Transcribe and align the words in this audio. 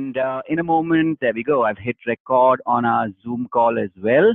And 0.00 0.16
uh, 0.16 0.40
in 0.48 0.58
a 0.58 0.64
moment, 0.64 1.18
there 1.20 1.34
we 1.34 1.44
go. 1.44 1.64
I've 1.64 1.76
hit 1.76 1.96
record 2.06 2.62
on 2.64 2.86
our 2.86 3.08
Zoom 3.22 3.46
call 3.52 3.78
as 3.78 3.90
well. 4.02 4.32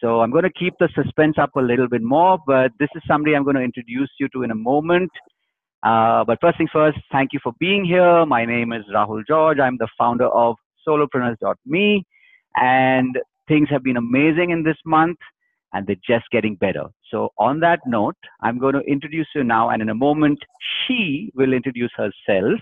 So 0.00 0.20
I'm 0.20 0.32
going 0.32 0.42
to 0.42 0.58
keep 0.62 0.74
the 0.80 0.88
suspense 0.96 1.36
up 1.40 1.54
a 1.54 1.60
little 1.60 1.88
bit 1.88 2.02
more, 2.02 2.38
but 2.44 2.72
this 2.80 2.88
is 2.96 3.02
somebody 3.06 3.36
I'm 3.36 3.44
going 3.44 3.54
to 3.54 3.62
introduce 3.62 4.10
you 4.18 4.28
to 4.34 4.42
in 4.42 4.50
a 4.50 4.56
moment. 4.56 5.12
Uh, 5.84 6.24
but 6.24 6.38
first 6.40 6.58
things 6.58 6.70
first, 6.72 6.98
thank 7.12 7.32
you 7.32 7.38
for 7.40 7.52
being 7.60 7.84
here. 7.84 8.26
My 8.26 8.44
name 8.44 8.72
is 8.72 8.82
Rahul 8.92 9.22
George. 9.28 9.60
I'm 9.60 9.76
the 9.78 9.88
founder 9.96 10.26
of 10.26 10.56
solopreneurs.me, 10.86 12.04
and 12.56 13.16
things 13.46 13.68
have 13.70 13.84
been 13.84 13.96
amazing 13.96 14.50
in 14.50 14.64
this 14.64 14.80
month, 14.84 15.18
and 15.72 15.86
they're 15.86 16.04
just 16.04 16.24
getting 16.32 16.56
better. 16.56 16.86
So 17.12 17.28
on 17.38 17.60
that 17.60 17.78
note, 17.86 18.16
I'm 18.42 18.58
going 18.58 18.74
to 18.74 18.80
introduce 18.80 19.28
you 19.36 19.44
now, 19.44 19.70
and 19.70 19.80
in 19.80 19.88
a 19.88 19.94
moment, 19.94 20.40
she 20.82 21.30
will 21.36 21.52
introduce 21.52 21.92
herself 21.96 22.60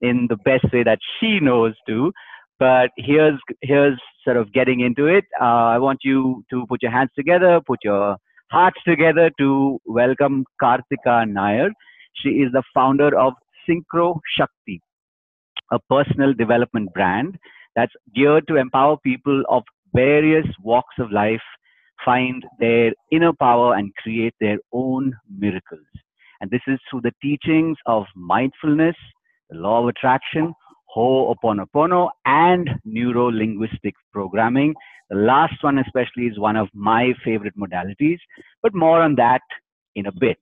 in 0.00 0.26
the 0.28 0.36
best 0.36 0.64
way 0.72 0.82
that 0.82 0.98
she 1.18 1.40
knows 1.40 1.74
to. 1.88 2.12
But 2.58 2.90
here's 2.96 3.38
here's 3.60 3.98
sort 4.24 4.36
of 4.36 4.52
getting 4.52 4.80
into 4.80 5.06
it. 5.06 5.24
Uh, 5.40 5.68
I 5.74 5.78
want 5.78 6.00
you 6.02 6.44
to 6.50 6.66
put 6.66 6.82
your 6.82 6.92
hands 6.92 7.10
together, 7.16 7.60
put 7.66 7.80
your 7.84 8.16
hearts 8.50 8.80
together 8.86 9.30
to 9.38 9.78
welcome 9.84 10.44
Kartika 10.62 11.28
Nair. 11.28 11.70
She 12.14 12.30
is 12.30 12.52
the 12.52 12.62
founder 12.74 13.16
of 13.18 13.34
Synchro 13.68 14.20
Shakti, 14.36 14.80
a 15.70 15.78
personal 15.90 16.32
development 16.32 16.94
brand 16.94 17.36
that's 17.74 17.92
geared 18.14 18.48
to 18.48 18.56
empower 18.56 18.96
people 18.96 19.42
of 19.50 19.64
various 19.94 20.46
walks 20.62 20.94
of 20.98 21.12
life 21.12 21.42
find 22.04 22.44
their 22.58 22.92
inner 23.10 23.32
power 23.32 23.74
and 23.74 23.94
create 23.96 24.34
their 24.40 24.58
own 24.72 25.12
miracles. 25.28 25.86
And 26.40 26.50
this 26.50 26.60
is 26.66 26.78
through 26.90 27.02
the 27.02 27.12
teachings 27.22 27.76
of 27.86 28.04
mindfulness, 28.14 28.96
the 29.50 29.56
law 29.56 29.82
of 29.82 29.88
attraction, 29.88 30.52
Ho'oponopono, 30.94 32.10
and 32.24 32.70
neuro 32.84 33.26
linguistic 33.30 33.94
programming. 34.12 34.74
The 35.10 35.16
last 35.16 35.62
one, 35.62 35.78
especially, 35.78 36.24
is 36.24 36.38
one 36.38 36.56
of 36.56 36.68
my 36.74 37.12
favorite 37.24 37.54
modalities, 37.56 38.18
but 38.62 38.74
more 38.74 39.02
on 39.02 39.14
that 39.16 39.42
in 39.94 40.06
a 40.06 40.12
bit. 40.12 40.38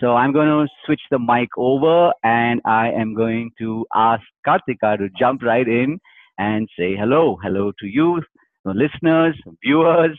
So 0.00 0.14
I'm 0.16 0.32
going 0.32 0.48
to 0.48 0.66
switch 0.84 1.00
the 1.10 1.18
mic 1.18 1.50
over 1.56 2.12
and 2.24 2.60
I 2.64 2.90
am 2.90 3.14
going 3.14 3.52
to 3.58 3.86
ask 3.94 4.22
Kartika 4.46 4.98
to 4.98 5.08
jump 5.18 5.42
right 5.42 5.66
in 5.66 5.98
and 6.38 6.68
say 6.76 6.96
hello. 6.96 7.38
Hello 7.42 7.72
to 7.78 7.86
you, 7.86 8.20
listeners, 8.64 9.36
viewers, 9.62 10.18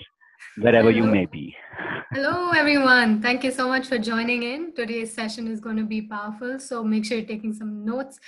wherever 0.57 0.91
Hello. 0.91 1.05
you 1.05 1.11
may 1.11 1.25
be. 1.25 1.55
Hello, 2.11 2.51
everyone. 2.51 3.21
Thank 3.21 3.43
you 3.43 3.51
so 3.51 3.67
much 3.67 3.87
for 3.87 3.97
joining 3.97 4.43
in. 4.43 4.73
Today's 4.73 5.13
session 5.13 5.47
is 5.47 5.59
going 5.59 5.77
to 5.77 5.83
be 5.83 6.01
powerful, 6.03 6.59
so 6.59 6.83
make 6.83 7.05
sure 7.05 7.17
you're 7.17 7.27
taking 7.27 7.53
some 7.53 7.83
notes. 7.83 8.19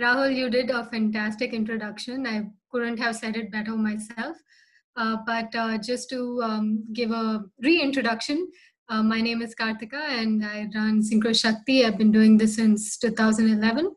Rahul, 0.00 0.34
you 0.34 0.50
did 0.50 0.70
a 0.70 0.84
fantastic 0.84 1.52
introduction. 1.52 2.26
I 2.26 2.46
couldn't 2.70 2.98
have 2.98 3.16
said 3.16 3.36
it 3.36 3.52
better 3.52 3.76
myself. 3.76 4.36
Uh, 4.96 5.18
but 5.26 5.54
uh, 5.54 5.78
just 5.78 6.08
to 6.10 6.42
um, 6.42 6.84
give 6.92 7.10
a 7.10 7.44
reintroduction, 7.62 8.50
uh, 8.88 9.02
my 9.02 9.20
name 9.20 9.42
is 9.42 9.54
Kartika 9.54 10.00
and 10.00 10.44
I 10.44 10.68
run 10.74 11.02
Synchro 11.02 11.38
Shakti. 11.38 11.84
I've 11.84 11.98
been 11.98 12.12
doing 12.12 12.38
this 12.38 12.56
since 12.56 12.96
2011. 12.98 13.94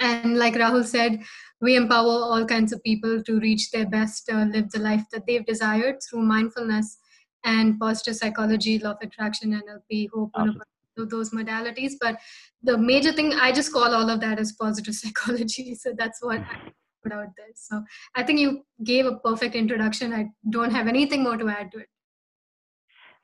And 0.00 0.38
like 0.38 0.54
Rahul 0.54 0.84
said, 0.84 1.20
we 1.60 1.76
empower 1.76 2.22
all 2.30 2.44
kinds 2.44 2.72
of 2.72 2.82
people 2.82 3.22
to 3.22 3.40
reach 3.40 3.70
their 3.70 3.86
best, 3.86 4.30
uh, 4.30 4.44
live 4.44 4.70
the 4.70 4.78
life 4.78 5.04
that 5.12 5.26
they've 5.26 5.44
desired 5.44 5.96
through 6.02 6.22
mindfulness 6.22 6.98
and 7.44 7.78
positive 7.78 8.16
psychology, 8.16 8.78
law 8.78 8.92
of 8.92 8.98
attraction, 9.02 9.52
NLP, 9.52 10.08
hope, 10.14 10.30
Awesome. 10.34 10.60
those 10.96 11.30
modalities. 11.30 11.92
But 12.00 12.18
the 12.62 12.76
major 12.76 13.12
thing, 13.12 13.32
I 13.34 13.52
just 13.52 13.72
call 13.72 13.94
all 13.94 14.10
of 14.10 14.20
that 14.20 14.38
as 14.38 14.52
positive 14.52 14.94
psychology. 15.02 15.74
So 15.74 15.92
that's 15.96 16.22
what 16.22 16.40
I 16.40 16.72
put 17.02 17.12
out 17.12 17.28
there. 17.36 17.46
So 17.54 17.82
I 18.14 18.22
think 18.22 18.40
you 18.40 18.64
gave 18.84 19.06
a 19.06 19.16
perfect 19.16 19.54
introduction. 19.54 20.12
I 20.12 20.30
don't 20.50 20.72
have 20.72 20.88
anything 20.88 21.22
more 21.22 21.36
to 21.36 21.48
add 21.48 21.70
to 21.72 21.78
it. 21.78 21.88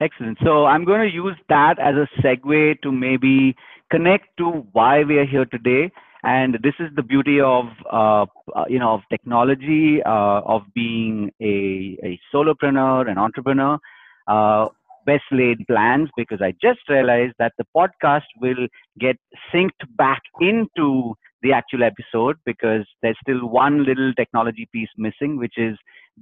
Excellent. 0.00 0.38
So 0.44 0.66
I'm 0.66 0.84
going 0.84 1.00
to 1.00 1.12
use 1.12 1.36
that 1.48 1.78
as 1.78 1.94
a 1.94 2.08
segue 2.20 2.82
to 2.82 2.92
maybe 2.92 3.56
connect 3.90 4.36
to 4.38 4.66
why 4.72 5.04
we 5.04 5.18
are 5.18 5.26
here 5.26 5.44
today. 5.44 5.92
And 6.24 6.58
this 6.62 6.74
is 6.80 6.88
the 6.96 7.02
beauty 7.02 7.40
of, 7.40 7.66
uh, 7.92 8.26
uh, 8.56 8.64
you 8.68 8.78
know, 8.78 8.94
of 8.94 9.00
technology, 9.10 10.02
uh, 10.02 10.40
of 10.40 10.62
being 10.74 11.30
a, 11.40 11.98
a 12.02 12.20
solopreneur, 12.32 13.10
an 13.10 13.18
entrepreneur. 13.18 13.78
Uh, 14.26 14.68
best 15.06 15.24
laid 15.30 15.58
plans 15.66 16.08
because 16.16 16.40
I 16.40 16.52
just 16.52 16.80
realized 16.88 17.34
that 17.38 17.52
the 17.58 17.66
podcast 17.76 18.24
will 18.40 18.66
get 18.98 19.16
synced 19.52 19.84
back 19.98 20.22
into 20.40 21.14
the 21.42 21.52
actual 21.52 21.82
episode 21.84 22.36
because 22.46 22.86
there's 23.02 23.18
still 23.22 23.46
one 23.46 23.84
little 23.84 24.14
technology 24.14 24.66
piece 24.72 24.88
missing, 24.96 25.38
which 25.38 25.58
is 25.58 25.76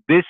this 0.09 0.25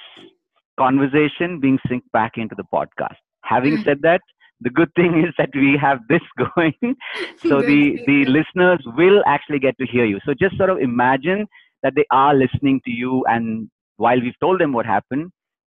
conversation 0.79 1.61
being 1.61 1.79
synced 1.89 2.11
back 2.13 2.33
into 2.37 2.55
the 2.55 2.65
podcast. 2.73 3.17
Having 3.43 3.83
said 3.85 4.03
that, 4.03 4.21
the 4.63 4.71
good 4.71 4.93
thing 4.95 5.25
is 5.27 5.35
that 5.39 5.51
we 5.55 5.77
have 5.81 6.01
this 6.09 6.23
going, 6.55 6.75
so 7.37 7.61
the 7.61 7.99
the 8.07 8.25
listeners 8.27 8.81
will 8.97 9.23
actually 9.27 9.59
get 9.59 9.77
to 9.79 9.87
hear 9.87 10.05
you. 10.05 10.19
So 10.25 10.35
just 10.35 10.57
sort 10.57 10.71
of 10.71 10.79
imagine 10.79 11.47
that 11.83 11.95
they 11.97 12.05
are 12.11 12.35
listening 12.35 12.81
to 12.85 12.91
you, 12.91 13.25
and 13.27 13.71
while 13.97 14.21
we've 14.21 14.39
told 14.41 14.61
them 14.61 14.73
what 14.73 14.87
happened, 14.87 15.31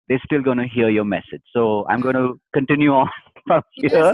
they're 0.08 0.22
still 0.24 0.42
going 0.42 0.58
to 0.58 0.66
hear 0.66 0.88
your 0.90 1.04
message. 1.04 1.42
So 1.52 1.86
I'm 1.88 2.00
going 2.00 2.16
to 2.16 2.40
continue 2.52 2.92
on 3.00 3.08
from 3.46 3.62
here. 3.72 4.12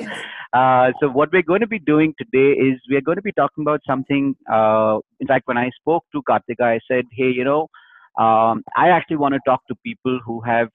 Uh, 0.53 0.93
so 1.01 1.09
what 1.09 1.31
we're 1.33 1.43
going 1.43 1.63
to 1.63 1.67
be 1.67 1.79
doing 1.79 2.15
today 2.19 2.53
is 2.53 2.79
we're 2.91 3.01
going 3.01 3.17
to 3.17 3.23
be 3.23 3.33
talking 3.33 3.63
about 3.63 3.81
something. 3.87 4.37
Uh, 4.51 4.99
in 5.21 5.27
fact, 5.27 5.47
when 5.47 5.59
I 5.59 5.71
spoke 5.81 6.05
to 6.13 6.23
Kartika, 6.29 6.65
I 6.77 6.81
said, 6.91 7.05
"Hey, 7.13 7.31
you 7.31 7.45
know, 7.45 7.69
um, 8.19 8.63
I 8.77 8.89
actually 8.91 9.17
want 9.17 9.35
to 9.35 9.41
talk 9.47 9.67
to 9.69 9.75
people 9.85 10.21
who 10.25 10.41
have 10.43 10.69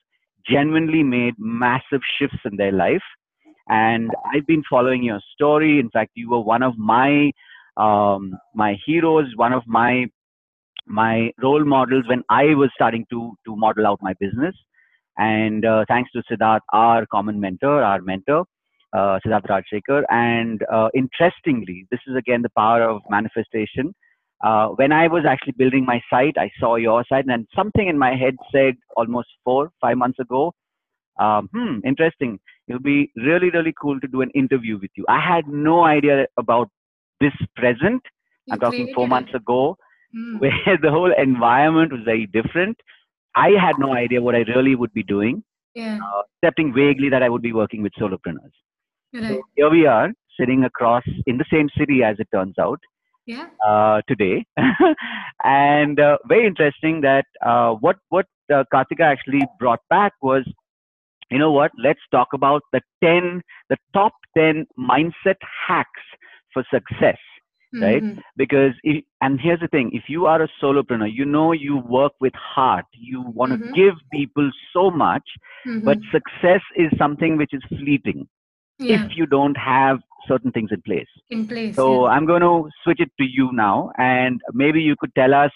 genuinely 0.50 1.04
made 1.04 1.36
massive 1.38 2.02
shifts 2.18 2.44
in 2.46 2.58
their 2.58 2.72
life." 2.72 3.04
And 3.68 4.12
I've 4.34 4.48
been 4.48 4.64
following 4.70 5.04
your 5.04 5.20
story. 5.34 5.80
In 5.80 5.90
fact, 5.90 6.12
you 6.16 6.30
were 6.30 6.42
one 6.42 6.64
of 6.64 6.78
my 6.78 7.32
um, 7.78 8.34
my 8.54 8.76
heroes, 8.86 9.28
one 9.36 9.54
of 9.54 9.64
my 9.68 10.06
my 10.88 11.32
role 11.42 11.64
models 11.64 12.06
when 12.08 12.24
I 12.30 12.56
was 12.56 12.70
starting 12.76 13.06
to 13.12 13.34
to 13.46 13.56
model 13.56 13.88
out 13.88 14.00
my 14.02 14.14
business. 14.20 14.56
And 15.18 15.66
uh, 15.66 15.86
thanks 15.88 16.12
to 16.12 16.24
Siddharth, 16.30 16.62
our 16.74 17.06
common 17.06 17.40
mentor, 17.40 17.84
our 17.84 18.02
mentor, 18.02 18.46
uh, 18.94 19.20
Siddharth 19.26 19.48
Rajsekar. 19.48 20.04
And 20.10 20.64
uh, 20.72 20.90
interestingly, 20.94 21.86
this 21.92 22.00
is 22.08 22.16
again 22.16 22.42
the 22.42 22.50
power 22.58 22.84
of 22.84 23.02
manifestation. 23.10 23.94
Uh, 24.44 24.70
when 24.70 24.92
I 24.92 25.08
was 25.08 25.24
actually 25.28 25.54
building 25.54 25.86
my 25.86 26.02
site, 26.10 26.36
I 26.38 26.50
saw 26.60 26.76
your 26.76 27.06
site, 27.08 27.26
and 27.28 27.48
something 27.56 27.88
in 27.88 27.98
my 27.98 28.16
head 28.16 28.36
said 28.52 28.74
almost 28.98 29.28
four, 29.44 29.72
five 29.80 29.98
months 29.98 30.18
ago, 30.18 30.54
um, 31.20 31.50
hmm, 31.54 31.80
interesting. 31.86 32.40
It'll 32.68 32.82
be 32.82 33.12
really, 33.16 33.50
really 33.50 33.74
cool 33.80 34.00
to 34.00 34.08
do 34.08 34.22
an 34.22 34.30
interview 34.32 34.78
with 34.80 34.92
you. 34.96 35.06
I 35.10 35.20
had 35.20 35.48
no 35.48 35.84
idea 35.84 36.26
about 36.38 36.70
this 37.20 37.34
present. 37.56 38.02
You 38.46 38.54
I'm 38.54 38.60
talking 38.60 38.88
four 38.94 39.08
months 39.08 39.34
ago, 39.34 39.78
Mm. 40.16 40.40
where 40.42 40.78
the 40.82 40.92
whole 40.92 41.12
environment 41.18 41.92
was 41.94 42.02
very 42.04 42.26
different. 42.28 42.78
I 43.36 43.52
had 43.52 43.78
no 43.80 43.94
idea 43.94 44.22
what 44.22 44.36
I 44.36 44.40
really 44.40 44.76
would 44.76 44.94
be 44.94 45.04
doing, 45.04 45.44
Yeah, 45.74 46.00
uh, 46.04 46.24
excepting 46.44 46.74
vaguely 46.74 47.10
that 47.10 47.24
I 47.24 47.30
would 47.30 47.42
be 47.42 47.54
working 47.54 47.82
with 47.82 47.94
solopreneurs. 48.00 48.52
right. 49.14 49.28
So 49.30 49.42
here 49.56 49.70
we 49.70 49.86
are, 49.86 50.10
sitting 50.40 50.66
across 50.66 51.04
in 51.26 51.38
the 51.38 51.46
same 51.52 51.70
city 51.78 52.04
as 52.04 52.20
it 52.20 52.28
turns 52.34 52.58
out 52.60 52.80
Yeah. 53.26 53.48
uh, 53.66 54.02
today, 54.08 54.46
and 55.44 56.00
uh, 56.00 56.18
very 56.28 56.46
interesting 56.48 57.02
that 57.02 57.26
uh, 57.46 57.74
what 57.76 57.98
what 58.10 58.26
uh, 58.54 58.64
Kartika 58.74 59.02
actually 59.02 59.42
brought 59.60 59.80
back 59.90 60.14
was, 60.22 60.44
you 61.32 61.40
know 61.40 61.52
what? 61.52 61.72
Let's 61.78 62.02
talk 62.12 62.30
about 62.34 62.62
the 62.74 62.82
ten, 63.04 63.42
the 63.70 63.78
top 63.94 64.14
ten 64.38 64.66
mindset 64.80 65.38
hacks 65.68 66.02
for 66.54 66.64
success 66.74 67.18
Right. 67.82 68.04
Mhm. 68.04 68.22
because 68.38 68.74
if, 68.84 69.04
and 69.22 69.40
here's 69.42 69.60
the 69.62 69.68
thing 69.70 69.92
if 69.94 70.10
you 70.10 70.26
are 70.28 70.42
a 70.44 70.48
solopreneur 70.62 71.12
you 71.12 71.26
know 71.26 71.52
you 71.54 71.78
work 71.78 72.14
with 72.20 72.34
heart 72.36 72.86
you 72.94 73.22
want 73.22 73.54
to 73.54 73.58
Mhm. 73.58 73.74
give 73.74 73.96
people 74.12 74.52
so 74.74 74.92
much 74.92 75.24
but 75.84 75.98
Mhm. 75.98 76.12
success 76.12 76.62
is 76.76 76.92
something 76.98 77.38
which 77.38 77.54
is 77.54 77.64
fleeting 77.70 78.28
yeah, 78.80 79.06
if 79.06 79.18
you 79.18 79.26
don't 79.26 79.58
have 79.58 80.02
certain 80.28 80.52
things 80.52 80.72
in 80.72 80.82
place 80.82 81.10
in 81.30 81.48
place. 81.48 81.76
so 81.76 81.86
yeah. 82.04 82.12
i'm 82.12 82.26
going 82.26 82.42
to 82.42 82.70
switch 82.84 83.00
it 83.00 83.12
to 83.20 83.26
you 83.26 83.52
now 83.54 83.92
and 83.98 84.42
maybe 84.54 84.82
you 84.82 84.96
could 85.00 85.14
tell 85.16 85.34
us 85.34 85.52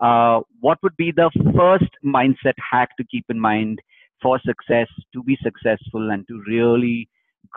uh, 0.00 0.40
what 0.60 0.78
would 0.82 0.96
be 0.96 1.10
the 1.12 1.30
first 1.56 1.90
mindset 2.04 2.58
hack 2.70 2.88
to 2.98 3.04
keep 3.10 3.24
in 3.28 3.38
mind 3.38 3.80
for 4.24 4.34
success 4.50 4.88
to 5.12 5.22
be 5.22 5.38
successful 5.48 6.10
and 6.16 6.26
to 6.28 6.42
really 6.48 7.08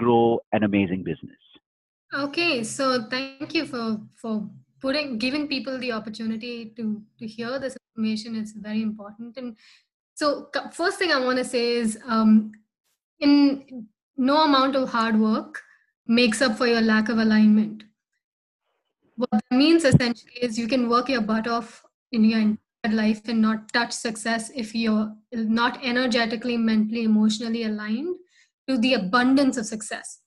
grow 0.02 0.40
an 0.52 0.64
amazing 0.70 1.04
business 1.12 1.48
Okay, 2.14 2.64
so 2.64 3.04
thank 3.10 3.54
you 3.54 3.66
for 3.66 4.00
for 4.16 4.50
putting 4.80 5.18
giving 5.18 5.48
people 5.48 5.78
the 5.78 5.92
opportunity 5.92 6.72
to 6.78 7.02
to 7.20 7.28
hear 7.28 7.60
this 7.60 7.78
information. 7.90 8.36
It's 8.36 8.54
very 8.54 8.82
important. 8.82 9.36
And 9.38 9.58
so, 10.14 10.50
first 10.72 11.00
thing 11.00 11.12
I 11.12 11.20
want 11.20 11.38
to 11.38 11.44
say 11.44 11.74
is, 11.74 12.00
um, 12.06 12.54
in 13.20 13.88
no 14.16 14.44
amount 14.44 14.76
of 14.76 14.90
hard 14.90 15.20
work 15.20 15.62
makes 16.08 16.42
up 16.42 16.58
for 16.58 16.66
your 16.66 16.82
lack 16.82 17.10
of 17.10 17.18
alignment. 17.18 17.84
What 19.18 19.30
that 19.32 19.52
means 19.52 19.84
essentially 19.84 20.38
is 20.42 20.58
you 20.58 20.68
can 20.68 20.88
work 20.88 21.10
your 21.10 21.22
butt 21.22 21.48
off 21.48 21.84
in 22.12 22.24
your 22.24 22.40
life 22.90 23.28
and 23.28 23.42
not 23.42 23.72
touch 23.74 23.92
success 23.92 24.52
if 24.56 24.74
you're 24.74 25.14
not 25.34 25.84
energetically, 25.84 26.58
mentally, 26.58 27.04
emotionally 27.04 27.64
aligned 27.64 28.16
to 28.68 28.78
the 28.78 28.94
abundance 28.94 29.58
of 29.58 29.66
success. 29.66 30.20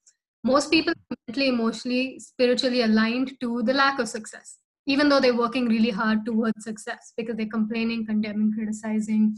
Most 0.42 0.70
people 0.70 0.92
are 0.92 1.16
mentally, 1.28 1.48
emotionally, 1.48 2.18
spiritually 2.18 2.82
aligned 2.82 3.38
to 3.40 3.62
the 3.62 3.74
lack 3.74 3.98
of 3.98 4.08
success, 4.08 4.58
even 4.86 5.08
though 5.08 5.20
they're 5.20 5.36
working 5.36 5.68
really 5.68 5.90
hard 5.90 6.24
towards 6.24 6.64
success 6.64 7.12
because 7.16 7.36
they're 7.36 7.46
complaining, 7.46 8.06
condemning, 8.06 8.52
criticizing, 8.52 9.36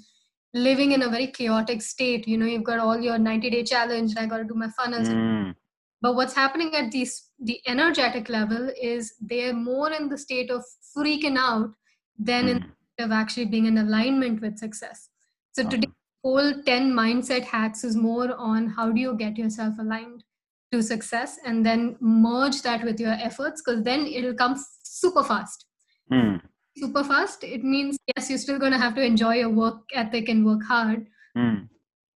living 0.54 0.92
in 0.92 1.02
a 1.02 1.08
very 1.08 1.26
chaotic 1.26 1.82
state. 1.82 2.28
You 2.28 2.38
know, 2.38 2.46
you've 2.46 2.64
got 2.64 2.78
all 2.78 3.00
your 3.00 3.18
90 3.18 3.50
day 3.50 3.64
challenge, 3.64 4.10
and 4.10 4.20
I 4.20 4.26
got 4.26 4.38
to 4.38 4.44
do 4.44 4.54
my 4.54 4.68
funnels. 4.68 5.08
Mm. 5.08 5.54
But 6.00 6.14
what's 6.14 6.34
happening 6.34 6.74
at 6.74 6.90
these, 6.90 7.30
the 7.40 7.60
energetic 7.66 8.28
level 8.28 8.70
is 8.80 9.14
they're 9.20 9.54
more 9.54 9.92
in 9.92 10.08
the 10.08 10.18
state 10.18 10.50
of 10.50 10.64
freaking 10.96 11.36
out 11.36 11.70
than 12.18 12.46
mm. 12.46 12.50
in 12.50 12.72
actually 13.00 13.46
being 13.46 13.66
in 13.66 13.78
alignment 13.78 14.40
with 14.40 14.58
success. 14.58 15.08
So 15.52 15.68
today, 15.68 15.88
whole 16.24 16.62
10 16.62 16.92
mindset 16.92 17.42
hacks 17.42 17.84
is 17.84 17.96
more 17.96 18.34
on 18.36 18.68
how 18.68 18.90
do 18.90 19.00
you 19.00 19.14
get 19.14 19.36
yourself 19.36 19.74
aligned 19.78 20.24
to 20.72 20.82
success 20.82 21.38
and 21.44 21.66
then 21.66 21.96
merge 22.00 22.62
that 22.62 22.84
with 22.84 22.98
your 22.98 23.12
efforts 23.12 23.62
because 23.62 23.82
then 23.82 24.06
it'll 24.06 24.34
come 24.34 24.56
super 24.82 25.22
fast. 25.22 25.66
Mm. 26.10 26.40
Super 26.76 27.04
fast, 27.04 27.44
it 27.44 27.62
means 27.62 27.98
yes, 28.16 28.30
you're 28.30 28.38
still 28.38 28.58
going 28.58 28.72
to 28.72 28.78
have 28.78 28.94
to 28.94 29.04
enjoy 29.04 29.34
your 29.34 29.50
work 29.50 29.80
ethic 29.92 30.28
and 30.28 30.46
work 30.46 30.62
hard. 30.62 31.06
Mm. 31.36 31.68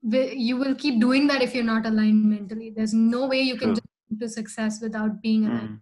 You 0.03 0.57
will 0.59 0.75
keep 0.75 1.01
doing 1.01 1.27
that 1.29 1.43
if 1.43 1.55
you're 1.55 1.65
not 1.65 1.87
aligned 1.87 2.25
mentally. 2.25 2.71
There's 2.71 2.95
no 2.95 3.27
way 3.27 3.41
you 3.41 3.57
can 3.57 3.75
get 3.75 3.85
to 4.21 4.29
success 4.29 4.81
without 4.81 5.23
being 5.23 5.47
aligned. 5.47 5.69
Mm. 5.69 5.81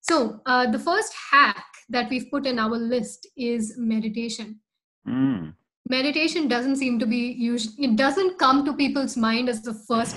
So, 0.00 0.40
uh, 0.46 0.70
the 0.70 0.78
first 0.78 1.12
hack 1.30 1.66
that 1.88 2.10
we've 2.10 2.30
put 2.30 2.46
in 2.46 2.58
our 2.58 2.76
list 2.76 3.26
is 3.36 3.74
meditation. 3.78 4.60
Mm. 5.06 5.54
Meditation 5.88 6.48
doesn't 6.48 6.76
seem 6.76 6.98
to 6.98 7.06
be 7.06 7.32
used, 7.32 7.78
it 7.80 7.96
doesn't 7.96 8.38
come 8.38 8.64
to 8.64 8.74
people's 8.74 9.16
mind 9.16 9.48
as 9.48 9.62
the 9.62 9.74
first. 9.74 10.16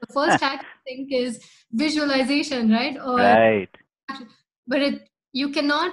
The 0.00 0.12
first 0.12 0.40
hack, 0.42 0.64
I 0.64 0.78
think, 0.88 1.12
is 1.12 1.40
visualization, 1.72 2.70
right? 2.70 2.96
Or, 2.96 3.16
right. 3.16 3.68
But 4.66 4.82
it, 4.82 5.08
you 5.32 5.50
cannot 5.50 5.92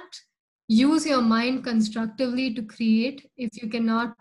use 0.67 1.05
your 1.05 1.21
mind 1.21 1.63
constructively 1.63 2.53
to 2.53 2.61
create 2.61 3.29
if 3.35 3.61
you 3.61 3.69
cannot 3.69 4.15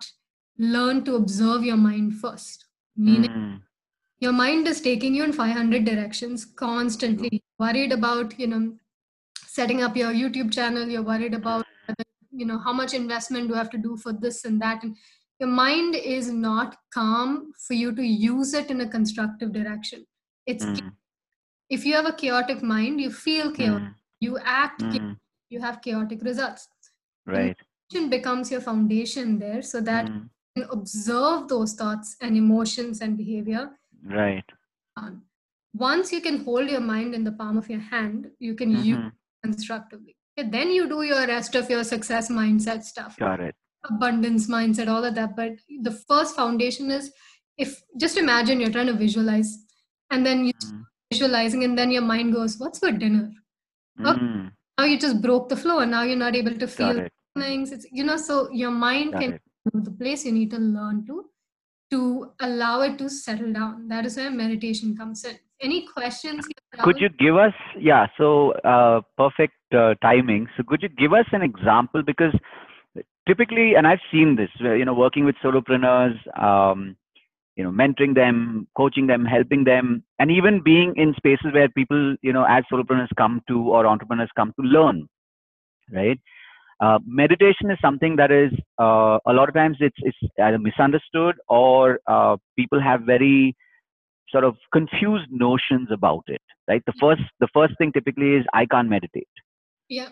learn 0.59 1.05
to 1.05 1.15
observe 1.15 1.63
your 1.65 1.77
mind 1.77 2.15
first. 2.15 2.67
Meaning, 2.97 3.31
mm. 3.31 3.61
your 4.19 4.33
mind 4.33 4.67
is 4.67 4.81
taking 4.81 5.15
you 5.15 5.23
in 5.23 5.33
500 5.33 5.85
directions 5.85 6.45
constantly, 6.45 7.43
worried 7.59 7.93
about, 7.93 8.39
you 8.39 8.49
know, 8.49 8.73
setting 9.57 9.83
up 9.83 9.97
your 9.97 10.13
youtube 10.13 10.53
channel 10.57 10.89
you're 10.89 11.09
worried 11.11 11.35
about 11.35 11.67
you 12.41 12.47
know 12.47 12.59
how 12.59 12.73
much 12.73 12.95
investment 12.95 13.49
do 13.49 13.55
i 13.55 13.59
have 13.59 13.71
to 13.71 13.85
do 13.87 13.97
for 13.97 14.13
this 14.13 14.45
and 14.45 14.61
that 14.65 14.83
and 14.85 14.97
your 15.41 15.49
mind 15.49 15.95
is 15.95 16.31
not 16.31 16.77
calm 16.95 17.53
for 17.67 17.75
you 17.75 17.95
to 17.95 18.03
use 18.03 18.53
it 18.55 18.71
in 18.71 18.83
a 18.83 18.89
constructive 18.89 19.53
direction 19.53 20.05
it's 20.47 20.65
mm. 20.65 20.93
if 21.69 21.85
you 21.85 21.95
have 21.95 22.07
a 22.07 22.13
chaotic 22.13 22.63
mind 22.63 23.01
you 23.01 23.11
feel 23.11 23.51
chaotic 23.53 23.89
mm. 23.89 23.95
you 24.21 24.39
act 24.45 24.83
mm. 24.83 25.17
you 25.49 25.61
have 25.61 25.83
chaotic 25.83 26.23
results 26.23 26.69
right 27.27 27.57
and 27.95 28.11
becomes 28.11 28.51
your 28.53 28.61
foundation 28.61 29.39
there 29.39 29.63
so 29.63 29.81
that 29.81 30.07
mm. 30.07 30.29
you 30.55 30.63
can 30.63 30.71
observe 30.71 31.49
those 31.49 31.73
thoughts 31.75 32.17
and 32.21 32.37
emotions 32.37 33.01
and 33.01 33.17
behavior 33.17 33.71
right 34.05 34.45
once 35.73 36.13
you 36.13 36.21
can 36.21 36.45
hold 36.45 36.69
your 36.69 36.81
mind 36.81 37.15
in 37.15 37.25
the 37.25 37.33
palm 37.33 37.57
of 37.57 37.69
your 37.69 37.81
hand 37.81 38.31
you 38.39 38.55
can 38.55 38.73
mm-hmm. 38.73 38.95
use 38.95 39.13
constructively. 39.43 40.17
then 40.37 40.71
you 40.71 40.89
do 40.89 41.03
your 41.03 41.27
rest 41.27 41.55
of 41.55 41.69
your 41.69 41.85
success 41.85 42.31
mindset 42.31 42.83
stuff. 42.83 43.17
Got 43.19 43.41
it. 43.41 43.55
Abundance 43.89 44.49
mindset, 44.49 44.89
all 44.89 45.05
of 45.05 45.15
that. 45.15 45.37
But 45.37 45.53
the 45.83 45.93
first 45.93 46.35
foundation 46.35 46.91
is 46.91 47.13
if 47.59 47.83
just 47.99 48.17
imagine 48.17 48.61
you're 48.61 48.71
trying 48.71 48.87
to 48.87 48.95
visualize 48.95 49.59
and 50.11 50.25
then 50.25 50.47
you 50.47 50.53
mm. 50.65 50.83
visualizing 51.13 51.65
and 51.65 51.77
then 51.77 51.91
your 51.91 52.03
mind 52.03 52.33
goes, 52.33 52.59
What's 52.59 52.79
for 52.79 52.91
dinner? 52.91 53.31
Mm. 53.99 54.51
now 54.79 54.85
you 54.85 54.99
just 54.99 55.21
broke 55.21 55.49
the 55.51 55.57
flow 55.57 55.81
and 55.81 55.91
now 55.91 56.03
you're 56.03 56.17
not 56.17 56.37
able 56.37 56.57
to 56.57 56.67
feel 56.67 57.07
things. 57.39 57.73
It's 57.73 57.87
you 57.93 58.05
know, 58.05 58.17
so 58.17 58.51
your 58.51 58.71
mind 58.71 59.13
Got 59.13 59.21
can 59.23 59.33
it. 59.35 59.85
the 59.85 59.91
place 59.91 60.25
you 60.25 60.33
need 60.33 60.51
to 60.53 60.59
learn 60.59 61.05
to 61.07 61.25
to 61.91 62.33
allow 62.41 62.81
it 62.83 62.99
to 62.99 63.09
settle 63.11 63.53
down. 63.53 63.89
That 63.89 64.07
is 64.07 64.17
where 64.17 64.31
meditation 64.31 64.97
comes 64.97 65.25
in. 65.25 65.39
Any 65.63 65.87
questions? 65.87 66.47
Could 66.83 66.99
you 66.99 67.11
give 67.11 67.37
us, 67.37 67.53
yeah, 67.79 68.07
so 68.17 68.53
uh, 68.65 69.03
perfect 69.19 69.55
uh, 69.75 69.95
timing. 70.01 70.49
So 70.57 70.63
could 70.67 70.83
you 70.83 70.89
give 70.89 71.13
us 71.13 71.27
an 71.33 71.43
example? 71.43 72.03
Because 72.03 72.33
typically, 73.29 73.75
and 73.75 73.87
I've 73.87 74.01
seen 74.11 74.37
this, 74.37 74.49
you 74.59 74.85
know, 74.85 74.95
working 74.95 75.25
with 75.25 75.37
solopreneurs, 75.45 76.17
um, 76.43 76.97
you 77.57 77.65
know, 77.65 77.71
mentoring 77.71 78.15
them, 78.15 78.69
coaching 78.75 79.07
them, 79.07 79.27
helping 79.27 79.65
them, 79.65 80.03
and 80.19 80.31
even 80.31 80.63
being 80.63 80.95
in 80.97 81.13
spaces 81.15 81.53
where 81.53 81.69
people, 81.69 82.17
you 82.23 82.33
know, 82.33 82.45
as 82.45 82.65
solopreneurs 82.73 83.15
come 83.19 83.43
to 83.49 83.69
or 83.69 83.87
entrepreneurs 83.87 84.31
come 84.35 84.55
to 84.59 84.67
learn, 84.67 85.07
right? 85.93 86.19
Uh, 86.81 86.99
meditation 87.05 87.71
is 87.71 87.77
something 87.83 88.17
that 88.17 88.31
is 88.31 88.51
uh, 88.79 89.19
a 89.27 89.33
lot 89.35 89.51
of 89.51 89.55
times 89.55 89.77
it's 89.81 89.99
it's 89.99 90.17
either 90.43 90.59
misunderstood 90.59 91.37
or 91.47 92.01
uh, 92.07 92.39
people 92.57 92.81
have 92.81 93.03
very 93.03 93.55
sort 94.31 94.45
of 94.45 94.57
confused 94.73 95.27
notions 95.31 95.89
about 95.91 96.25
it 96.27 96.43
right? 96.71 96.83
The 96.87 96.95
first 97.01 97.23
the 97.41 97.49
first 97.53 97.77
thing 97.79 97.93
typically 97.93 98.35
is 98.37 98.47
i 98.53 98.65
can't 98.65 98.89
meditate. 98.89 99.29
Yeah. 99.89 100.11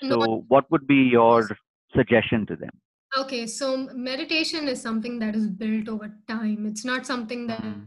So 0.00 0.16
no. 0.16 0.44
what 0.48 0.70
would 0.70 0.86
be 0.86 1.00
your 1.16 1.48
suggestion 1.94 2.46
to 2.46 2.56
them? 2.56 2.70
Okay 3.18 3.46
so 3.46 3.76
meditation 4.10 4.68
is 4.68 4.80
something 4.80 5.18
that 5.18 5.34
is 5.36 5.48
built 5.48 5.88
over 5.88 6.10
time. 6.28 6.66
It's 6.66 6.84
not 6.84 7.06
something 7.06 7.46
that 7.48 7.62
mm. 7.62 7.86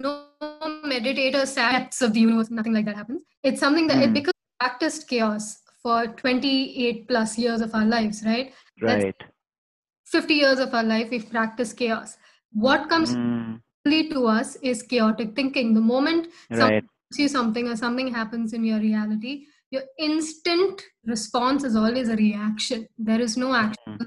no 0.00 0.24
meditator 0.94 1.46
sets 1.46 2.02
of 2.02 2.12
the 2.12 2.20
universe 2.20 2.50
nothing 2.50 2.74
like 2.74 2.84
that 2.84 2.96
happens. 2.96 3.22
It's 3.42 3.60
something 3.60 3.86
that 3.88 3.98
mm. 3.98 4.08
it 4.08 4.12
becomes 4.12 4.34
practiced 4.60 5.08
chaos 5.08 5.58
for 5.82 6.06
28 6.06 7.08
plus 7.08 7.38
years 7.38 7.60
of 7.60 7.74
our 7.74 7.84
lives 7.84 8.22
right? 8.24 8.52
Right. 8.80 9.14
That's, 9.18 9.37
50 10.10 10.34
years 10.34 10.58
of 10.58 10.74
our 10.74 10.84
life 10.84 11.10
we've 11.10 11.30
practiced 11.30 11.76
chaos 11.76 12.16
what 12.52 12.88
comes 12.88 13.14
mm. 13.14 13.60
to 13.86 14.26
us 14.26 14.56
is 14.56 14.82
chaotic 14.82 15.34
thinking 15.34 15.74
the 15.74 15.80
moment 15.80 16.28
right. 16.50 16.84
see 17.12 17.28
something 17.28 17.68
or 17.68 17.76
something 17.76 18.12
happens 18.12 18.52
in 18.52 18.64
your 18.64 18.80
reality 18.80 19.46
your 19.70 19.82
instant 19.98 20.82
response 21.06 21.64
is 21.64 21.76
always 21.76 22.08
a 22.08 22.16
reaction 22.16 22.86
there 22.98 23.20
is 23.20 23.36
no 23.36 23.54
actual 23.54 23.98
mm. 23.98 24.06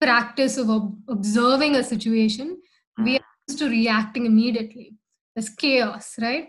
practice 0.00 0.56
of 0.56 0.70
ob- 0.70 0.98
observing 1.08 1.76
a 1.76 1.82
situation 1.82 2.56
mm. 2.98 3.04
we 3.04 3.16
are 3.16 3.26
used 3.48 3.58
to 3.58 3.68
reacting 3.68 4.26
immediately 4.26 4.94
there's 5.34 5.50
chaos 5.50 6.14
right 6.20 6.48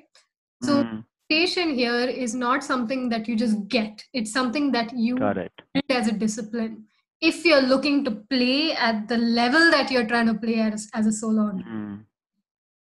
so 0.63 0.83
meditation 1.31 1.73
here 1.73 2.07
is 2.25 2.35
not 2.35 2.63
something 2.63 3.09
that 3.09 3.27
you 3.27 3.35
just 3.35 3.67
get 3.67 4.03
it's 4.13 4.31
something 4.31 4.71
that 4.71 4.95
you 4.95 5.17
Got 5.17 5.37
it. 5.37 5.51
as 5.89 6.07
a 6.07 6.11
discipline 6.11 6.85
if 7.21 7.45
you're 7.45 7.61
looking 7.61 8.03
to 8.03 8.11
play 8.11 8.73
at 8.73 9.07
the 9.07 9.17
level 9.17 9.69
that 9.71 9.91
you're 9.91 10.07
trying 10.07 10.25
to 10.25 10.33
play 10.33 10.59
as, 10.59 10.89
as 10.93 11.05
a 11.05 11.11
solo 11.11 11.51
mm. 11.51 11.99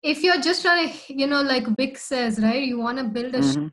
if 0.02 0.22
you're 0.22 0.40
just 0.40 0.62
trying 0.62 0.88
to 0.88 1.14
you 1.14 1.26
know 1.26 1.42
like 1.42 1.66
vic 1.76 1.98
says 1.98 2.38
right 2.40 2.62
you 2.62 2.78
want 2.78 2.98
to 2.98 3.04
build 3.04 3.34
a 3.34 3.40
mm-hmm. 3.40 3.66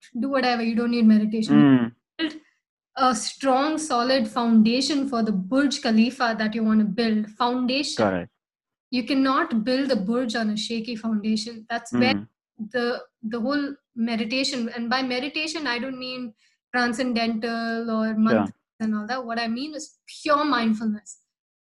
sh- 0.00 0.10
do 0.20 0.28
whatever 0.28 0.62
you 0.62 0.74
don't 0.74 0.90
need 0.90 1.06
meditation 1.06 1.54
mm. 1.54 1.92
build 2.18 2.34
a 2.96 3.14
strong 3.14 3.78
solid 3.78 4.28
foundation 4.28 5.08
for 5.08 5.22
the 5.22 5.32
burj 5.32 5.80
khalifa 5.82 6.34
that 6.38 6.54
you 6.54 6.64
want 6.64 6.80
to 6.80 6.86
build 6.86 7.28
foundation 7.30 8.04
Correct. 8.04 8.30
you 8.90 9.04
cannot 9.04 9.64
build 9.64 9.90
a 9.90 9.96
burj 9.96 10.34
on 10.34 10.50
a 10.50 10.56
shaky 10.56 10.96
foundation 10.96 11.64
that's 11.70 11.92
mm. 11.92 12.00
where 12.00 12.28
the 12.72 13.02
the 13.22 13.40
whole 13.40 13.74
meditation 13.96 14.68
and 14.76 14.90
by 14.90 15.02
meditation 15.02 15.66
i 15.66 15.78
don't 15.78 15.98
mean 15.98 16.32
transcendental 16.72 17.90
or 17.90 18.14
month 18.14 18.52
and 18.80 18.94
all 18.94 19.06
that. 19.06 19.24
What 19.24 19.38
I 19.38 19.48
mean 19.48 19.74
is 19.74 19.98
pure 20.22 20.44
mindfulness. 20.44 21.18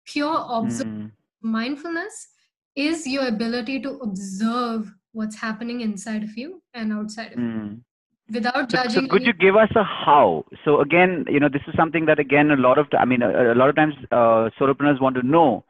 Pure 0.05 0.35
observation. 0.35 1.11
Mm. 1.43 1.51
Mindfulness 1.51 2.27
is 2.75 3.07
your 3.07 3.27
ability 3.27 3.79
to 3.81 3.91
observe 3.99 4.93
what's 5.13 5.35
happening 5.35 5.81
inside 5.81 6.23
of 6.23 6.37
you 6.37 6.61
and 6.73 6.91
outside 6.91 7.31
of 7.31 7.39
mm. 7.39 7.53
you 7.53 7.69
hmm. 7.69 8.33
without 8.33 8.69
judging. 8.69 8.89
So, 8.89 9.01
so 9.01 9.07
could 9.07 9.25
you 9.25 9.33
give 9.33 9.55
us 9.55 9.69
a 9.75 9.83
how? 9.83 10.45
So 10.65 10.81
again, 10.81 11.25
you 11.29 11.39
know, 11.39 11.49
this 11.49 11.61
is 11.67 11.73
something 11.77 12.05
that 12.07 12.19
again 12.19 12.51
a 12.51 12.57
lot 12.57 12.77
of 12.77 12.87
I 12.97 13.05
mean 13.05 13.21
a, 13.21 13.53
a 13.53 13.55
lot 13.55 13.69
of 13.69 13.75
times 13.75 13.93
uh, 14.11 14.49
solopreneurs 14.59 15.01
want 15.01 15.15
to 15.15 15.23
know. 15.23 15.63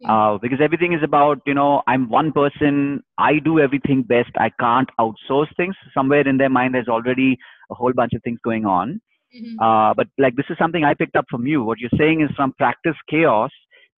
Yeah. 0.00 0.12
Uh, 0.12 0.38
because 0.38 0.58
everything 0.62 0.92
is 0.92 1.02
about 1.02 1.40
you 1.44 1.54
know 1.54 1.82
i'm 1.88 2.08
one 2.08 2.30
person 2.30 3.02
i 3.18 3.40
do 3.40 3.58
everything 3.58 4.04
best 4.04 4.30
i 4.36 4.48
can't 4.60 4.88
outsource 5.00 5.48
things 5.56 5.74
somewhere 5.92 6.28
in 6.28 6.36
their 6.36 6.48
mind 6.48 6.72
there's 6.72 6.86
already 6.86 7.36
a 7.72 7.74
whole 7.74 7.92
bunch 7.92 8.12
of 8.12 8.22
things 8.22 8.38
going 8.44 8.64
on 8.64 9.00
Mm-hmm. 9.36 9.58
Uh, 9.60 9.94
but 9.94 10.08
like 10.18 10.36
this 10.36 10.46
is 10.50 10.56
something 10.58 10.84
I 10.84 10.94
picked 10.94 11.16
up 11.16 11.26
from 11.30 11.46
you. 11.46 11.62
What 11.62 11.78
you're 11.78 11.90
saying 11.98 12.20
is 12.22 12.30
from 12.36 12.52
practice 12.58 12.96
chaos 13.10 13.50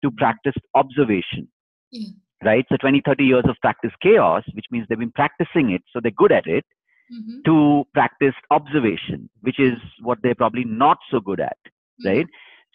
to 0.04 0.10
practice 0.10 0.54
observation. 0.74 1.48
Yeah. 1.90 2.08
Right? 2.42 2.64
So 2.70 2.76
20, 2.78 3.02
30 3.04 3.24
years 3.24 3.44
of 3.48 3.56
practice 3.60 3.92
chaos, 4.02 4.42
which 4.54 4.66
means 4.70 4.86
they've 4.88 4.98
been 4.98 5.12
practicing 5.12 5.70
it, 5.72 5.82
so 5.92 6.00
they're 6.00 6.10
good 6.24 6.32
at 6.32 6.46
it. 6.46 6.64
Mhm. 7.12 7.42
to 7.44 7.84
practice 7.92 8.34
observation, 8.52 9.28
which 9.40 9.58
is 9.58 9.76
what 10.00 10.18
they're 10.22 10.34
probably 10.36 10.64
not 10.64 10.98
so 11.10 11.18
good 11.20 11.40
at, 11.40 11.56
right? 12.04 12.26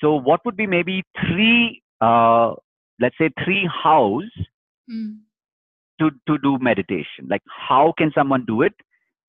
So, 0.01 0.13
what 0.15 0.43
would 0.45 0.57
be 0.57 0.67
maybe 0.67 1.03
three, 1.21 1.81
uh, 2.01 2.53
let's 2.99 3.17
say, 3.17 3.29
three 3.43 3.65
hows 3.65 4.29
Mm. 4.91 5.19
to 5.99 6.11
to 6.27 6.37
do 6.39 6.57
meditation? 6.59 7.27
Like, 7.29 7.43
how 7.47 7.93
can 7.97 8.11
someone 8.11 8.43
do 8.45 8.61
it? 8.61 8.73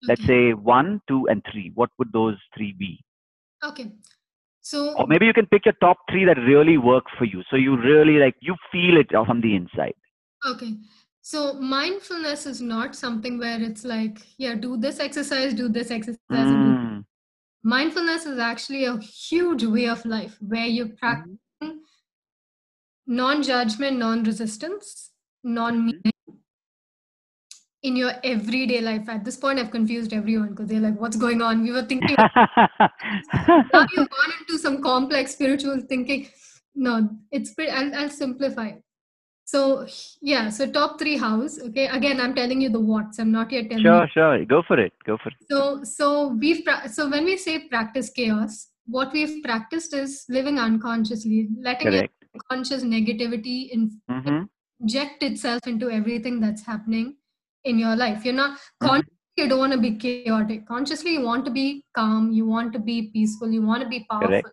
Let's 0.09 0.25
say 0.27 0.55
one, 0.55 1.01
two, 1.09 1.27
and 1.29 1.45
three. 1.53 1.71
What 1.75 1.91
would 1.99 2.13
those 2.13 2.37
three 2.57 2.73
be? 2.73 3.01
Okay. 3.65 3.93
So 4.61 4.95
Or 4.99 5.07
maybe 5.07 5.27
you 5.27 5.33
can 5.33 5.47
pick 5.47 5.65
your 5.65 5.75
top 5.81 5.99
three 6.11 6.25
that 6.25 6.39
really 6.39 6.77
work 6.77 7.05
for 7.19 7.25
you. 7.25 7.43
So 7.51 7.57
you 7.57 7.77
really 7.77 8.19
like 8.19 8.35
you 8.41 8.57
feel 8.73 8.97
it 8.97 9.11
from 9.11 9.41
the 9.41 9.55
inside. 9.55 9.95
Okay. 10.45 10.75
So 11.23 11.55
mindfulness 11.55 12.47
is 12.47 12.61
not 12.61 12.95
something 12.95 13.39
where 13.39 13.61
it's 13.61 13.85
like, 13.85 14.19
yeah, 14.39 14.55
do 14.55 14.77
this 14.77 15.01
exercise, 15.01 15.55
do 15.55 15.69
this 15.69 15.91
exercise. 15.91 16.19
Mm, 16.31 17.05
Mindfulness 17.63 18.27
is 18.27 18.39
actually 18.39 18.85
a 18.85 18.97
huge 18.99 19.65
way 19.65 19.89
of 19.89 20.05
life 20.05 20.37
where 20.41 20.67
you 20.67 20.91
practice 20.91 21.37
non 23.07 23.43
judgment, 23.43 23.99
non 23.99 24.23
resistance, 24.23 25.11
non 25.43 25.85
meaning 25.87 26.13
in 27.87 27.97
your 27.97 28.13
everyday 28.25 28.81
life. 28.81 29.09
At 29.09 29.25
this 29.25 29.37
point, 29.37 29.59
I've 29.59 29.71
confused 29.71 30.13
everyone 30.13 30.51
because 30.51 30.69
they're 30.69 30.81
like, 30.81 31.01
what's 31.01 31.17
going 31.17 31.41
on? 31.41 31.63
We 31.63 31.73
were 31.73 31.85
thinking, 31.85 32.17
now 32.39 33.85
you've 33.93 34.11
gone 34.17 34.33
into 34.41 34.59
some 34.59 34.83
complex 34.83 35.33
spiritual 35.33 35.81
thinking. 35.89 36.29
No, 36.75 37.09
it's 37.31 37.55
pretty, 37.55 37.71
I'll, 37.71 37.95
I'll 37.95 38.11
simplify 38.11 38.69
it. 38.69 38.83
So, 39.45 39.87
yeah, 40.21 40.51
so 40.51 40.67
top 40.71 40.99
three 40.99 41.17
house. 41.17 41.61
Okay, 41.61 41.87
again, 41.87 42.21
I'm 42.21 42.35
telling 42.35 42.61
you 42.61 42.69
the 42.69 42.81
what's. 42.81 43.21
I'm 43.21 43.31
not 43.31 43.53
yet 43.53 43.71
telling 43.71 43.85
you 43.85 43.91
sure, 43.91 44.09
sure. 44.13 44.45
Go 44.45 44.63
for 44.67 44.79
it. 44.81 44.93
Go 45.07 45.17
for 45.23 45.29
it. 45.29 45.35
so 45.49 45.85
so 45.85 46.29
we've 46.43 46.65
pra- 46.65 46.89
so 46.89 47.09
when 47.09 47.25
we 47.25 47.37
say 47.37 47.69
practice 47.69 48.11
chaos 48.11 48.57
what 48.97 49.13
we've 49.13 49.43
practiced 49.45 49.95
is 49.95 50.25
living 50.29 50.59
unconsciously 50.59 51.49
letting 51.69 51.93
your 51.93 52.07
conscious 52.51 52.83
negativity 52.83 53.71
in- 53.71 54.01
hmm 54.09 54.43
inject 54.81 55.23
itself 55.23 55.67
into 55.67 55.91
everything 55.99 56.35
that's 56.41 56.65
happening 56.71 57.07
in 57.73 57.79
your 57.85 57.95
life 58.03 58.25
you're 58.25 58.41
not 58.41 58.59
Mhm. 58.59 58.87
consciously 58.89 59.43
you 59.43 59.49
don't 59.53 59.63
want 59.65 59.75
to 59.77 59.83
be 59.87 59.93
chaotic 60.05 60.67
consciously 60.73 61.13
you 61.17 61.23
want 61.29 61.45
to 61.49 61.53
be 61.59 61.67
calm 62.01 62.31
you 62.39 62.47
want 62.55 62.73
to 62.79 62.81
be 62.91 62.97
peaceful 63.17 63.51
you 63.59 63.63
want 63.71 63.83
to 63.83 63.89
be 63.95 64.01
powerful 64.11 64.29
Correct. 64.29 64.53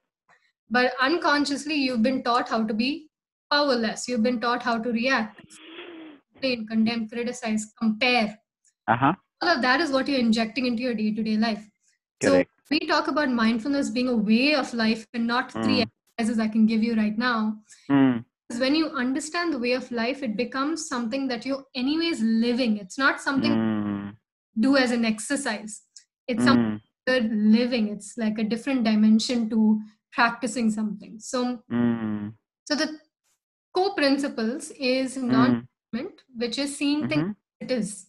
but 0.78 0.94
unconsciously 1.08 1.76
you've 1.86 2.04
been 2.10 2.22
taught 2.30 2.50
how 2.56 2.62
to 2.72 2.74
be 2.84 2.90
powerless 3.56 4.08
you've 4.10 4.24
been 4.30 4.40
taught 4.46 4.64
how 4.70 4.78
to 4.88 4.92
react 5.00 5.40
complain 6.34 6.66
condemn 6.72 7.08
criticize 7.14 7.66
compare 7.82 8.30
Uh 8.94 8.98
huh. 9.04 9.14
all 9.42 9.50
of 9.56 9.62
that 9.68 9.82
is 9.86 9.92
what 9.98 10.08
you're 10.12 10.20
injecting 10.28 10.66
into 10.72 10.84
your 10.88 10.94
day-to-day 11.02 11.38
life 11.46 11.64
Correct. 12.22 12.50
so 12.60 12.76
we 12.76 12.80
talk 12.92 13.08
about 13.14 13.30
mindfulness 13.42 13.90
being 13.98 14.10
a 14.10 14.16
way 14.32 14.54
of 14.62 14.74
life 14.74 15.06
and 15.14 15.28
not 15.36 15.52
three 15.52 15.80
Mm. 15.82 15.90
exercises 16.20 16.40
i 16.46 16.48
can 16.56 16.66
give 16.74 16.84
you 16.90 16.96
right 17.04 17.18
now 17.18 17.38
Mm, 17.92 18.26
when 18.60 18.76
you 18.76 18.88
understand 18.90 19.54
the 19.54 19.60
way 19.60 19.74
of 19.74 19.92
life 19.92 20.24
it 20.24 20.36
becomes 20.38 20.88
something 20.88 21.28
that 21.28 21.46
you're 21.46 21.64
anyways 21.76 22.22
living 22.22 22.78
it's 22.78 22.98
not 22.98 23.22
something 23.22 23.52
mm, 23.52 24.14
you 24.56 24.62
do 24.62 24.78
as 24.78 24.92
an 24.92 25.06
exercise 25.06 25.82
it's 26.28 26.44
something 26.44 26.72
mm, 26.72 26.82
you're 27.08 27.22
living 27.22 27.90
it's 27.90 28.18
like 28.18 28.38
a 28.40 28.44
different 28.44 28.84
dimension 28.84 29.50
to 29.50 29.80
practicing 30.12 30.70
something 30.72 31.20
so 31.20 31.60
mm, 31.72 32.34
so 32.66 32.76
the 32.76 33.00
core 33.74 33.96
principles 33.96 34.72
is 34.72 35.18
mm, 35.18 35.24
non-judgment 35.24 36.22
which 36.38 36.58
is 36.58 36.78
seeing 36.78 37.08
things 37.08 37.24
mhm. 37.24 37.36
as 37.62 37.68
it 37.68 37.72
is 37.80 38.08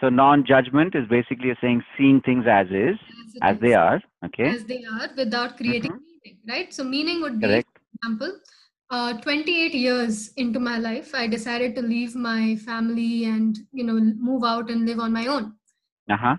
So 0.00 0.08
non-judgment 0.08 0.94
is 0.98 1.06
basically 1.08 1.52
saying 1.60 1.82
seeing 1.96 2.20
things 2.20 2.46
as 2.46 2.66
is, 2.70 2.96
as, 3.42 3.54
as 3.54 3.60
they 3.60 3.74
are. 3.74 4.02
Okay. 4.26 4.48
as 4.54 4.64
they 4.64 4.82
are 4.96 5.08
without 5.16 5.56
creating 5.56 5.92
Mhm. 5.92 6.00
meaning 6.08 6.38
right 6.52 6.74
so 6.78 6.84
meaning 6.84 7.22
would 7.22 7.38
be 7.40 7.46
Correct. 7.46 7.78
example 7.96 8.32
uh, 8.94 9.12
28 9.24 9.74
years 9.84 10.16
into 10.44 10.60
my 10.68 10.76
life 10.86 11.10
i 11.22 11.26
decided 11.36 11.74
to 11.76 11.82
leave 11.94 12.14
my 12.30 12.40
family 12.68 13.24
and 13.34 13.58
you 13.80 13.84
know 13.88 13.98
move 14.30 14.44
out 14.52 14.70
and 14.74 14.86
live 14.90 15.00
on 15.06 15.12
my 15.20 15.26
own 15.36 15.46
Uh 16.14 16.16
huh. 16.24 16.36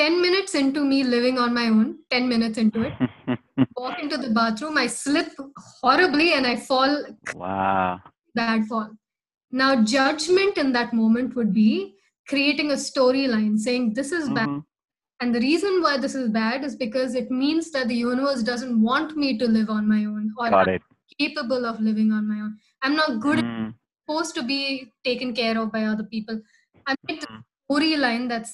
10 0.00 0.20
minutes 0.26 0.54
into 0.54 0.84
me 0.92 1.02
living 1.16 1.38
on 1.44 1.52
my 1.60 1.66
own 1.68 1.88
10 2.10 2.28
minutes 2.32 2.58
into 2.64 2.82
it 2.88 2.94
walk 3.82 3.98
into 4.04 4.18
the 4.24 4.30
bathroom 4.38 4.76
i 4.84 4.86
slip 4.86 5.30
horribly 5.82 6.28
and 6.38 6.46
i 6.52 6.56
fall 6.70 6.94
wow. 7.34 8.00
bad 8.40 8.64
fall 8.72 8.88
now 9.62 9.70
judgment 9.82 10.58
in 10.64 10.72
that 10.78 10.92
moment 11.02 11.34
would 11.36 11.52
be 11.52 11.70
creating 12.32 12.70
a 12.72 12.80
storyline 12.88 13.54
saying 13.66 13.92
this 14.00 14.12
is 14.18 14.28
bad 14.38 14.48
Mhm. 14.48 14.62
and 15.20 15.34
the 15.34 15.42
reason 15.46 15.80
why 15.84 15.94
this 16.04 16.14
is 16.22 16.28
bad 16.40 16.64
is 16.68 16.74
because 16.84 17.14
it 17.22 17.30
means 17.42 17.70
that 17.76 17.88
the 17.88 18.00
universe 18.02 18.42
doesn't 18.50 18.80
want 18.90 19.16
me 19.24 19.30
to 19.42 19.46
live 19.58 19.70
on 19.78 19.88
my 19.94 20.00
own 20.12 20.24
or 20.38 20.50
Got 20.56 20.68
it. 20.76 20.82
Capable 21.18 21.64
of 21.66 21.80
living 21.80 22.10
on 22.12 22.26
my 22.28 22.40
own 22.44 22.56
i'm 22.82 22.96
not 22.96 23.20
good 23.20 23.40
Mm, 23.44 23.74
supposed 24.08 24.34
to 24.36 24.42
be 24.42 24.92
taken 25.04 25.34
care 25.34 25.58
of 25.60 25.72
by 25.72 25.82
other 25.84 26.04
people. 26.04 26.36
I 26.86 26.94
made 27.08 27.22
the 27.22 27.26
Mhm. 27.26 27.42
storyline 27.68 28.28
that's 28.28 28.52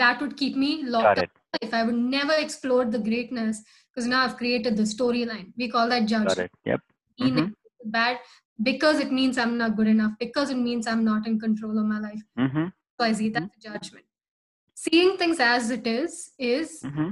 that 0.00 0.20
would 0.20 0.36
keep 0.36 0.56
me 0.62 0.70
locked 0.94 1.18
up 1.18 1.30
life. 1.62 1.74
I 1.80 1.82
would 1.84 1.94
never 2.14 2.32
explore 2.44 2.84
the 2.94 2.98
greatness 2.98 3.60
because 3.90 4.08
now 4.12 4.22
I've 4.24 4.36
created 4.36 4.76
the 4.76 4.82
storyline. 4.94 5.52
We 5.56 5.68
call 5.74 5.88
that 5.90 6.08
Got 6.08 6.38
it. 6.46 6.50
Yep. 6.64 6.80
Meaning 7.20 7.54
bad 7.84 8.18
because 8.70 8.98
it 8.98 9.12
means 9.12 9.38
I'm 9.38 9.56
not 9.56 9.76
good 9.76 9.86
enough, 9.86 10.14
because 10.18 10.50
it 10.50 10.56
means 10.56 10.86
I'm 10.88 11.04
not 11.04 11.26
in 11.28 11.38
control 11.38 11.78
of 11.78 11.86
my 11.86 12.00
life. 12.00 12.22
Mm-hmm. 12.38 12.66
So 12.98 13.06
I 13.06 13.12
see 13.12 13.28
that's 13.28 13.56
a 13.56 13.60
judgment. 13.68 14.06
Seeing 14.74 15.16
things 15.16 15.38
as 15.38 15.70
it 15.70 15.86
is 15.86 16.32
is 16.38 16.82
Mm-hmm. 16.82 17.10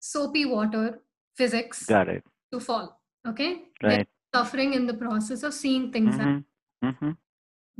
soapy 0.00 0.46
water 0.46 1.02
physics 1.34 1.84
Got 1.86 2.08
it. 2.08 2.24
to 2.52 2.60
fall. 2.60 3.01
Okay? 3.26 3.62
Right. 3.82 4.08
suffering 4.34 4.72
in 4.72 4.86
the 4.86 4.94
process 4.94 5.42
of 5.42 5.52
seeing 5.52 5.92
things 5.92 6.14
Mm-hmm. 6.16 6.88
Mm-hmm. 6.88 7.10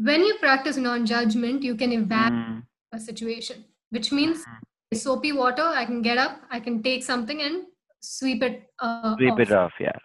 when 0.09 0.21
you 0.29 0.35
practice 0.41 0.77
non-judgment 0.77 1.63
you 1.69 1.75
can 1.83 1.93
evaluate 1.93 2.41
Mm, 2.49 2.63
a 2.97 3.01
situation 3.05 3.65
which 3.97 4.09
means 4.19 4.43
Mhm. 4.47 4.99
soapy 5.05 5.31
water 5.39 5.67
i 5.81 5.85
can 5.91 6.03
get 6.09 6.19
up 6.25 6.35
i 6.57 6.61
can 6.67 6.77
take 6.89 7.03
something 7.09 7.41
and 7.47 7.65
sweep 8.11 8.43
it 8.49 8.57
uh, 8.87 9.15
Sweep 9.17 9.33
off. 9.33 9.41
it 9.47 9.53
off. 9.61 9.73
Yeah. 9.87 9.99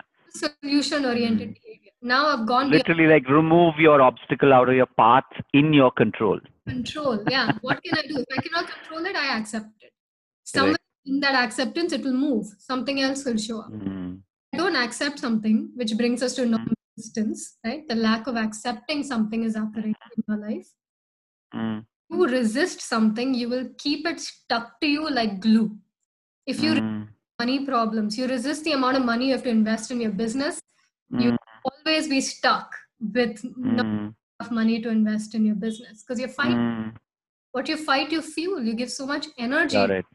solution 0.44 1.06
oriented 1.12 1.52
behavior 1.58 1.94
now 2.14 2.22
i've 2.32 2.46
gone 2.54 2.70
beyond 2.70 2.78
Literally, 2.78 3.08
like 3.14 3.28
remove 3.40 3.84
your 3.88 3.98
obstacle 4.10 4.54
out 4.60 4.70
of 4.70 4.76
your 4.82 4.90
path 5.04 5.30
in 5.62 5.74
your 5.82 5.92
control. 6.04 6.40
control 6.72 7.16
yeah 7.36 7.46
what 7.68 7.84
can 7.84 7.98
i 8.02 8.06
do 8.14 8.16
if 8.24 8.30
i 8.38 8.42
cannot 8.48 8.66
control 8.76 9.06
it 9.12 9.18
i 9.26 9.28
accept 9.38 9.88
it 9.90 9.94
somewhere 10.56 10.84
in 11.12 11.20
that 11.26 11.36
acceptance 11.44 11.92
it 12.00 12.04
will 12.10 12.20
move 12.30 12.46
something 12.70 13.02
else 13.10 13.26
will 13.30 13.42
show 13.50 13.60
up 13.66 13.72
Mm, 13.82 14.14
don't 14.56 14.76
accept 14.76 15.20
something 15.20 15.70
which 15.76 15.96
brings 15.98 16.24
us 16.24 16.36
to 16.36 16.46
non-resistance 16.46 17.58
right 17.66 17.88
the 17.88 17.96
lack 17.96 18.28
of 18.28 18.36
accepting 18.36 19.04
something 19.04 19.44
is 19.44 19.56
occurring 19.56 19.96
in 20.16 20.24
your 20.28 20.38
life 20.38 20.68
mm, 21.56 21.84
you 22.10 22.28
resist 22.28 22.82
something, 22.82 23.34
you 23.34 23.50
will 23.50 23.70
keep 23.78 24.08
it 24.08 24.20
stuck 24.20 24.80
to 24.82 24.88
you 24.88 25.10
like 25.10 25.40
glue. 25.40 25.78
If 26.46 26.62
you 26.62 26.70
resist 26.70 26.84
mm, 26.84 27.08
money 27.40 27.66
problems, 27.66 28.18
you 28.18 28.28
resist 28.28 28.64
the 28.64 28.72
amount 28.74 28.98
of 28.98 29.06
money 29.06 29.28
you 29.28 29.34
have 29.34 29.44
to 29.44 29.50
invest 29.50 29.92
in 29.92 30.02
your 30.02 30.12
business, 30.12 30.62
you 31.12 31.32
mm, 31.32 31.38
always 31.64 32.08
be 32.08 32.22
stuck 32.22 32.74
with 33.00 33.44
not 33.58 33.86
mm, 33.86 34.14
enough 34.40 34.52
money 34.52 34.82
to 34.82 34.90
invest 34.90 35.36
in 35.36 35.46
your 35.46 35.56
business 35.56 36.04
because 36.04 36.20
you're 36.20 36.30
fighting. 36.30 36.58
mm. 36.58 36.94
What 37.52 37.68
you 37.68 37.78
fight, 37.78 38.12
you 38.12 38.22
fuel. 38.22 38.64
You 38.64 38.74
give 38.74 38.92
so 38.92 39.06
much 39.06 39.28
energy 39.38 39.78
Got 39.78 39.92
it. 39.92 40.06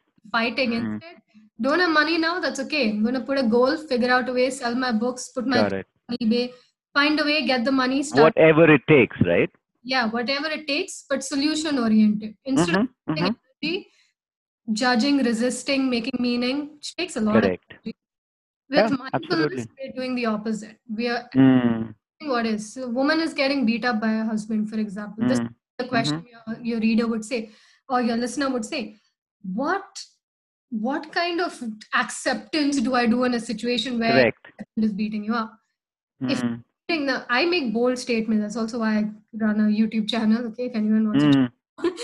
Mm. 1.59 1.63
Don't 1.63 1.79
have 1.79 1.89
money 1.89 2.17
now? 2.17 2.39
That's 2.39 2.59
okay. 2.61 2.89
I'm 2.89 3.01
going 3.03 3.15
to 3.15 3.21
put 3.21 3.37
a 3.39 3.43
goal, 3.43 3.77
figure 3.77 4.11
out 4.11 4.29
a 4.29 4.33
way, 4.33 4.49
sell 4.49 4.75
my 4.75 4.91
books, 4.91 5.29
put 5.29 5.47
my 5.47 5.57
Got 5.57 5.73
it. 5.73 5.87
on 6.09 6.17
eBay, 6.21 6.51
find 6.93 7.19
a 7.19 7.23
way, 7.23 7.45
get 7.45 7.63
the 7.63 7.71
money, 7.71 8.03
start. 8.03 8.33
Whatever 8.35 8.71
it 8.73 8.81
takes, 8.87 9.17
right? 9.25 9.49
Yeah, 9.83 10.09
whatever 10.09 10.47
it 10.47 10.67
takes, 10.67 11.05
but 11.09 11.23
solution 11.23 11.77
oriented. 11.77 12.35
Instead 12.45 12.75
of 12.75 12.81
Mhm, 12.81 12.89
mhm. 13.09 13.35
energy, 13.63 13.87
judging, 14.71 15.17
resisting, 15.17 15.89
making 15.89 16.17
meaning, 16.19 16.75
which 16.75 16.95
takes 16.95 17.15
a 17.17 17.21
lot 17.21 17.43
Correct. 17.43 17.73
of 17.73 17.93
with 18.69 18.89
Yeah, 18.89 18.89
mindfulness, 18.89 19.11
absolutely. 19.13 19.67
we're 19.79 19.93
doing 19.93 20.15
the 20.15 20.25
opposite. 20.25 20.79
We 20.89 21.07
are 21.09 21.29
Mm, 21.35 21.93
what 22.21 22.45
is 22.45 22.77
a 22.77 22.87
woman 22.87 23.19
is 23.19 23.33
getting 23.33 23.65
beat 23.65 23.85
up 23.85 23.99
by 23.99 24.07
her 24.07 24.23
husband, 24.23 24.69
for 24.69 24.79
example. 24.79 25.23
This 25.27 25.39
is 25.39 25.45
mm, 25.45 25.53
the 25.77 25.85
question 25.87 26.25
your, 26.31 26.57
your 26.61 26.79
reader 26.79 27.07
would 27.07 27.25
say, 27.25 27.51
or 27.89 28.01
your 28.01 28.15
listener 28.17 28.49
would 28.49 28.65
say, 28.65 28.95
what 29.53 30.03
what 30.81 31.11
kind 31.11 31.39
of 31.39 31.61
acceptance 31.93 32.81
do 32.81 32.95
I 32.95 33.05
do 33.05 33.23
in 33.25 33.35
a 33.35 33.39
situation 33.39 33.99
where 33.99 34.11
Correct. 34.11 34.37
is 34.77 34.91
beating 34.91 35.23
you 35.23 35.35
up? 35.35 35.57
If- 36.21 36.41
Mm, 36.41 37.05
Now, 37.05 37.25
I 37.29 37.45
make 37.45 37.73
bold 37.73 37.97
statements. 37.97 38.41
That's 38.43 38.57
also 38.57 38.79
why 38.79 38.89
I 38.97 39.03
run 39.43 39.59
a 39.61 39.63
YouTube 39.63 40.07
channel. 40.09 40.45
Okay, 40.47 40.65
if 40.65 40.75
anyone 40.75 41.07
wants 41.07 41.23
to 41.23 41.29
mm, 41.29 41.49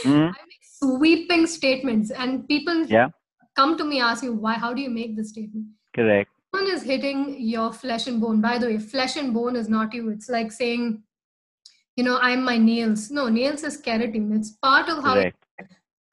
mm. 0.06 0.30
I 0.30 0.42
make 0.52 0.64
sweeping 0.64 1.46
statements, 1.48 2.12
and 2.12 2.48
people 2.48 2.86
Yeah. 2.86 3.10
come 3.56 3.78
to 3.78 3.84
me 3.84 4.00
ask 4.02 4.24
you 4.24 4.34
why. 4.34 4.54
How 4.54 4.74
do 4.74 4.82
you 4.82 4.90
make 4.90 5.16
this 5.18 5.30
statement? 5.30 5.68
Correct. 5.94 6.32
One 6.52 6.66
is 6.72 6.82
hitting 6.82 7.40
your 7.40 7.72
flesh 7.74 8.08
and 8.08 8.20
bone. 8.22 8.42
By 8.42 8.58
the 8.58 8.68
way, 8.68 8.80
flesh 8.80 9.16
and 9.18 9.34
bone 9.34 9.56
is 9.56 9.70
not 9.70 9.94
you. 9.94 10.10
It's 10.10 10.30
like 10.38 10.52
saying, 10.52 11.04
you 11.96 12.04
know, 12.04 12.18
I'm 12.32 12.44
my 12.44 12.58
nails. 12.58 13.12
No, 13.12 13.28
nails 13.30 13.64
is 13.64 13.80
keratin. 13.90 14.36
It's 14.40 14.52
part 14.52 14.90
of 14.90 15.04
how 15.04 15.14
Correct. 15.16 15.46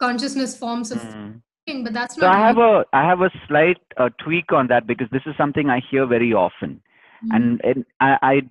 consciousness 0.07 0.57
forms 0.59 0.91
of 0.91 0.99
Mm, 0.99 1.41
but 1.67 1.93
that's 1.93 2.15
So 2.15 2.27
not 2.27 2.37
I 2.37 2.47
have 2.47 2.59
a 2.59 2.85
I 2.93 3.07
have 3.07 3.21
a 3.21 3.31
slight 3.49 3.79
uh, 3.97 4.09
tweak 4.23 4.53
on 4.53 4.69
that 4.69 4.87
because 4.87 5.09
this 5.11 5.23
is 5.27 5.35
something 5.37 5.69
I 5.71 5.81
hear 5.91 6.07
very 6.07 6.33
often, 6.33 6.81
Mhm. 7.25 7.35
and, 7.37 7.61
and 7.65 7.85
I, 8.01 8.19
I 8.23 8.43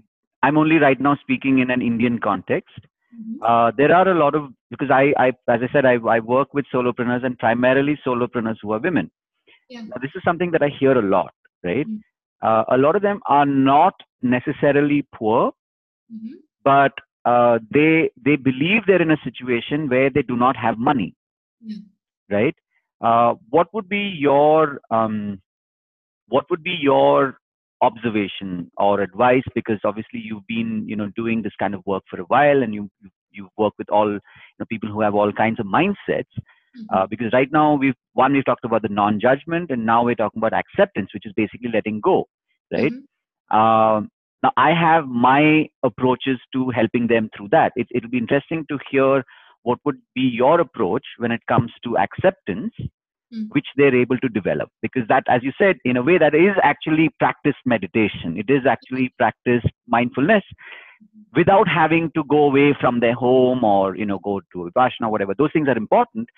I'm 0.43 0.57
only 0.57 0.77
right 0.77 0.99
now 0.99 1.15
speaking 1.21 1.59
in 1.59 1.71
an 1.71 1.81
Indian 1.81 2.19
context. 2.19 2.79
Mhm. 3.15 3.37
Uh, 3.41 3.71
there 3.77 3.93
are 3.95 4.07
a 4.09 4.13
lot 4.15 4.35
of 4.35 4.51
because 4.69 4.91
I, 4.91 5.13
I 5.17 5.27
as 5.47 5.61
I 5.67 5.69
said 5.71 5.85
I, 5.85 5.93
I 6.15 6.19
work 6.19 6.53
with 6.53 6.65
solopreneurs 6.73 7.23
and 7.25 7.39
primarily 7.39 7.97
solopreneurs 8.05 8.57
who 8.61 8.73
are 8.73 8.79
women. 8.79 9.09
Yeah. 9.69 9.81
Now, 9.81 9.97
this 10.01 10.11
is 10.15 10.21
something 10.23 10.51
that 10.51 10.61
I 10.61 10.69
hear 10.79 10.97
a 10.97 11.01
lot, 11.01 11.33
right? 11.63 11.87
Mhm. 11.87 12.01
Uh, 12.41 12.63
a 12.67 12.77
lot 12.77 12.95
of 12.95 13.01
them 13.01 13.21
are 13.27 13.45
not 13.45 13.95
necessarily 14.21 15.01
poor, 15.13 15.53
Mhm. 16.13 16.33
but 16.63 16.93
uh, 17.23 17.59
they 17.71 18.09
they 18.25 18.35
believe 18.35 18.85
they're 18.85 19.01
in 19.01 19.11
a 19.11 19.21
situation 19.23 19.87
where 19.89 20.09
they 20.09 20.21
do 20.21 20.35
not 20.35 20.55
have 20.57 20.77
money, 20.77 21.15
right? 22.29 22.55
Uh, 23.01 23.35
what 23.49 23.67
would 23.73 23.89
be 23.89 24.13
your 24.17 24.79
um, 24.89 25.41
what 26.27 26.45
would 26.49 26.63
be 26.63 26.77
your 26.79 27.37
observation 27.81 28.71
or 28.77 29.01
advice? 29.01 29.43
Because 29.53 29.79
obviously 29.83 30.19
you've 30.23 30.47
been 30.47 30.85
you 30.87 30.95
know 30.95 31.09
doing 31.15 31.41
this 31.41 31.53
kind 31.59 31.75
of 31.75 31.85
work 31.85 32.03
for 32.09 32.19
a 32.19 32.23
while, 32.23 32.63
and 32.63 32.73
you 32.73 32.89
you, 33.01 33.09
you 33.31 33.49
work 33.57 33.73
with 33.77 33.89
all 33.89 34.11
you 34.11 34.19
know, 34.59 34.65
people 34.69 34.89
who 34.89 35.01
have 35.01 35.15
all 35.15 35.31
kinds 35.31 35.59
of 35.59 35.65
mindsets. 35.65 36.35
Mhm. 36.77 36.85
Uh, 36.93 37.07
because 37.07 37.31
right 37.31 37.51
now 37.51 37.75
we've 37.75 37.95
one 38.13 38.33
we've 38.33 38.45
talked 38.45 38.65
about 38.65 38.81
the 38.81 38.89
non-judgment, 38.89 39.71
and 39.71 39.85
now 39.85 40.03
we're 40.03 40.15
talking 40.15 40.39
about 40.39 40.53
acceptance, 40.53 41.13
which 41.13 41.25
is 41.25 41.33
basically 41.33 41.69
letting 41.73 41.99
go, 42.01 42.27
right? 42.71 42.91
Mhm. 42.91 43.55
Um, 43.57 44.09
now, 44.43 44.51
I 44.57 44.73
have 44.73 45.07
my 45.07 45.69
approaches 45.83 46.39
to 46.53 46.69
helping 46.69 47.07
them 47.07 47.29
through 47.35 47.49
that. 47.49 47.71
It, 47.75 47.87
it'll 47.91 48.09
be 48.09 48.17
interesting 48.19 48.65
to 48.69 48.77
hear 48.91 49.23
what 49.65 49.79
would 49.85 49.99
be 50.15 50.21
your 50.43 50.61
approach 50.61 51.05
when 51.19 51.31
it 51.31 51.45
comes 51.53 51.71
to 51.85 51.97
acceptance, 51.97 52.73
Mm. 53.33 53.47
which 53.53 53.67
they're 53.77 53.95
able 53.95 54.19
to 54.19 54.29
develop. 54.29 54.69
Because 54.81 55.07
that, 55.09 55.23
as 55.35 55.43
you 55.43 55.51
said, 55.57 55.77
in 55.85 55.97
a 55.97 56.03
way, 56.03 56.17
that 56.19 56.35
is 56.35 56.55
actually 56.63 57.09
practice 57.19 57.55
meditation. 57.65 58.37
It 58.37 58.49
is 58.49 58.67
actually 58.67 59.09
practice 59.17 59.63
mindfulness 59.87 60.43
without 61.35 61.67
having 61.67 62.11
to 62.15 62.23
go 62.25 62.45
away 62.45 62.75
from 62.79 62.99
their 62.99 63.13
home 63.13 63.63
or 63.63 63.95
you 63.95 64.05
know 64.05 64.19
go 64.19 64.41
to 64.53 64.71
vipassana 64.75 65.07
or 65.07 65.11
whatever. 65.11 65.33
Those 65.37 65.51
things 65.53 65.67
are 65.67 65.77
important, 65.77 66.29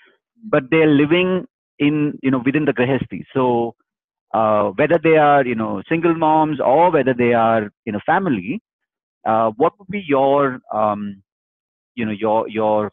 but 0.55 0.63
they're 0.71 0.87
living 1.03 1.45
in 1.79 2.17
you 2.23 2.31
know 2.31 2.41
within 2.45 2.65
the 2.65 2.73
grihasti. 2.73 3.23
So 3.33 3.75
uh, 4.33 4.69
whether 4.81 4.99
they 5.01 5.17
are 5.17 5.45
you 5.45 5.55
know 5.55 5.83
single 5.89 6.15
moms 6.15 6.59
or 6.59 6.91
whether 6.91 7.13
they 7.13 7.33
are 7.33 7.71
in 7.85 7.95
a 7.95 8.01
family, 8.01 8.61
uh, 9.27 9.51
what 9.57 9.73
would 9.79 9.89
be 9.89 10.03
your 10.07 10.59
um, 10.73 11.23
you 11.95 12.05
know 12.05 12.11
your 12.25 12.49
your 12.49 12.91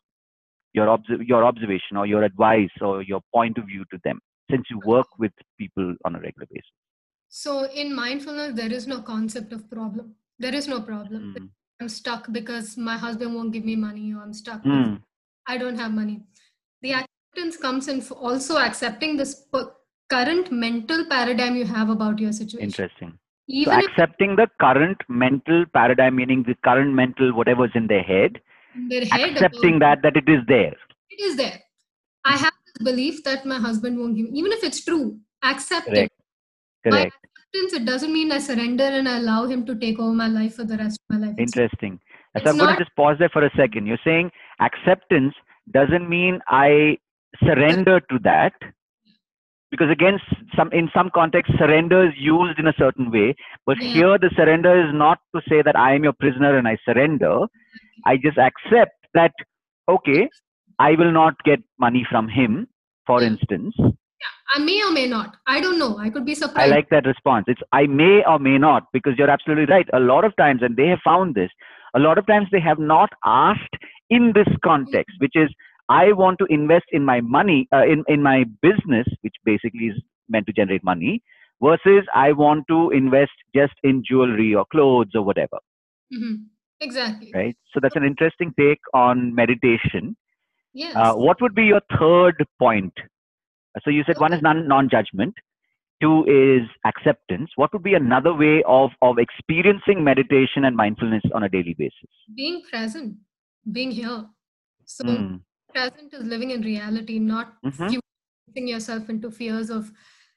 your 0.75 0.89
obs- 0.89 1.23
your 1.33 1.45
observation 1.45 1.97
or 1.97 2.07
your 2.07 2.23
advice 2.25 2.77
or 2.81 3.03
your 3.03 3.21
point 3.33 3.59
of 3.59 3.67
view 3.67 3.85
to 3.93 3.99
them 4.05 4.21
since 4.51 4.65
you 4.71 4.81
work 4.85 5.07
with 5.19 5.33
people 5.59 5.95
on 6.05 6.17
a 6.17 6.21
regular 6.21 6.47
basis? 6.51 6.71
So 7.29 7.65
in 7.83 7.95
mindfulness, 7.95 8.55
there 8.55 8.73
is 8.73 8.87
no 8.87 9.01
concept 9.01 9.53
of 9.53 9.69
problem. 9.71 10.15
There 10.39 10.55
is 10.55 10.69
no 10.69 10.81
problem. 10.81 11.35
Mm. 11.39 11.49
I'm 11.81 11.89
stuck 11.89 12.31
because 12.33 12.77
my 12.77 12.97
husband 12.97 13.35
won't 13.35 13.53
give 13.53 13.65
me 13.65 13.77
money, 13.77 14.13
or 14.15 14.23
I'm 14.23 14.33
stuck 14.33 14.63
Mm. 14.63 15.01
I 15.47 15.59
don't 15.59 15.77
have 15.77 15.93
money. 15.93 16.23
The 16.83 16.93
acceptance 17.01 17.57
comes 17.57 17.89
in 17.89 18.01
for 18.01 18.15
also 18.15 18.59
accepting 18.59 19.17
this 19.17 19.35
current 20.11 20.51
mental 20.53 21.05
paradigm 21.07 21.57
you 21.57 21.65
have 21.65 21.91
about 21.91 22.19
your 22.19 22.33
situation. 22.33 22.69
Interesting. 22.69 23.11
So 23.11 23.55
Even 23.61 23.79
if 23.81 23.87
accepting 23.87 24.37
the 24.37 24.49
current 24.61 25.03
mental 25.09 25.65
paradigm, 25.75 26.17
meaning 26.17 26.45
the 26.45 26.55
current 26.65 26.95
mental 26.95 27.33
whatever's 27.35 27.73
in 27.75 27.87
their 27.87 28.03
head, 28.03 28.41
their 28.89 29.05
head 29.07 29.33
accepting 29.33 29.79
that 29.81 30.03
that 30.03 30.17
it 30.17 30.29
is 30.29 30.41
there. 30.49 30.75
it 31.11 31.21
is 31.23 31.37
there. 31.37 31.61
I 32.25 32.37
have 32.37 32.53
this 32.67 32.85
belief 32.85 33.23
that 33.25 33.45
my 33.47 33.59
husband 33.59 33.99
won't 33.99 34.17
give, 34.17 34.27
even 34.33 34.53
if 34.53 34.65
it's 34.65 34.85
true, 34.85 35.19
accept 35.43 35.87
Correct. 35.87 36.13
it. 36.85 36.91
By 36.91 36.91
Correct. 36.91 37.15
acceptance, 37.17 37.73
it 37.81 37.85
doesn't 37.85 38.13
mean 38.13 38.33
I 38.33 38.39
surrender 38.39 38.85
and 38.85 39.09
I 39.09 39.19
allow 39.19 39.47
him 39.47 39.65
to 39.67 39.75
take 39.77 39.99
over 39.99 40.13
my 40.13 40.29
life 40.29 40.55
for 40.57 40.65
the 40.65 40.77
rest 40.77 40.99
of 41.11 41.19
my 41.21 41.27
life. 41.27 41.37
Interesting. 41.39 42.01
So 42.33 42.41
it's 42.41 42.47
I'm 42.51 42.57
going 42.57 42.71
not- 42.71 42.79
to 42.79 42.85
just 42.85 42.97
pause 42.97 43.17
there 43.19 43.29
for 43.29 43.45
a 43.45 43.51
second. 43.57 43.87
You're 43.87 43.99
saying 44.05 44.31
acceptance 44.61 45.35
doesn't 45.73 46.09
mean 46.09 46.41
I 46.49 46.99
surrender 47.43 48.01
to 48.01 48.19
that. 48.25 48.53
Because 49.75 49.91
again, 49.91 50.21
some 50.57 50.71
in 50.73 50.89
some 50.97 51.11
context 51.15 51.53
surrender 51.59 52.07
is 52.09 52.15
used 52.17 52.61
in 52.61 52.69
a 52.69 52.75
certain 52.79 53.11
way. 53.11 53.35
But 53.67 53.83
Yeah. 53.83 53.95
here, 53.95 54.19
the 54.25 54.31
surrender 54.37 54.75
is 54.83 54.95
not 54.95 55.19
to 55.35 55.43
say 55.49 55.63
that 55.69 55.79
I 55.85 55.89
am 55.95 56.05
your 56.09 56.13
prisoner 56.13 56.57
and 56.59 56.69
I 56.73 56.77
surrender. 56.85 57.35
I 58.07 58.17
just 58.27 58.39
accept 58.39 59.09
that, 59.15 59.33
okay, 59.89 60.29
I 60.79 60.93
will 61.01 61.13
not 61.19 61.43
get 61.51 61.61
money 61.87 62.05
from 62.13 62.29
him, 62.29 62.69
for 63.07 63.21
Yeah. 63.21 63.31
instance. 63.33 63.85
I 64.55 64.59
may 64.61 64.77
or 64.87 64.93
may 64.93 65.07
not. 65.09 65.37
I 65.47 65.61
don't 65.61 65.79
know. 65.79 65.93
I 65.99 66.09
could 66.11 66.25
be 66.25 66.35
surprised. 66.35 66.73
I 66.73 66.75
like 66.77 66.89
that 66.91 67.07
response. 67.07 67.47
It's 67.49 67.63
I 67.73 67.87
may 67.87 68.23
or 68.33 68.39
may 68.39 68.57
not 68.59 68.89
because 68.93 69.19
you're 69.19 69.31
absolutely 69.31 69.67
right. 69.75 69.89
A 69.93 70.01
lot 70.01 70.25
of 70.25 70.37
times, 70.37 70.63
and 70.63 70.77
they 70.77 70.87
have 70.89 71.01
found 71.11 71.35
this, 71.35 71.51
a 71.95 71.99
lot 71.99 72.19
of 72.19 72.27
times 72.27 72.49
they 72.53 72.61
have 72.61 72.79
not 72.79 73.11
asked 73.25 73.77
in 74.11 74.33
this 74.35 74.49
context, 74.63 75.17
mm-hmm. 75.17 75.25
which 75.25 75.37
is 75.45 75.55
I 75.89 76.13
want 76.13 76.39
to 76.39 76.47
invest 76.49 76.87
in 76.93 77.05
my 77.05 77.21
money, 77.21 77.69
uh, 77.73 77.85
in, 77.85 78.05
in 78.09 78.23
my 78.23 78.45
business, 78.63 79.07
which 79.23 79.35
basically 79.45 79.87
is 79.87 80.03
meant 80.29 80.47
to 80.47 80.53
generate 80.53 80.83
money, 80.85 81.23
versus 81.63 82.05
I 82.15 82.33
want 82.33 82.65
to 82.69 82.91
invest 82.91 83.33
just 83.55 83.75
in 83.83 84.03
jewelry 84.07 84.55
or 84.55 84.65
clothes 84.67 85.13
or 85.15 85.23
whatever, 85.23 85.59
Mhm. 86.13 86.47
Exactly. 86.81 87.31
right? 87.35 87.57
So 87.73 87.81
that's 87.81 87.97
an 87.97 88.05
interesting 88.05 88.53
take 88.59 88.81
on 88.93 89.35
meditation. 89.35 90.17
Yes. 90.73 90.95
Uh, 90.97 91.15
what 91.15 91.41
would 91.41 91.55
be 91.55 91.65
your 91.65 91.81
third 91.99 92.45
point? 92.59 92.93
So 93.85 93.91
you 93.91 94.05
said 94.07 94.19
one 94.19 94.33
is 94.33 94.43
non 94.43 94.67
non 94.69 94.89
judgment, 94.89 95.35
two 96.01 96.25
is 96.27 96.69
acceptance. 96.87 97.51
What 97.57 97.73
would 97.73 97.83
be 97.83 97.95
another 97.95 98.33
way 98.35 98.63
of 98.67 98.91
of 99.03 99.19
experiencing 99.19 100.03
meditation 100.05 100.65
and 100.65 100.77
mindfulness 100.77 101.23
on 101.35 101.43
a 101.45 101.49
daily 101.49 101.75
basis? 101.75 102.11
being 102.35 102.63
present, 102.71 103.17
being 103.71 103.91
here. 103.91 104.27
So 104.85 105.05
Mm, 105.05 105.41
present 105.75 106.15
is 106.15 106.25
living 106.35 106.51
in 106.57 106.63
reality, 106.63 107.19
not 107.19 107.55
Mhm. 107.65 108.01
yourself 108.73 109.09
into 109.11 109.31
fears 109.31 109.71
of 109.71 109.91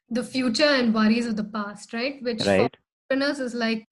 the 0.09 0.23
future 0.23 0.71
and 0.79 0.93
worries 0.93 1.27
of 1.27 1.35
the 1.35 1.43
past, 1.43 1.93
right? 1.93 2.21
Which 2.23 2.43
right. 2.45 2.57
for 2.57 2.69
entrepreneurs 3.11 3.39
is 3.39 3.53
like 3.53 3.85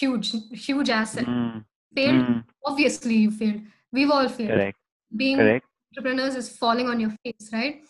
huge, 0.00 0.32
huge 0.66 0.90
asset. 0.90 1.26
Mm, 1.26 1.64
Failed, 1.94 2.24
mm, 2.24 2.44
obviously 2.70 3.14
you 3.24 3.30
failed. 3.30 3.60
We've 3.92 4.10
all 4.10 4.28
failed. 4.28 4.50
correct. 4.50 4.78
Being 5.22 5.38
Correct. 5.38 5.64
entrepreneurs 5.92 6.34
is 6.34 6.48
falling 6.56 6.88
on 6.88 7.00
your 7.00 7.12
face, 7.22 7.48
right? 7.52 7.80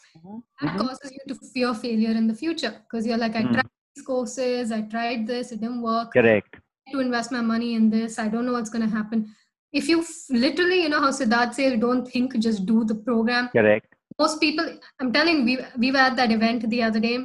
That 0.60 0.74
Mhm. 0.74 0.78
causes 0.84 1.10
you 1.16 1.24
to 1.32 1.34
fear 1.54 1.74
failure 1.74 2.14
in 2.20 2.28
the 2.28 2.34
future 2.44 2.74
because 2.84 3.06
you're 3.06 3.22
like, 3.24 3.34
I 3.40 3.44
Mm. 3.44 3.52
tried 3.54 3.70
these 3.96 4.04
courses, 4.12 4.70
I 4.78 4.82
tried 4.94 5.26
this, 5.26 5.52
it 5.52 5.60
didn't 5.60 5.82
work. 5.82 6.12
Correct. 6.12 6.60
to 6.92 7.00
invest 7.00 7.30
my 7.30 7.42
money 7.42 7.74
in 7.74 7.90
this. 7.90 8.18
I 8.18 8.28
don't 8.32 8.46
know 8.46 8.52
what's 8.54 8.70
going 8.70 8.88
to 8.88 8.94
happen. 8.98 9.34
If 9.72 9.88
you 9.88 10.00
f- 10.00 10.24
literally, 10.30 10.82
you 10.82 10.88
know 10.88 11.00
how 11.00 11.10
Siddharth 11.10 11.54
says, 11.54 11.78
don't 11.78 12.06
think, 12.06 12.38
just 12.38 12.64
do 12.66 12.84
the 12.84 12.94
program. 12.94 13.48
Correct. 13.50 13.94
Most 14.18 14.40
people, 14.40 14.78
I'm 15.00 15.12
telling 15.12 15.44
we, 15.44 15.58
we 15.76 15.92
were 15.92 15.98
at 15.98 16.16
that 16.16 16.32
event 16.32 16.68
the 16.70 16.82
other 16.82 16.98
day 17.00 17.18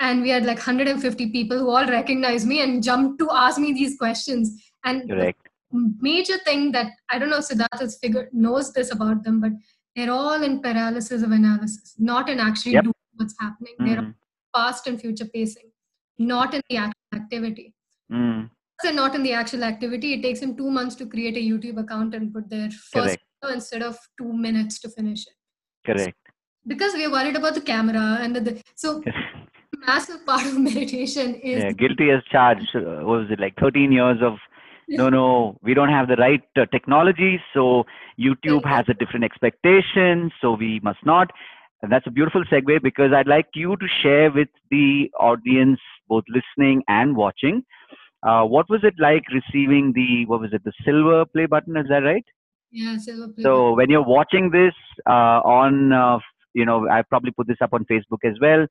and 0.00 0.22
we 0.22 0.28
had 0.30 0.44
like 0.44 0.58
150 0.58 1.30
people 1.30 1.58
who 1.58 1.70
all 1.70 1.86
recognized 1.86 2.46
me 2.46 2.62
and 2.62 2.82
jumped 2.82 3.18
to 3.20 3.28
ask 3.30 3.58
me 3.58 3.72
these 3.72 3.96
questions. 3.96 4.60
And 4.84 5.08
Correct. 5.08 5.48
major 5.72 6.36
thing 6.38 6.72
that 6.72 6.90
I 7.10 7.18
don't 7.18 7.30
know 7.30 7.38
if 7.38 7.48
Siddharth 7.48 7.80
has 7.80 7.96
figured, 7.98 8.28
knows 8.32 8.72
this 8.72 8.92
about 8.92 9.22
them, 9.22 9.40
but 9.40 9.52
they're 9.94 10.10
all 10.10 10.42
in 10.42 10.60
paralysis 10.60 11.22
of 11.22 11.30
analysis, 11.30 11.94
not 11.98 12.28
in 12.28 12.40
actually 12.40 12.72
Yep. 12.72 12.84
doing 12.84 12.94
what's 13.14 13.34
happening. 13.40 13.74
They're 13.78 14.02
Mm, 14.02 14.14
past 14.54 14.86
and 14.88 15.00
future 15.00 15.26
pacing, 15.26 15.70
not 16.18 16.54
in 16.54 16.60
the 16.68 16.92
activity 17.14 17.74
mm, 18.10 18.50
not 18.92 19.14
in 19.14 19.22
the 19.22 19.32
actual 19.32 19.64
activity, 19.64 20.14
it 20.14 20.22
takes 20.22 20.40
him 20.40 20.56
two 20.56 20.70
months 20.70 20.94
to 20.96 21.06
create 21.06 21.36
a 21.36 21.40
YouTube 21.40 21.78
account 21.78 22.14
and 22.14 22.32
put 22.32 22.48
their 22.48 22.70
first 22.70 22.92
Correct. 22.92 23.22
video 23.42 23.54
instead 23.54 23.82
of 23.82 23.98
two 24.18 24.32
minutes 24.32 24.80
to 24.80 24.88
finish 24.88 25.26
it. 25.26 25.34
correct. 25.86 26.16
Because 26.66 26.94
we're 26.94 27.10
worried 27.10 27.36
about 27.36 27.54
the 27.54 27.60
camera 27.60 28.18
and 28.20 28.34
the, 28.34 28.40
the 28.40 28.62
so 28.74 29.02
massive 29.86 30.24
part 30.24 30.46
of 30.46 30.58
meditation 30.58 31.34
is 31.34 31.62
yeah, 31.62 31.72
guilty 31.72 32.10
as 32.10 32.22
charged. 32.30 32.74
Uh, 32.74 33.04
what 33.04 33.20
was 33.20 33.30
it 33.30 33.38
like 33.38 33.54
13 33.60 33.92
years 33.92 34.18
of 34.22 34.38
no, 34.88 35.08
no, 35.08 35.58
we 35.62 35.72
don't 35.74 35.88
have 35.88 36.08
the 36.08 36.16
right 36.16 36.42
uh, 36.56 36.66
technology, 36.66 37.40
so 37.54 37.84
YouTube 38.20 38.64
has 38.66 38.84
a 38.88 38.94
different 38.94 39.24
expectation, 39.24 40.30
so 40.40 40.52
we 40.52 40.80
must 40.82 41.04
not. 41.04 41.30
And 41.82 41.90
that's 41.90 42.06
a 42.06 42.10
beautiful 42.10 42.44
segue 42.44 42.82
because 42.82 43.12
I'd 43.12 43.26
like 43.26 43.46
you 43.54 43.76
to 43.76 43.86
share 44.02 44.30
with 44.30 44.48
the 44.70 45.10
audience, 45.18 45.80
both 46.08 46.24
listening 46.28 46.82
and 46.88 47.16
watching, 47.16 47.64
uh, 48.26 48.44
what 48.44 48.68
was 48.70 48.80
it 48.84 48.94
like 48.98 49.22
receiving 49.32 49.92
the 49.94 50.26
what 50.26 50.40
was 50.40 50.52
it, 50.52 50.64
the 50.64 50.72
silver 50.84 51.24
play 51.26 51.46
button? 51.46 51.76
Is 51.76 51.86
that 51.88 52.02
right? 52.04 52.24
yeah, 52.70 52.96
silver 52.98 53.32
play 53.32 53.42
So 53.42 53.74
when 53.74 53.90
you're 53.90 54.02
watching 54.04 54.50
this 54.50 54.74
uh, 55.08 55.40
on, 55.44 55.92
uh, 55.92 56.18
you 56.54 56.64
know, 56.64 56.88
I 56.88 57.02
probably 57.02 57.30
put 57.30 57.46
this 57.46 57.58
up 57.60 57.72
on 57.72 57.86
Facebook 57.90 58.24
as 58.24 58.34
well. 58.40 58.66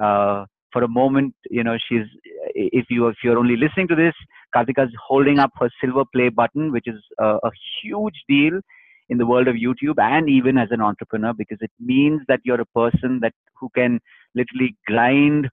Uh, 0.00 0.46
for 0.72 0.82
a 0.84 0.88
moment, 0.88 1.34
you 1.50 1.64
know, 1.64 1.76
she's 1.88 2.06
if 2.54 2.86
you 2.90 3.08
if 3.08 3.16
you're 3.24 3.38
only 3.38 3.56
listening 3.56 3.88
to 3.88 3.96
this, 3.96 4.14
Kartika's 4.54 4.92
holding 5.06 5.38
up 5.38 5.50
her 5.58 5.70
silver 5.80 6.04
play 6.14 6.28
button, 6.28 6.72
which 6.72 6.86
is 6.86 7.00
a, 7.18 7.38
a 7.42 7.50
huge 7.82 8.22
deal 8.28 8.60
in 9.08 9.18
the 9.18 9.26
world 9.26 9.48
of 9.48 9.54
YouTube 9.56 9.98
and 9.98 10.28
even 10.28 10.58
as 10.58 10.68
an 10.70 10.82
entrepreneur 10.82 11.32
because 11.32 11.58
it 11.62 11.70
means 11.80 12.20
that 12.28 12.40
you're 12.44 12.60
a 12.60 12.66
person 12.66 13.20
that 13.22 13.32
who 13.58 13.70
can 13.74 13.98
literally 14.34 14.76
grind 14.86 15.48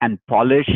and 0.00 0.18
polish, 0.28 0.70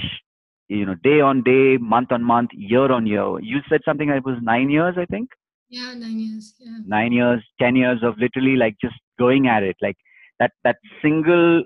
you 0.75 0.87
know, 0.87 0.95
day 1.03 1.21
on 1.21 1.43
day, 1.43 1.77
month 1.79 2.13
on 2.13 2.23
month, 2.23 2.51
year 2.53 2.91
on 2.91 3.07
year. 3.07 3.39
You 3.41 3.59
said 3.69 3.81
something 3.85 4.09
that 4.09 4.25
was 4.25 4.39
nine 4.43 4.71
years, 4.71 4.97
I 4.99 5.05
think. 5.07 5.31
Yeah, 5.69 5.95
nine 5.95 6.19
years. 6.19 6.55
Yeah. 6.59 6.79
Nine 6.87 7.13
years, 7.13 7.43
ten 7.61 7.77
years 7.77 8.01
of 8.03 8.19
literally 8.19 8.57
like 8.57 8.77
just 8.81 8.97
going 9.19 9.49
at 9.49 9.63
it, 9.63 9.77
like 9.81 9.97
that 10.39 10.53
that 10.65 10.77
single 11.03 11.65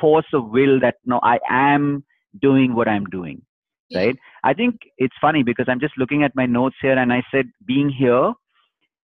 force 0.00 0.26
of 0.32 0.50
will 0.50 0.80
that 0.80 0.96
no, 1.04 1.20
I 1.22 1.38
am 1.48 2.04
doing 2.40 2.74
what 2.74 2.88
I'm 2.88 3.04
doing. 3.06 3.42
Yeah. 3.88 4.06
Right. 4.06 4.16
I 4.44 4.54
think 4.54 4.80
it's 4.98 5.14
funny 5.20 5.42
because 5.42 5.66
I'm 5.68 5.80
just 5.80 5.98
looking 5.98 6.22
at 6.22 6.34
my 6.34 6.46
notes 6.46 6.76
here 6.80 6.98
and 6.98 7.12
I 7.12 7.22
said 7.30 7.46
being 7.66 7.90
here. 7.90 8.32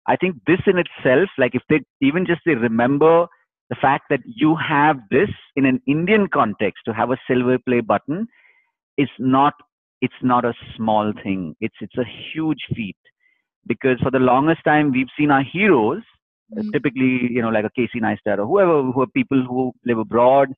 I 0.06 0.16
think 0.16 0.36
this 0.46 0.60
in 0.66 0.78
itself, 0.78 1.28
like 1.36 1.54
if 1.54 1.62
they 1.68 1.80
even 2.00 2.24
just 2.24 2.40
they 2.46 2.54
remember 2.54 3.26
the 3.68 3.76
fact 3.76 4.04
that 4.08 4.20
you 4.24 4.56
have 4.56 4.96
this 5.10 5.28
in 5.54 5.66
an 5.66 5.82
Indian 5.86 6.28
context 6.28 6.84
to 6.86 6.94
have 6.94 7.10
a 7.10 7.18
silver 7.26 7.58
play 7.58 7.80
button 7.80 8.26
is 8.98 9.08
not 9.18 9.54
it's 10.00 10.22
not 10.22 10.44
a 10.44 10.54
small 10.76 11.12
thing. 11.24 11.56
It's 11.60 11.76
it's 11.80 11.96
a 11.98 12.04
huge 12.32 12.64
feat 12.74 12.96
because 13.66 13.98
for 14.00 14.10
the 14.10 14.18
longest 14.18 14.60
time 14.64 14.92
we've 14.92 15.14
seen 15.16 15.30
our 15.30 15.42
heroes 15.42 16.02
Mm. 16.54 16.72
typically 16.72 17.28
you 17.30 17.42
know 17.42 17.50
like 17.50 17.66
a 17.66 17.70
Casey 17.76 18.00
Neistat 18.00 18.38
or 18.38 18.46
whoever 18.46 18.82
who 18.82 19.02
are 19.02 19.06
people 19.06 19.44
who 19.46 19.72
live 19.84 19.98
abroad 19.98 20.48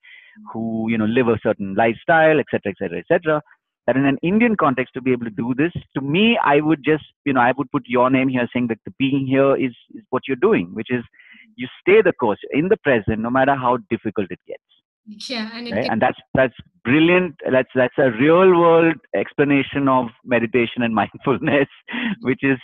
who 0.52 0.86
you 0.88 0.96
know 0.96 1.04
live 1.04 1.26
a 1.26 1.36
certain 1.42 1.74
lifestyle 1.74 2.38
etc 2.38 2.70
etc 2.70 2.98
etc 3.00 3.42
that 3.88 3.96
in 3.96 4.06
an 4.06 4.16
Indian 4.22 4.54
context 4.56 4.94
to 4.94 5.02
be 5.02 5.10
able 5.10 5.24
to 5.24 5.32
do 5.32 5.52
this 5.56 5.72
to 5.96 6.00
me 6.00 6.38
I 6.44 6.60
would 6.60 6.84
just 6.84 7.02
you 7.24 7.32
know 7.32 7.40
I 7.40 7.52
would 7.58 7.72
put 7.72 7.88
your 7.88 8.08
name 8.08 8.28
here 8.28 8.48
saying 8.52 8.68
that 8.68 8.78
the 8.84 8.92
being 9.00 9.26
here 9.26 9.56
is 9.56 9.74
is 9.92 10.04
what 10.10 10.28
you're 10.28 10.44
doing 10.48 10.70
which 10.74 10.92
is 10.92 11.02
you 11.56 11.66
stay 11.80 12.02
the 12.02 12.12
course 12.12 12.38
in 12.52 12.68
the 12.68 12.76
present 12.76 13.18
no 13.18 13.30
matter 13.30 13.56
how 13.56 13.78
difficult 13.90 14.30
it 14.30 14.38
gets 14.46 14.69
Yeah, 15.06 15.50
and 15.52 15.70
right 15.70 15.82
can- 15.82 15.92
and 15.92 16.02
that's 16.02 16.18
that's 16.34 16.54
brilliant 16.84 17.34
that's 17.52 17.68
that's 17.74 17.98
a 17.98 18.10
real 18.12 18.58
world 18.58 18.94
explanation 19.14 19.88
of 19.88 20.06
meditation 20.24 20.82
and 20.82 20.94
mindfulness 21.00 21.68
which 22.22 22.40
is 22.42 22.58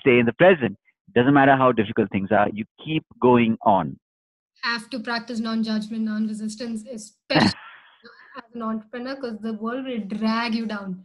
stay 0.00 0.18
in 0.18 0.26
the 0.26 0.32
present 0.34 0.76
doesn't 1.14 1.32
matter 1.32 1.56
how 1.56 1.72
difficult 1.72 2.10
things 2.10 2.30
are 2.30 2.48
you 2.52 2.64
keep 2.84 3.04
going 3.20 3.56
on 3.62 3.96
have 4.62 4.88
to 4.90 5.00
practice 5.00 5.40
non-judgment, 5.40 6.02
non-resistance, 6.02 6.84
especially 6.92 7.52
as 8.36 8.54
an 8.54 8.62
entrepreneur, 8.62 9.14
because 9.16 9.38
the 9.40 9.54
world 9.54 9.84
will 9.84 10.00
drag 10.00 10.54
you 10.54 10.66
down. 10.66 11.04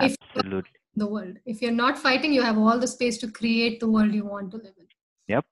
If 0.00 0.16
absolutely 0.34 0.70
the 0.96 1.06
world, 1.06 1.36
if 1.44 1.60
you're 1.60 1.72
not 1.72 1.98
fighting, 1.98 2.32
you 2.32 2.42
have 2.42 2.56
all 2.56 2.78
the 2.78 2.86
space 2.86 3.18
to 3.18 3.30
create 3.30 3.80
the 3.80 3.88
world 3.88 4.12
you 4.12 4.24
want 4.24 4.50
to 4.52 4.56
live 4.58 4.74
in. 4.78 4.86
Yep. 5.28 5.44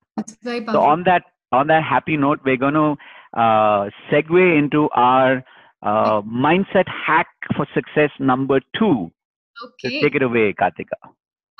So 0.45 0.81
on 0.81 1.05
that 1.05 1.23
on 1.53 1.67
that 1.67 1.83
happy 1.83 2.17
note 2.17 2.41
we're 2.45 2.57
going 2.57 2.75
to 2.75 2.97
uh, 3.35 3.90
segue 4.11 4.59
into 4.59 4.88
our 4.90 5.42
uh, 5.83 6.23
mindset 6.23 6.87
hack 6.88 7.27
for 7.57 7.66
success 7.75 8.11
number 8.18 8.61
two 8.79 9.11
so 9.57 9.68
okay. 9.68 10.01
take 10.01 10.14
it 10.14 10.23
away 10.23 10.53
kartika 10.53 10.99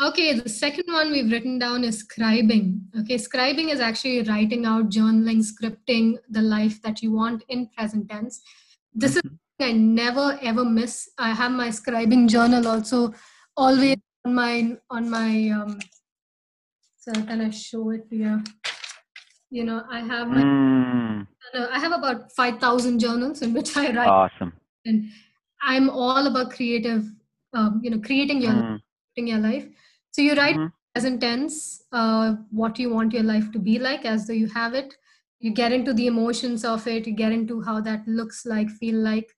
Okay, 0.01 0.33
the 0.33 0.49
second 0.49 0.93
one 0.93 1.13
we've 1.13 1.31
written 1.31 1.59
down 1.61 1.85
is 1.85 2.03
scribing. 2.05 2.81
Okay, 3.01 3.17
scribing 3.17 3.71
is 3.71 3.79
actually 3.79 4.23
writing 4.23 4.65
out, 4.67 4.89
journaling, 4.89 5.45
scripting 5.49 6.17
the 6.29 6.43
life 6.43 6.83
that 6.83 7.03
you 7.03 7.13
want 7.13 7.45
in 7.49 7.69
present 7.77 8.09
tense. 8.11 8.43
This 8.93 9.15
is 9.17 9.23
Mhm. 9.23 9.39
something 9.61 9.69
I 9.69 9.73
never 9.79 10.39
ever 10.43 10.65
miss. 10.65 11.09
I 11.19 11.31
have 11.33 11.53
my 11.53 11.69
scribing 11.69 12.27
journal 12.29 12.67
also 12.67 13.13
always 13.57 13.97
on 14.25 14.35
my 14.35 14.77
on 14.91 15.09
my 15.11 15.51
um 15.51 15.79
so 16.97 17.13
can 17.13 17.41
I 17.41 17.51
show 17.51 17.91
it 17.91 18.05
here? 18.11 18.43
You 18.43 18.62
know, 19.61 19.85
I 19.91 20.01
have 20.01 20.29
my 20.29 20.43
Mm, 20.43 21.27
I 21.71 21.79
have 21.79 21.93
about 21.93 22.33
five 22.33 22.59
thousand 22.59 22.99
journals 22.99 23.43
in 23.43 23.53
which 23.53 23.77
I 23.77 23.93
write 23.93 24.09
awesome 24.09 24.53
and 24.85 25.11
I'm 25.63 25.91
all 25.91 26.27
about 26.27 26.51
creative 26.53 27.05
um, 27.55 27.81
you 27.83 27.91
know, 27.91 28.01
creating 28.01 28.41
your 28.41 28.55
Mm, 28.55 28.81
in 29.17 29.27
your 29.27 29.39
life. 29.39 29.67
So 30.13 30.23
you 30.23 30.35
write 30.35 30.57
mhm. 30.57 30.73
present 30.95 31.21
tense, 31.21 31.83
uh, 31.93 32.35
what 32.51 32.79
you 32.79 32.91
want 32.95 33.13
your 33.13 33.23
life 33.23 33.51
to 33.53 33.59
be 33.59 33.79
like 33.79 34.05
as 34.05 34.27
though 34.27 34.33
you 34.33 34.49
have 34.49 34.75
it. 34.75 34.95
You 35.41 35.53
get 35.53 35.73
into 35.73 35.93
the 35.93 36.07
emotions 36.07 36.65
of 36.65 36.87
it. 36.87 37.07
You 37.07 37.13
get 37.15 37.33
into 37.33 37.61
how 37.63 37.81
that 37.81 38.07
looks 38.07 38.47
like, 38.47 38.71
feel 38.71 38.97
like. 38.97 39.29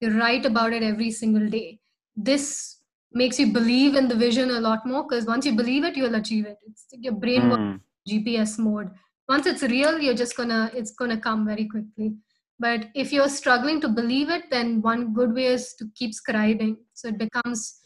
You 0.00 0.18
write 0.18 0.46
about 0.46 0.72
it 0.72 0.82
every 0.82 1.10
single 1.10 1.48
day. 1.48 1.80
This 2.16 2.78
makes 3.12 3.38
you 3.38 3.52
believe 3.52 3.94
in 3.94 4.08
the 4.08 4.14
vision 4.16 4.50
a 4.50 4.60
lot 4.60 4.86
more 4.86 5.02
because 5.08 5.26
once 5.26 5.46
you 5.46 5.54
believe 5.54 5.84
it, 5.84 5.96
you'll 5.96 6.14
achieve 6.14 6.46
it. 6.46 6.58
It's 6.66 6.86
your 6.92 7.12
brain 7.14 7.48
works 7.50 7.62
Mm, 7.62 7.80
GPS 8.08 8.58
mode. 8.58 8.90
Once 9.30 9.46
it's 9.46 9.62
real, 9.62 10.00
you're 10.00 10.20
just 10.22 10.36
gonna 10.36 10.70
it's 10.74 10.92
gonna 11.00 11.20
come 11.28 11.46
very 11.46 11.66
quickly. 11.66 12.14
But 12.58 12.88
if 12.94 13.12
you're 13.12 13.28
struggling 13.28 13.80
to 13.82 13.88
believe 13.88 14.28
it, 14.28 14.50
then 14.50 14.82
one 14.82 15.14
good 15.14 15.32
way 15.32 15.46
is 15.46 15.74
to 15.74 15.86
keep 15.94 16.12
scribing. 16.12 16.76
So 16.94 17.08
it 17.08 17.18
becomes 17.18 17.80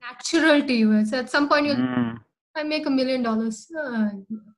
natural 0.00 0.62
to 0.68 0.72
you. 0.72 1.04
So 1.04 1.18
at 1.18 1.30
some 1.30 1.48
point 1.48 1.66
you'll 1.66 1.76
mm. 1.76 2.16
I 2.56 2.62
make 2.62 2.86
a 2.86 2.90
million 2.90 3.22
dollars, 3.22 3.66
uh, 3.84 4.10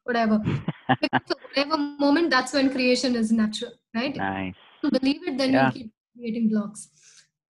whatever. 0.05 0.41
Because 1.01 1.37
whatever 1.43 1.77
moment, 1.79 2.31
that's 2.31 2.53
when 2.53 2.71
creation 2.71 3.15
is 3.15 3.33
natural, 3.33 3.73
right? 3.95 4.15
nice 4.17 4.55
If 4.83 4.85
you 4.85 4.91
believe 4.99 5.29
it, 5.29 5.39
then 5.39 5.53
Yeah. 5.53 5.63
you'll 5.65 5.73
keep 5.73 5.93
creating 6.17 6.49
blocks. 6.51 6.89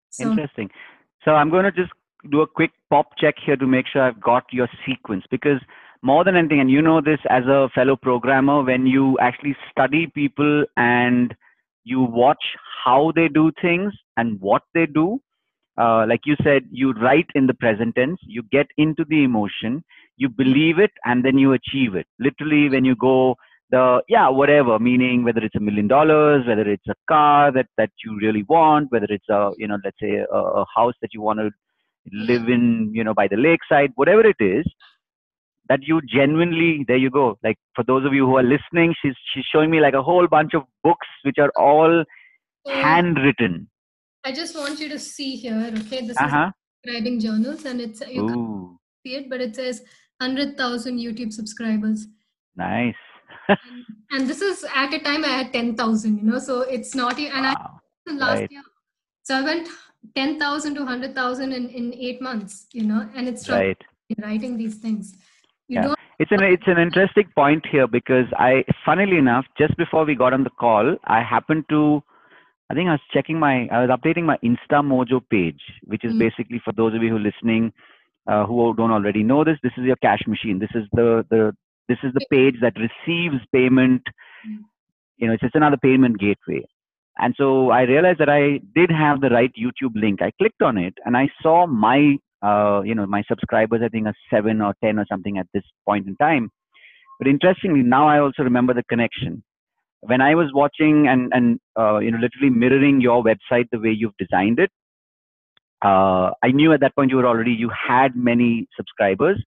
So 0.09 0.29
Interesting. 0.29 0.69
So 1.25 1.31
I'm 1.31 1.49
going 1.49 1.65
to 1.65 1.71
just 1.71 1.91
do 2.31 2.41
a 2.41 2.47
quick 2.47 2.71
pop 2.89 3.17
check 3.17 3.35
here 3.45 3.55
to 3.55 3.65
make 3.65 3.87
sure 3.87 4.01
I've 4.01 4.21
got 4.21 4.43
your 4.51 4.67
sequence 4.85 5.23
because 5.31 5.61
more 6.01 6.23
than 6.23 6.35
anything, 6.35 6.59
and 6.59 6.71
you 6.71 6.81
know 6.81 7.01
this 7.01 7.19
as 7.29 7.43
a 7.45 7.69
fellow 7.75 7.95
programmer, 7.95 8.63
when 8.63 8.85
you 8.85 9.17
actually 9.19 9.55
study 9.69 10.07
people 10.07 10.65
and 10.77 11.35
you 11.83 12.01
watch 12.01 12.43
how 12.85 13.11
they 13.15 13.27
do 13.27 13.51
things 13.61 13.93
and 14.17 14.39
what 14.39 14.63
they 14.73 14.85
do, 14.85 15.19
uh, 15.77 16.05
like 16.07 16.21
you 16.25 16.35
said, 16.43 16.63
you 16.71 16.91
write 16.93 17.29
in 17.35 17.47
the 17.47 17.53
present 17.53 17.95
tense, 17.95 18.19
you 18.25 18.43
get 18.51 18.67
into 18.77 19.05
the 19.09 19.23
emotion, 19.23 19.83
you 20.17 20.29
believe 20.29 20.79
it, 20.79 20.91
and 21.05 21.23
then 21.23 21.37
you 21.37 21.53
achieve 21.53 21.95
it. 21.95 22.05
Literally, 22.19 22.69
when 22.69 22.85
you 22.85 22.95
go 22.95 23.35
the 23.71 24.01
yeah 24.07 24.27
whatever 24.27 24.79
meaning 24.79 25.23
whether 25.23 25.41
it's 25.41 25.55
a 25.55 25.59
million 25.59 25.87
dollars 25.87 26.45
whether 26.47 26.67
it's 26.67 26.87
a 26.87 26.95
car 27.07 27.51
that 27.51 27.67
that 27.77 27.91
you 28.03 28.17
really 28.21 28.43
want 28.43 28.91
whether 28.91 29.05
it's 29.09 29.29
a 29.29 29.51
you 29.57 29.67
know 29.67 29.77
let's 29.83 29.99
say 30.01 30.15
a, 30.15 30.37
a 30.37 30.65
house 30.75 30.93
that 31.01 31.13
you 31.13 31.21
want 31.21 31.39
to 31.39 31.49
live 32.11 32.49
in 32.49 32.91
you 32.93 33.03
know 33.03 33.13
by 33.13 33.27
the 33.27 33.37
lakeside 33.37 33.91
whatever 33.95 34.25
it 34.25 34.37
is 34.39 34.65
that 35.69 35.81
you 35.83 36.01
genuinely 36.01 36.83
there 36.87 36.97
you 36.97 37.09
go 37.09 37.37
like 37.43 37.57
for 37.75 37.83
those 37.83 38.05
of 38.05 38.13
you 38.13 38.25
who 38.25 38.37
are 38.37 38.43
listening 38.43 38.93
she's 39.01 39.15
she's 39.33 39.45
showing 39.53 39.69
me 39.69 39.79
like 39.79 39.93
a 39.93 40.01
whole 40.01 40.27
bunch 40.27 40.53
of 40.53 40.63
books 40.83 41.07
which 41.23 41.37
are 41.39 41.51
all 41.55 42.03
so 42.65 42.73
handwritten 42.73 43.67
I 44.25 44.33
just 44.33 44.55
want 44.55 44.81
you 44.81 44.89
to 44.89 44.99
see 44.99 45.37
here, 45.37 45.71
okay? 45.79 46.05
This 46.05 46.17
uh-huh 46.19 46.51
is 46.51 46.91
scribing 46.91 47.21
journals 47.21 47.63
and 47.65 47.79
it's 47.79 48.01
you 48.01 48.25
can't 48.27 48.77
see 49.05 49.15
it, 49.15 49.29
but 49.29 49.39
it 49.39 49.55
says 49.55 49.81
100,000 50.17 50.99
YouTube 50.99 51.31
subscribers. 51.31 52.07
nice 52.57 52.95
And, 53.47 53.85
and 54.11 54.29
this 54.29 54.41
is 54.41 54.65
at 54.75 54.93
a 54.93 54.99
time 54.99 55.23
I 55.23 55.29
had 55.29 55.53
10,000, 55.53 56.17
you 56.17 56.23
know, 56.23 56.39
so 56.39 56.61
it's 56.61 56.93
not, 56.95 57.17
and 57.17 57.47
I 57.47 57.53
wow 57.53 57.79
last 58.11 58.41
Right. 58.41 58.51
year. 58.51 58.63
So 59.23 59.35
I 59.35 59.41
went 59.41 59.69
10,000 60.15 60.75
to 60.75 60.81
100,000 60.81 61.53
in, 61.53 61.69
in 61.69 61.93
eight 61.93 62.21
months, 62.21 62.67
you 62.73 62.83
know, 62.83 63.07
and 63.15 63.27
it's 63.27 63.49
right 63.49 63.77
writing 64.23 64.57
these 64.57 64.75
things. 64.75 65.15
You 65.69 65.75
Yeah. 65.75 65.81
don't, 65.83 65.99
It's 66.17 66.31
an 66.33 66.43
it's 66.43 66.67
an 66.67 66.77
interesting 66.79 67.27
point 67.35 67.65
here 67.65 67.87
because 67.87 68.25
I, 68.37 68.65
funnily 68.85 69.17
enough, 69.17 69.45
just 69.57 69.77
before 69.77 70.03
we 70.03 70.15
got 70.15 70.33
on 70.33 70.43
the 70.43 70.49
call, 70.63 70.97
I 71.05 71.21
happened 71.23 71.63
to, 71.69 72.03
I 72.69 72.73
think 72.73 72.89
I 72.89 72.93
was 72.93 73.05
checking 73.13 73.39
my, 73.39 73.67
I 73.71 73.85
was 73.85 73.89
updating 73.89 74.25
my 74.25 74.37
Instamojo 74.49 75.21
page, 75.29 75.61
which 75.85 76.03
is 76.03 76.11
Mm. 76.13 76.19
basically 76.25 76.59
for 76.65 76.73
those 76.73 76.93
of 76.95 77.01
you 77.03 77.09
who 77.11 77.17
are 77.21 77.27
listening, 77.31 77.71
uh, 78.27 78.45
who 78.45 78.73
don't 78.75 78.91
already 78.91 79.23
know 79.23 79.43
this. 79.45 79.59
This 79.63 79.77
is 79.77 79.85
your 79.85 79.95
cash 80.07 80.25
machine. 80.27 80.59
This 80.59 80.75
is 80.81 80.85
the 80.91 81.25
the 81.29 81.55
this 81.87 81.99
is 82.03 82.13
the 82.13 82.25
page 82.35 82.57
that 82.65 82.83
receives 82.87 83.39
payment. 83.53 84.03
Mm. 84.47 84.59
You 85.17 85.27
know, 85.27 85.33
it's 85.33 85.41
just 85.47 85.55
another 85.55 85.77
payment 85.77 86.19
gateway. 86.19 86.63
And 87.17 87.33
so 87.37 87.69
I 87.71 87.81
realized 87.83 88.19
that 88.19 88.29
I 88.29 88.59
did 88.75 88.91
have 88.91 89.21
the 89.21 89.29
right 89.29 89.51
YouTube 89.63 89.95
link. 89.95 90.21
I 90.21 90.31
clicked 90.41 90.61
on 90.61 90.77
it 90.77 90.95
and 91.05 91.15
I 91.17 91.29
saw 91.41 91.65
my 91.67 92.17
uh, 92.43 92.81
you 92.85 92.95
know, 92.95 93.05
my 93.05 93.23
subscribers, 93.27 93.81
I 93.83 93.89
think, 93.89 94.07
are 94.07 94.15
seven 94.31 94.61
or 94.61 94.73
10 94.83 94.99
or 94.99 95.05
something 95.11 95.37
at 95.37 95.47
this 95.53 95.63
point 95.85 96.07
in 96.07 96.15
time. 96.17 96.51
But 97.19 97.27
interestingly, 97.27 97.81
now 97.83 98.07
I 98.07 98.19
also 98.19 98.43
remember 98.43 98.73
the 98.73 98.83
connection. 98.89 99.43
When 100.01 100.21
I 100.21 100.35
was 100.35 100.51
watching 100.53 101.07
and, 101.07 101.31
and 101.33 101.59
uh, 101.77 101.97
you 101.99 102.11
know, 102.11 102.17
literally 102.19 102.49
mirroring 102.49 103.01
your 103.01 103.23
website 103.23 103.65
the 103.71 103.79
way 103.79 103.89
you've 103.91 104.17
designed 104.17 104.59
it, 104.59 104.71
uh, 105.83 106.31
I 106.43 106.51
knew 106.51 106.73
at 106.73 106.81
that 106.81 106.95
point 106.95 107.11
you 107.11 107.17
were 107.17 107.27
already, 107.27 107.51
you 107.51 107.69
had 107.69 108.15
many 108.15 108.67
subscribers. 108.75 109.37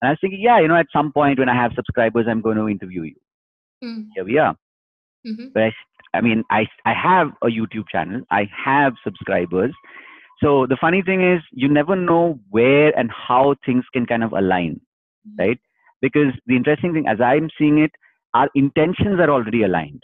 And 0.00 0.08
I 0.08 0.12
was 0.12 0.18
thinking, 0.20 0.40
yeah, 0.40 0.60
you 0.60 0.68
know, 0.68 0.76
at 0.76 0.86
some 0.92 1.12
point 1.12 1.38
when 1.38 1.48
I 1.48 1.54
have 1.54 1.72
subscribers, 1.74 2.26
I'm 2.28 2.40
going 2.42 2.56
to 2.56 2.68
interview 2.68 3.02
you. 3.02 3.16
Mm, 3.84 4.06
Here 4.14 4.24
we 4.24 4.38
are. 4.38 4.54
mhm. 5.26 5.52
But 5.54 5.62
I, 5.64 5.72
I 6.14 6.20
mean, 6.20 6.44
I, 6.50 6.66
I 6.84 6.92
have 6.94 7.28
a 7.42 7.46
YouTube 7.46 7.88
channel. 7.90 8.22
I 8.30 8.48
have 8.64 8.94
subscribers. 9.04 9.72
So 10.42 10.66
the 10.66 10.78
funny 10.80 11.02
thing 11.02 11.22
is, 11.22 11.42
you 11.52 11.68
never 11.68 11.94
know 11.94 12.40
where 12.50 12.98
and 12.98 13.10
how 13.10 13.56
things 13.66 13.84
can 13.92 14.06
kind 14.06 14.24
of 14.24 14.32
align, 14.32 14.80
right? 15.38 15.58
Because 16.00 16.32
the 16.46 16.56
interesting 16.56 16.94
thing, 16.94 17.06
as 17.06 17.20
I'm 17.20 17.50
seeing 17.58 17.78
it, 17.78 17.90
our 18.32 18.48
intentions 18.54 19.20
are 19.20 19.28
already 19.30 19.64
aligned. 19.64 20.02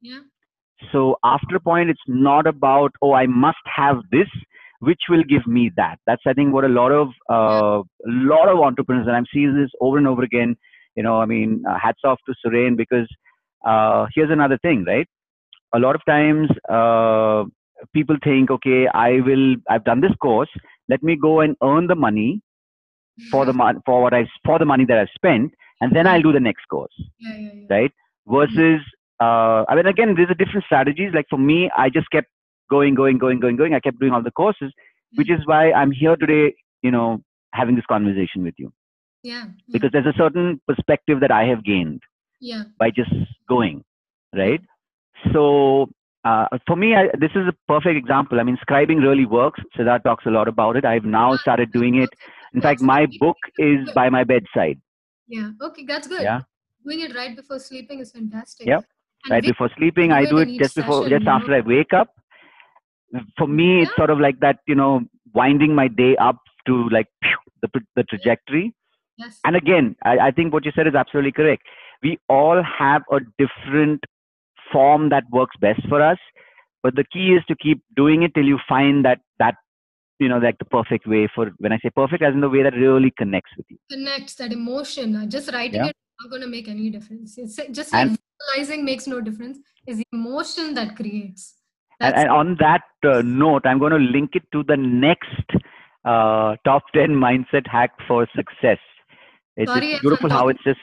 Yeah. 0.00 0.20
So 0.92 1.16
after 1.24 1.56
a 1.56 1.60
point, 1.60 1.90
it's 1.90 2.00
not 2.06 2.46
about, 2.46 2.92
oh, 3.02 3.12
I 3.12 3.26
must 3.26 3.58
have 3.74 3.98
this, 4.10 4.28
which 4.80 5.00
will 5.08 5.22
give 5.24 5.46
me 5.46 5.70
that. 5.76 5.98
That's, 6.06 6.22
I 6.26 6.32
think, 6.32 6.52
what 6.52 6.64
a 6.64 6.68
lot 6.68 6.92
of, 6.92 7.08
uh, 7.30 7.80
a 7.80 8.08
lot 8.08 8.48
of 8.48 8.58
entrepreneurs, 8.60 9.06
and 9.06 9.16
I'm 9.16 9.26
seeing 9.32 9.54
this 9.54 9.70
over 9.80 9.98
and 9.98 10.06
over 10.06 10.22
again. 10.22 10.56
You 10.94 11.02
know, 11.02 11.20
I 11.20 11.26
mean, 11.26 11.62
uh, 11.68 11.78
hats 11.78 12.00
off 12.04 12.20
to 12.26 12.34
Suren 12.46 12.76
because 12.76 13.08
uh, 13.66 14.06
here's 14.14 14.30
another 14.30 14.58
thing, 14.58 14.84
right? 14.86 15.08
A 15.74 15.78
lot 15.78 15.94
of 15.94 16.02
times, 16.06 16.48
uh, 16.68 17.44
people 17.92 18.16
think, 18.22 18.50
okay, 18.50 18.86
I 18.92 19.20
will, 19.20 19.56
I've 19.68 19.84
done 19.84 20.00
this 20.00 20.14
course. 20.20 20.48
Let 20.88 21.02
me 21.02 21.16
go 21.16 21.40
and 21.40 21.56
earn 21.62 21.86
the 21.86 21.94
money 21.94 22.42
for 23.30 23.46
the 23.46 23.52
mon- 23.52 23.80
for 23.86 24.02
what 24.02 24.12
I 24.12 24.26
for 24.44 24.58
the 24.58 24.64
money 24.64 24.84
that 24.86 24.98
I've 24.98 25.08
spent, 25.14 25.52
and 25.80 25.94
then 25.94 26.06
I'll 26.06 26.22
do 26.22 26.32
the 26.32 26.40
next 26.40 26.66
course, 26.68 26.92
yeah, 27.18 27.36
yeah, 27.36 27.50
yeah. 27.54 27.76
right? 27.76 27.92
Versus, 28.26 28.80
uh, 29.20 29.64
I 29.68 29.74
mean, 29.74 29.86
again, 29.86 30.14
there's 30.16 30.30
a 30.30 30.34
different 30.34 30.64
strategies. 30.64 31.12
Like 31.14 31.26
for 31.30 31.38
me, 31.38 31.70
I 31.76 31.88
just 31.90 32.10
kept 32.10 32.28
going, 32.70 32.94
going, 32.94 33.18
going, 33.18 33.40
going, 33.40 33.56
going. 33.56 33.74
I 33.74 33.80
kept 33.80 34.00
doing 34.00 34.12
all 34.12 34.22
the 34.22 34.30
courses, 34.32 34.72
which 35.14 35.30
is 35.30 35.40
why 35.46 35.72
I'm 35.72 35.92
here 35.92 36.16
today. 36.16 36.54
You 36.82 36.90
know, 36.90 37.22
having 37.52 37.76
this 37.76 37.86
conversation 37.86 38.42
with 38.42 38.54
you 38.58 38.72
yeah, 39.24 39.44
yeah, 39.44 39.72
because 39.72 39.90
there's 39.92 40.06
a 40.06 40.16
certain 40.16 40.60
perspective 40.68 41.20
that 41.20 41.32
I 41.32 41.44
have 41.44 41.64
gained 41.64 42.02
yeah, 42.40 42.64
by 42.78 42.90
just 42.90 43.10
going, 43.48 43.82
right? 44.34 44.60
So 45.32 45.88
uh, 46.24 46.46
for 46.66 46.76
me, 46.76 46.94
I, 46.94 47.04
this 47.18 47.30
is 47.34 47.46
a 47.48 47.54
perfect 47.68 47.96
example. 47.96 48.40
I 48.40 48.42
mean, 48.44 48.58
scribing 48.66 49.02
really 49.02 49.26
works. 49.26 49.60
Siddharth 49.76 50.04
talks 50.04 50.24
a 50.26 50.30
lot 50.30 50.48
about 50.48 50.76
it. 50.76 50.84
I've 50.84 51.04
now 51.04 51.36
started 51.36 51.72
doing 51.72 51.96
it. 51.96 52.08
In 52.54 52.60
fact, 52.60 52.80
my 52.80 53.06
book 53.20 53.36
is 53.58 53.90
by 53.94 54.08
my 54.10 54.24
bedside. 54.24 54.80
yeah. 55.28 55.50
Okay, 55.60 55.84
that's 55.86 56.06
good. 56.06 56.22
Yeah. 56.22 56.40
Doing 56.84 57.00
it 57.00 57.14
right 57.14 57.34
before 57.34 57.58
sleeping 57.58 58.00
is 58.00 58.12
fantastic. 58.12 58.66
Yep. 58.66 58.84
And 59.24 59.30
Right 59.30 59.42
before 59.42 59.70
sleeping, 59.76 60.12
I 60.12 60.24
do 60.26 60.38
it 60.38 60.58
just 60.58 60.76
before, 60.76 61.04
session, 61.04 61.18
just 61.18 61.28
after 61.28 61.50
know? 61.50 61.56
I 61.56 61.60
wake 61.60 61.92
up. 61.92 62.08
For 63.38 63.46
me, 63.46 63.82
it's 63.82 63.92
sort 63.96 64.10
of 64.10 64.18
like 64.20 64.40
that, 64.40 64.58
you 64.66 64.74
know, 64.74 65.00
winding 65.34 65.74
my 65.74 65.88
day 65.88 66.16
up 66.16 66.36
to 66.66 66.88
like 66.90 67.06
the 67.62 67.68
the 67.96 68.04
trajectory. 68.04 68.74
yes. 69.16 69.40
And 69.44 69.56
again, 69.56 69.96
I, 70.04 70.18
I 70.18 70.30
think 70.30 70.52
what 70.52 70.64
you 70.64 70.72
said 70.74 70.86
is 70.86 70.94
absolutely 70.94 71.32
correct. 71.32 71.62
We 72.02 72.18
all 72.28 72.62
have 72.62 73.02
a 73.10 73.20
different 73.38 74.04
form 74.74 75.08
that 75.14 75.24
works 75.38 75.56
best 75.66 75.82
for 75.88 76.00
us, 76.12 76.18
but 76.82 76.94
the 77.00 77.04
key 77.16 77.28
is 77.38 77.44
to 77.50 77.56
keep 77.66 77.82
doing 78.02 78.22
it 78.28 78.32
till 78.34 78.48
you 78.52 78.58
find 78.68 79.04
that 79.08 79.20
that 79.44 79.54
you 80.24 80.28
know 80.32 80.38
like 80.46 80.58
the 80.62 80.70
perfect 80.76 81.06
way 81.14 81.22
for 81.34 81.44
when 81.66 81.72
I 81.76 81.78
say 81.84 81.90
perfect 82.02 82.22
as 82.28 82.34
in 82.38 82.40
the 82.46 82.52
way 82.56 82.62
that 82.66 82.74
really 82.86 83.12
connects 83.22 83.52
with 83.56 83.66
you. 83.74 83.78
connects 83.96 84.34
that 84.42 84.52
emotion. 84.60 85.16
Uh, 85.20 85.26
Just 85.36 85.52
writing 85.58 85.82
Yeah. 85.84 85.92
it 85.92 85.96
not 86.22 86.30
going 86.34 86.42
to 86.42 86.52
make 86.56 86.68
any 86.76 86.90
difference. 86.96 87.36
It's 87.44 87.56
just 87.78 87.92
like 87.92 88.02
And- 88.08 88.18
visualizing 88.24 88.84
makes 88.90 89.06
no 89.14 89.20
difference. 89.28 89.58
is 89.92 89.96
the 90.02 90.06
emotion 90.18 90.74
that 90.74 90.90
creates. 90.98 91.42
And, 92.00 92.14
and 92.20 92.28
on 92.30 92.56
that 92.60 92.82
uh, 93.08 93.22
note, 93.22 93.66
I'm 93.70 93.78
going 93.78 93.92
to 93.96 93.98
link 94.16 94.30
it 94.38 94.44
to 94.52 94.62
the 94.70 94.76
next 94.76 95.48
uh, 96.12 96.54
top 96.68 96.82
10 96.94 97.10
mindset 97.24 97.66
hack 97.74 97.90
for 98.08 98.20
success. 98.36 98.78
It's, 99.56 99.70
Sorry 99.72 99.90
it's 99.92 100.00
beautiful 100.06 100.30
how 100.36 100.48
it's 100.52 100.62
just 100.64 100.80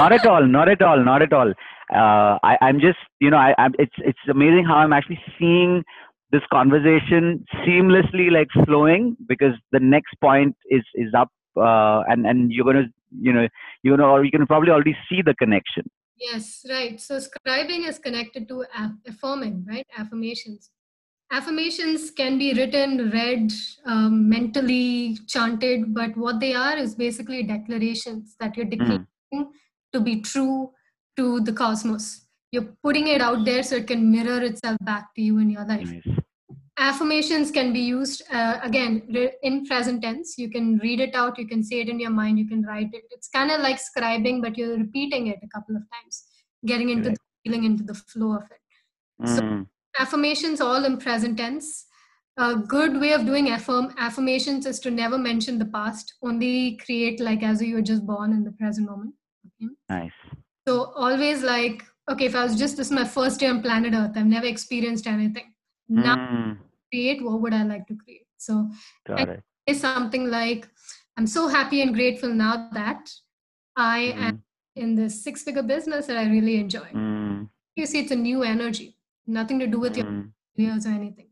not 0.00 0.12
at 0.18 0.26
all, 0.26 0.46
not 0.46 0.68
at 0.68 0.82
all, 0.82 1.02
not 1.10 1.22
at 1.22 1.32
all. 1.32 1.52
Uh, 1.92 2.38
I, 2.42 2.56
I'm 2.60 2.80
just, 2.80 2.98
you 3.20 3.30
know, 3.30 3.36
I, 3.36 3.54
I'm, 3.58 3.72
it's 3.78 3.94
it's 3.98 4.18
amazing 4.28 4.64
how 4.64 4.76
I'm 4.76 4.92
actually 4.92 5.20
seeing 5.38 5.84
this 6.32 6.42
conversation 6.52 7.44
seamlessly 7.64 8.30
like 8.30 8.48
flowing 8.64 9.16
because 9.28 9.54
the 9.72 9.78
next 9.80 10.14
point 10.20 10.56
is 10.68 10.82
is 10.94 11.14
up, 11.16 11.30
uh, 11.56 12.02
and 12.08 12.26
and 12.26 12.52
you're 12.52 12.64
gonna, 12.64 12.86
you 13.20 13.32
know, 13.32 13.46
you 13.82 13.96
know, 13.96 14.10
or 14.10 14.24
you 14.24 14.30
can 14.30 14.46
probably 14.46 14.70
already 14.70 14.96
see 15.08 15.22
the 15.22 15.34
connection. 15.34 15.84
Yes, 16.18 16.64
right. 16.68 17.00
So 17.00 17.18
scribing 17.18 17.86
is 17.88 17.98
connected 17.98 18.48
to 18.48 18.64
aff- 18.74 18.92
affirming, 19.06 19.64
right? 19.68 19.86
Affirmations. 19.96 20.70
Affirmations 21.30 22.10
can 22.10 22.38
be 22.38 22.54
written, 22.54 23.10
read, 23.10 23.52
um, 23.84 24.28
mentally 24.28 25.18
chanted, 25.26 25.92
but 25.92 26.16
what 26.16 26.38
they 26.38 26.54
are 26.54 26.76
is 26.76 26.94
basically 26.94 27.42
declarations 27.42 28.36
that 28.38 28.56
you're 28.56 28.64
declaring 28.64 29.06
to 29.92 30.00
be 30.00 30.20
true 30.20 30.70
to 31.16 31.40
the 31.40 31.52
cosmos. 31.52 32.26
You're 32.52 32.68
putting 32.82 33.08
it 33.08 33.20
out 33.20 33.44
there 33.44 33.62
so 33.62 33.76
it 33.76 33.86
can 33.86 34.10
mirror 34.10 34.42
itself 34.42 34.76
back 34.82 35.14
to 35.14 35.22
you 35.22 35.38
in 35.38 35.50
your 35.50 35.64
life. 35.64 35.90
Nice. 35.92 36.18
affirmations 36.78 37.50
can 37.50 37.72
be 37.72 37.80
used 37.80 38.22
uh, 38.38 38.58
again 38.62 38.92
in 39.42 39.54
present 39.68 40.02
tense 40.02 40.36
you 40.40 40.48
can 40.54 40.66
read 40.82 41.00
it 41.04 41.14
out 41.20 41.38
you 41.38 41.46
can 41.52 41.62
say 41.68 41.80
it 41.84 41.88
in 41.92 41.98
your 42.04 42.10
mind 42.10 42.38
you 42.40 42.46
can 42.50 42.62
write 42.70 42.90
it 42.98 43.04
it's 43.16 43.28
kind 43.36 43.50
of 43.54 43.60
like 43.66 43.78
scribing 43.84 44.42
but 44.42 44.58
you're 44.58 44.76
repeating 44.76 45.28
it 45.28 45.38
a 45.46 45.48
couple 45.54 45.74
of 45.78 45.82
times 45.94 46.18
getting 46.72 46.90
into 46.94 47.08
the 47.10 47.16
feeling 47.44 47.64
into 47.70 47.82
the 47.82 47.94
flow 47.94 48.32
of 48.40 48.44
it 48.56 49.28
So- 49.34 49.42
Mm, 49.46 49.66
affirmations 50.04 50.60
all 50.60 50.84
in 50.90 50.98
present 51.06 51.38
tense 51.38 51.68
a 52.36 52.54
good 52.76 53.00
way 53.04 53.12
of 53.18 53.24
doing 53.30 53.46
affirm 53.58 53.86
affirmations 54.08 54.66
is 54.66 54.78
to 54.80 54.90
never 55.02 55.16
mention 55.30 55.58
the 55.64 55.70
past 55.78 56.12
only 56.30 56.76
create 56.84 57.20
like 57.28 57.42
as 57.52 57.62
you 57.68 57.74
were 57.76 57.86
just 57.92 58.04
born 58.14 58.32
in 58.38 58.44
the 58.48 58.52
present 58.60 58.86
moment 58.90 59.14
okay? 59.46 59.70
nice. 59.88 60.20
So 60.66 60.92
always 60.96 61.42
like 61.42 61.84
okay 62.10 62.26
if 62.26 62.34
i 62.34 62.42
was 62.42 62.56
just 62.56 62.76
this 62.76 62.88
is 62.88 62.92
my 62.92 63.04
first 63.04 63.40
day 63.40 63.46
on 63.46 63.62
planet 63.62 63.94
earth 63.94 64.12
i've 64.16 64.26
never 64.26 64.46
experienced 64.46 65.06
anything. 65.06 65.52
Now 65.88 66.14
Mm, 66.16 66.58
create 66.92 67.22
what 67.24 67.40
would 67.42 67.54
i 67.54 67.62
like 67.62 67.86
to 67.88 67.94
create? 67.96 68.26
So 68.38 68.68
got 69.06 69.28
it. 69.28 69.42
is 69.66 69.80
something 69.80 70.28
like 70.30 70.68
i'm 71.16 71.26
so 71.26 71.48
happy 71.48 71.82
and 71.82 71.94
grateful 71.94 72.32
now 72.32 72.68
that 72.72 73.10
i 73.76 73.98
am 74.26 74.34
Mm, 74.34 74.42
in 74.82 74.94
this 74.94 75.22
six 75.24 75.42
figure 75.42 75.62
business 75.62 76.06
that 76.06 76.18
i 76.18 76.24
really 76.30 76.56
enjoy. 76.56 76.88
Mm, 76.92 77.48
you 77.76 77.86
see 77.86 78.00
it's 78.00 78.10
a 78.10 78.16
new 78.16 78.42
energy 78.42 78.96
nothing 79.26 79.58
to 79.58 79.66
do 79.66 79.78
with 79.80 79.96
your 79.96 80.06
mm, 80.06 80.86
or 80.86 80.90
anything. 80.90 81.28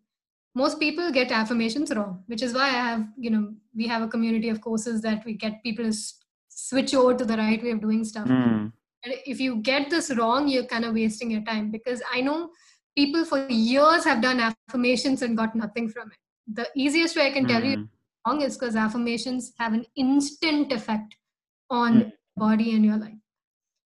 Most 0.54 0.78
people 0.78 1.10
get 1.10 1.32
affirmations 1.32 1.92
wrong 1.94 2.22
which 2.26 2.42
is 2.42 2.54
why 2.54 2.68
i 2.68 2.78
have 2.88 3.06
you 3.18 3.30
know 3.30 3.54
we 3.74 3.86
have 3.88 4.02
a 4.02 4.08
community 4.08 4.48
of 4.48 4.60
courses 4.60 5.02
that 5.02 5.24
we 5.24 5.34
get 5.34 5.62
people 5.62 5.84
to 5.90 5.96
switch 6.48 6.94
over 6.94 7.14
to 7.14 7.24
the 7.24 7.36
right 7.36 7.62
way 7.62 7.70
of 7.72 7.80
doing 7.80 8.04
stuff. 8.04 8.28
Mm, 8.28 8.72
if 9.06 9.40
you 9.40 9.56
get 9.56 9.90
this 9.90 10.14
wrong 10.16 10.48
you're 10.48 10.64
kind 10.64 10.84
of 10.84 10.94
wasting 10.94 11.30
your 11.30 11.42
time 11.42 11.70
because 11.70 12.02
i 12.12 12.20
know 12.20 12.50
people 12.96 13.24
for 13.24 13.46
years 13.48 14.04
have 14.04 14.22
done 14.22 14.40
affirmations 14.40 15.22
and 15.22 15.36
got 15.36 15.54
nothing 15.54 15.88
from 15.88 16.10
it. 16.10 16.18
The 16.52 16.68
easiest 16.76 17.16
way 17.16 17.26
i 17.26 17.30
can 17.30 17.46
tell 17.46 17.62
you 17.64 17.76
mm, 17.76 17.88
wrong 18.26 18.40
is 18.42 18.56
because 18.56 18.76
affirmations 18.76 19.52
have 19.58 19.72
an 19.72 19.84
instant 19.96 20.72
effect 20.72 21.16
on 21.70 21.92
Mm. 21.94 22.00
your 22.04 22.12
body 22.36 22.74
and 22.74 22.84
your 22.84 22.96
life. 22.96 23.18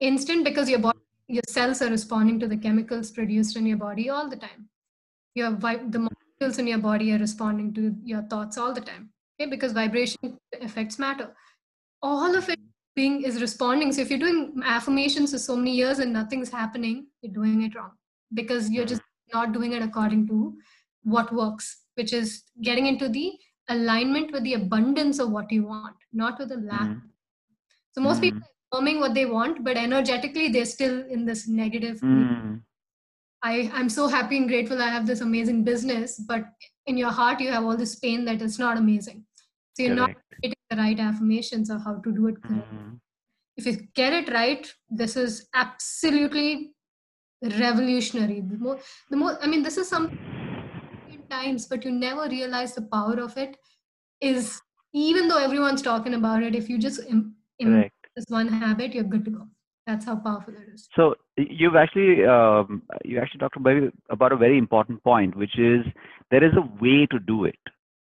Instant 0.00 0.44
because 0.44 0.68
your 0.70 0.78
body 0.78 0.98
your 1.28 1.42
cells 1.48 1.82
are 1.82 1.90
responding 1.90 2.38
to 2.40 2.46
the 2.46 2.56
chemicals 2.56 3.10
produced 3.10 3.56
in 3.56 3.66
your 3.66 3.76
body 3.78 4.08
all 4.10 4.28
the 4.28 4.36
time. 4.36 4.68
Your 5.34 5.50
vi- 5.50 5.84
the 5.88 5.98
molecules 5.98 6.58
in 6.58 6.66
your 6.68 6.78
body 6.78 7.12
are 7.12 7.18
responding 7.18 7.72
to 7.74 7.94
your 8.04 8.22
thoughts 8.22 8.56
all 8.58 8.72
the 8.72 8.80
time 8.80 9.10
okay? 9.40 9.50
Because 9.50 9.72
vibration 9.72 10.38
affects 10.62 10.98
matter. 10.98 11.34
All 12.02 12.34
of 12.36 12.48
it 12.48 12.58
being 12.96 13.22
is 13.22 13.40
responding. 13.40 13.92
So 13.92 14.00
if 14.02 14.10
you're 14.10 14.18
doing 14.18 14.60
affirmations 14.64 15.32
for 15.32 15.38
so 15.38 15.56
many 15.56 15.72
years 15.72 15.98
and 16.00 16.12
nothing's 16.12 16.50
happening 16.50 17.06
you're 17.22 17.32
doing 17.34 17.62
it 17.62 17.74
wrong 17.76 17.92
because 18.34 18.70
you're 18.70 18.86
just 18.92 19.02
not 19.32 19.52
doing 19.52 19.72
it 19.72 19.82
according 19.82 20.26
to 20.28 20.56
what 21.04 21.32
works 21.32 21.82
which 21.94 22.12
is 22.12 22.42
getting 22.62 22.86
into 22.86 23.08
the 23.08 23.32
alignment 23.68 24.32
with 24.32 24.42
the 24.44 24.54
abundance 24.54 25.18
of 25.18 25.30
what 25.30 25.52
you 25.52 25.64
want 25.66 25.96
not 26.12 26.38
with 26.38 26.48
the 26.48 26.56
lack. 26.56 26.88
Mm, 26.88 27.02
so 27.92 28.00
most 28.00 28.20
people 28.20 28.40
Mm. 28.40 28.44
are 28.44 28.78
affirming 28.78 29.00
what 29.00 29.14
they 29.14 29.26
want 29.26 29.62
but 29.68 29.76
energetically 29.76 30.48
they're 30.48 30.72
still 30.76 30.96
in 31.16 31.24
this 31.24 31.46
negative 31.48 32.00
mm, 32.00 32.60
I, 33.42 33.70
I'm 33.74 33.88
so 33.88 34.08
happy 34.08 34.38
and 34.38 34.48
grateful 34.48 34.82
I 34.82 34.88
have 34.88 35.06
this 35.06 35.20
amazing 35.20 35.62
business, 35.62 36.18
but 36.18 36.44
in 36.86 36.96
your 36.96 37.10
heart 37.10 37.40
you 37.40 37.50
have 37.52 37.64
all 37.64 37.76
this 37.76 37.94
pain 37.96 38.24
that 38.24 38.42
is 38.42 38.58
not 38.58 38.76
amazing. 38.76 39.24
So 39.76 39.82
you're 39.82 39.94
not 39.94 40.10
getting 40.42 40.56
the 40.70 40.76
right 40.76 40.98
affirmations 40.98 41.68
of 41.68 41.84
how 41.84 41.96
to 41.96 42.12
do 42.12 42.28
it 42.28 42.42
correct. 42.42 42.72
Mm, 42.72 42.98
If 43.58 43.66
you 43.66 43.74
get 43.94 44.14
it 44.14 44.32
right, 44.32 44.66
this 44.90 45.16
is 45.16 45.48
absolutely 45.54 46.72
revolutionary. 47.42 48.40
The 48.40 48.56
more, 48.56 48.78
the 49.10 49.16
more 49.16 49.38
I 49.42 49.46
mean, 49.46 49.62
this 49.62 49.76
is 49.76 49.88
something 49.88 50.16
in 51.12 51.22
times, 51.28 51.66
but 51.66 51.84
you 51.84 51.90
never 51.90 52.26
realize 52.28 52.74
the 52.74 52.82
power 52.82 53.20
of 53.20 53.36
it. 53.36 53.58
Is 54.22 54.62
even 54.94 55.28
though 55.28 55.38
everyone's 55.44 55.82
talking 55.82 56.14
about 56.14 56.42
it, 56.42 56.54
if 56.54 56.70
you 56.70 56.78
just 56.78 57.00
im- 57.06 57.34
im- 57.58 57.90
this 58.16 58.24
one 58.28 58.48
habit, 58.48 58.94
you're 58.94 59.04
good 59.04 59.26
to 59.26 59.30
go. 59.30 59.46
That's 59.86 60.06
how 60.06 60.16
powerful 60.16 60.54
it 60.54 60.68
is. 60.72 60.88
So 60.96 61.16
you've 61.36 61.76
actually 61.76 62.24
um, 62.24 62.82
you 63.04 63.20
actually 63.20 63.40
talked 63.40 63.56
about 63.56 63.92
about 64.08 64.32
a 64.32 64.36
very 64.36 64.56
important 64.56 65.04
point, 65.04 65.36
which 65.36 65.58
is 65.58 65.84
there 66.30 66.42
is 66.42 66.54
a 66.56 66.66
way 66.82 67.06
to 67.10 67.18
do 67.18 67.44
it. 67.44 67.58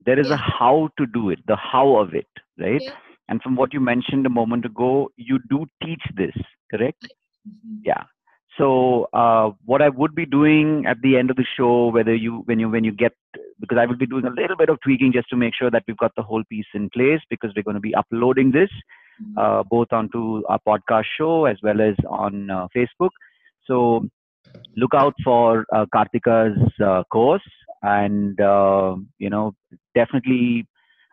There 0.08 0.18
is 0.24 0.30
a 0.30 0.36
how 0.36 0.74
to 0.98 1.06
do 1.18 1.30
it, 1.30 1.40
the 1.52 1.56
how 1.56 1.86
of 2.04 2.14
it, 2.22 2.26
right? 2.66 2.80
Yeah. 2.90 2.96
And 3.28 3.42
from 3.42 3.56
what 3.56 3.74
you 3.74 3.80
mentioned 3.80 4.26
a 4.26 4.30
moment 4.30 4.64
ago, 4.64 5.10
you 5.16 5.38
do 5.50 5.66
teach 5.84 6.04
this, 6.22 6.36
correct? 6.74 7.08
Mhm. 7.48 7.80
Yeah. 7.90 8.04
So 8.58 8.68
uh, 9.22 9.50
what 9.64 9.82
I 9.82 9.88
would 9.88 10.14
be 10.14 10.26
doing 10.26 10.84
at 10.92 11.00
the 11.02 11.16
end 11.16 11.30
of 11.30 11.36
the 11.36 11.46
show, 11.56 11.72
whether 11.96 12.14
you 12.14 12.42
when 12.46 12.58
you 12.64 12.68
when 12.76 12.84
you 12.90 12.92
get 12.92 13.12
because 13.60 13.78
I 13.82 13.86
will 13.90 14.00
be 14.04 14.06
doing 14.14 14.24
a 14.30 14.30
little 14.40 14.56
bit 14.62 14.68
of 14.74 14.80
tweaking 14.86 15.12
just 15.18 15.28
to 15.30 15.36
make 15.36 15.54
sure 15.60 15.70
that 15.70 15.84
we've 15.86 16.02
got 16.04 16.12
the 16.16 16.22
whole 16.30 16.42
piece 16.54 16.72
in 16.74 16.88
place 16.90 17.20
because 17.30 17.52
we're 17.54 17.68
going 17.68 17.80
to 17.82 17.86
be 17.88 17.94
uploading 18.02 18.50
this 18.58 18.70
Mhm. 19.22 19.36
uh, 19.44 19.62
both 19.74 19.92
onto 20.00 20.24
our 20.54 20.60
podcast 20.70 21.06
show 21.18 21.44
as 21.52 21.58
well 21.68 21.80
as 21.80 21.96
on 22.08 22.50
uh, 22.56 22.66
Facebook. 22.76 23.10
So 23.70 23.78
look 24.76 24.94
out 24.94 25.14
for 25.24 25.66
uh, 25.72 25.86
Kartika's 25.94 26.72
uh, 26.90 27.02
course 27.16 27.48
and, 27.82 28.40
uh, 28.40 28.96
you 29.18 29.30
know, 29.30 29.54
definitely 29.94 30.66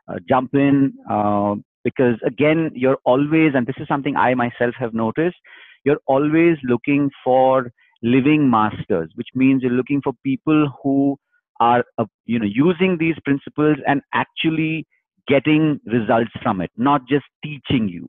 uh, 0.07 0.15
jump 0.27 0.53
in 0.53 0.93
uh, 1.09 1.55
because, 1.83 2.15
again, 2.25 2.71
you're 2.73 2.97
always, 3.05 3.51
and 3.53 3.67
this 3.67 3.75
is 3.79 3.87
something 3.87 4.15
I 4.15 4.33
myself 4.33 4.75
have 4.79 4.93
noticed, 4.93 5.37
you're 5.83 5.99
always 6.07 6.57
looking 6.63 7.11
for 7.23 7.71
living 8.01 8.49
masters, 8.49 9.11
which 9.15 9.27
means 9.35 9.61
you're 9.61 9.71
looking 9.71 10.01
for 10.03 10.13
people 10.23 10.67
who 10.81 11.17
are, 11.59 11.83
uh, 11.97 12.05
you 12.25 12.39
know, 12.39 12.47
using 12.47 12.97
these 12.99 13.15
principles 13.23 13.77
and 13.87 14.01
actually 14.13 14.85
getting 15.27 15.79
results 15.85 16.31
from 16.41 16.61
it, 16.61 16.71
not 16.77 17.01
just 17.07 17.25
teaching 17.43 17.87
you. 17.87 18.07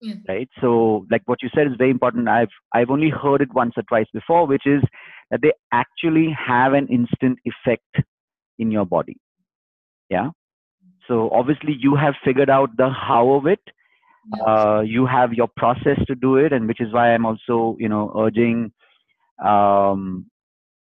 Yeah. 0.00 0.14
right? 0.28 0.48
So 0.60 1.06
like 1.10 1.22
what 1.26 1.42
you 1.42 1.48
said 1.54 1.66
is 1.66 1.74
very 1.78 1.90
important. 1.90 2.28
I've 2.28 2.48
i've 2.74 2.90
only 2.90 3.08
heard 3.08 3.40
it 3.40 3.54
once 3.54 3.72
or 3.76 3.84
twice 3.84 4.06
before 4.12 4.46
which 4.46 4.66
is 4.66 4.82
that 5.34 5.42
they 5.42 5.52
actually 5.72 6.28
have 6.46 6.74
an 6.74 6.86
instant 6.86 7.40
effect 7.44 8.06
in 8.60 8.70
your 8.70 8.86
body. 8.86 9.16
Yeah? 10.08 10.30
So 11.08 11.28
obviously 11.32 11.74
you 11.76 11.96
have 11.96 12.14
figured 12.24 12.48
out 12.48 12.76
the 12.76 12.88
how 12.88 13.32
of 13.32 13.46
it. 13.46 13.58
Uh, 14.46 14.80
you 14.86 15.06
have 15.06 15.34
your 15.34 15.48
process 15.56 15.98
to 16.06 16.14
do 16.14 16.36
it 16.36 16.50
and 16.50 16.66
which 16.66 16.80
is 16.80 16.90
why 16.94 17.10
i'm 17.10 17.26
also 17.26 17.76
you 17.78 17.90
know 17.90 18.10
urging 18.18 18.72
um, 19.44 20.24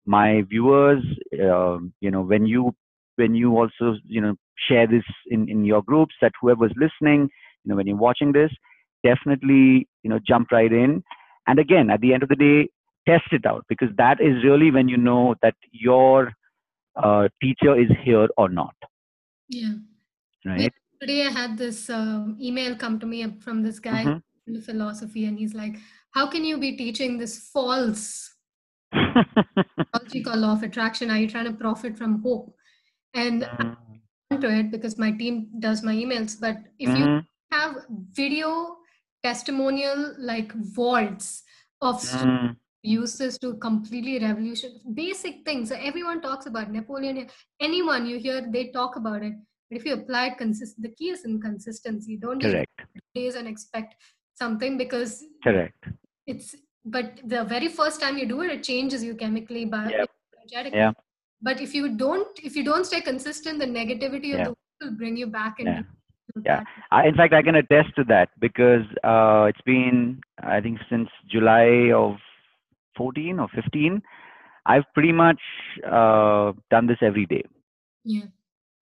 my 0.06 0.42
viewers 0.48 1.02
um, 1.42 1.92
you 2.00 2.08
know 2.08 2.22
when 2.22 2.46
you 2.46 2.72
when 3.16 3.34
you 3.34 3.50
also 3.58 3.96
you 4.06 4.20
know 4.20 4.36
share 4.68 4.86
this 4.86 5.02
in 5.26 5.48
in 5.48 5.64
your 5.64 5.82
groups 5.82 6.14
that 6.22 6.30
whoever's 6.40 6.72
listening 6.76 7.22
you 7.64 7.68
know 7.68 7.74
when 7.74 7.88
you're 7.88 7.96
watching 7.96 8.30
this 8.30 8.52
definitely 9.02 9.88
you 10.04 10.10
know 10.10 10.20
jump 10.24 10.52
right 10.52 10.72
in. 10.72 11.02
And 11.48 11.58
again 11.58 11.90
at 11.90 12.00
the 12.00 12.14
end 12.14 12.22
of 12.22 12.28
the 12.28 12.36
day 12.36 12.68
test 13.06 13.32
it 13.32 13.46
out 13.46 13.64
because 13.68 13.88
that 13.96 14.20
is 14.20 14.44
really 14.44 14.70
when 14.70 14.88
you 14.88 14.96
know 14.96 15.34
that 15.42 15.54
your 15.70 16.32
uh, 16.96 17.28
teacher 17.42 17.78
is 17.78 17.90
here 18.04 18.28
or 18.36 18.48
not 18.48 18.74
yeah. 19.48 19.74
right 20.46 20.72
Today 21.02 21.26
I 21.26 21.30
had 21.30 21.58
this 21.58 21.90
um, 21.90 22.36
email 22.40 22.76
come 22.76 23.00
to 23.00 23.06
me 23.06 23.26
from 23.40 23.60
this 23.60 23.80
guy 23.80 24.04
Mhm. 24.04 24.22
in 24.46 24.60
philosophy, 24.62 25.24
and 25.24 25.36
he's 25.36 25.52
like, 25.52 25.78
"How 26.12 26.28
can 26.28 26.44
you 26.44 26.58
be 26.58 26.76
teaching 26.76 27.18
this 27.18 27.50
false 27.50 28.36
called 30.24 30.38
law 30.38 30.52
of 30.52 30.62
attraction? 30.62 31.10
Are 31.10 31.18
you 31.18 31.28
trying 31.28 31.46
to 31.46 31.52
profit 31.64 31.98
from 31.98 32.22
hope?" 32.22 32.54
And 33.14 33.44
I'm 33.58 33.76
into 34.30 34.48
it 34.48 34.70
because 34.70 34.96
my 34.96 35.10
team 35.10 35.50
does 35.58 35.82
my 35.82 35.92
emails. 35.92 36.38
But 36.40 36.58
if 36.78 36.94
you 36.96 37.04
Mhm. 37.06 37.26
have 37.50 37.84
video 38.12 38.78
testimonial 39.24 40.14
like 40.18 40.52
vaults 40.54 41.42
of 41.80 41.96
Mm. 41.96 42.56
Use 42.82 43.16
this 43.16 43.38
to 43.38 43.54
completely 43.54 44.18
revolution 44.18 44.72
basic 44.94 45.44
things 45.44 45.70
everyone 45.70 46.20
talks 46.20 46.46
about 46.46 46.70
napoleon 46.70 47.28
anyone 47.60 48.06
you 48.06 48.18
hear 48.18 48.40
they 48.50 48.68
talk 48.68 48.96
about 48.96 49.22
it 49.22 49.34
but 49.70 49.78
if 49.78 49.84
you 49.84 49.94
apply 49.94 50.26
it 50.26 50.38
consist 50.38 50.80
the 50.82 50.88
key 50.88 51.10
is 51.10 51.24
in 51.24 51.40
consistency 51.40 52.16
don't 52.16 52.42
correct 52.42 52.82
days 53.14 53.36
and 53.36 53.46
expect 53.46 53.94
something 54.34 54.76
because 54.76 55.22
correct 55.44 55.84
it's 56.26 56.56
but 56.84 57.20
the 57.24 57.44
very 57.44 57.68
first 57.68 58.00
time 58.00 58.18
you 58.18 58.26
do 58.26 58.40
it 58.42 58.50
it 58.50 58.62
changes 58.64 59.04
you 59.04 59.14
chemically 59.14 59.64
Yep. 59.64 60.08
Yeah. 60.72 60.92
but 61.40 61.60
if 61.60 61.74
you 61.74 61.96
don't 61.96 62.26
if 62.42 62.56
you 62.56 62.64
don't 62.64 62.84
stay 62.84 63.00
consistent 63.00 63.60
the 63.60 63.66
negativity 63.66 64.32
of 64.34 64.38
Yeah. 64.40 64.44
the 64.44 64.50
world 64.50 64.80
will 64.82 64.96
bring 65.02 65.16
you 65.16 65.28
back 65.28 65.60
into 65.60 65.72
Yeah. 65.72 65.82
Yeah. 66.44 66.62
I, 66.90 67.06
in 67.08 67.14
fact, 67.14 67.34
I 67.34 67.42
can 67.42 67.56
attest 67.56 67.94
to 67.96 68.04
that 68.04 68.30
because 68.40 68.84
uh, 69.04 69.46
it's 69.50 69.60
been, 69.66 70.20
I 70.42 70.60
think, 70.62 70.78
since 70.88 71.08
July 71.28 71.92
of 71.94 72.16
14 72.96 73.38
or 73.38 73.48
15, 73.54 74.02
I've 74.66 74.84
pretty 74.94 75.12
much 75.12 75.40
uh, 75.86 76.52
done 76.70 76.86
this 76.86 76.98
every 77.02 77.26
day. 77.26 77.44
yeah 78.04 78.26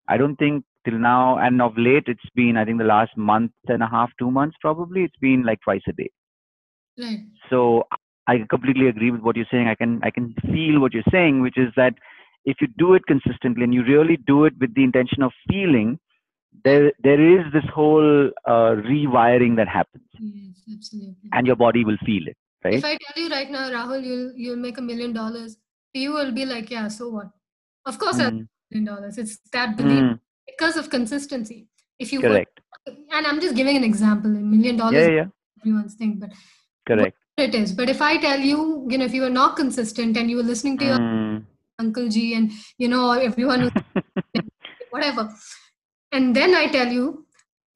I 0.07 0.17
don't 0.17 0.35
think 0.37 0.63
till 0.85 0.99
now, 0.99 1.37
and 1.39 1.61
of 1.61 1.77
late, 1.77 2.03
it's 2.07 2.29
been, 2.35 2.57
I 2.57 2.65
think, 2.65 2.77
the 2.77 2.83
last 2.83 3.17
month 3.17 3.51
and 3.67 3.81
a 3.81 3.87
half, 3.87 4.11
two 4.19 4.29
months 4.31 4.55
probably, 4.61 5.03
it's 5.03 5.17
been 5.17 5.43
like 5.43 5.59
twice 5.61 5.81
a 5.87 5.93
day. 5.93 6.09
right 6.97 7.23
So 7.49 7.83
I 8.27 8.39
completely 8.49 8.87
agree 8.87 9.11
with 9.11 9.21
what 9.21 9.35
you're 9.35 9.51
saying. 9.51 9.67
I 9.67 9.75
can, 9.75 9.99
I 10.03 10.11
can 10.11 10.33
feel 10.43 10.79
what 10.79 10.93
you're 10.93 11.11
saying, 11.11 11.41
which 11.41 11.57
is 11.57 11.71
that 11.75 11.95
if 12.45 12.57
you 12.61 12.67
do 12.77 12.93
it 12.93 13.05
consistently 13.07 13.63
and 13.63 13.73
you 13.73 13.83
really 13.83 14.17
do 14.17 14.45
it 14.45 14.53
with 14.59 14.73
the 14.75 14.83
intention 14.83 15.23
of 15.23 15.31
feeling, 15.49 15.99
there, 16.63 16.91
there 17.03 17.39
is 17.39 17.51
this 17.51 17.65
whole 17.73 18.27
uh, 18.45 18.71
rewiring 18.89 19.55
that 19.57 19.67
happens. 19.67 20.05
yes 20.19 20.63
absolutely 20.73 21.29
and 21.33 21.45
your 21.47 21.55
body 21.55 21.83
will 21.83 21.97
feel 22.05 22.27
it 22.27 22.37
right 22.63 22.73
If 22.75 22.85
I 22.85 22.97
tell 22.97 23.23
you 23.23 23.29
right 23.29 23.49
now, 23.49 23.69
Rahul, 23.69 24.03
you'll 24.03 24.33
you'll 24.35 24.57
make 24.67 24.77
a 24.77 24.81
million 24.81 25.13
dollars, 25.13 25.57
you 25.93 26.11
will 26.13 26.31
be 26.31 26.45
like, 26.45 26.69
yeah, 26.69 26.87
so 26.87 27.09
what? 27.09 27.29
Of 27.85 27.99
course, 27.99 28.19
I'll 28.19 28.31
Mm, 28.31 28.37
make 28.37 28.47
a 28.71 28.75
million 28.75 28.95
dollars. 28.95 29.17
It's 29.17 29.37
that 29.51 29.77
belief 29.77 30.03
mm, 30.03 30.19
because 30.47 30.77
of 30.77 30.89
consistency. 30.89 31.67
If 31.99 32.11
you 32.13 32.21
work, 32.21 32.29
correct 32.29 32.59
and 32.87 33.27
I'm 33.27 33.39
just 33.41 33.55
giving 33.55 33.77
an 33.77 33.83
example, 33.83 34.31
a 34.31 34.39
million 34.39 34.77
dollars, 34.77 35.07
yeah 35.07 35.15
yeah 35.19 35.25
everyone's 35.61 35.95
thing, 35.95 36.17
but 36.19 36.31
correct 36.87 37.17
it 37.37 37.55
is. 37.55 37.71
But 37.73 37.89
if 37.89 38.01
I 38.01 38.17
tell 38.17 38.39
you, 38.39 38.87
you 38.89 38.97
know, 38.97 39.05
if 39.05 39.13
you 39.13 39.21
were 39.21 39.29
not 39.29 39.55
consistent 39.55 40.17
and 40.17 40.29
you 40.29 40.37
were 40.37 40.43
listening 40.43 40.77
to 40.79 40.85
your 40.85 40.97
Mm. 40.97 41.45
uncle 41.79 42.07
G 42.09 42.33
and 42.35 42.51
you 42.77 42.87
know 42.87 43.11
everyone 43.11 43.61
who 43.61 43.69
whatever, 44.89 45.29
and 46.11 46.35
then 46.35 46.55
I 46.55 46.67
tell 46.67 46.87
you, 46.87 47.25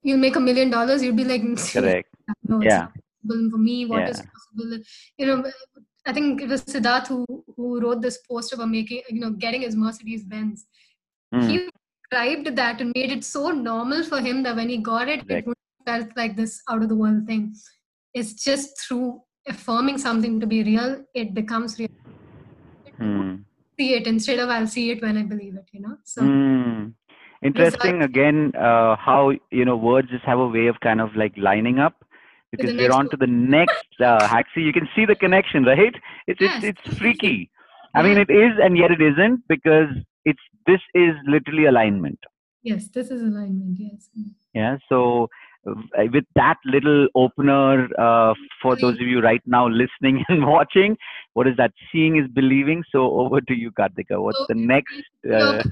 you'll 0.02 0.18
make 0.18 0.36
a 0.36 0.40
million 0.40 0.70
dollars, 0.70 1.02
you'll 1.02 1.16
be 1.16 1.24
like, 1.24 1.42
correct 1.72 2.08
no, 2.44 2.62
yeah 2.62 2.86
not 2.86 2.92
possible 3.22 3.50
for 3.50 3.58
me. 3.58 3.86
What 3.86 4.08
is 4.08 4.18
Yeah. 4.18 4.26
possible? 4.32 4.84
You 5.18 5.26
know, 5.26 5.52
I 6.06 6.12
think 6.12 6.40
it 6.40 6.48
was 6.48 6.64
Siddharth 6.64 7.08
who, 7.08 7.26
who 7.56 7.80
wrote 7.80 8.00
this 8.02 8.18
post 8.28 8.52
about 8.52 8.70
making, 8.70 9.02
you 9.08 9.20
know, 9.20 9.30
getting 9.30 9.62
his 9.62 9.76
Mercedes 9.76 10.24
Benz. 10.24 10.66
Mm, 11.34 11.50
He 11.50 11.68
described 12.10 12.56
that 12.56 12.80
and 12.80 12.92
made 12.94 13.12
it 13.12 13.24
so 13.24 13.50
normal 13.50 14.02
for 14.04 14.20
him 14.20 14.42
that 14.44 14.56
when 14.56 14.68
he 14.68 14.78
got 14.78 15.08
it, 15.08 15.26
Correct. 15.26 15.48
it 15.48 15.56
felt 15.86 16.08
like 16.16 16.36
this 16.36 16.62
out 16.68 16.82
of 16.82 16.88
the 16.88 16.96
world 16.96 17.26
thing. 17.26 17.54
It's 18.14 18.32
just 18.32 18.80
through 18.80 19.20
affirming 19.46 19.98
something 19.98 20.40
to 20.40 20.46
be 20.46 20.62
real, 20.62 21.04
it 21.14 21.34
becomes 21.34 21.78
real. 21.78 21.88
mm, 23.00 23.44
See 23.78 23.94
it 23.94 24.06
instead 24.06 24.38
of 24.38 24.48
I'll 24.48 24.66
see 24.66 24.90
it 24.90 25.02
when 25.02 25.16
I 25.16 25.22
believe 25.22 25.56
it, 25.56 25.68
you 25.72 25.80
know? 25.80 25.96
So, 26.04 26.22
mm. 26.22 26.92
interesting 27.42 28.02
again 28.02 28.52
uh, 28.56 28.96
how 28.96 29.32
you 29.50 29.64
know 29.64 29.76
words 29.76 30.10
just 30.10 30.24
have 30.24 30.38
a 30.38 30.46
way 30.46 30.66
of 30.66 30.78
kind 30.80 31.00
of 31.00 31.14
like 31.16 31.32
lining 31.36 31.78
up 31.78 32.04
because 32.50 32.74
we're 32.74 32.92
on 32.92 33.08
to 33.10 33.16
the 33.16 33.26
next 33.26 34.00
uh, 34.00 34.26
hack. 34.32 34.46
See 34.54 34.62
you 34.62 34.72
can 34.72 34.88
see 34.94 35.04
the 35.04 35.14
connection 35.14 35.64
right? 35.64 35.94
It's 36.26 36.40
Yes. 36.40 36.64
it's, 36.64 36.80
it's 36.86 36.98
freaky. 36.98 37.50
I 37.94 38.02
mean 38.02 38.18
it 38.18 38.30
is 38.30 38.52
and 38.62 38.76
yet 38.76 38.90
it 38.90 39.00
isn't 39.00 39.46
because 39.48 39.88
it's 40.24 40.42
this 40.66 40.80
is 40.94 41.14
literally 41.26 41.66
alignment. 41.66 42.18
Yes, 42.62 42.88
this 42.88 43.10
is 43.10 43.22
alignment, 43.22 43.78
yes. 43.78 44.10
yeah 44.54 44.76
so 44.88 45.28
uh, 45.66 46.04
with 46.12 46.24
that 46.34 46.56
little 46.64 47.08
opener 47.14 47.88
uh, 47.98 48.34
for 48.60 48.76
those 48.76 48.94
of 48.94 49.06
you 49.12 49.20
right 49.20 49.40
now 49.46 49.66
listening 49.66 50.22
and 50.28 50.46
watching 50.46 50.96
what 51.34 51.46
is 51.46 51.56
that? 51.56 51.72
Seeing 51.92 52.16
is 52.16 52.26
believing. 52.28 52.82
So 52.90 53.18
over 53.20 53.40
to 53.40 53.54
you 53.54 53.70
kartika 53.70 54.20
what's 54.20 54.38
So, 54.38 54.46
the 54.48 54.54
next 54.54 54.94
uh, 55.32 55.62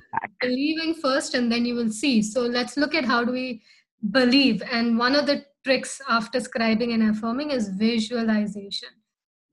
believing 0.40 0.94
first 0.94 1.34
and 1.34 1.50
then 1.50 1.64
you 1.66 1.74
will 1.74 1.90
see. 1.90 2.22
So 2.22 2.42
let's 2.42 2.76
look 2.76 2.94
at 2.94 3.04
how 3.04 3.24
do 3.24 3.32
we 3.32 3.62
believe. 4.10 4.62
And 4.70 4.98
one 4.98 5.16
of 5.16 5.26
the 5.26 5.44
tricks 5.64 6.00
after 6.08 6.38
scribing 6.40 6.94
and 6.94 7.02
affirming 7.10 7.50
is 7.50 7.68
visualization 7.70 8.88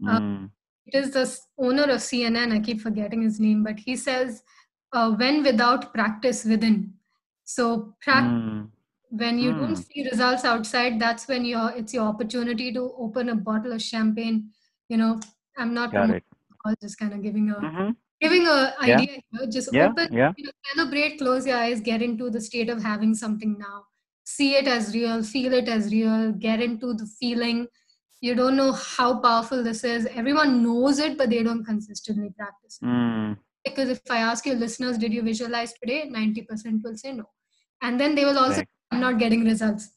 Mm, 0.01 0.49
it 0.85 0.95
is 0.95 1.11
the 1.11 1.23
owner 1.57 1.83
of 1.83 2.01
cnn 2.07 2.51
i 2.53 2.59
keep 2.59 2.81
forgetting 2.81 3.21
his 3.21 3.39
name 3.39 3.63
but 3.63 3.79
he 3.79 3.95
says 3.95 4.43
uh, 4.93 5.11
when 5.21 5.41
without 5.43 5.93
practice 5.93 6.43
within 6.45 6.93
so 7.43 7.95
prac- 8.01 8.23
mm, 8.25 8.67
when 9.09 9.39
you 9.39 9.53
don't 9.53 9.75
Hmm. 9.75 9.81
see 9.81 10.03
results 10.09 10.43
outside 10.45 10.99
that's 10.99 11.27
when 11.27 11.45
your 11.45 11.71
it's 11.75 11.93
your 11.93 12.03
opportunity 12.03 12.71
to 12.73 12.83
open 12.97 13.29
a 13.29 13.35
bottle 13.35 13.71
of 13.77 13.81
champagne 13.81 14.51
you 14.89 14.97
know 14.97 15.19
i'm 15.57 15.73
not 15.73 15.91
got 15.91 16.01
promoting 16.01 16.17
it 16.17 16.23
alcohol, 16.51 16.75
just 16.81 16.99
kind 16.99 17.13
of 17.13 17.21
giving 17.23 17.49
a 17.49 17.59
hmm 17.59 17.91
giving 18.21 18.45
a 18.47 18.73
Yeah. 18.83 18.97
idea 18.99 19.21
here. 19.31 19.47
just 19.57 19.73
yeah 19.73 19.87
open 19.89 20.07
yeah 20.11 20.33
you 20.37 20.45
know, 20.45 20.51
celebrate, 20.73 21.17
close 21.19 21.45
your 21.47 21.57
eyes, 21.57 21.79
get 21.81 22.01
into 22.01 22.29
the 22.29 22.41
state 22.41 22.69
of 22.69 22.81
having 22.83 23.13
something 23.13 23.57
now. 23.57 23.85
See 24.25 24.55
it 24.55 24.67
as 24.67 24.93
real, 24.93 25.23
feel 25.23 25.53
it 25.53 25.67
as 25.69 25.91
real, 25.91 26.31
get 26.33 26.61
into 26.61 26.93
the 26.93 27.05
feeling. 27.19 27.67
You 28.21 28.33
don't 28.35 28.55
know 28.55 28.71
how 28.73 29.19
powerful 29.19 29.63
this 29.63 29.83
is. 29.83 30.07
Everyone 30.07 30.63
knows 30.63 30.99
it, 30.99 31.17
but 31.17 31.29
they 31.29 31.43
don't 31.43 31.63
consistently 31.63 32.31
practice 32.37 32.79
it. 32.81 32.85
mm, 32.85 33.37
Because 33.63 33.89
if 33.89 34.01
I 34.09 34.17
ask 34.17 34.45
your 34.45 34.55
listeners, 34.55 34.97
did 34.97 35.13
you 35.13 35.21
visualize 35.21 35.73
today? 35.73 36.09
90% 36.09 36.81
will 36.83 36.97
say 36.97 37.11
no. 37.13 37.25
And 37.81 37.99
then 37.99 38.15
they 38.15 38.25
will 38.25 38.39
also 38.39 38.57
Right. 38.57 38.67
I'm 38.91 38.99
not 38.99 39.19
getting 39.19 39.43
results. 39.45 39.89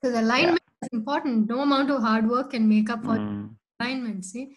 Because 0.00 0.18
alignment 0.18 0.62
is 0.82 0.88
important. 0.92 1.48
No 1.48 1.60
amount 1.60 1.90
of 1.90 2.02
hard 2.02 2.28
work 2.28 2.50
can 2.50 2.68
make 2.68 2.90
up 2.90 3.04
for 3.04 3.18
mm, 3.18 3.50
alignment. 3.80 4.24
See? 4.24 4.56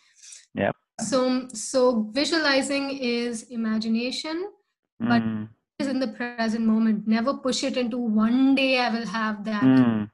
Yeah. 0.56 0.72
So 1.00 1.48
so 1.54 2.10
visualizing 2.14 2.92
is 2.92 3.44
imagination, 3.44 4.52
but 5.00 5.22
mm, 5.22 5.50
is 5.82 5.88
in 5.94 6.00
the 6.00 6.08
present 6.20 6.66
moment. 6.66 7.08
Never 7.08 7.34
push 7.46 7.64
it 7.70 7.78
into 7.78 7.98
one 7.98 8.56
day 8.56 8.80
I 8.80 8.90
will 8.96 9.08
have 9.08 9.44
that. 9.46 9.64
mm, 9.64 10.10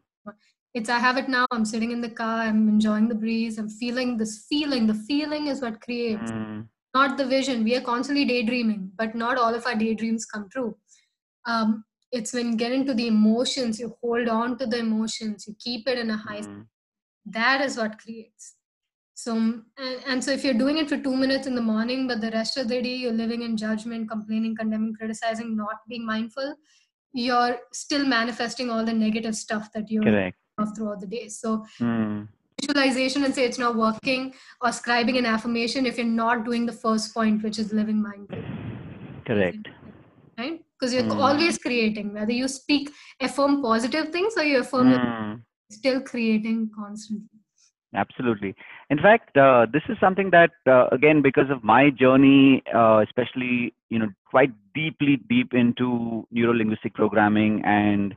it's 0.73 0.89
i 0.89 0.99
have 0.99 1.17
it 1.17 1.29
now. 1.35 1.45
I'm 1.51 1.65
sitting 1.73 1.91
in 1.91 2.01
the 2.01 2.09
car. 2.21 2.39
I'm 2.47 2.67
enjoying 2.69 3.07
the 3.11 3.15
breeze. 3.25 3.57
I'm 3.57 3.69
feeling 3.69 4.17
this 4.17 4.33
feeling. 4.49 4.87
The 4.87 4.99
feeling 5.11 5.47
is 5.47 5.61
what 5.67 5.81
creates. 5.89 6.31
Mm. 6.31 6.67
not 6.97 7.17
the 7.17 7.25
vision. 7.31 7.63
We 7.63 7.75
are 7.77 7.81
constantly 7.87 8.25
daydreaming 8.25 8.91
but 9.01 9.15
not 9.23 9.37
all 9.37 9.53
of 9.57 9.65
our 9.71 9.75
daydreams 9.75 10.25
come 10.25 10.47
true. 10.55 10.69
Um, 11.45 11.83
it's 12.11 12.33
when 12.33 12.51
you 12.51 12.57
get 12.57 12.71
into 12.71 12.93
the 12.99 13.07
emotions 13.07 13.79
you 13.81 13.87
hold 14.01 14.29
on 14.29 14.57
to 14.59 14.65
the 14.73 14.79
emotions 14.79 15.45
you 15.47 15.53
keep 15.65 15.87
it 15.93 15.97
in 16.03 16.09
a 16.15 16.17
high 16.27 16.41
Mm. 16.41 16.61
that 17.37 17.63
is 17.65 17.75
what 17.81 17.97
creates 18.03 18.45
so 19.19 19.33
and, 19.35 19.63
and 20.05 20.23
so 20.23 20.31
if 20.37 20.43
you're 20.43 20.59
doing 20.61 20.77
it 20.77 20.87
for 20.89 20.97
two 21.05 21.15
minutes 21.15 21.47
in 21.47 21.55
the 21.59 21.61
morning 21.69 22.07
but 22.09 22.21
the 22.21 22.29
rest 22.31 22.57
of 22.61 22.67
the 22.71 22.79
day 22.87 22.95
you're 23.03 23.19
living 23.19 23.41
in 23.41 23.57
judgment 23.57 24.09
complaining 24.09 24.55
condemning 24.55 24.93
criticizing 24.97 25.55
not 25.61 25.77
being 25.91 26.05
mindful 26.05 26.53
you're 27.13 27.55
still 27.73 28.05
manifesting 28.05 28.69
all 28.69 28.85
the 28.89 28.93
negative 28.93 29.35
stuff 29.35 29.69
that 29.73 29.89
you're 29.89 30.03
Correct. 30.03 30.37
throughout 30.75 30.99
the 31.05 31.07
day 31.15 31.27
so 31.37 31.53
Mm. 31.79 32.27
visualization 32.61 33.23
and 33.25 33.33
say 33.37 33.45
it's 33.45 33.61
not 33.63 33.75
working 33.85 34.27
or 34.61 34.69
scribing 34.81 35.17
an 35.21 35.27
affirmation 35.31 35.89
if 35.91 35.97
you're 35.97 36.13
not 36.21 36.45
doing 36.49 36.67
the 36.69 36.77
first 36.83 37.13
point 37.15 37.43
which 37.47 37.59
is 37.63 37.73
living 37.79 37.99
mindful 38.01 38.43
Correct. 39.31 39.73
right 40.39 40.61
because 40.75 40.93
you're 40.97 41.09
Mm. 41.15 41.25
always 41.29 41.57
creating 41.65 42.13
whether 42.19 42.35
you 42.41 42.47
speak 42.59 42.93
affirm 43.29 43.57
positive 43.67 44.09
things 44.17 44.37
or 44.43 44.45
you 44.51 44.59
affirm 44.65 44.93
Mm. 44.93 45.41
still 45.79 45.99
creating 46.13 46.61
constantly 46.79 47.36
Absolutely. 47.95 48.53
In 48.89 48.97
fact, 48.97 49.35
uh, 49.37 49.65
this 49.71 49.81
is 49.87 49.97
something 49.99 50.29
that, 50.31 50.51
uh, 50.67 50.87
again, 50.91 51.21
because 51.21 51.49
of 51.49 51.63
my 51.63 51.89
journey, 51.89 52.61
uh, 52.73 53.03
especially, 53.07 53.73
you 53.89 53.99
know, 53.99 54.09
quite 54.29 54.51
deeply 54.75 55.17
deep 55.29 55.53
into 55.53 56.27
neuro 56.31 56.53
linguistic 56.53 56.93
programming, 56.93 57.63
and 57.63 58.13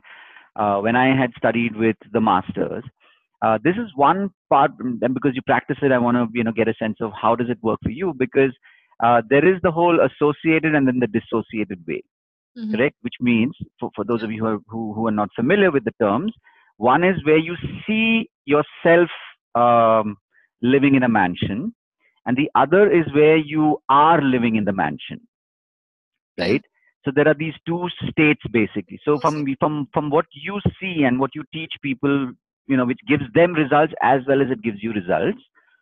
uh, 0.57 0.79
when 0.79 0.95
I 0.95 1.15
had 1.15 1.31
studied 1.37 1.75
with 1.75 1.95
the 2.11 2.19
masters, 2.19 2.83
uh, 3.41 3.57
this 3.63 3.75
is 3.77 3.89
one 3.95 4.29
part. 4.49 4.71
And 4.79 5.13
because 5.13 5.35
you 5.35 5.41
practice 5.43 5.77
it, 5.81 5.91
I 5.91 5.97
want 5.97 6.17
to, 6.17 6.27
you 6.37 6.43
know, 6.43 6.51
get 6.51 6.67
a 6.67 6.73
sense 6.77 6.97
of 6.99 7.11
how 7.19 7.35
does 7.35 7.49
it 7.49 7.57
work 7.61 7.79
for 7.81 7.89
you, 7.91 8.13
because 8.17 8.51
uh, 9.01 9.21
there 9.29 9.45
is 9.47 9.59
the 9.63 9.71
whole 9.71 9.99
associated 10.01 10.75
and 10.75 10.87
then 10.87 10.99
the 10.99 11.07
dissociated 11.07 11.79
way 11.87 12.03
Mhm. 12.57 12.71
correct? 12.75 12.97
Which 13.01 13.15
means, 13.21 13.55
for, 13.79 13.89
for 13.95 14.03
those 14.03 14.23
of 14.23 14.31
you 14.31 14.39
who 14.41 14.45
are, 14.47 14.59
who, 14.67 14.93
who 14.93 15.07
are 15.07 15.11
not 15.11 15.29
familiar 15.33 15.71
with 15.71 15.85
the 15.85 15.93
terms, 16.01 16.33
one 16.77 17.03
is 17.03 17.23
where 17.25 17.37
you 17.37 17.55
see 17.87 18.29
yourself 18.45 19.09
um, 19.55 20.17
living 20.61 20.95
in 20.95 21.03
a 21.03 21.09
mansion, 21.09 21.73
and 22.25 22.37
the 22.37 22.49
other 22.55 22.91
is 22.91 23.05
where 23.13 23.37
you 23.37 23.77
are 23.89 24.21
living 24.21 24.55
in 24.55 24.65
the 24.65 24.73
mansion, 24.73 25.21
right? 26.39 26.61
So 27.03 27.11
there 27.13 27.27
are 27.27 27.33
these 27.33 27.55
two 27.67 27.87
states 28.09 28.41
basically. 28.51 28.99
So 29.03 29.19
from 29.19 29.45
from 29.59 29.87
from 29.93 30.09
what 30.09 30.25
you 30.33 30.59
see 30.79 31.03
and 31.03 31.19
what 31.19 31.31
you 31.33 31.43
teach 31.51 31.73
people, 31.81 32.31
you 32.67 32.77
know, 32.77 32.85
which 32.85 32.99
gives 33.07 33.23
them 33.33 33.53
results 33.53 33.93
as 34.01 34.21
well 34.27 34.41
as 34.41 34.51
it 34.51 34.61
gives 34.61 34.83
you 34.83 34.91
results. 34.91 35.41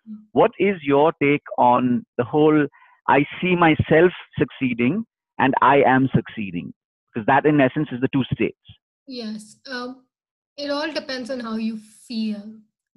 Mm. 0.10 0.16
What 0.32 0.52
is 0.60 0.78
your 0.82 1.12
take 1.22 1.44
on 1.58 2.06
the 2.18 2.24
whole? 2.24 2.66
I 3.08 3.26
see 3.42 3.56
myself 3.56 4.12
succeeding 4.38 5.04
and 5.40 5.54
I 5.62 5.82
am 5.82 6.10
succeeding 6.16 6.74
because 7.14 7.26
that 7.26 7.46
in 7.46 7.60
essence 7.60 7.90
is 7.92 8.00
the 8.02 8.10
two 8.14 8.24
states. 8.32 8.58
Yes. 9.08 9.58
Um, 9.70 10.04
it 10.56 10.70
all 10.70 10.92
depends 10.92 11.30
on 11.32 11.40
how 11.40 11.56
you 11.56 11.78
feel. 11.78 12.44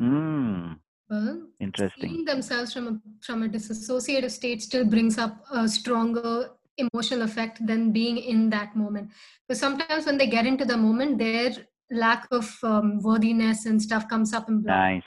Mm, 0.00 0.78
Well, 1.10 1.48
interesting. 1.60 2.08
seeing 2.10 2.24
themselves 2.24 2.72
from 2.72 2.86
a 2.88 3.00
from 3.24 3.42
a 3.42 3.48
disassociative 3.48 4.30
state 4.30 4.62
still 4.62 4.84
brings 4.84 5.18
up 5.18 5.44
a 5.52 5.68
stronger 5.68 6.50
emotional 6.78 7.22
effect 7.22 7.64
than 7.66 7.92
being 7.92 8.16
in 8.18 8.50
that 8.50 8.74
moment. 8.76 9.10
Because 9.46 9.60
sometimes 9.60 10.06
when 10.06 10.18
they 10.18 10.26
get 10.26 10.46
into 10.46 10.64
the 10.64 10.76
moment, 10.76 11.18
their 11.18 11.52
lack 11.90 12.26
of 12.30 12.56
um, 12.62 12.98
worthiness 13.02 13.66
and 13.66 13.80
stuff 13.80 14.08
comes 14.08 14.32
up 14.32 14.48
in 14.48 14.62
block 14.62 14.76
Nice, 14.78 15.02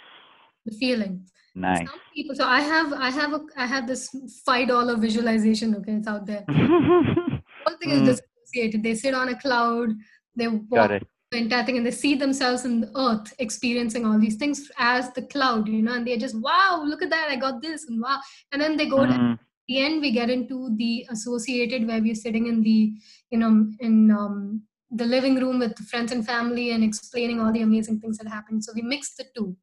the 0.65 0.71
feeling. 0.77 1.25
nice. 1.55 1.87
Some 1.87 1.99
people. 2.13 2.35
So 2.35 2.45
I 2.47 2.61
have 2.61 2.93
I 2.93 3.09
have 3.09 3.33
a 3.33 3.41
I 3.57 3.65
have 3.65 3.87
this 3.87 4.09
five 4.45 4.67
dollar 4.67 4.95
visualization. 4.97 5.75
Okay, 5.77 5.93
it's 5.93 6.07
out 6.07 6.25
there. 6.25 6.45
Whole 6.47 7.77
thing 7.81 7.89
is 7.91 8.01
Mm, 8.01 8.05
dissociated. 8.05 8.83
They 8.83 8.95
sit 8.95 9.13
on 9.13 9.29
a 9.29 9.39
cloud. 9.39 9.89
They 10.35 10.47
walk 10.47 10.69
got 10.69 10.91
it. 10.91 11.03
the 11.03 11.07
entire 11.31 11.65
thing 11.65 11.77
and 11.77 11.85
they 11.85 11.91
see 11.91 12.15
themselves 12.15 12.65
in 12.65 12.81
the 12.81 12.91
earth 12.97 13.33
experiencing 13.39 14.05
all 14.05 14.19
these 14.19 14.35
things 14.37 14.71
as 14.77 15.11
the 15.13 15.21
cloud 15.23 15.67
you 15.67 15.81
know 15.81 15.93
and 15.93 16.07
they 16.07 16.17
just 16.17 16.39
wow 16.39 16.81
look 16.85 17.01
at 17.01 17.09
that 17.09 17.29
i 17.29 17.35
got 17.35 17.61
this 17.61 17.85
and 17.89 18.01
wow 18.01 18.19
and 18.51 18.61
then 18.61 18.77
they 18.77 18.85
go 18.87 19.05
to 19.05 19.17
Mm, 19.17 19.39
the 19.67 19.79
end 19.79 20.01
we 20.01 20.11
get 20.11 20.29
into 20.29 20.75
the 20.77 21.05
associated 21.09 21.87
where 21.87 22.01
we're 22.01 22.15
sitting 22.15 22.47
in 22.47 22.61
the 22.61 22.93
you 23.31 23.37
know 23.37 23.67
in 23.79 24.11
um, 24.11 24.61
the 24.91 25.05
living 25.05 25.35
room 25.35 25.59
with 25.59 25.77
friends 25.89 26.11
and 26.11 26.25
family 26.25 26.71
and 26.71 26.83
explaining 26.83 27.39
all 27.41 27.51
the 27.51 27.61
amazing 27.61 27.99
things 27.99 28.17
that 28.17 28.27
happened. 28.27 28.63
So 28.63 28.71
we 28.75 28.81
mix 28.81 29.15
the 29.15 29.25
two. 29.35 29.55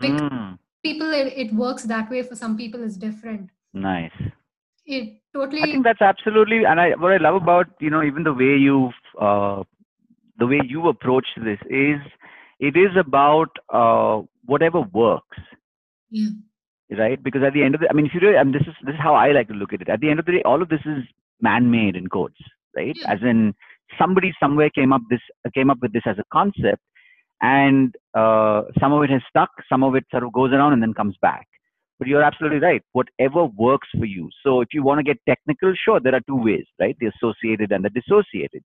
Because 0.00 0.20
mm, 0.20 0.58
people 0.82 1.12
it, 1.12 1.32
it 1.36 1.54
works 1.54 1.82
that 1.84 2.10
way 2.10 2.22
for 2.22 2.36
some 2.36 2.56
people 2.56 2.82
it's 2.82 2.96
different. 2.96 3.50
Nice. 3.72 4.12
it 4.86 5.20
I 5.36 5.38
totally 5.38 5.70
think 5.70 5.84
that's 5.84 6.02
absolutely, 6.02 6.64
and 6.64 6.80
I 6.80 6.90
what 6.96 7.12
I 7.12 7.16
love 7.18 7.36
about 7.40 7.66
you 7.80 7.90
know 7.90 8.02
even 8.02 8.22
the 8.22 8.32
way 8.32 8.56
you 8.56 8.90
uh, 9.20 9.62
the 10.38 10.46
way 10.46 10.60
you 10.66 10.88
approach 10.88 11.26
this 11.36 11.58
is 11.70 12.00
it 12.60 12.76
is 12.76 12.96
about 12.98 13.48
uh, 13.72 14.22
whatever 14.44 14.80
works, 14.80 15.38
yeah 16.10 16.28
right? 16.96 17.22
Because 17.22 17.42
at 17.42 17.54
the 17.54 17.62
end 17.62 17.74
of 17.74 17.80
the, 17.80 17.88
I 17.90 17.92
mean, 17.92 18.06
if 18.06 18.14
you 18.14 18.20
really, 18.20 18.36
and 18.36 18.54
this 18.54 18.62
is 18.62 18.74
this 18.84 18.94
is 18.94 19.00
how 19.00 19.14
I 19.14 19.32
like 19.32 19.48
to 19.48 19.54
look 19.54 19.72
at 19.72 19.80
it. 19.80 19.88
At 19.88 20.00
the 20.00 20.10
end 20.10 20.20
of 20.20 20.26
the 20.26 20.32
day, 20.32 20.42
all 20.44 20.62
of 20.62 20.68
this 20.68 20.80
is 20.84 21.04
man-made 21.40 21.96
in 21.96 22.06
quotes, 22.08 22.40
right? 22.76 22.96
Yeah. 22.96 23.12
As 23.12 23.18
in 23.22 23.54
somebody 23.98 24.32
somewhere 24.40 24.70
came 24.70 24.92
up 24.92 25.02
this 25.10 25.20
came 25.54 25.70
up 25.70 25.78
with 25.80 25.92
this 25.92 26.02
as 26.06 26.18
a 26.18 26.24
concept, 26.32 26.82
and 27.40 27.94
uh, 28.14 28.62
some 28.80 28.92
of 28.92 29.02
it 29.02 29.10
has 29.10 29.22
stuck, 29.28 29.50
some 29.68 29.82
of 29.82 29.94
it 29.94 30.04
sort 30.10 30.24
of 30.24 30.32
goes 30.32 30.52
around 30.52 30.72
and 30.72 30.82
then 30.82 30.94
comes 30.94 31.16
back. 31.20 31.46
But 31.98 32.08
you're 32.08 32.22
absolutely 32.22 32.58
right. 32.58 32.82
Whatever 32.92 33.44
works 33.44 33.88
for 33.96 34.04
you. 34.04 34.28
So 34.44 34.60
if 34.60 34.68
you 34.72 34.82
want 34.82 34.98
to 34.98 35.04
get 35.04 35.18
technical, 35.28 35.72
sure, 35.76 36.00
there 36.00 36.14
are 36.14 36.20
two 36.26 36.36
ways, 36.36 36.64
right? 36.80 36.96
The 36.98 37.06
associated 37.06 37.70
and 37.70 37.84
the 37.84 37.90
dissociated. 37.90 38.62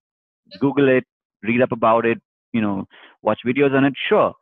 Google 0.58 0.88
it, 0.88 1.04
read 1.42 1.62
up 1.62 1.72
about 1.72 2.06
it, 2.06 2.18
you 2.52 2.60
know, 2.60 2.86
watch 3.22 3.40
videos 3.46 3.74
on 3.74 3.84
it, 3.84 3.94
sure. 4.08 4.34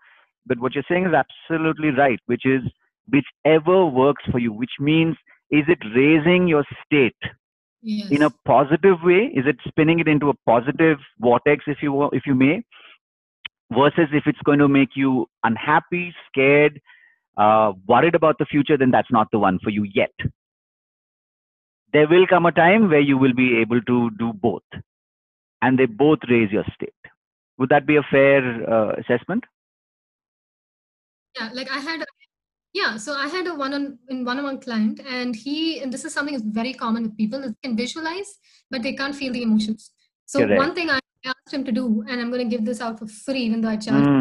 But 0.46 0.58
what 0.58 0.74
you're 0.74 0.84
saying 0.88 1.06
is 1.06 1.12
absolutely 1.14 1.90
right, 1.90 2.18
which 2.26 2.46
is 2.46 2.62
whichever 3.10 3.86
works 3.86 4.24
for 4.30 4.38
you, 4.38 4.52
which 4.52 4.72
means 4.80 5.16
is 5.50 5.64
it 5.68 5.78
raising 5.94 6.46
your 6.46 6.64
state 6.84 7.16
yes 7.82 8.10
in 8.10 8.22
a 8.22 8.30
positive 8.44 8.98
way? 9.02 9.30
Is 9.34 9.46
it 9.46 9.56
spinning 9.66 9.98
it 9.98 10.08
into 10.08 10.30
a 10.30 10.34
positive 10.46 10.98
vortex, 11.18 11.64
if 11.66 11.78
you 11.82 12.08
if 12.12 12.26
you 12.26 12.34
may? 12.34 12.62
Versus 13.70 14.08
if 14.12 14.26
it's 14.26 14.40
going 14.44 14.58
to 14.58 14.68
make 14.68 14.90
you 14.94 15.26
unhappy, 15.44 16.14
scared, 16.28 16.80
uh, 17.36 17.72
worried 17.86 18.14
about 18.14 18.36
the 18.38 18.46
future, 18.46 18.78
then 18.78 18.90
that's 18.90 19.10
not 19.10 19.28
the 19.30 19.38
one 19.38 19.58
for 19.62 19.70
you 19.70 19.84
yet. 19.94 20.12
There 21.92 22.08
will 22.08 22.26
come 22.26 22.46
a 22.46 22.52
time 22.52 22.88
where 22.90 23.00
you 23.00 23.16
will 23.18 23.34
be 23.34 23.58
able 23.58 23.80
to 23.82 24.10
do 24.18 24.32
both, 24.32 24.62
and 25.62 25.78
they 25.78 25.86
both 25.86 26.18
raise 26.28 26.50
your 26.50 26.64
state. 26.74 26.94
Would 27.58 27.70
that 27.70 27.86
be 27.86 27.96
a 27.96 28.02
fair 28.10 28.40
uh, 28.72 28.92
assessment? 29.00 29.44
yeah 31.38 31.50
like 31.52 31.70
i 31.70 31.78
had 31.78 32.04
yeah 32.72 32.96
so 32.96 33.14
i 33.14 33.26
had 33.28 33.46
a 33.46 33.54
one 33.54 33.74
on 33.74 33.98
in 34.08 34.24
one-on-one 34.24 34.60
client 34.60 35.00
and 35.16 35.36
he 35.36 35.80
and 35.80 35.92
this 35.92 36.04
is 36.04 36.12
something 36.12 36.34
that's 36.34 36.46
very 36.60 36.72
common 36.72 37.02
with 37.02 37.16
people 37.16 37.42
is 37.44 37.52
they 37.52 37.68
can 37.68 37.76
visualize 37.76 38.38
but 38.70 38.82
they 38.82 38.92
can't 38.92 39.14
feel 39.14 39.32
the 39.32 39.42
emotions 39.42 39.90
so 40.26 40.40
Correct. 40.40 40.58
one 40.58 40.74
thing 40.74 40.90
i 40.90 40.98
asked 41.24 41.52
him 41.52 41.64
to 41.64 41.72
do 41.72 42.04
and 42.08 42.20
i'm 42.20 42.30
going 42.30 42.48
to 42.48 42.56
give 42.56 42.64
this 42.64 42.80
out 42.80 42.98
for 42.98 43.06
free 43.06 43.42
even 43.42 43.60
though 43.60 43.68
i 43.68 43.76
charge 43.76 44.04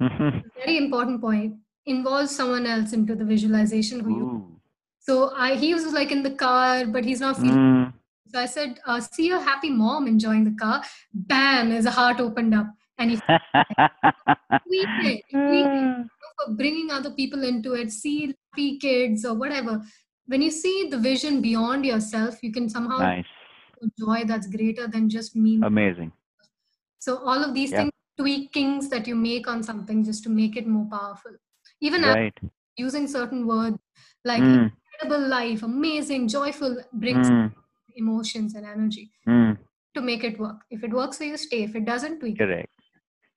Mm. 0.00 0.42
Very 0.56 0.76
important 0.76 1.20
point 1.20 1.54
involve 1.86 2.28
someone 2.28 2.66
else 2.66 2.92
into 2.92 3.14
the 3.14 3.24
visualization 3.24 4.00
who 4.00 4.16
you 4.16 4.24
Ooh. 4.24 4.60
so 4.98 5.30
i 5.36 5.54
he 5.54 5.72
was 5.72 5.84
like 5.92 6.10
in 6.10 6.22
the 6.24 6.32
car 6.32 6.84
but 6.84 7.04
he's 7.04 7.20
not 7.20 7.36
feeling 7.36 7.60
Mm. 7.66 7.92
So 8.32 8.38
i 8.40 8.46
said 8.46 8.78
uh, 8.86 9.00
see 9.00 9.26
your 9.28 9.40
happy 9.40 9.70
mom 9.70 10.06
enjoying 10.06 10.44
the 10.44 10.56
car 10.64 10.82
bam 11.12 11.70
his 11.70 11.86
heart 11.86 12.20
opened 12.20 12.54
up 12.54 12.66
and 12.98 13.10
he 13.10 13.20
he 14.70 15.22
tweaked 15.30 16.04
for 16.46 16.54
bringing 16.54 16.90
other 16.90 17.10
people 17.10 17.44
into 17.44 17.74
it, 17.74 17.90
see 17.92 18.34
happy 18.52 18.78
kids 18.78 19.24
or 19.24 19.34
whatever. 19.34 19.82
When 20.26 20.42
you 20.42 20.50
see 20.50 20.88
the 20.90 20.98
vision 20.98 21.40
beyond 21.42 21.84
yourself, 21.84 22.42
you 22.42 22.52
can 22.52 22.68
somehow 22.68 22.98
nice. 22.98 23.24
joy 23.98 24.24
that's 24.26 24.46
greater 24.46 24.86
than 24.88 25.08
just 25.08 25.36
me. 25.36 25.60
Amazing. 25.62 26.12
So 26.98 27.18
all 27.18 27.44
of 27.44 27.54
these 27.54 27.72
Yeah. 27.72 27.82
things, 27.82 27.92
tweakings 28.18 28.88
that 28.90 29.06
you 29.06 29.14
make 29.14 29.48
on 29.48 29.62
something 29.62 30.04
just 30.04 30.22
to 30.24 30.30
make 30.30 30.56
it 30.56 30.66
more 30.66 30.86
powerful. 30.90 31.32
Even 31.80 32.02
Right. 32.02 32.34
using 32.76 33.06
certain 33.06 33.46
words 33.46 33.76
like 34.24 34.42
Mm. 34.42 34.72
incredible 34.98 35.28
life, 35.28 35.62
amazing, 35.62 36.28
joyful, 36.28 36.82
brings 36.94 37.28
Mm. 37.28 37.52
Emotions 37.94 38.54
and 38.54 38.66
energy 38.66 39.10
Mm. 39.26 39.58
to 39.94 40.00
make 40.00 40.24
it 40.24 40.38
work. 40.38 40.56
If 40.70 40.84
it 40.84 40.92
works 40.92 41.18
for 41.18 41.24
you, 41.24 41.36
stay. 41.36 41.62
If 41.64 41.74
it 41.76 41.84
doesn't, 41.84 42.20
tweak. 42.20 42.38
Correct. 42.38 42.68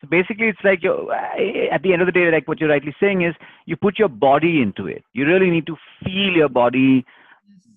So 0.01 0.07
basically, 0.07 0.47
it's 0.47 0.63
like 0.63 0.83
you're, 0.83 1.11
at 1.13 1.81
the 1.81 1.93
end 1.93 2.01
of 2.03 2.05
the 2.05 2.11
day, 2.11 2.29
like 2.31 2.47
what 2.47 2.59
you're 2.59 2.69
rightly 2.69 2.95
saying 2.99 3.23
is 3.23 3.33
you 3.65 3.75
put 3.75 3.97
your 3.97 4.09
body 4.09 4.61
into 4.61 4.87
it. 4.87 5.03
You 5.13 5.25
really 5.25 5.49
need 5.49 5.65
to 5.67 5.75
feel 6.03 6.33
your 6.33 6.49
body 6.49 7.03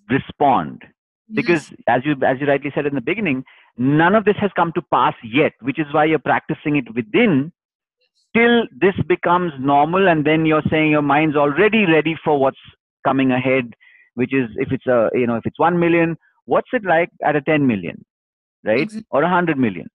respond 0.09 0.83
because 1.33 1.73
as 1.89 2.03
you 2.05 2.17
as 2.25 2.41
you 2.41 2.47
rightly 2.47 2.73
said 2.75 2.85
in 2.85 2.95
the 2.95 3.01
beginning, 3.01 3.45
none 3.79 4.15
of 4.15 4.25
this 4.25 4.37
has 4.37 4.51
come 4.55 4.73
to 4.73 4.83
pass 4.83 5.15
yet, 5.25 5.53
which 5.61 5.79
is 5.79 5.87
why 5.93 6.05
you're 6.05 6.19
practicing 6.19 6.77
it 6.77 6.93
within 6.95 7.53
till 8.35 8.65
this 8.79 8.95
becomes 9.09 9.53
normal 9.59 10.09
and 10.09 10.25
then 10.25 10.47
you're 10.47 10.63
saying 10.71 10.91
your 10.91 11.03
mind's 11.03 11.37
already 11.37 11.85
ready 11.87 12.17
for 12.23 12.39
what's 12.39 12.59
coming 13.05 13.33
ahead 13.33 13.75
which 14.15 14.33
is 14.35 14.49
if 14.57 14.71
it's 14.71 14.87
a 14.87 15.09
you 15.15 15.27
know 15.27 15.37
if 15.37 15.47
it's 15.47 15.59
1 15.59 15.79
million 15.79 16.17
what's 16.47 16.69
it 16.73 16.85
like 16.85 17.11
at 17.25 17.37
a 17.37 17.41
10 17.41 17.67
million 17.67 18.05
right 18.65 18.81
Exactly. 18.81 19.07
or 19.11 19.21
a 19.23 19.27
100 19.27 19.59
million 19.59 19.89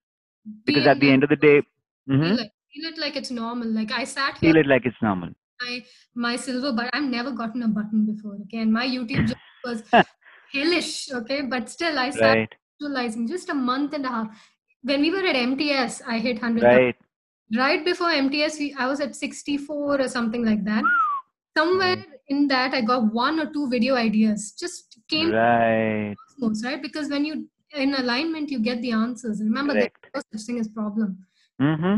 because 0.65 0.83
Feel 0.83 0.91
at 0.91 0.99
the 0.99 1.09
end 1.09 1.23
of 1.23 1.29
the 1.29 1.35
day 1.35 1.61
feel, 1.61 2.17
mhm, 2.17 2.33
it, 2.39 2.51
feel 2.73 2.91
it 2.91 2.97
like 2.99 3.15
it's 3.15 3.31
normal. 3.31 3.67
Like 3.67 3.91
I 3.91 4.03
sat 4.03 4.37
here 4.37 4.53
feel 4.53 4.61
it 4.61 4.67
like 4.67 4.85
it's 4.85 5.01
normal 5.01 5.29
my 5.61 5.83
my 6.15 6.35
silver 6.35 6.71
but 6.73 6.89
I've 6.93 7.03
never 7.03 7.31
gotten 7.31 7.63
a 7.63 7.67
button 7.67 8.05
before. 8.05 8.37
Okay, 8.43 8.59
and 8.59 8.71
my 8.71 8.85
YouTube 8.85 9.27
job 9.29 9.37
was 9.63 9.83
hellish. 10.53 11.09
Okay, 11.11 11.41
but 11.41 11.69
still 11.69 11.97
I 11.97 12.09
sat 12.09 12.21
right 12.37 12.55
visualizing 12.79 13.27
just 13.27 13.49
a 13.49 13.53
month 13.53 13.93
and 13.93 14.05
a 14.05 14.09
half. 14.09 14.27
When 14.83 15.01
we 15.01 15.09
were 15.11 15.25
at 15.25 15.35
MTS, 15.35 16.01
I 16.07 16.19
hit 16.19 16.39
hundred. 16.39 16.63
right 16.63 16.95
Right 17.55 17.85
before 17.85 18.09
MTS, 18.09 18.57
we, 18.59 18.75
I 18.77 18.87
was 18.87 18.99
at 18.99 19.15
sixty-four 19.15 20.01
or 20.01 20.07
something 20.07 20.43
like 20.45 20.63
that. 20.65 20.83
Somewhere 21.57 21.97
in 22.28 22.47
that, 22.47 22.73
I 22.73 22.82
got 22.82 23.13
one 23.13 23.39
or 23.39 23.51
two 23.51 23.69
video 23.69 23.95
ideas. 23.95 24.53
Just 24.59 24.99
came 25.09 25.32
right 25.32 26.15
cosmos, 26.39 26.63
right? 26.63 26.82
Because 26.82 27.09
when 27.09 27.26
you 27.26 27.47
in 27.73 27.93
alignment, 27.93 28.49
you 28.49 28.59
get 28.59 28.82
the 28.82 28.91
answers. 28.91 29.41
Remember, 29.41 29.73
correct 29.73 30.07
no 30.15 30.21
such 30.32 30.45
thing 30.45 30.59
as 30.59 30.67
problem. 30.67 31.26
mm-hmm. 31.61 31.97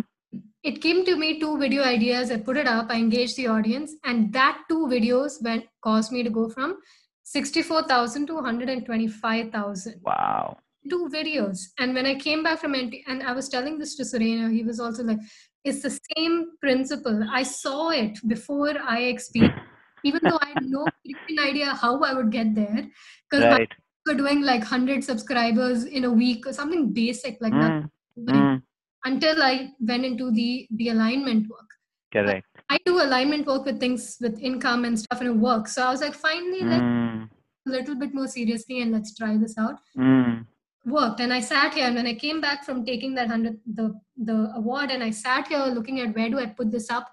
it 0.63 0.81
came 0.81 1.05
to 1.05 1.15
me 1.15 1.39
two 1.39 1.57
video 1.57 1.83
ideas 1.83 2.31
i 2.31 2.37
put 2.37 2.57
it 2.57 2.67
up 2.67 2.87
i 2.89 2.95
engaged 2.95 3.37
the 3.37 3.47
audience 3.47 3.93
and 4.03 4.31
that 4.33 4.59
two 4.69 4.87
videos 4.93 5.41
went 5.43 5.65
caused 5.81 6.11
me 6.11 6.23
to 6.23 6.29
go 6.29 6.49
from 6.49 6.77
64000 7.23 8.27
to 8.27 8.33
125000 8.35 10.01
wow 10.03 10.57
two 10.89 11.09
videos 11.13 11.63
and 11.79 11.93
when 11.93 12.05
i 12.05 12.15
came 12.15 12.43
back 12.43 12.59
from 12.59 12.73
NT, 12.73 12.95
and 13.07 13.23
i 13.23 13.31
was 13.31 13.49
telling 13.49 13.79
this 13.79 13.95
to 13.95 14.05
serena 14.05 14.49
he 14.49 14.63
was 14.63 14.79
also 14.79 15.03
like 15.03 15.19
it's 15.63 15.81
the 15.81 15.99
same 16.15 16.51
principle 16.61 17.25
i 17.31 17.43
saw 17.43 17.89
it 17.89 18.19
before 18.27 18.73
i 18.95 18.99
experienced 19.03 19.66
even 20.03 20.21
though 20.23 20.39
i 20.41 20.49
had 20.49 20.61
no 20.61 20.87
freaking 21.05 21.39
idea 21.39 21.65
how 21.81 21.99
i 22.01 22.13
would 22.13 22.31
get 22.31 22.53
there 22.55 22.87
because 23.29 23.45
right. 23.45 23.69
were 24.07 24.15
doing 24.15 24.41
like 24.41 24.61
100 24.61 25.03
subscribers 25.03 25.83
in 25.83 26.05
a 26.05 26.11
week 26.11 26.47
or 26.47 26.53
something 26.53 26.93
basic 26.93 27.37
like 27.41 27.53
that 27.53 27.71
mm, 27.71 27.89
mm, 28.19 28.61
until 29.05 29.43
I 29.43 29.71
went 29.79 30.05
into 30.05 30.31
the 30.31 30.67
the 30.71 30.89
alignment 30.89 31.49
work. 31.49 31.69
correct. 32.11 32.45
I 32.69 32.77
do 32.85 33.01
alignment 33.01 33.47
work 33.47 33.65
with 33.65 33.79
things 33.79 34.17
with 34.19 34.39
income 34.41 34.85
and 34.85 34.99
stuff 34.99 35.21
and 35.21 35.29
it 35.29 35.37
works. 35.49 35.75
So 35.75 35.83
I 35.83 35.91
was 35.91 36.01
like, 36.01 36.13
finally, 36.13 36.63
let's 36.63 36.83
mm, 36.83 37.29
a 37.67 37.69
little 37.69 37.95
bit 37.95 38.13
more 38.13 38.27
seriously 38.27 38.81
and 38.81 38.91
let's 38.91 39.15
try 39.15 39.37
this 39.37 39.57
out. 39.57 39.79
mm, 39.97 40.45
Worked, 40.85 41.19
and 41.19 41.33
I 41.33 41.41
sat 41.41 41.73
here, 41.73 41.85
and 41.87 41.95
when 41.95 42.07
I 42.07 42.13
came 42.13 42.39
back 42.39 42.63
from 42.63 42.85
taking 42.85 43.13
that 43.15 43.27
hundred 43.27 43.59
the 43.79 43.87
the 44.29 44.37
award, 44.55 44.91
and 44.91 45.03
I 45.03 45.09
sat 45.11 45.49
here 45.49 45.65
looking 45.77 45.99
at 45.99 46.15
where 46.15 46.29
do 46.29 46.39
I 46.39 46.45
put 46.45 46.71
this 46.71 46.89
up, 46.89 47.09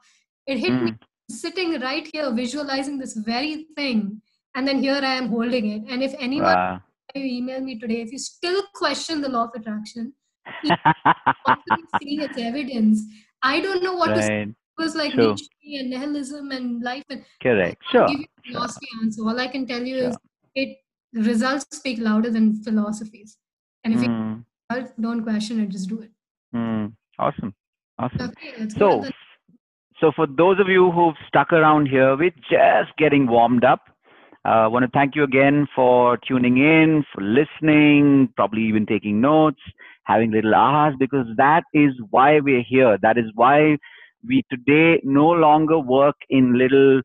it 0.47 0.59
hit 0.59 0.76
me. 0.80 0.93
mm. 0.93 0.99
Sitting 1.41 1.80
right 1.80 2.09
here, 2.12 2.32
visualizing 2.32 2.99
this 2.99 3.14
very 3.14 3.66
thing, 3.76 4.20
and 4.55 4.66
then 4.66 4.80
here 4.82 5.01
I 5.03 5.14
am 5.14 5.28
holding 5.28 5.70
it. 5.70 5.82
And 5.91 6.03
if 6.03 6.14
anyone 6.18 6.55
wow 6.55 6.80
you 7.14 7.24
email 7.24 7.61
me 7.61 7.78
today, 7.78 8.01
if 8.01 8.11
you 8.11 8.18
still 8.18 8.62
question 8.74 9.20
the 9.20 9.28
law 9.28 9.45
of 9.45 9.51
attraction, 9.55 10.12
seeing 10.64 12.22
its 12.22 12.39
evidence, 12.39 13.03
I 13.43 13.61
don't 13.61 13.82
know 13.85 13.95
what 13.95 14.14
to 14.14 14.22
say. 14.22 14.39
right 14.39 14.49
It 14.49 14.82
was 14.82 14.97
like. 14.97 15.14
Nietzsche 15.14 15.76
and 15.78 15.91
nihilism 15.91 16.51
and 16.51 16.82
life. 16.82 17.05
And 17.11 17.24
correct 17.43 17.82
sure 17.91 18.09
give 18.09 18.18
you 18.18 18.26
a 18.39 18.43
sure 18.43 18.53
philosophy 18.59 18.89
answer. 19.03 19.22
All 19.22 19.39
I 19.39 19.47
can 19.47 19.66
tell 19.66 19.82
you 19.82 19.99
Sure. 19.99 20.09
is 20.09 20.18
it 20.57 20.78
results 21.14 21.66
speak 21.70 22.01
louder 22.01 22.30
than 22.30 22.62
philosophies. 22.64 23.39
And 23.85 23.95
if 23.95 24.03
you 24.03 24.09
Mm, 24.09 24.45
don't 25.01 25.22
question 25.22 25.61
it, 25.61 25.68
just 25.68 25.89
do 25.89 26.01
it. 26.01 26.11
mm. 26.55 26.93
awesome 27.18 27.55
awesome 27.99 28.30
Okay, 28.30 28.68
So, 28.70 28.78
go 28.78 29.03
to 29.03 29.07
the 29.09 29.12
so 30.05 30.13
for 30.15 30.27
those 30.27 30.61
of 30.61 30.69
you 30.69 30.91
who've 30.91 31.15
stuck 31.27 31.51
around 31.51 31.89
here, 31.89 32.15
we're 32.15 32.29
just 32.51 32.95
getting 32.99 33.27
warmed 33.27 33.65
up. 33.65 33.81
I 34.45 34.65
uh, 34.65 34.69
want 34.69 34.85
to 34.85 34.91
thank 34.93 35.15
you 35.17 35.25
again 35.25 35.67
for 35.75 36.19
tuning 36.29 36.59
in, 36.59 37.07
for 37.15 37.23
listening, 37.23 38.29
probably 38.37 38.65
even 38.65 38.85
taking 38.85 39.23
notes, 39.23 39.63
having 40.03 40.31
little 40.31 40.53
ahas, 40.53 40.93
because 40.99 41.27
that 41.39 41.63
is 41.73 41.93
why 42.11 42.39
we're 42.41 42.63
here. 42.63 42.99
That 43.01 43.17
is 43.17 43.25
why 43.35 43.79
we 44.29 44.43
today 44.51 45.01
no 45.05 45.31
longer 45.31 45.79
work 45.79 46.17
in 46.29 46.59
little, 46.59 47.01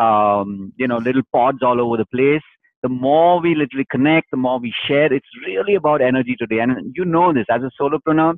um, 0.00 0.72
you 0.78 0.88
know, 0.88 0.96
little 0.96 1.24
pods 1.30 1.58
all 1.62 1.82
over 1.82 1.98
the 1.98 2.06
place. 2.06 2.48
The 2.82 2.88
more 2.88 3.42
we 3.42 3.56
literally 3.56 3.86
connect, 3.90 4.30
the 4.30 4.38
more 4.38 4.58
we 4.58 4.72
share. 4.86 5.12
It's 5.12 5.28
really 5.46 5.74
about 5.74 6.00
energy 6.00 6.34
today, 6.38 6.60
and 6.60 6.94
you 6.96 7.04
know 7.04 7.34
this 7.34 7.44
as 7.50 7.60
a 7.60 7.70
solopreneur. 7.78 8.36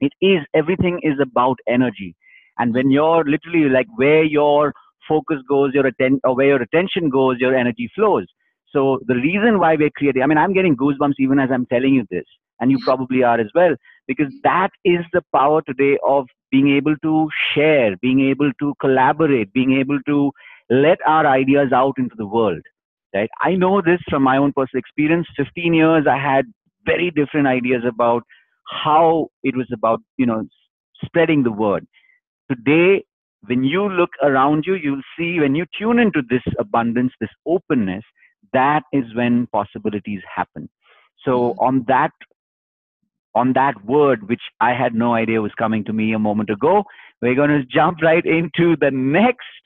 It 0.00 0.12
is 0.20 0.40
everything 0.54 0.98
is 1.04 1.20
about 1.22 1.58
energy 1.68 2.16
and 2.58 2.74
when 2.74 2.90
you're 2.90 3.24
literally 3.24 3.68
like 3.68 3.86
where 3.96 4.24
your 4.24 4.72
focus 5.08 5.38
goes 5.48 5.72
your 5.74 5.86
atten- 5.86 6.20
or 6.24 6.34
where 6.36 6.48
your 6.48 6.62
attention 6.62 7.08
goes 7.08 7.38
your 7.38 7.56
energy 7.56 7.90
flows. 7.94 8.26
So 8.72 9.00
the 9.06 9.14
reason 9.14 9.58
why 9.58 9.76
we're 9.76 9.90
creating 9.96 10.22
i 10.22 10.26
mean 10.26 10.38
i'm 10.38 10.52
getting 10.52 10.76
goosebumps 10.76 11.18
even 11.18 11.38
as 11.38 11.50
i'm 11.50 11.66
telling 11.66 11.94
you 11.94 12.04
this 12.10 12.24
and 12.60 12.70
you 12.70 12.76
mm-hmm. 12.76 12.84
probably 12.84 13.22
are 13.22 13.40
as 13.40 13.48
well 13.54 13.74
because 14.06 14.26
mm-hmm. 14.26 14.44
that 14.44 14.70
is 14.84 15.04
the 15.12 15.22
power 15.34 15.62
today 15.62 15.98
of 16.06 16.26
being 16.50 16.68
able 16.76 16.94
to 17.02 17.28
share 17.54 17.96
being 18.02 18.20
able 18.28 18.50
to 18.60 18.74
collaborate 18.80 19.52
being 19.54 19.72
able 19.78 19.98
to 20.06 20.30
let 20.68 20.98
our 21.06 21.26
ideas 21.26 21.72
out 21.72 21.94
into 21.96 22.14
the 22.18 22.26
world 22.26 22.60
right? 23.14 23.30
I 23.40 23.54
know 23.54 23.80
this 23.80 24.00
from 24.10 24.22
my 24.22 24.36
own 24.36 24.52
personal 24.52 24.80
experience. 24.80 25.26
15 25.36 25.72
years 25.72 26.06
i 26.06 26.18
had 26.18 26.44
very 26.84 27.10
different 27.10 27.46
ideas 27.46 27.82
about 27.88 28.22
how 28.70 29.28
it 29.42 29.56
was 29.56 29.66
about 29.72 30.00
you 30.18 30.26
know 30.26 30.46
spreading 31.04 31.42
the 31.42 31.52
word 31.52 31.86
today 32.50 33.04
when 33.46 33.62
you 33.62 33.88
look 33.88 34.10
around 34.22 34.64
you 34.66 34.74
you'll 34.74 35.02
see 35.18 35.40
when 35.40 35.54
you 35.54 35.64
tune 35.78 35.98
into 35.98 36.22
this 36.28 36.42
abundance 36.58 37.12
this 37.20 37.30
openness 37.46 38.04
that 38.52 38.82
is 38.92 39.04
when 39.14 39.46
possibilities 39.52 40.22
happen. 40.34 40.68
So 41.24 41.54
on 41.58 41.84
that 41.88 42.12
on 43.34 43.52
that 43.52 43.74
word 43.84 44.26
which 44.28 44.40
i 44.58 44.72
had 44.72 44.94
no 44.94 45.14
idea 45.14 45.40
was 45.42 45.52
coming 45.58 45.84
to 45.84 45.92
me 45.92 46.14
a 46.14 46.18
moment 46.18 46.48
ago 46.48 46.82
we're 47.20 47.34
going 47.34 47.50
to 47.50 47.62
jump 47.64 48.00
right 48.00 48.24
into 48.24 48.74
the 48.80 48.90
next 48.90 49.62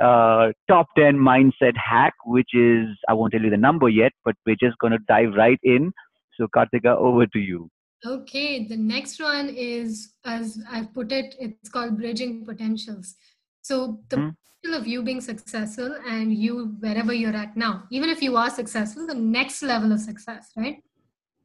uh, 0.00 0.52
top 0.68 0.86
10 0.98 1.16
mindset 1.16 1.74
hack 1.74 2.12
which 2.26 2.50
is 2.52 2.88
i 3.08 3.14
won't 3.14 3.32
tell 3.32 3.40
you 3.40 3.48
the 3.48 3.56
number 3.56 3.88
yet 3.88 4.12
but 4.26 4.36
we're 4.46 4.56
just 4.60 4.76
going 4.78 4.92
to 4.92 4.98
dive 5.08 5.32
right 5.36 5.58
in. 5.62 5.90
So 6.38 6.48
kartika 6.54 6.94
over 6.96 7.26
to 7.26 7.38
you 7.38 7.70
Okay, 8.04 8.66
the 8.66 8.76
next 8.76 9.20
one 9.20 9.48
is, 9.48 10.14
as 10.24 10.58
I've 10.68 10.92
put 10.92 11.12
it, 11.12 11.36
it's 11.38 11.68
called 11.68 11.96
bridging 11.98 12.44
potentials. 12.44 13.14
So 13.62 14.00
the 14.08 14.16
Hmm. 14.16 14.30
potential 14.62 14.80
of 14.80 14.86
you 14.88 15.02
being 15.04 15.20
successful 15.20 15.94
and 16.08 16.34
you 16.34 16.76
wherever 16.80 17.12
you're 17.12 17.36
at 17.36 17.56
now, 17.56 17.84
even 17.90 18.10
if 18.10 18.20
you 18.20 18.36
are 18.36 18.50
successful, 18.50 19.06
the 19.06 19.14
next 19.14 19.62
level 19.62 19.92
of 19.92 20.00
success, 20.00 20.50
right? 20.56 20.82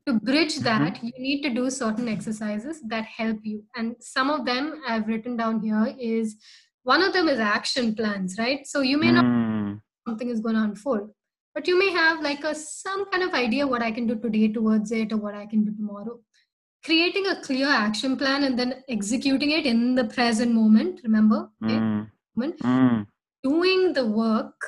To 0.08 0.14
bridge 0.14 0.56
Mhm. 0.58 0.64
that, 0.64 1.04
you 1.04 1.12
need 1.20 1.44
to 1.44 1.50
do 1.54 1.70
certain 1.70 2.08
exercises 2.08 2.82
that 2.88 3.06
help 3.06 3.40
you. 3.44 3.64
And 3.76 3.96
some 4.00 4.30
of 4.32 4.46
them 4.46 4.82
I've 4.88 5.08
written 5.08 5.38
down 5.38 5.62
here 5.62 5.96
is 6.00 6.38
one 6.84 7.04
of 7.04 7.14
them 7.14 7.28
is 7.30 7.40
action 7.40 7.94
plans, 7.96 8.38
right? 8.40 8.66
So 8.66 8.82
you 8.82 8.98
may 8.98 9.12
not 9.12 9.26
Mm, 9.26 9.82
something 10.08 10.30
is 10.30 10.40
going 10.40 10.56
to 10.56 10.64
unfold 10.64 11.10
but 11.54 11.68
you 11.68 11.78
may 11.80 11.92
have 11.92 12.22
like 12.22 12.44
a 12.44 12.54
some 12.56 13.06
kind 13.12 13.24
of 13.24 13.34
idea 13.34 13.66
what 13.68 13.82
i 13.82 13.92
can 13.92 14.08
do 14.08 14.16
today 14.16 14.48
towards 14.48 14.92
it 14.92 15.12
or 15.12 15.18
what 15.18 15.36
i 15.36 15.46
can 15.46 15.64
do 15.66 15.72
tomorrow 15.76 16.20
creating 16.88 17.28
a 17.28 17.36
clear 17.48 17.68
action 17.68 18.16
plan 18.22 18.44
and 18.48 18.58
then 18.58 18.74
executing 18.96 19.52
it 19.60 19.66
in 19.66 19.80
the 19.96 20.06
present 20.18 20.54
moment 20.54 21.02
remember? 21.04 21.40
Okay? 21.64 21.80
mm, 21.80 22.10
moment. 22.36 22.60
Mm, 22.60 23.06
doing 23.44 23.94
the 23.94 24.06
work 24.06 24.68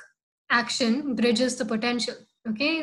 action 0.61 1.15
bridges 1.15 1.55
the 1.55 1.65
potential 1.73 2.15
okay? 2.49 2.73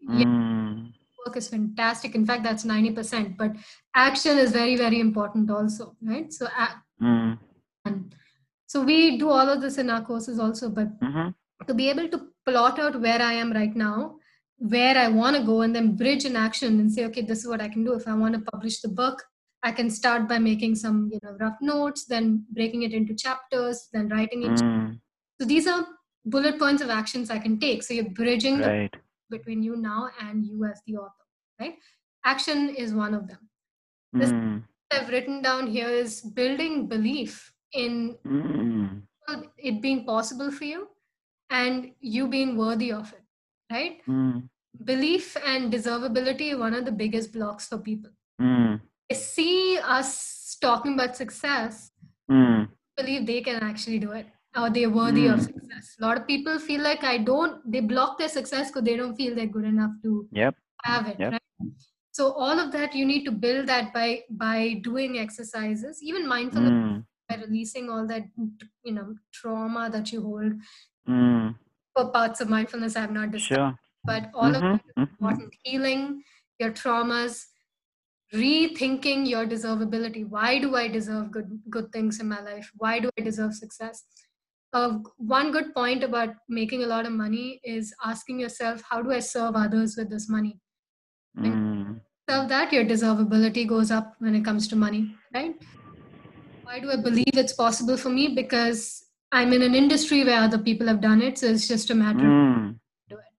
Yeah, 0.00 0.24
mm. 0.24 0.92
work 1.26 1.36
is 1.36 1.48
fantastic. 1.48 2.14
In 2.14 2.26
fact 2.30 2.44
that's 2.44 2.64
90% 2.64 3.36
but 3.36 3.52
action 3.94 4.38
is 4.38 4.52
very 4.52 4.76
very 4.76 5.00
important 5.00 5.50
also 5.50 5.96
right? 6.12 6.32
So 6.32 6.48
Mm, 7.02 7.38
so 8.66 8.82
we 8.82 9.18
do 9.18 9.30
all 9.30 9.48
of 9.54 9.60
this 9.60 9.78
in 9.78 9.90
our 9.90 10.04
courses 10.10 10.38
also 10.38 10.68
but 10.70 10.98
mhm, 11.00 11.34
to 11.66 11.74
be 11.74 11.90
able 11.90 12.08
to 12.08 12.20
plot 12.46 12.78
out 12.78 13.00
where 13.00 13.20
I 13.22 13.32
am 13.32 13.52
right 13.52 13.74
now, 13.74 14.16
where 14.58 14.96
I 14.96 15.08
want 15.08 15.36
to 15.36 15.42
go, 15.44 15.62
and 15.62 15.74
then 15.74 15.96
bridge 15.96 16.24
in 16.24 16.36
action 16.36 16.80
and 16.80 16.92
say, 16.92 17.04
okay, 17.06 17.22
this 17.22 17.40
is 17.40 17.48
what 17.48 17.60
I 17.60 17.68
can 17.68 17.84
do. 17.84 17.94
If 17.94 18.06
I 18.08 18.14
want 18.14 18.34
to 18.34 18.40
publish 18.52 18.80
the 18.80 18.88
book, 18.88 19.22
I 19.62 19.72
can 19.72 19.90
start 19.90 20.28
by 20.28 20.38
making 20.38 20.74
some 20.76 21.08
you 21.12 21.18
know 21.22 21.36
rough 21.40 21.56
notes, 21.60 22.04
then 22.06 22.44
breaking 22.50 22.82
it 22.82 22.92
into 22.92 23.14
chapters, 23.14 23.88
then 23.92 24.08
writing 24.08 24.42
it. 24.44 24.50
mm, 24.50 24.98
So 25.40 25.46
these 25.46 25.66
are 25.66 25.86
bullet 26.26 26.58
points 26.58 26.82
of 26.82 26.90
actions 26.90 27.30
I 27.30 27.38
can 27.38 27.58
take. 27.58 27.82
So 27.82 27.94
you're 27.94 28.10
bridging 28.10 28.60
the 28.60 28.90
between 29.30 29.62
you 29.62 29.76
now 29.76 30.10
and 30.20 30.44
you 30.46 30.64
as 30.64 30.80
the 30.86 30.96
author, 30.98 31.24
right? 31.60 31.76
Action 32.24 32.68
is 32.74 32.94
one 32.94 33.14
of 33.14 33.26
them. 33.28 33.48
This- 34.12 34.30
Mm, 34.30 34.62
I've 34.92 35.08
written 35.08 35.42
down 35.42 35.66
here 35.66 35.88
is 35.88 36.20
building 36.20 36.86
belief 36.86 37.52
in 37.72 38.16
mm, 38.24 39.02
it 39.58 39.80
being 39.82 40.04
possible 40.04 40.50
for 40.52 40.64
you 40.64 40.88
and 41.50 41.92
you 42.00 42.28
being 42.28 42.56
worthy 42.56 42.92
of 42.92 43.12
it, 43.12 43.23
right? 43.70 44.00
mm, 44.08 44.48
Belief 44.84 45.36
and 45.46 45.72
deservability 45.72 46.58
one 46.58 46.74
of 46.74 46.84
the 46.84 46.92
biggest 46.92 47.32
blocks 47.32 47.68
for 47.68 47.78
people. 47.78 48.10
mm, 48.40 48.80
They 49.08 49.16
see 49.16 49.78
us 49.78 50.56
talking 50.60 50.94
about 50.94 51.16
success 51.16 51.90
Mm. 52.30 52.68
believe 52.96 53.26
they 53.26 53.40
can 53.42 53.62
actually 53.62 53.98
do 53.98 54.12
it 54.12 54.26
or 54.56 54.70
they're 54.70 54.90
worthy 54.90 55.26
of 55.26 55.40
Mm. 55.40 55.44
success. 55.46 55.96
A 56.00 56.02
lot 56.06 56.16
of 56.16 56.26
people 56.26 56.58
feel 56.58 56.80
like 56.80 57.04
I 57.04 57.18
don't, 57.18 57.70
they 57.70 57.80
block 57.80 58.18
their 58.18 58.28
success 58.30 58.70
because 58.70 58.84
they 58.84 58.96
don't 58.96 59.14
feel 59.14 59.34
they're 59.34 59.46
good 59.56 59.64
enough 59.64 59.90
to 60.04 60.26
Yep. 60.32 60.54
have 60.84 61.06
it, 61.08 61.18
Yep. 61.18 61.32
right? 61.32 61.42
So 62.12 62.32
all 62.32 62.58
of 62.58 62.72
that 62.72 62.94
you 62.94 63.04
need 63.04 63.24
to 63.24 63.32
build 63.32 63.66
that 63.66 63.92
by 63.92 64.22
by 64.30 64.80
doing 64.82 65.18
exercises, 65.18 66.00
even 66.02 66.26
mindfulness 66.26 66.70
Mm. 66.72 67.04
by 67.28 67.36
releasing 67.44 67.90
all 67.90 68.06
that 68.06 68.24
you 68.84 68.92
know 68.94 69.16
trauma 69.32 69.90
that 69.90 70.12
you 70.12 70.22
hold. 70.22 70.52
Mm. 71.08 71.54
For 71.96 72.10
parts 72.10 72.40
of 72.40 72.48
mindfulness 72.48 72.96
I've 72.96 73.12
not 73.12 73.30
discussed, 73.30 73.58
Sure. 73.58 73.78
but 74.06 74.30
all 74.34 74.54
of 74.54 74.62
Mhm, 74.62 74.72
that 74.72 74.82
is 74.88 74.94
mhm. 74.98 75.08
important. 75.20 75.54
Healing 75.64 76.22
your 76.58 76.72
traumas, 76.72 77.46
rethinking 78.34 79.28
your 79.28 79.46
deservability. 79.46 80.26
Why 80.28 80.58
do 80.58 80.76
I 80.76 80.88
deserve 80.88 81.30
good 81.30 81.62
good 81.70 81.92
things 81.92 82.20
in 82.20 82.28
my 82.28 82.40
life? 82.40 82.70
Why 82.76 82.98
do 83.00 83.10
I 83.18 83.22
deserve 83.22 83.54
success? 83.54 84.04
Uh, 84.72 84.98
one 85.18 85.52
good 85.52 85.72
point 85.74 86.02
about 86.02 86.34
making 86.48 86.82
a 86.82 86.86
lot 86.86 87.06
of 87.06 87.12
money 87.12 87.60
is 87.64 87.94
asking 88.04 88.40
yourself, 88.40 88.82
how 88.90 89.02
do 89.02 89.12
I 89.12 89.20
serve 89.20 89.54
others 89.56 89.96
with 89.96 90.10
this 90.10 90.28
money? 90.28 90.60
Mm. 91.36 92.00
Serve 92.28 92.48
that, 92.50 92.70
your 92.72 92.84
deservability 92.84 93.66
goes 93.66 93.90
up 93.90 94.16
when 94.18 94.34
it 94.34 94.44
comes 94.44 94.68
to 94.68 94.76
money, 94.76 95.16
right? 95.32 95.56
Why 96.62 96.80
do 96.80 96.90
I 96.90 96.96
believe 96.96 97.34
it's 97.34 97.52
possible 97.52 97.96
for 97.96 98.08
me? 98.08 98.34
Because 98.34 99.03
I'm 99.38 99.52
in 99.52 99.62
an 99.66 99.74
industry 99.74 100.22
where 100.24 100.40
other 100.46 100.58
people 100.58 100.86
have 100.92 101.00
done 101.00 101.20
it, 101.28 101.38
so 101.38 101.46
it's 101.54 101.66
just 101.74 101.90
a 101.90 101.94
matter 102.00 102.26
of 102.26 102.34
Mm. 102.34 102.78
do 103.12 103.16
it. 103.16 103.32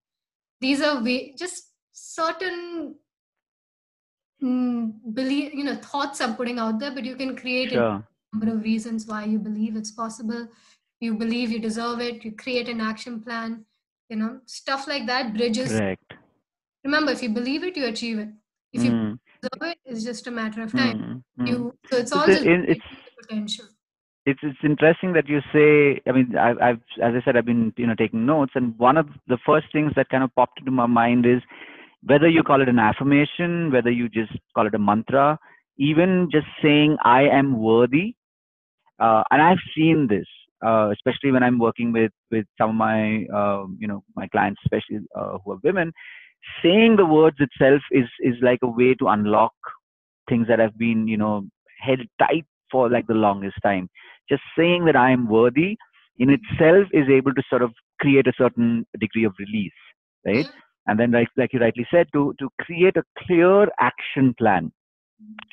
These 0.64 0.82
are 0.88 1.02
way, 1.02 1.18
just 1.44 1.72
certain 1.92 2.96
mm, 4.42 4.92
believe, 5.18 5.54
you 5.54 5.64
know, 5.64 5.74
thoughts 5.76 6.20
I'm 6.20 6.36
putting 6.36 6.58
out 6.58 6.78
there, 6.80 6.90
but 6.96 7.04
you 7.10 7.16
can 7.20 7.34
create 7.36 7.72
a 7.72 7.84
number 8.32 8.52
of 8.54 8.62
reasons 8.62 9.06
why 9.06 9.24
you 9.24 9.38
believe 9.38 9.76
it's 9.76 9.92
possible. 10.00 10.42
You 11.00 11.14
believe 11.22 11.50
you 11.50 11.58
deserve 11.58 12.00
it. 12.08 12.24
You 12.24 12.32
create 12.32 12.68
an 12.68 12.80
action 12.80 13.20
plan. 13.22 13.64
You 14.10 14.16
know, 14.16 14.40
stuff 14.46 14.86
like 14.86 15.06
that 15.06 15.32
bridges. 15.34 15.70
Correct. 15.72 16.12
Remember, 16.84 17.12
if 17.12 17.22
you 17.22 17.30
believe 17.30 17.64
it, 17.64 17.76
you 17.76 17.86
achieve 17.86 18.18
it. 18.18 18.28
If 18.72 18.84
you 18.84 18.92
Mm. 18.92 19.18
deserve 19.40 19.70
it, 19.72 19.78
it's 19.94 20.04
just 20.04 20.26
a 20.26 20.30
matter 20.42 20.62
of 20.66 20.72
time. 20.72 20.98
Mm. 20.98 21.22
Mm. 21.40 21.48
You 21.48 21.56
so 21.90 21.96
it's 22.04 22.12
all 22.12 22.26
just 22.26 22.44
in- 22.54 22.68
it's 22.74 22.84
potential. 23.22 23.66
It's 24.26 24.40
it's 24.42 24.58
interesting 24.64 25.12
that 25.14 25.28
you 25.28 25.40
say. 25.52 26.02
I 26.08 26.12
mean, 26.12 26.36
I've, 26.36 26.58
I've 26.60 26.80
as 27.02 27.14
I 27.16 27.22
said, 27.24 27.36
I've 27.36 27.46
been 27.46 27.72
you 27.76 27.86
know 27.86 27.94
taking 27.94 28.26
notes, 28.26 28.52
and 28.56 28.76
one 28.78 28.96
of 28.96 29.08
the 29.28 29.38
first 29.46 29.68
things 29.72 29.92
that 29.96 30.08
kind 30.10 30.24
of 30.24 30.34
popped 30.34 30.58
into 30.60 30.72
my 30.72 30.86
mind 30.86 31.26
is 31.26 31.40
whether 32.04 32.28
you 32.28 32.42
call 32.42 32.60
it 32.60 32.68
an 32.68 32.78
affirmation, 32.80 33.70
whether 33.72 33.90
you 33.90 34.08
just 34.08 34.32
call 34.54 34.66
it 34.66 34.74
a 34.74 34.78
mantra, 34.78 35.38
even 35.78 36.28
just 36.32 36.46
saying 36.62 36.96
I 37.04 37.22
am 37.22 37.58
worthy. 37.60 38.14
Uh, 38.98 39.22
and 39.30 39.42
I've 39.42 39.58
seen 39.76 40.06
this, 40.08 40.26
uh, 40.66 40.90
especially 40.92 41.32
when 41.32 41.42
I'm 41.44 41.58
working 41.58 41.92
with 41.92 42.12
with 42.30 42.46
some 42.58 42.70
of 42.70 42.76
my 42.76 43.26
um, 43.34 43.78
you 43.80 43.86
know 43.88 44.02
my 44.16 44.26
clients, 44.28 44.60
especially 44.66 45.06
uh, 45.16 45.38
who 45.44 45.52
are 45.52 45.60
women. 45.62 45.92
Saying 46.62 46.96
the 46.96 47.06
words 47.06 47.36
itself 47.40 47.82
is 47.92 48.08
is 48.20 48.36
like 48.42 48.60
a 48.62 48.68
way 48.68 48.94
to 48.94 49.08
unlock 49.08 49.54
things 50.28 50.48
that 50.48 50.58
have 50.58 50.76
been 50.78 51.06
you 51.08 51.16
know 51.16 51.44
held 51.80 52.00
tight 52.18 52.44
for 52.70 52.90
like 52.90 53.06
the 53.06 53.14
longest 53.14 53.56
time. 53.62 53.88
Just 54.28 54.42
saying 54.58 54.84
that 54.86 54.96
I 54.96 55.10
am 55.10 55.28
worthy 55.28 55.76
in 56.18 56.30
itself 56.30 56.88
is 56.92 57.08
able 57.08 57.34
to 57.34 57.42
sort 57.48 57.62
of 57.62 57.72
create 58.00 58.26
a 58.26 58.32
certain 58.36 58.86
degree 58.98 59.24
of 59.24 59.34
release, 59.38 59.72
right? 60.24 60.46
Mm-hmm. 60.46 60.58
And 60.88 61.00
then, 61.00 61.10
like, 61.10 61.28
like 61.36 61.52
you 61.52 61.60
rightly 61.60 61.86
said, 61.90 62.06
to 62.12 62.34
to 62.38 62.48
create 62.60 62.96
a 62.96 63.02
clear 63.26 63.66
action 63.80 64.34
plan, 64.38 64.72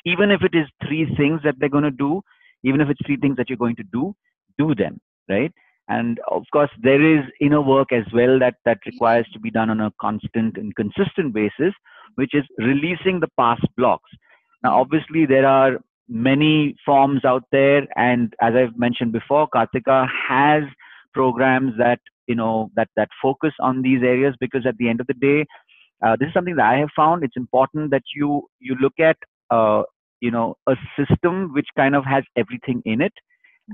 even 0.04 0.30
if 0.30 0.42
it 0.42 0.54
is 0.54 0.66
three 0.86 1.12
things 1.16 1.40
that 1.44 1.56
they're 1.58 1.68
going 1.68 1.84
to 1.84 1.90
do, 1.90 2.22
even 2.62 2.80
if 2.80 2.88
it's 2.88 3.04
three 3.04 3.16
things 3.16 3.36
that 3.36 3.48
you're 3.48 3.58
going 3.58 3.76
to 3.76 3.84
do, 3.92 4.14
do 4.58 4.74
them, 4.74 5.00
right? 5.28 5.52
And 5.88 6.18
of 6.28 6.44
course, 6.52 6.70
there 6.82 7.02
is 7.02 7.24
inner 7.40 7.60
work 7.60 7.92
as 7.92 8.04
well 8.12 8.38
that 8.38 8.54
that 8.64 8.78
requires 8.86 9.26
to 9.32 9.38
be 9.38 9.50
done 9.50 9.70
on 9.70 9.80
a 9.80 9.92
constant 10.00 10.56
and 10.56 10.74
consistent 10.76 11.34
basis, 11.34 11.74
which 12.14 12.32
is 12.32 12.44
releasing 12.58 13.20
the 13.20 13.28
past 13.38 13.66
blocks. 13.76 14.10
Now, 14.62 14.80
obviously, 14.80 15.26
there 15.26 15.46
are 15.46 15.78
many 16.08 16.76
forms 16.84 17.24
out 17.24 17.44
there, 17.52 17.86
and 17.96 18.34
as 18.40 18.54
I've 18.54 18.78
mentioned 18.78 19.12
before, 19.12 19.48
Kartika 19.48 20.08
has 20.28 20.64
programs 21.12 21.72
that 21.78 22.00
you 22.26 22.34
know 22.34 22.70
that 22.76 22.88
that 22.96 23.08
focus 23.22 23.52
on 23.60 23.82
these 23.82 24.02
areas 24.02 24.34
because 24.40 24.66
at 24.66 24.76
the 24.78 24.88
end 24.88 25.00
of 25.00 25.06
the 25.06 25.14
day, 25.14 25.46
uh, 26.04 26.16
this 26.18 26.28
is 26.28 26.34
something 26.34 26.56
that 26.56 26.66
I 26.66 26.78
have 26.78 26.90
found. 26.94 27.24
It's 27.24 27.36
important 27.36 27.90
that 27.90 28.02
you 28.14 28.48
you 28.60 28.76
look 28.80 28.98
at 28.98 29.16
uh, 29.50 29.82
you 30.20 30.30
know 30.30 30.56
a 30.66 30.76
system 30.98 31.52
which 31.54 31.68
kind 31.76 31.94
of 31.94 32.04
has 32.04 32.24
everything 32.36 32.82
in 32.84 33.00
it, 33.00 33.12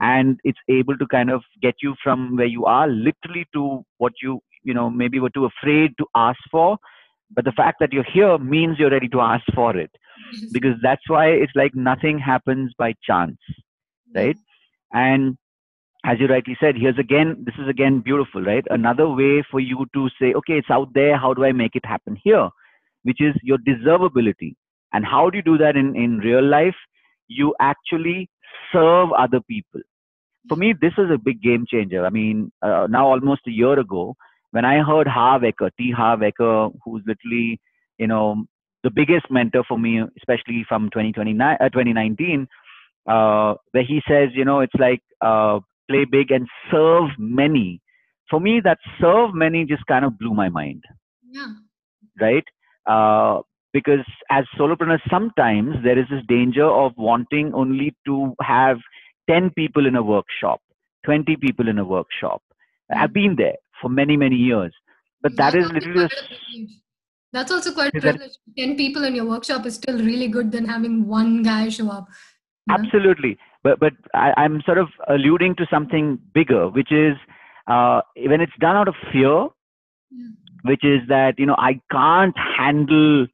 and 0.00 0.38
it's 0.44 0.58
able 0.68 0.96
to 0.98 1.06
kind 1.06 1.30
of 1.30 1.42
get 1.62 1.74
you 1.82 1.94
from 2.02 2.36
where 2.36 2.46
you 2.46 2.64
are 2.66 2.88
literally 2.88 3.46
to 3.54 3.84
what 3.98 4.12
you 4.22 4.40
you 4.62 4.74
know 4.74 4.90
maybe 4.90 5.18
were 5.18 5.30
too 5.30 5.46
afraid 5.46 5.92
to 5.98 6.06
ask 6.14 6.38
for. 6.50 6.78
But 7.32 7.44
the 7.44 7.52
fact 7.52 7.78
that 7.78 7.92
you're 7.92 8.12
here 8.12 8.38
means 8.38 8.78
you're 8.78 8.90
ready 8.90 9.08
to 9.08 9.20
ask 9.20 9.44
for 9.54 9.76
it 9.76 9.90
because 10.52 10.76
that's 10.82 11.08
why 11.08 11.26
it's 11.28 11.52
like 11.54 11.74
nothing 11.74 12.18
happens 12.18 12.72
by 12.78 12.94
chance 13.02 13.38
right? 14.14 14.36
And 14.92 15.36
as 16.04 16.18
you 16.18 16.26
rightly 16.26 16.56
said 16.58 16.76
here's 16.76 16.98
again 16.98 17.36
this 17.44 17.54
is 17.58 17.68
again 17.68 18.00
beautiful 18.00 18.42
right? 18.42 18.64
Another 18.70 19.08
way 19.08 19.42
for 19.50 19.60
you 19.60 19.86
to 19.94 20.08
say 20.20 20.32
okay 20.34 20.54
it's 20.54 20.70
out 20.70 20.92
there. 20.94 21.16
How 21.16 21.34
do 21.34 21.44
i 21.44 21.52
make 21.52 21.76
it 21.76 21.84
happen 21.84 22.16
here? 22.22 22.48
Which 23.02 23.20
is 23.20 23.34
your 23.42 23.58
deservability. 23.58 24.54
And 24.92 25.04
how 25.04 25.30
do 25.30 25.36
you 25.38 25.42
do 25.42 25.58
that 25.58 25.76
in 25.76 25.94
in 25.96 26.18
real 26.18 26.44
life? 26.44 26.76
You 27.28 27.54
actually 27.60 28.28
serve 28.72 29.12
other 29.12 29.40
people. 29.40 29.80
For 30.48 30.56
me 30.56 30.74
this 30.80 30.92
is 30.98 31.10
a 31.10 31.18
big 31.18 31.42
game 31.42 31.66
changer. 31.70 32.04
I 32.04 32.10
mean 32.10 32.50
uh, 32.62 32.86
now 32.90 33.06
almost 33.06 33.42
a 33.46 33.50
year 33.50 33.78
ago 33.78 34.16
when 34.52 34.64
i 34.64 34.82
heard 34.82 35.06
Harv 35.06 35.42
Eker, 35.42 35.70
t. 35.78 35.92
Harv 35.92 36.20
Eker, 36.20 36.72
who's 36.84 37.02
literally 37.06 37.60
you 37.98 38.06
know 38.06 38.44
the 38.82 38.90
biggest 38.90 39.26
mentor 39.30 39.64
for 39.68 39.78
me 39.78 40.00
especially 40.18 40.64
from 40.68 40.88
2029 40.90 41.56
uh, 41.60 41.68
2019 41.68 42.48
uh, 43.08 43.54
where 43.72 43.84
he 43.84 44.00
says, 44.08 44.28
you 44.34 44.44
know, 44.44 44.60
it's 44.60 44.74
like 44.78 45.02
uh, 45.20 45.60
play 45.88 46.04
big 46.04 46.30
and 46.30 46.46
serve 46.70 47.10
many. 47.18 47.80
For 48.28 48.40
me, 48.40 48.60
that 48.64 48.78
serve 49.00 49.34
many 49.34 49.64
just 49.64 49.84
kind 49.86 50.04
of 50.04 50.18
blew 50.18 50.34
my 50.34 50.48
mind, 50.48 50.84
Yeah. 51.30 51.52
right? 52.20 52.44
Uh, 52.86 53.42
because 53.72 54.04
as 54.30 54.44
solopreneurs, 54.58 55.00
sometimes 55.10 55.76
there 55.84 55.98
is 55.98 56.06
this 56.10 56.24
danger 56.28 56.64
of 56.66 56.92
wanting 56.96 57.52
only 57.54 57.94
to 58.06 58.34
have 58.40 58.78
10 59.28 59.50
people 59.50 59.86
in 59.86 59.96
a 59.96 60.02
workshop, 60.02 60.60
20 61.04 61.36
people 61.36 61.68
in 61.68 61.78
a 61.78 61.84
workshop. 61.84 62.42
I've 62.94 63.12
been 63.12 63.36
there 63.36 63.56
for 63.80 63.88
many, 63.88 64.16
many 64.16 64.36
years. 64.36 64.72
But 65.22 65.36
that 65.36 65.52
That's 65.52 65.72
literally 65.72 66.08
quite 67.32 67.52
the 67.52 67.70
a 67.70 67.72
privilege. 67.72 67.72
That's 67.72 67.72
also 67.72 67.72
quite 67.74 67.94
a 67.94 67.96
Is 67.96 68.02
that- 68.02 68.16
privilege. 68.16 68.36
Ten 68.58 68.76
people 68.76 69.04
in 69.04 69.14
your 69.14 69.26
workshop 69.26 69.66
is 69.66 69.74
still 69.74 69.98
really 69.98 70.28
good 70.28 70.52
than 70.52 70.64
having 70.64 71.06
one 71.06 71.42
guy 71.42 71.68
show 71.68 71.88
up. 71.90 72.08
you 72.66 72.76
know? 72.76 72.82
Absolutely, 72.84 73.38
but 73.62 73.78
but 73.80 73.92
I, 74.14 74.32
I'm 74.36 74.62
sort 74.62 74.78
of 74.78 74.88
alluding 75.08 75.56
to 75.56 75.66
something 75.70 76.18
bigger, 76.34 76.68
which 76.68 76.92
is 76.92 77.16
uh, 77.66 78.02
when 78.16 78.40
it's 78.40 78.56
done 78.60 78.76
out 78.76 78.88
of 78.88 78.94
fear, 79.12 79.48
Yeah. 80.10 80.28
which 80.64 80.84
is 80.84 81.00
that 81.08 81.38
you 81.38 81.46
know 81.46 81.56
I 81.58 81.80
can't 81.90 82.36
handle 82.58 83.26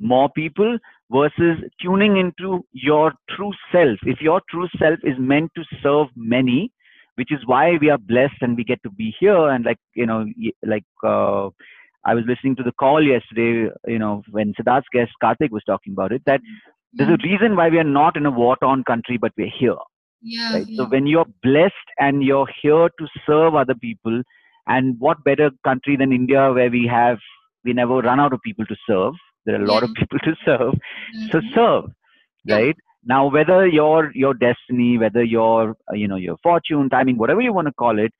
more 0.00 0.28
people 0.30 0.78
versus 1.10 1.58
tuning 1.80 2.16
into 2.16 2.64
your 2.72 3.12
true 3.30 3.52
self. 3.70 3.98
If 4.04 4.20
your 4.20 4.40
true 4.50 4.68
self 4.78 4.98
is 5.04 5.18
meant 5.18 5.52
to 5.56 5.64
serve 5.82 6.08
many, 6.16 6.72
which 7.16 7.30
is 7.30 7.46
why 7.46 7.76
we 7.80 7.90
are 7.90 7.98
blessed 7.98 8.40
and 8.40 8.56
we 8.56 8.64
get 8.64 8.82
to 8.82 8.90
be 8.90 9.14
here. 9.20 9.48
And 9.50 9.64
like 9.64 9.78
you 9.94 10.06
know, 10.06 10.26
like 10.66 10.84
uh, 11.04 11.50
I 12.04 12.14
was 12.14 12.24
listening 12.26 12.56
to 12.56 12.62
the 12.62 12.72
call 12.72 13.02
yesterday, 13.02 13.70
you 13.86 13.98
know, 13.98 14.22
when 14.30 14.54
Siddharth's 14.54 14.88
guest 14.92 15.12
Karthik 15.22 15.50
was 15.50 15.62
talking 15.64 15.92
about 15.92 16.12
it, 16.12 16.22
that 16.26 16.40
there's 16.92 17.08
a 17.10 17.18
reason 17.28 17.56
why 17.56 17.68
we 17.68 17.78
are 17.78 17.84
not 17.84 18.16
in 18.16 18.26
a 18.26 18.30
war-torn 18.30 18.84
country, 18.84 19.16
but 19.16 19.32
we're 19.36 19.48
here 19.58 19.76
Yeah. 20.20 20.54
right? 20.54 20.66
yeah. 20.68 20.76
So 20.76 20.88
when 20.88 21.06
you're 21.06 21.26
blessed 21.42 21.88
and 21.98 22.22
you're 22.22 22.48
here 22.62 22.88
to 22.98 23.06
serve 23.26 23.54
other 23.54 23.74
people, 23.74 24.22
and 24.66 24.96
what 25.00 25.24
better 25.24 25.50
country 25.64 25.96
than 25.96 26.12
India 26.12 26.52
where 26.52 26.70
we 26.70 26.86
have 26.86 27.18
we 27.64 27.72
never 27.72 27.96
run 27.98 28.20
out 28.20 28.32
of 28.32 28.40
people 28.42 28.66
to 28.66 28.76
serve. 28.88 29.14
There 29.44 29.58
are 29.58 29.62
a 29.64 29.66
lot 29.66 29.82
of 29.82 29.90
people 29.94 30.18
to 30.20 30.36
serve. 30.44 30.74
So 31.30 31.38
mm-hmm. 31.40 31.54
serve, 31.54 31.84
Yeah. 32.44 32.56
right? 32.56 32.76
Now 33.04 33.28
whether 33.30 33.66
your 33.66 34.12
your 34.14 34.34
destiny, 34.34 34.98
whether 34.98 35.24
your 35.24 35.74
you 35.92 36.06
know 36.06 36.16
your 36.16 36.36
fortune, 36.42 36.88
timing, 36.90 37.18
whatever 37.18 37.40
you 37.40 37.52
want 37.52 37.66
to 37.68 37.72
call 37.74 37.98
it, 37.98 38.12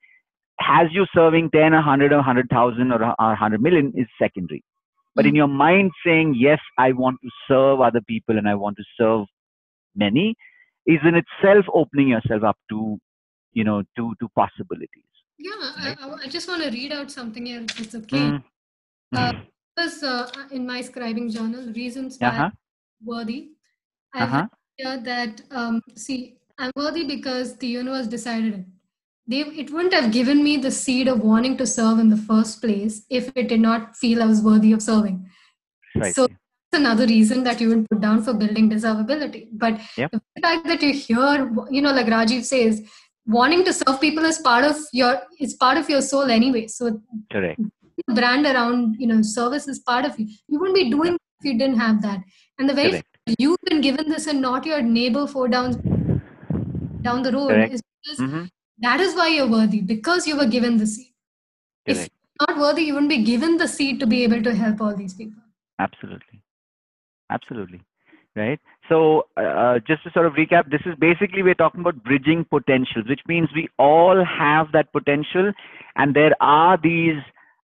has 0.59 0.87
you 0.91 1.05
serving 1.13 1.49
10, 1.51 1.73
100, 1.73 2.11
or 2.13 2.17
100,000 2.17 2.91
or 2.91 3.01
a- 3.01 3.15
100 3.19 3.61
million 3.61 3.91
is 3.95 4.07
secondary. 4.19 4.63
But 5.15 5.25
in 5.25 5.33
Mm. 5.33 5.37
your 5.37 5.47
mind 5.47 5.91
saying, 6.05 6.35
yes, 6.35 6.59
I 6.77 6.91
want 6.91 7.19
to 7.23 7.29
serve 7.47 7.81
other 7.81 8.01
people 8.01 8.37
and 8.37 8.47
I 8.49 8.55
want 8.55 8.77
to 8.77 8.83
serve 8.97 9.25
many 9.95 10.35
is 10.85 10.99
in 11.03 11.15
itself 11.15 11.65
opening 11.73 12.07
yourself 12.09 12.43
up 12.43 12.57
to, 12.69 12.99
you 13.53 13.63
know, 13.63 13.83
to, 13.95 14.13
to 14.19 14.27
possibilities. 14.29 15.05
Yeah, 15.37 15.51
Right. 15.77 15.97
I, 16.01 16.09
I- 16.09 16.19
I 16.23 16.27
just 16.27 16.47
want 16.47 16.63
to 16.63 16.69
read 16.69 16.91
out 16.91 17.11
something 17.11 17.45
here. 17.45 17.61
if 17.61 17.79
It's 17.79 17.95
okay. 17.95 18.17
Mm. 18.31 18.43
Uh, 19.15 19.33
Because 19.75 20.03
uh, 20.03 20.29
in 20.51 20.67
my 20.67 20.81
scribing 20.81 21.31
journal, 21.31 21.71
reasons 21.73 22.17
why 22.19 22.27
Uh-huh. 22.27 22.49
Worthy. 23.03 23.39
I've 24.13 24.29
Uh-huh. 24.29 24.47
that 25.03 25.41
um, 25.51 25.81
see, 25.95 26.37
I'm 26.59 26.71
worthy 26.75 27.05
because 27.07 27.57
the 27.57 27.67
universe 27.67 28.07
decided 28.07 28.53
it. 28.59 28.65
They, 29.25 29.39
it 29.39 29.71
wouldn't 29.71 29.93
have 29.93 30.11
given 30.11 30.43
me 30.43 30.57
the 30.57 30.71
seed 30.71 31.07
of 31.07 31.21
wanting 31.21 31.55
to 31.57 31.65
serve 31.65 31.99
in 31.99 32.09
the 32.09 32.17
first 32.17 32.61
place 32.61 33.05
if 33.09 33.31
it 33.35 33.47
did 33.47 33.61
not 33.61 33.95
feel 33.95 34.21
I 34.21 34.25
was 34.25 34.41
worthy 34.41 34.73
of 34.73 34.81
serving. 34.81 35.29
Right. 35.95 36.13
So 36.13 36.27
that's 36.27 36.81
another 36.81 37.05
reason 37.05 37.43
that 37.43 37.61
you 37.61 37.69
would 37.69 37.89
put 37.89 38.01
down 38.01 38.23
for 38.23 38.33
building 38.33 38.69
deservability. 38.69 39.47
But 39.51 39.79
Yep. 39.97 40.11
the 40.11 40.41
fact 40.41 40.67
that 40.67 40.81
you 40.81 40.93
hear, 40.93 41.49
you 41.69 41.81
know, 41.81 41.93
like 41.93 42.07
Rajiv 42.07 42.43
says, 42.43 42.81
wanting 43.25 43.63
to 43.63 43.71
serve 43.73 44.01
people 44.01 44.25
is 44.25 44.39
part 44.39 44.65
of 44.65 44.75
your 44.91 45.21
it's 45.39 45.53
part 45.53 45.77
of 45.77 45.89
your 45.89 46.01
soul 46.01 46.29
anyway. 46.29 46.67
So 46.67 47.01
Correct. 47.31 47.61
the 48.07 48.13
brand 48.13 48.45
around 48.45 48.95
you 48.99 49.07
know 49.07 49.21
service 49.21 49.67
is 49.67 49.79
part 49.79 50.05
of 50.05 50.19
you. 50.19 50.27
You 50.47 50.59
wouldn't 50.59 50.75
be 50.75 50.89
doing 50.89 51.13
it 51.13 51.21
if 51.39 51.45
you 51.53 51.57
didn't 51.57 51.77
have 51.79 52.01
that. 52.01 52.19
And 52.59 52.69
the 52.69 52.73
very 52.73 52.91
Correct. 52.91 53.07
you've 53.39 53.61
been 53.63 53.79
given 53.81 54.09
this 54.09 54.27
and 54.27 54.41
not 54.41 54.65
your 54.65 54.81
neighbor 54.81 55.25
four 55.27 55.47
down 55.47 55.81
down 57.01 57.23
the 57.23 57.31
road 57.31 57.49
Correct. 57.51 57.73
is 57.73 57.81
because 58.03 58.19
hmm 58.19 58.43
that 58.79 58.99
is 58.99 59.15
why 59.15 59.27
you're 59.27 59.49
worthy 59.49 59.81
because 59.81 60.27
you 60.27 60.37
were 60.37 60.45
given 60.45 60.77
the 60.77 60.87
seed. 60.87 61.13
If 61.85 61.97
Correct. 61.97 62.11
you're 62.39 62.47
not 62.47 62.61
worthy, 62.61 62.83
you 62.83 62.93
wouldn't 62.93 63.09
be 63.09 63.23
given 63.23 63.57
the 63.57 63.67
seed 63.67 63.99
to 63.99 64.07
be 64.07 64.23
able 64.23 64.41
to 64.43 64.55
help 64.55 64.81
all 64.81 64.95
these 64.95 65.13
people. 65.13 65.41
Absolutely. 65.79 66.41
Absolutely. 67.29 67.81
Right. 68.35 68.59
So, 68.89 69.27
uh, 69.37 69.77
just 69.85 70.03
to 70.03 70.11
sort 70.11 70.25
of 70.25 70.33
recap, 70.33 70.71
this 70.71 70.81
is 70.87 70.95
basically 70.99 71.43
we're 71.43 71.53
talking 71.53 71.81
about 71.81 72.03
bridging 72.03 72.45
potentials, 72.45 73.07
which 73.07 73.21
means 73.27 73.47
we 73.53 73.69
all 73.77 74.25
have 74.25 74.71
that 74.71 74.91
potential, 74.91 75.53
and 75.95 76.15
there 76.15 76.31
are 76.41 76.79
these 76.81 77.21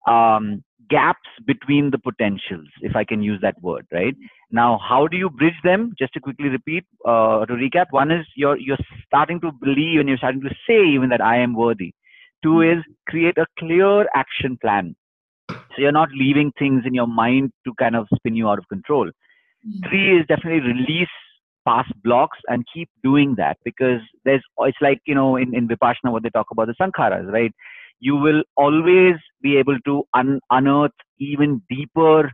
um, 0.08 0.64
gaps 0.90 1.30
between 1.46 1.92
the 1.92 1.98
potentials, 1.98 2.68
if 2.82 2.96
I 2.96 3.04
can 3.04 3.22
use 3.22 3.40
that 3.42 3.62
word. 3.62 3.86
Right. 3.92 4.16
Now, 4.52 4.80
how 4.88 5.08
do 5.08 5.18
you 5.18 5.30
bridge 5.30 5.60
them? 5.64 5.94
Just 6.00 6.14
to 6.14 6.20
quickly 6.20 6.50
repeat, 6.50 6.86
uh, 7.06 7.46
to 7.46 7.54
recap, 7.54 7.88
one 7.92 8.12
is 8.12 8.26
you're 8.36 8.58
you're 8.58 8.78
starting 9.06 9.42
to 9.42 9.52
believe 9.52 10.00
and 10.00 10.10
you're 10.10 10.18
starting 10.18 10.42
to 10.42 10.56
say 10.68 10.86
even 10.86 11.10
that 11.10 11.22
I 11.22 11.38
am 11.38 11.54
worthy. 11.54 11.94
Two 12.44 12.62
is 12.62 12.84
create 13.08 13.38
a 13.38 13.46
clear 13.60 14.08
action 14.16 14.58
plan. 14.62 14.96
So 15.50 15.78
you're 15.78 15.92
not 15.92 16.10
leaving 16.12 16.52
things 16.60 16.84
in 16.86 16.94
your 16.94 17.08
mind 17.08 17.52
to 17.66 17.74
kind 17.80 17.96
of 17.96 18.08
spin 18.16 18.36
you 18.36 18.50
out 18.50 18.60
of 18.60 18.68
control. 18.68 19.10
Three 19.90 20.20
is 20.20 20.26
definitely 20.28 20.62
release 20.62 21.10
past 21.68 21.92
blocks 22.04 22.38
and 22.48 22.66
keep 22.74 22.90
doing 23.04 23.36
that 23.38 23.58
because 23.66 24.00
there's 24.24 24.44
it's 24.60 24.78
like 24.82 25.00
you 25.06 25.16
know 25.16 25.36
in, 25.36 25.54
in 25.54 25.68
Vipassana 25.68 26.12
what 26.12 26.24
they 26.24 26.30
talk 26.30 26.48
about 26.52 26.68
the 26.68 26.76
sankharas, 26.82 27.32
right? 27.32 27.52
You 28.00 28.16
will 28.16 28.44
always 28.56 29.16
be 29.42 29.58
able 29.58 29.78
to 29.86 30.04
un- 30.14 30.40
unearth 30.52 30.92
even 31.20 31.62
deeper 31.70 32.32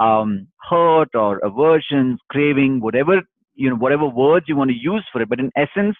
um, 0.00 0.48
hurt 0.68 1.14
or 1.14 1.38
aversions, 1.38 2.18
craving, 2.30 2.80
whatever 2.80 3.22
you 3.54 3.68
know, 3.68 3.76
whatever 3.76 4.06
words 4.06 4.46
you 4.48 4.56
want 4.56 4.70
to 4.70 4.76
use 4.76 5.06
for 5.12 5.20
it. 5.20 5.28
But 5.28 5.38
in 5.38 5.50
essence, 5.56 5.94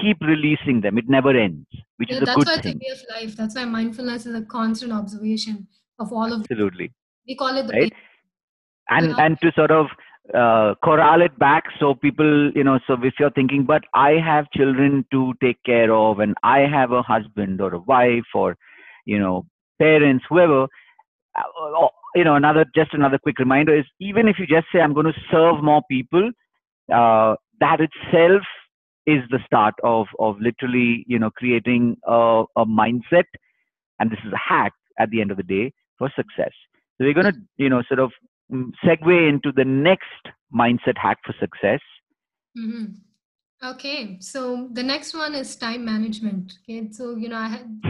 keep 0.00 0.18
releasing 0.20 0.80
them. 0.82 0.98
It 0.98 1.08
never 1.08 1.30
ends, 1.30 1.66
which 1.96 2.10
Yeah, 2.10 2.16
is 2.16 2.22
a 2.22 2.26
that's 2.26 2.36
good 2.36 2.46
why 2.46 2.54
it's 2.56 2.66
a 2.66 2.70
thing. 2.70 2.80
way 2.80 2.92
of 2.92 3.02
life. 3.10 3.36
That's 3.36 3.54
why 3.54 3.64
mindfulness 3.64 4.26
is 4.26 4.34
a 4.34 4.42
constant 4.44 4.92
observation 4.92 5.68
of 5.98 6.12
all 6.12 6.32
of. 6.32 6.40
Absolutely. 6.40 6.92
We 7.26 7.36
call 7.36 7.56
it 7.56 7.66
the 7.66 7.72
Right. 7.72 7.92
and 8.90 9.06
Yeah. 9.08 9.14
and 9.18 9.40
to 9.40 9.52
sort 9.52 9.70
of 9.70 9.86
uh, 10.32 10.74
corral 10.82 11.20
it 11.20 11.38
back 11.38 11.64
so 11.78 11.94
people 11.94 12.50
you 12.54 12.64
know 12.64 12.78
so 12.86 12.96
if 13.02 13.14
you're 13.18 13.30
thinking 13.30 13.64
but 13.64 13.82
i 13.92 14.12
have 14.12 14.50
children 14.52 15.04
to 15.10 15.34
take 15.42 15.62
care 15.64 15.92
of 15.92 16.18
and 16.18 16.34
i 16.42 16.60
have 16.60 16.92
a 16.92 17.02
husband 17.02 17.60
or 17.60 17.74
a 17.74 17.78
wife 17.80 18.30
or 18.34 18.56
you 19.04 19.18
know 19.18 19.44
parents 19.78 20.24
whoever 20.28 20.66
uh, 21.36 21.88
you 22.14 22.24
know 22.24 22.36
another 22.36 22.64
just 22.74 22.94
another 22.94 23.18
quick 23.18 23.38
reminder 23.38 23.76
is 23.76 23.84
even 24.00 24.26
if 24.26 24.38
you 24.38 24.46
just 24.46 24.66
say 24.72 24.80
i'm 24.80 24.94
going 24.94 25.04
to 25.04 25.20
serve 25.30 25.62
more 25.62 25.82
people 25.90 26.30
uh, 26.92 27.34
that 27.60 27.80
itself 27.80 28.42
is 29.06 29.22
the 29.30 29.38
start 29.46 29.74
of 29.82 30.06
of 30.18 30.36
literally 30.40 31.04
you 31.06 31.18
know 31.18 31.30
creating 31.30 31.96
a, 32.06 32.44
a 32.56 32.64
mindset. 32.64 33.24
And 34.00 34.10
this 34.10 34.18
is 34.26 34.32
a 34.32 34.36
hack 34.36 34.72
at 34.98 35.10
the 35.10 35.20
end 35.20 35.30
of 35.30 35.36
the 35.36 35.42
day 35.42 35.72
for 35.98 36.10
success. 36.16 36.52
So 36.98 37.04
we're 37.04 37.14
going 37.14 37.32
to 37.32 37.38
you 37.56 37.68
know 37.68 37.82
sort 37.86 38.00
of 38.00 38.12
segue 38.52 39.28
into 39.28 39.52
the 39.52 39.64
next 39.64 40.28
mindset 40.54 40.96
hack 40.96 41.18
for 41.24 41.34
success 41.40 41.80
hmm 42.56 42.84
Okay, 43.64 44.18
so 44.20 44.68
the 44.72 44.82
next 44.82 45.14
one 45.14 45.34
is 45.34 45.56
time 45.56 45.86
management. 45.86 46.52
Okay, 46.62 46.90
so 46.90 47.16
you 47.16 47.30
know 47.30 47.38
I 47.38 47.48
had 47.48 47.80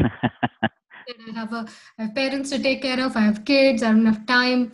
I 1.29 1.33
have 1.35 1.53
a 1.53 1.67
I 1.99 2.03
have 2.05 2.15
parents 2.15 2.51
to 2.51 2.63
take 2.63 2.83
care 2.83 3.01
of. 3.05 3.17
I 3.17 3.21
have 3.23 3.45
kids. 3.45 3.83
I 3.83 3.89
don't 3.91 4.07
have 4.07 4.25
time. 4.27 4.73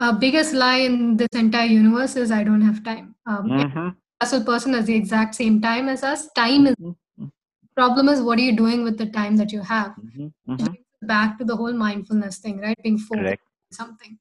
Uh, 0.00 0.12
biggest 0.12 0.52
lie 0.52 0.78
in 0.78 1.16
this 1.16 1.28
entire 1.34 1.66
universe 1.66 2.16
is 2.16 2.30
I 2.30 2.44
don't 2.44 2.60
have 2.60 2.84
time. 2.84 3.14
Um, 3.26 3.48
hmm 3.48 3.88
successful 4.20 4.52
person 4.52 4.74
has 4.74 4.86
the 4.86 4.94
exact 4.94 5.34
same 5.34 5.60
time 5.60 5.88
as 5.88 6.02
us. 6.04 6.28
Time 6.32 6.66
is 6.66 6.76
problem 7.74 8.08
is 8.08 8.20
what 8.20 8.38
are 8.38 8.42
you 8.42 8.56
doing 8.56 8.84
with 8.84 8.98
the 8.98 9.06
time 9.06 9.36
that 9.36 9.52
you 9.52 9.60
have? 9.62 9.94
hmm 9.96 10.26
Which 10.46 10.66
hmm 10.66 10.74
back 11.02 11.38
to 11.38 11.44
the 11.44 11.56
whole 11.56 11.72
mindfulness 11.72 12.38
thing, 12.38 12.60
right? 12.60 12.76
Being 12.82 12.98
focused 12.98 13.38
something. 13.72 14.18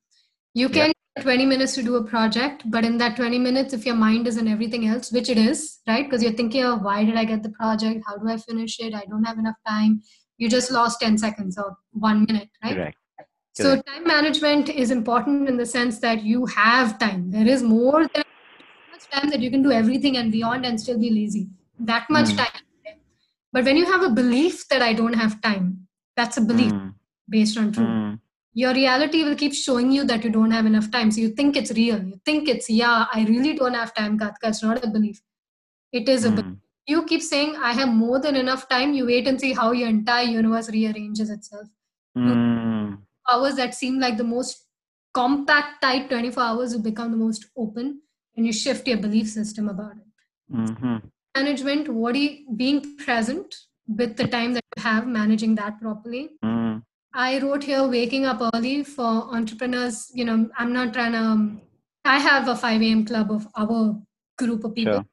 You 0.53 0.69
can 0.69 0.91
20 1.19 1.45
minutes 1.45 1.75
to 1.75 1.83
do 1.83 1.95
a 1.97 2.03
project, 2.03 2.63
but 2.71 2.85
in 2.85 2.97
that 2.97 3.15
20 3.17 3.37
minutes, 3.37 3.73
if 3.73 3.85
your 3.85 3.95
mind 3.95 4.27
is 4.27 4.37
in 4.37 4.47
everything 4.47 4.87
else, 4.87 5.11
which 5.11 5.29
it 5.29 5.37
is, 5.37 5.79
right? 5.87 6.05
Because 6.05 6.23
you're 6.23 6.31
thinking 6.31 6.63
of 6.63 6.81
why 6.81 7.03
did 7.03 7.15
I 7.17 7.25
get 7.25 7.43
the 7.43 7.49
project? 7.49 8.03
How 8.07 8.17
do 8.17 8.29
I 8.29 8.37
finish 8.37 8.79
it? 8.79 8.93
I 8.93 9.03
don't 9.09 9.23
have 9.25 9.37
enough 9.37 9.57
time. 9.67 10.01
You 10.37 10.49
just 10.49 10.71
lost 10.71 11.01
10 11.01 11.17
seconds 11.17 11.57
or 11.57 11.77
one 11.91 12.25
minute, 12.27 12.49
right? 12.63 12.75
correct 12.75 12.97
So 13.53 13.73
Correct. 13.73 13.87
time 13.87 14.05
management 14.07 14.69
is 14.69 14.89
important 14.91 15.49
in 15.49 15.57
the 15.57 15.65
sense 15.65 15.99
that 15.99 16.23
you 16.23 16.45
have 16.47 16.97
time. 16.97 17.29
There 17.31 17.47
is 17.47 17.61
more 17.61 18.01
than 18.13 18.23
much 18.91 19.03
time 19.13 19.29
that 19.31 19.41
you 19.41 19.51
can 19.51 19.61
do 19.61 19.71
everything 19.71 20.17
and 20.17 20.31
beyond 20.31 20.65
and 20.65 20.79
still 20.79 20.97
be 20.99 21.09
lazy. 21.11 21.49
That 21.79 22.09
much 22.09 22.29
Mm. 22.29 22.37
time. 22.37 22.61
But 23.53 23.65
when 23.65 23.77
you 23.77 23.85
have 23.91 24.01
a 24.03 24.09
belief 24.09 24.67
that 24.69 24.81
I 24.81 24.93
don't 24.93 25.13
have 25.13 25.41
time, 25.41 25.87
that's 26.15 26.37
a 26.37 26.41
belief 26.41 26.71
Mm, 26.71 26.93
based 27.29 27.57
on 27.57 27.71
truth. 27.73 27.87
mm, 27.87 28.19
Your 28.53 28.73
reality 28.73 29.23
will 29.23 29.35
keep 29.35 29.53
showing 29.53 29.91
you 29.91 30.03
that 30.05 30.23
you 30.23 30.29
don't 30.29 30.51
have 30.51 30.65
enough 30.65 30.91
time. 30.91 31.11
So 31.11 31.21
you 31.21 31.29
think 31.29 31.55
it's 31.55 31.71
real. 31.71 32.03
You 32.03 32.19
think 32.25 32.49
it's, 32.49 32.69
yeah, 32.69 33.05
I 33.13 33.25
really 33.25 33.53
don't 33.53 33.73
have 33.73 33.93
time, 33.93 34.19
Katka. 34.19 34.49
It's 34.49 34.63
not 34.63 34.83
a 34.83 34.87
belief. 34.87 35.21
It 35.91 36.09
is 36.09 36.25
a 36.25 36.29
belief. 36.31 36.45
mm, 36.45 36.57
You 36.87 37.03
keep 37.05 37.21
saying, 37.21 37.55
I 37.57 37.73
have 37.73 37.89
more 37.89 38.19
than 38.19 38.35
enough 38.35 38.67
time. 38.67 38.93
You 38.93 39.05
wait 39.05 39.27
and 39.27 39.39
see 39.39 39.53
how 39.53 39.71
your 39.71 39.89
entire 39.89 40.25
universe 40.25 40.69
rearranges 40.69 41.29
itself 41.29 41.67
mm, 42.17 42.97
hours 43.31 43.55
that 43.55 43.73
seem 43.75 43.99
like 43.99 44.17
the 44.17 44.23
most 44.23 44.65
compact, 45.13 45.81
tight 45.81 46.09
24 46.09 46.43
hours 46.43 46.73
will 46.73 46.81
become 46.83 47.11
the 47.11 47.17
most 47.17 47.45
open 47.57 48.01
and 48.35 48.45
you 48.45 48.53
shift 48.53 48.87
your 48.87 48.97
belief 48.97 49.27
system 49.29 49.69
about 49.69 49.93
it. 49.93 50.07
mhm, 50.49 51.01
Management, 51.35 51.87
what 51.89 52.15
you, 52.15 52.45
being 52.55 52.97
present 52.97 53.55
with 53.87 54.17
the 54.17 54.27
time 54.27 54.53
that 54.53 54.63
you 54.77 54.83
have, 54.83 55.07
managing 55.07 55.55
that 55.55 55.79
properly. 55.81 56.29
mm, 56.43 56.60
I 57.13 57.39
wrote 57.39 57.63
here 57.63 57.85
waking 57.87 58.25
up 58.25 58.41
early 58.53 58.83
for 58.83 59.03
entrepreneurs. 59.03 60.11
You 60.13 60.25
know, 60.25 60.49
I'm 60.57 60.71
not 60.73 60.93
trying 60.93 61.11
to, 61.13 61.17
um, 61.19 61.61
I 62.05 62.19
have 62.19 62.47
a 62.47 62.55
5 62.55 62.81
a.m. 62.81 63.05
club 63.05 63.31
of 63.31 63.47
our 63.55 63.99
group 64.37 64.63
of 64.63 64.73
people 64.75 64.93
Sure. 64.93 65.05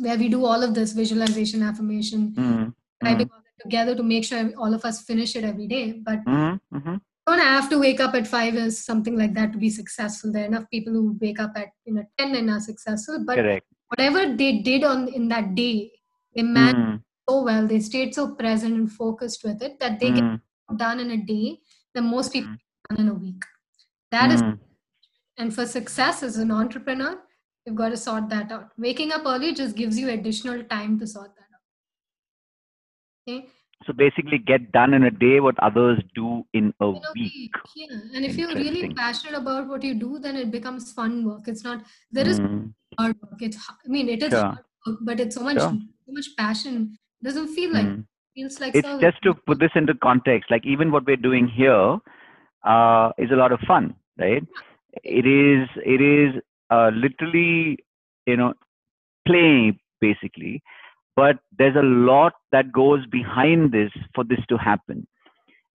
where 0.00 0.16
we 0.16 0.28
do 0.28 0.44
all 0.44 0.62
of 0.62 0.74
this 0.74 0.92
visualization, 0.92 1.62
affirmation, 1.62 2.32
mm, 2.36 2.74
typing 3.04 3.28
all 3.32 3.40
that 3.44 3.62
together 3.64 3.94
to 3.96 4.02
make 4.02 4.24
sure 4.24 4.52
all 4.56 4.72
of 4.72 4.84
us 4.84 5.02
finish 5.02 5.34
it 5.36 5.44
every 5.44 5.66
day. 5.66 5.92
But 5.92 6.24
mhm, 6.24 6.60
mhm. 6.72 7.00
don't 7.26 7.38
have 7.40 7.68
to 7.70 7.78
wake 7.78 8.00
up 8.00 8.14
at 8.14 8.26
five 8.26 8.54
or 8.54 8.70
something 8.70 9.16
like 9.16 9.34
that 9.34 9.52
to 9.52 9.58
be 9.58 9.70
successful. 9.70 10.32
There 10.32 10.44
are 10.44 10.46
enough 10.46 10.70
people 10.70 10.92
who 10.92 11.18
wake 11.20 11.40
up 11.40 11.52
at 11.56 11.68
you 11.84 11.94
know 11.94 12.04
ten 12.16 12.34
and 12.36 12.48
are 12.50 12.60
successful. 12.60 13.24
But 13.24 13.36
correct 13.36 13.66
whatever 13.88 14.34
they 14.36 14.58
did 14.58 14.84
on 14.84 15.08
in 15.08 15.28
that 15.28 15.54
day, 15.54 15.92
they 16.34 16.42
managed 16.42 16.76
Mm, 16.78 17.02
so 17.28 17.42
well. 17.42 17.66
They 17.66 17.80
stayed 17.80 18.14
so 18.14 18.34
present 18.34 18.74
and 18.74 18.90
focused 18.92 19.42
with 19.44 19.62
it 19.62 19.78
that 19.80 19.98
they 20.00 20.10
mm, 20.12 20.40
done 20.76 21.00
in 21.00 21.10
a 21.10 21.16
day 21.16 21.60
than 21.94 22.04
most 22.04 22.32
people 22.32 22.50
Mm. 22.50 22.58
done 22.96 23.00
in 23.06 23.08
a 23.08 23.14
week. 23.14 23.42
That 24.10 24.30
is, 24.32 24.42
mm. 24.42 24.58
and 25.36 25.54
for 25.54 25.66
success 25.66 26.22
as 26.22 26.36
an 26.38 26.50
entrepreneur, 26.50 27.18
you've 27.66 27.76
got 27.76 27.90
to 27.90 27.96
sort 27.96 28.28
that 28.30 28.50
out. 28.52 28.70
Waking 28.78 29.12
up 29.12 29.22
early 29.26 29.52
just 29.54 29.76
gives 29.76 29.98
you 29.98 30.08
additional 30.08 30.62
time 30.64 30.98
to 31.00 31.06
sort 31.06 31.34
that 31.36 31.42
out. 31.54 31.64
Okay. 33.28 33.48
so 33.86 33.92
basically 33.92 34.38
get 34.38 34.72
done 34.72 34.92
in 34.94 35.04
a 35.04 35.10
day 35.10 35.38
what 35.40 35.58
others 35.66 35.98
do 36.14 36.44
in 36.52 36.72
a 36.80 36.86
in 36.86 36.96
a 36.96 37.12
week 37.14 37.34
week. 37.34 37.54
Yeah, 37.76 37.98
and 38.14 38.24
if 38.24 38.36
you're 38.36 38.54
really 38.54 38.88
passionate 38.94 39.36
about 39.40 39.68
what 39.68 39.84
you 39.84 39.94
do, 39.94 40.18
then 40.18 40.36
it 40.36 40.50
becomes 40.50 40.92
fun 40.92 41.24
work. 41.26 41.46
It's 41.46 41.62
not 41.62 41.84
there 42.10 42.26
is 42.32 42.40
Mm, 42.40 42.72
hard 42.98 43.14
work. 43.22 43.40
It's 43.48 43.58
I 43.68 43.88
mean 43.96 44.08
it 44.08 44.22
is 44.22 44.32
Sure. 44.32 44.40
hard 44.40 44.64
work, 44.86 44.98
but 45.10 45.20
it's 45.20 45.36
so 45.36 45.44
much 45.44 45.60
Sure. 45.60 45.76
so 46.06 46.12
much 46.18 46.30
passion. 46.40 46.80
It 47.20 47.24
doesn't 47.28 47.48
feel 47.58 47.72
like 47.72 47.86
mm. 47.86 48.04
Feels 48.38 48.60
like 48.60 48.74
it's 48.74 48.86
service. 48.86 49.02
just 49.02 49.22
to 49.22 49.34
put 49.46 49.58
this 49.58 49.70
into 49.74 49.94
context 49.94 50.50
like 50.50 50.64
even 50.64 50.92
what 50.92 51.06
we're 51.06 51.24
doing 51.28 51.48
here 51.48 51.98
uh, 52.64 53.10
is 53.18 53.30
a 53.32 53.36
lot 53.42 53.52
of 53.52 53.60
fun 53.66 53.94
right 54.18 54.44
it 55.02 55.26
is 55.26 55.68
it 55.84 56.00
is 56.00 56.40
uh, 56.70 56.90
literally 56.94 57.78
you 58.26 58.36
know 58.36 58.52
play 59.26 59.76
basically 60.00 60.62
but 61.16 61.38
there's 61.58 61.76
a 61.76 61.88
lot 62.10 62.34
that 62.52 62.70
goes 62.72 63.04
behind 63.06 63.72
this 63.72 63.90
for 64.14 64.24
this 64.24 64.44
to 64.48 64.56
happen 64.56 65.06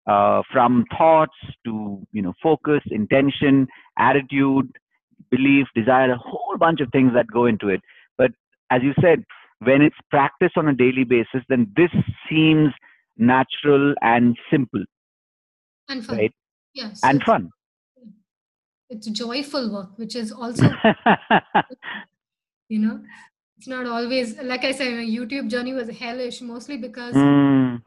uh, 0.08 0.42
from 0.52 0.86
thoughts 0.98 1.40
to 1.66 2.02
you 2.12 2.22
know 2.22 2.34
focus 2.42 2.82
intention 2.92 3.68
attitude 3.98 4.72
belief 5.32 5.68
desire 5.76 6.12
a 6.12 6.18
whole 6.18 6.58
bunch 6.58 6.80
of 6.80 6.90
things 6.92 7.12
that 7.14 7.28
go 7.28 7.46
into 7.46 7.70
it 7.70 7.82
but 8.18 8.32
as 8.72 8.82
you 8.82 8.94
said 9.02 9.24
when 9.66 9.82
it's 9.82 9.96
practiced 10.10 10.58
on 10.58 10.68
a 10.68 10.74
daily 10.74 11.04
basis, 11.04 11.44
then 11.50 11.72
this 11.76 11.92
seems 12.30 12.74
natural 13.18 13.94
and 14.02 14.38
simple, 14.52 14.84
and 15.90 16.06
fun. 16.06 16.18
right? 16.18 16.34
Yes. 16.74 17.02
And 17.04 17.22
fun. 17.24 17.50
It's 18.90 19.08
joyful 19.08 19.72
work, 19.74 19.98
which 19.98 20.16
is 20.16 20.32
also, 20.32 20.70
you 22.70 22.80
know, 22.80 23.02
it's 23.58 23.68
not 23.68 23.86
always, 23.88 24.38
like 24.42 24.64
I 24.66 24.72
said, 24.72 24.94
my 24.94 25.04
YouTube 25.04 25.50
journey 25.50 25.74
was 25.74 25.90
hellish 25.90 26.42
mostly 26.42 26.78
because, 26.78 27.16
Mm, 27.16 27.82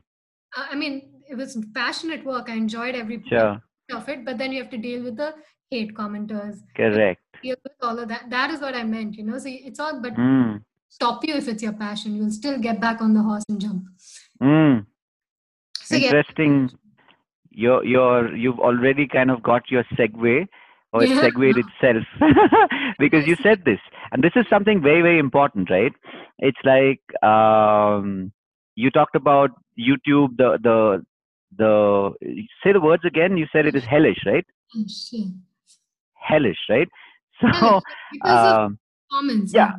I 0.56 0.74
mean, 0.74 1.22
it 1.28 1.36
was 1.36 1.58
passionate 1.74 2.24
work. 2.24 2.48
I 2.48 2.54
enjoyed 2.54 2.94
every 2.94 3.22
sure, 3.28 3.60
of 3.92 4.08
it, 4.08 4.24
but 4.24 4.38
then 4.38 4.52
you 4.52 4.62
have 4.62 4.70
to 4.70 4.78
deal 4.78 5.02
with 5.02 5.16
the 5.16 5.34
hate 5.70 5.94
commenters, 5.94 6.58
correct. 6.76 7.20
deal 7.42 7.56
with 7.62 7.72
all 7.82 7.98
of 7.98 8.08
that. 8.08 8.30
That 8.30 8.50
is 8.50 8.60
what 8.60 8.74
I 8.74 8.84
meant, 8.84 9.14
you 9.16 9.24
know. 9.24 9.38
So 9.38 9.48
it's 9.48 9.78
all, 9.80 10.00
but 10.00 10.14
Mm, 10.14 10.62
stop 10.88 11.24
you 11.24 11.34
if 11.34 11.48
it's 11.48 11.62
your 11.62 11.72
passion. 11.72 12.14
You'll 12.16 12.30
still 12.30 12.58
get 12.58 12.80
back 12.80 13.00
on 13.00 13.14
the 13.14 13.22
horse 13.22 13.44
and 13.48 13.60
jump. 13.60 13.84
mm. 14.42 14.86
So 15.82 15.96
yeah, 15.96 16.08
Interesting. 16.08 16.70
You're, 17.50 17.84
you're, 17.84 18.34
you've 18.36 18.58
already 18.58 19.06
kind 19.06 19.30
of 19.30 19.42
got 19.42 19.70
your 19.70 19.84
segue 19.98 20.46
or 20.92 21.02
it 21.04 21.08
Yeah. 21.10 21.20
segued 21.22 21.56
itself 21.64 22.04
because 22.98 23.26
you 23.26 23.36
said 23.42 23.64
this. 23.64 23.78
And 24.12 24.22
this 24.22 24.32
is 24.36 24.44
something 24.50 24.82
very, 24.82 25.00
very 25.02 25.18
important, 25.18 25.70
right? 25.70 25.92
It's 26.38 26.58
like 26.64 27.00
um, 27.22 28.32
you 28.74 28.90
talked 28.90 29.16
about 29.16 29.50
YouTube, 29.78 30.36
the, 30.36 30.58
the, 30.62 31.04
the, 31.56 32.12
say 32.62 32.72
the 32.72 32.80
words 32.80 33.04
again. 33.06 33.36
You 33.36 33.46
said 33.52 33.64
it 33.66 33.74
is 33.76 33.84
hellish, 33.84 34.18
right? 34.26 34.44
shit. 34.88 35.28
Hellish, 36.14 36.58
right? 36.68 36.88
So, 37.40 37.48
Hellish, 37.48 37.82
um, 38.22 38.78
comments. 39.12 39.52
yeah. 39.54 39.72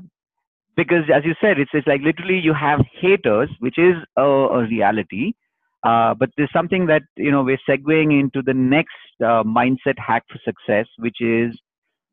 Because 0.77 1.03
as 1.13 1.25
you 1.25 1.33
said, 1.41 1.59
it's, 1.59 1.71
it's 1.73 1.87
like 1.87 2.01
literally 2.01 2.39
you 2.39 2.53
have 2.53 2.79
haters, 3.01 3.49
which 3.59 3.77
is 3.77 3.95
a, 4.17 4.21
a 4.23 4.65
reality. 4.67 5.33
Uh, 5.83 6.13
but 6.13 6.29
there's 6.37 6.51
something 6.53 6.85
that 6.87 7.01
you 7.17 7.31
know 7.31 7.43
we're 7.43 7.59
segueing 7.69 8.17
into 8.17 8.41
the 8.41 8.53
next 8.53 8.95
uh, 9.21 9.43
mindset 9.43 9.97
hack 9.97 10.23
for 10.31 10.39
success, 10.45 10.87
which 10.97 11.17
is 11.19 11.57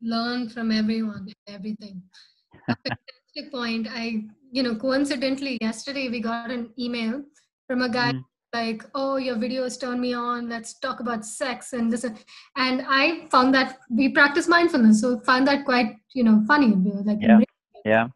learn 0.01 0.49
from 0.49 0.71
everyone 0.71 1.27
everything 1.47 2.01
a 2.69 2.75
fantastic 2.83 3.51
point 3.51 3.87
i 3.89 4.23
you 4.51 4.61
know 4.61 4.75
coincidentally 4.75 5.57
yesterday 5.61 6.09
we 6.09 6.19
got 6.19 6.51
an 6.51 6.69
email 6.77 7.23
from 7.67 7.81
a 7.81 7.89
guy 7.89 8.11
Mm. 8.13 8.23
like 8.53 8.83
oh 8.93 9.15
your 9.17 9.35
videos 9.35 9.79
turn 9.79 9.99
me 9.99 10.13
on 10.13 10.47
let's 10.49 10.77
talk 10.79 10.99
about 10.99 11.25
sex 11.25 11.73
and 11.73 11.91
this 11.91 12.03
and 12.03 12.19
and 12.55 12.83
i 12.87 13.27
found 13.31 13.53
that 13.53 13.77
we 13.89 14.09
practice 14.09 14.47
mindfulness 14.47 15.01
so 15.01 15.19
found 15.21 15.47
that 15.47 15.65
quite 15.65 15.95
you 16.13 16.23
know 16.23 16.43
funny 16.47 16.71
we 16.71 16.91
were 16.91 17.03
like 17.03 17.19
Yeah. 17.21 17.39
yeah, 17.85 18.07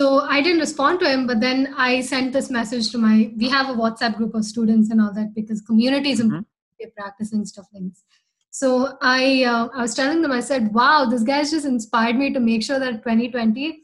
so 0.00 0.20
I 0.20 0.40
didn't 0.42 0.60
respond 0.60 1.00
to 1.00 1.08
him, 1.10 1.26
but 1.26 1.40
then 1.40 1.72
I 1.76 2.00
sent 2.00 2.32
this 2.32 2.50
message 2.50 2.90
to 2.92 2.98
my. 2.98 3.32
We 3.36 3.48
have 3.48 3.68
a 3.68 3.74
WhatsApp 3.74 4.16
group 4.16 4.34
of 4.34 4.44
students 4.44 4.90
and 4.90 5.00
all 5.00 5.12
that 5.14 5.34
because 5.34 5.60
community 5.60 6.10
is 6.10 6.18
Mhm. 6.18 6.24
important. 6.24 6.48
We're 6.80 6.90
practicing 6.90 7.44
stuff 7.46 7.66
like 7.72 7.84
this. 7.88 8.02
So 8.50 8.96
I, 9.02 9.44
uh, 9.44 9.68
I 9.74 9.82
was 9.82 9.94
telling 9.94 10.22
them, 10.22 10.32
I 10.32 10.40
said, 10.40 10.72
"Wow, 10.74 11.06
this 11.06 11.22
guy's 11.22 11.50
just 11.50 11.66
inspired 11.66 12.16
me 12.16 12.32
to 12.32 12.40
make 12.40 12.62
sure 12.62 12.78
that 12.78 13.02
2020, 13.02 13.82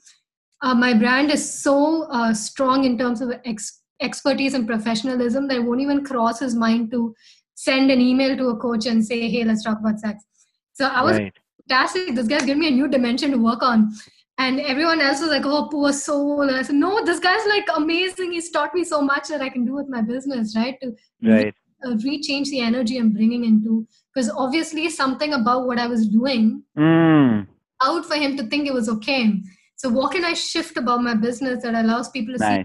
uh, 0.62 0.74
my 0.74 0.92
brand 0.94 1.30
is 1.30 1.44
so 1.62 2.04
uh, 2.04 2.32
strong 2.34 2.84
in 2.84 2.98
terms 2.98 3.20
of 3.20 3.32
ex- 3.44 3.80
expertise 4.00 4.54
and 4.54 4.66
professionalism 4.66 5.48
that 5.48 5.56
it 5.58 5.64
won't 5.64 5.80
even 5.80 6.04
cross 6.04 6.40
his 6.40 6.54
mind 6.54 6.90
to 6.92 7.14
send 7.54 7.90
an 7.90 8.00
email 8.00 8.36
to 8.36 8.48
a 8.48 8.56
coach 8.56 8.86
and 8.86 9.04
say, 9.04 9.28
"Hey, 9.28 9.44
let's 9.44 9.62
talk 9.64 9.78
about 9.80 10.00
sex." 10.00 10.24
So 10.72 10.86
I 10.86 11.02
was 11.02 11.18
right. 11.18 11.34
fantastic. 11.68 12.14
This 12.14 12.26
guy's 12.28 12.42
given 12.44 12.60
me 12.60 12.68
a 12.68 12.70
new 12.72 12.88
dimension 12.88 13.30
to 13.32 13.38
work 13.38 13.62
on. 13.62 13.92
And 14.40 14.58
everyone 14.58 15.02
else 15.02 15.20
was 15.20 15.28
like, 15.28 15.44
oh, 15.44 15.68
poor 15.70 15.92
soul. 15.92 16.40
And 16.40 16.56
I 16.56 16.62
said, 16.62 16.76
no, 16.76 17.04
this 17.04 17.20
guy's 17.20 17.46
like 17.46 17.68
amazing. 17.76 18.32
He's 18.32 18.50
taught 18.50 18.74
me 18.74 18.84
so 18.84 19.02
much 19.02 19.28
that 19.28 19.42
I 19.42 19.50
can 19.50 19.66
do 19.66 19.74
with 19.74 19.88
my 19.88 20.00
business, 20.00 20.56
right? 20.56 20.80
To 20.80 20.94
Right. 21.22 21.54
uh, 21.84 21.90
rechange 22.06 22.48
the 22.48 22.60
energy 22.60 22.96
I'm 22.96 23.12
bringing 23.12 23.44
into. 23.44 23.86
Because 24.14 24.30
obviously, 24.30 24.88
something 24.88 25.34
about 25.34 25.66
what 25.66 25.78
I 25.78 25.86
was 25.86 26.08
doing 26.08 26.62
Mm, 26.76 27.46
out 27.82 28.06
for 28.06 28.14
him 28.14 28.36
to 28.38 28.44
think 28.44 28.66
it 28.66 28.72
was 28.72 28.88
okay. 28.88 29.42
So, 29.76 29.90
what 29.90 30.12
can 30.12 30.24
I 30.24 30.32
shift 30.32 30.78
about 30.78 31.02
my 31.02 31.14
business 31.14 31.62
that 31.62 31.74
allows 31.74 32.08
people 32.10 32.32
to 32.34 32.40
see 32.40 32.64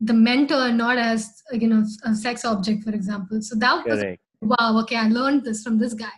the 0.00 0.12
mentor 0.12 0.72
not 0.72 0.98
as, 0.98 1.42
you 1.52 1.68
know, 1.68 1.84
a 2.04 2.14
sex 2.16 2.44
object, 2.44 2.82
for 2.82 2.90
example? 2.90 3.40
So, 3.42 3.54
that 3.60 3.86
was 3.86 4.00
Correct. 4.00 4.20
wow, 4.42 4.80
okay, 4.82 4.96
I 4.96 5.06
learned 5.08 5.44
this 5.44 5.62
from 5.62 5.78
this 5.78 5.94
guy. 5.94 6.16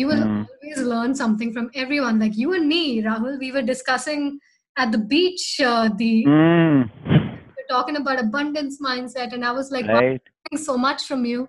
You 0.00 0.06
will 0.10 0.22
Mm. 0.26 0.48
always 0.50 0.78
learn 0.90 1.14
something 1.14 1.52
from 1.54 1.70
everyone. 1.74 2.18
Like 2.18 2.36
you 2.42 2.54
and 2.58 2.66
me, 2.66 3.02
Rahul, 3.06 3.38
we 3.38 3.52
were 3.56 3.60
discussing 3.70 4.38
at 4.82 4.92
the 4.92 5.00
beach, 5.12 5.60
uh, 5.70 5.90
the 6.02 6.12
Mm, 6.24 6.90
we 7.10 7.52
were 7.58 7.68
talking 7.68 7.96
about 7.96 8.18
abundance 8.18 8.80
mindset, 8.80 9.34
and 9.34 9.44
I 9.44 9.52
was 9.58 9.70
like, 9.70 9.84
wow, 9.88 9.98
I'm 9.98 10.04
right. 10.12 10.22
learning 10.52 10.64
so 10.64 10.78
much 10.78 11.04
from 11.08 11.26
you, 11.26 11.48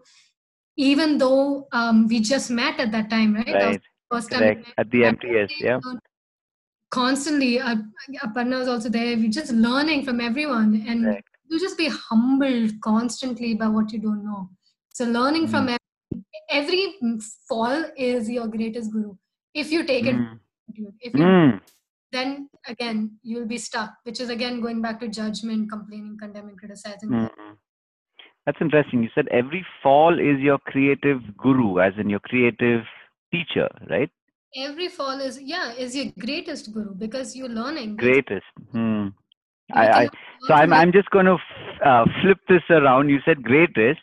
even 0.76 1.18
though 1.18 1.68
um, 1.72 2.08
we 2.08 2.20
just 2.20 2.52
met 2.52 2.78
at 2.86 2.92
that 2.92 3.10
time, 3.10 3.36
right? 3.36 3.58
That 3.62 3.72
Right. 3.72 3.82
the 4.10 4.16
first 4.16 4.32
time 4.32 4.42
we 4.42 4.48
Correct. 4.48 4.68
met. 4.68 4.74
At 4.84 4.92
the 4.92 5.06
MTS. 5.06 5.52
Yeah. 5.62 5.80
Constantly, 6.90 7.54
uh, 7.60 7.78
Aparna 8.26 8.60
was 8.60 8.68
also 8.68 8.90
there. 8.90 9.16
We're 9.16 9.30
just 9.42 9.54
learning 9.54 10.04
from 10.04 10.20
everyone, 10.20 10.84
and 10.90 11.06
Correct. 11.06 11.30
you 11.48 11.58
just 11.68 11.78
be 11.78 11.88
humbled 11.88 12.72
constantly 12.82 13.54
by 13.54 13.70
what 13.70 13.94
you 13.94 14.00
don't 14.00 14.26
know. 14.26 14.50
So 14.94 15.06
learning 15.06 15.48
from 15.48 15.68
Mm. 15.68 15.76
every, 15.76 15.81
every 16.50 16.96
fall 17.48 17.86
is 17.98 18.30
your 18.30 18.48
greatest 18.48 18.92
guru. 18.92 19.16
If 19.54 19.72
you 19.72 19.86
take 19.86 20.06
it, 20.06 20.16
Mm, 20.16 20.40
if 21.02 21.14
you 21.14 21.22
mm, 21.22 21.62
then 22.12 22.50
again 22.68 23.18
you'll 23.24 23.48
be 23.48 23.58
stuck, 23.58 23.92
which 24.04 24.20
is 24.20 24.30
again 24.30 24.62
going 24.62 24.82
back 24.82 25.00
to 25.02 25.08
judgment, 25.08 25.70
complaining, 25.70 26.18
condemning, 26.20 26.58
criticizing. 26.58 27.10
mm. 27.10 27.30
That's 28.46 28.58
interesting. 28.62 29.04
You 29.04 29.10
said 29.14 29.28
every 29.30 29.66
fall 29.84 30.20
is 30.20 30.40
your 30.40 30.58
creative 30.60 31.20
guru, 31.38 31.80
as 31.80 31.94
in 32.00 32.10
your 32.10 32.20
creative 32.20 32.82
teacher, 33.32 33.70
right? 33.90 34.10
Every 34.56 34.90
fall 34.90 35.22
is 35.22 35.40
yeah 35.42 35.74
is 35.74 35.96
your 35.96 36.12
greatest 36.20 36.74
guru 36.74 36.94
because 36.94 37.36
you're 37.36 37.50
learning. 37.50 37.96
Greatest. 37.96 38.46
Hmm. 38.72 39.08
I, 39.74 39.88
I, 39.88 40.10
so 40.48 40.54
I'm, 40.54 40.74
I'm 40.74 40.92
just 40.92 41.10
going 41.12 41.26
to 41.26 41.34
f- 41.36 41.82
uh, 41.86 42.06
flip 42.22 42.40
this 42.50 42.64
around. 42.70 43.10
You 43.10 43.20
said 43.26 43.42
greatest. 43.42 44.02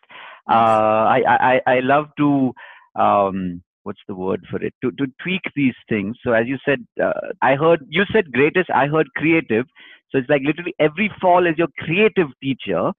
Uh, 0.48 1.04
I, 1.16 1.22
I, 1.26 1.60
I 1.66 1.80
love 1.80 2.06
to, 2.18 2.52
um, 3.00 3.62
what's 3.82 4.00
the 4.08 4.14
word 4.14 4.44
for 4.50 4.62
it? 4.62 4.74
To, 4.82 4.90
to 4.92 5.06
tweak 5.22 5.42
these 5.54 5.74
things. 5.88 6.16
So 6.24 6.32
as 6.32 6.46
you 6.46 6.58
said, 6.64 6.86
uh, 7.02 7.12
I 7.42 7.54
heard, 7.54 7.80
you 7.88 8.04
said 8.12 8.32
greatest, 8.32 8.70
I 8.70 8.86
heard 8.86 9.08
creative. 9.16 9.66
So 10.10 10.18
it's 10.18 10.28
like 10.28 10.42
literally 10.44 10.74
every 10.78 11.10
fall 11.20 11.46
is 11.46 11.58
your 11.58 11.68
creative 11.78 12.28
teacher, 12.42 12.92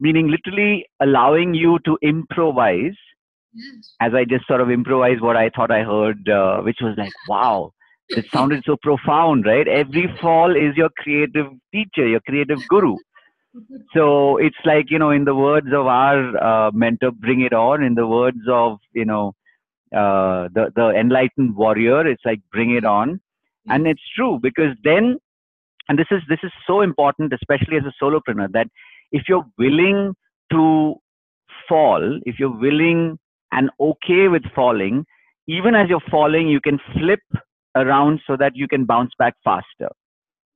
meaning 0.00 0.28
literally 0.28 0.86
allowing 1.00 1.54
you 1.54 1.78
to 1.84 1.98
improvise 2.02 2.94
Yes. 3.54 3.98
as 4.00 4.12
I 4.14 4.24
just 4.24 4.46
sort 4.46 4.60
of 4.60 4.70
improvised 4.70 5.20
what 5.20 5.36
I 5.36 5.50
thought 5.50 5.70
I 5.70 5.82
heard, 5.82 6.28
uh, 6.28 6.60
which 6.62 6.78
was 6.80 6.94
like, 6.98 7.12
wow, 7.26 7.72
it 8.14 8.26
sounded 8.32 8.62
so 8.64 8.76
profound, 8.82 9.46
right? 9.46 9.66
Every 9.66 10.06
fall 10.20 10.56
is 10.56 10.76
your 10.76 10.90
creative 10.98 11.46
teacher, 11.72 12.06
your 12.06 12.20
creative 12.20 12.66
guru. 12.68 12.98
So 13.94 14.38
it's 14.38 14.56
like, 14.64 14.90
you 14.90 14.98
know, 14.98 15.10
in 15.10 15.24
the 15.24 15.34
words 15.34 15.68
of 15.72 15.86
our 15.86 16.36
uh, 16.42 16.70
mentor, 16.72 17.10
Bring 17.10 17.42
It 17.42 17.52
On, 17.52 17.82
in 17.82 17.94
the 17.94 18.06
words 18.06 18.40
of, 18.48 18.78
you 18.94 19.04
know, 19.04 19.34
uh, 19.94 20.48
the, 20.54 20.72
the 20.74 20.90
enlightened 20.98 21.54
warrior, 21.54 22.06
it's 22.06 22.24
like, 22.24 22.40
Bring 22.50 22.74
It 22.74 22.84
On. 22.84 23.20
And 23.68 23.86
it's 23.86 24.02
true 24.16 24.38
because 24.42 24.74
then, 24.82 25.18
and 25.88 25.98
this 25.98 26.06
is, 26.10 26.22
this 26.28 26.38
is 26.42 26.50
so 26.66 26.80
important, 26.80 27.32
especially 27.32 27.76
as 27.76 27.84
a 27.84 27.92
solopreneur, 28.02 28.50
that 28.52 28.68
if 29.12 29.24
you're 29.28 29.46
willing 29.58 30.14
to 30.50 30.94
fall, 31.68 32.20
if 32.24 32.38
you're 32.38 32.56
willing 32.56 33.18
and 33.52 33.70
okay 33.78 34.28
with 34.28 34.42
falling, 34.54 35.04
even 35.46 35.74
as 35.74 35.88
you're 35.88 36.00
falling, 36.10 36.48
you 36.48 36.60
can 36.60 36.78
flip 36.94 37.20
around 37.74 38.20
so 38.26 38.36
that 38.36 38.56
you 38.56 38.66
can 38.66 38.84
bounce 38.84 39.12
back 39.18 39.34
faster. 39.44 39.90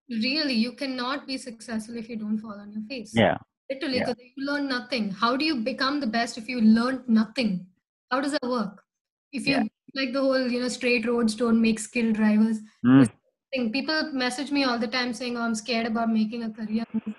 Really, 0.09 0.55
you 0.55 0.73
cannot 0.73 1.27
be 1.27 1.37
successful 1.39 1.97
if 1.97 2.09
you 2.09 2.17
don't 2.17 2.39
fall 2.39 2.59
on 2.61 2.73
your 2.73 2.83
face. 2.89 3.13
Yeah. 3.15 3.37
Literally, 3.71 3.97
Yeah. 3.99 4.07
because 4.07 4.23
you 4.37 4.47
learn 4.47 4.69
nothing. 4.69 5.11
How 5.11 5.37
do 5.37 5.45
you 5.45 5.57
become 5.57 6.01
the 6.01 6.07
best 6.07 6.39
if 6.39 6.49
you 6.49 6.61
learned 6.61 7.09
nothing? 7.09 7.67
How 8.11 8.21
does 8.21 8.33
that 8.33 8.43
work? 8.49 8.85
If 9.33 9.47
you 9.47 9.57
Yeah. 9.57 9.65
like 9.95 10.13
the 10.13 10.21
whole, 10.21 10.51
you 10.51 10.61
know, 10.61 10.69
straight 10.69 11.07
roads 11.07 11.35
don't 11.35 11.61
make 11.61 11.79
skilled 11.81 12.15
drivers. 12.15 12.61
Mm. 12.85 13.11
Thing. 13.53 13.73
People 13.73 14.13
message 14.13 14.51
me 14.53 14.65
all 14.65 14.79
the 14.79 14.87
time 14.89 15.13
saying, 15.13 15.37
"Oh, 15.37 15.43
I'm 15.43 15.55
scared 15.55 15.87
about 15.87 16.11
making 16.13 16.45
a 16.45 16.51
career 16.51 16.85
move." 16.93 17.15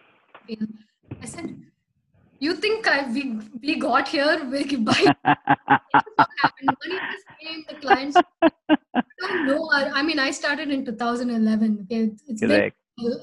I 1.22 1.26
said, 1.26 1.67
"You 2.40 2.54
think 2.56 2.88
I 2.88 3.10
we 3.12 3.40
we 3.62 3.76
got 3.80 4.08
here 4.08 4.44
with 4.52 4.86
by 4.86 4.94
happened? 5.26 6.70
Money 6.84 7.00
just 7.12 7.26
came, 7.42 7.64
the 7.70 7.76
clients 7.82 8.18
I 8.42 8.50
don't 9.22 9.48
know. 9.48 9.70
I, 9.74 9.90
I 10.00 10.04
mean, 10.04 10.20
I 10.20 10.32
started 10.32 10.70
in 10.72 10.86
2011. 10.86 11.80
Okay, 11.84 12.04
It's- 12.04 12.40
been 12.40 12.72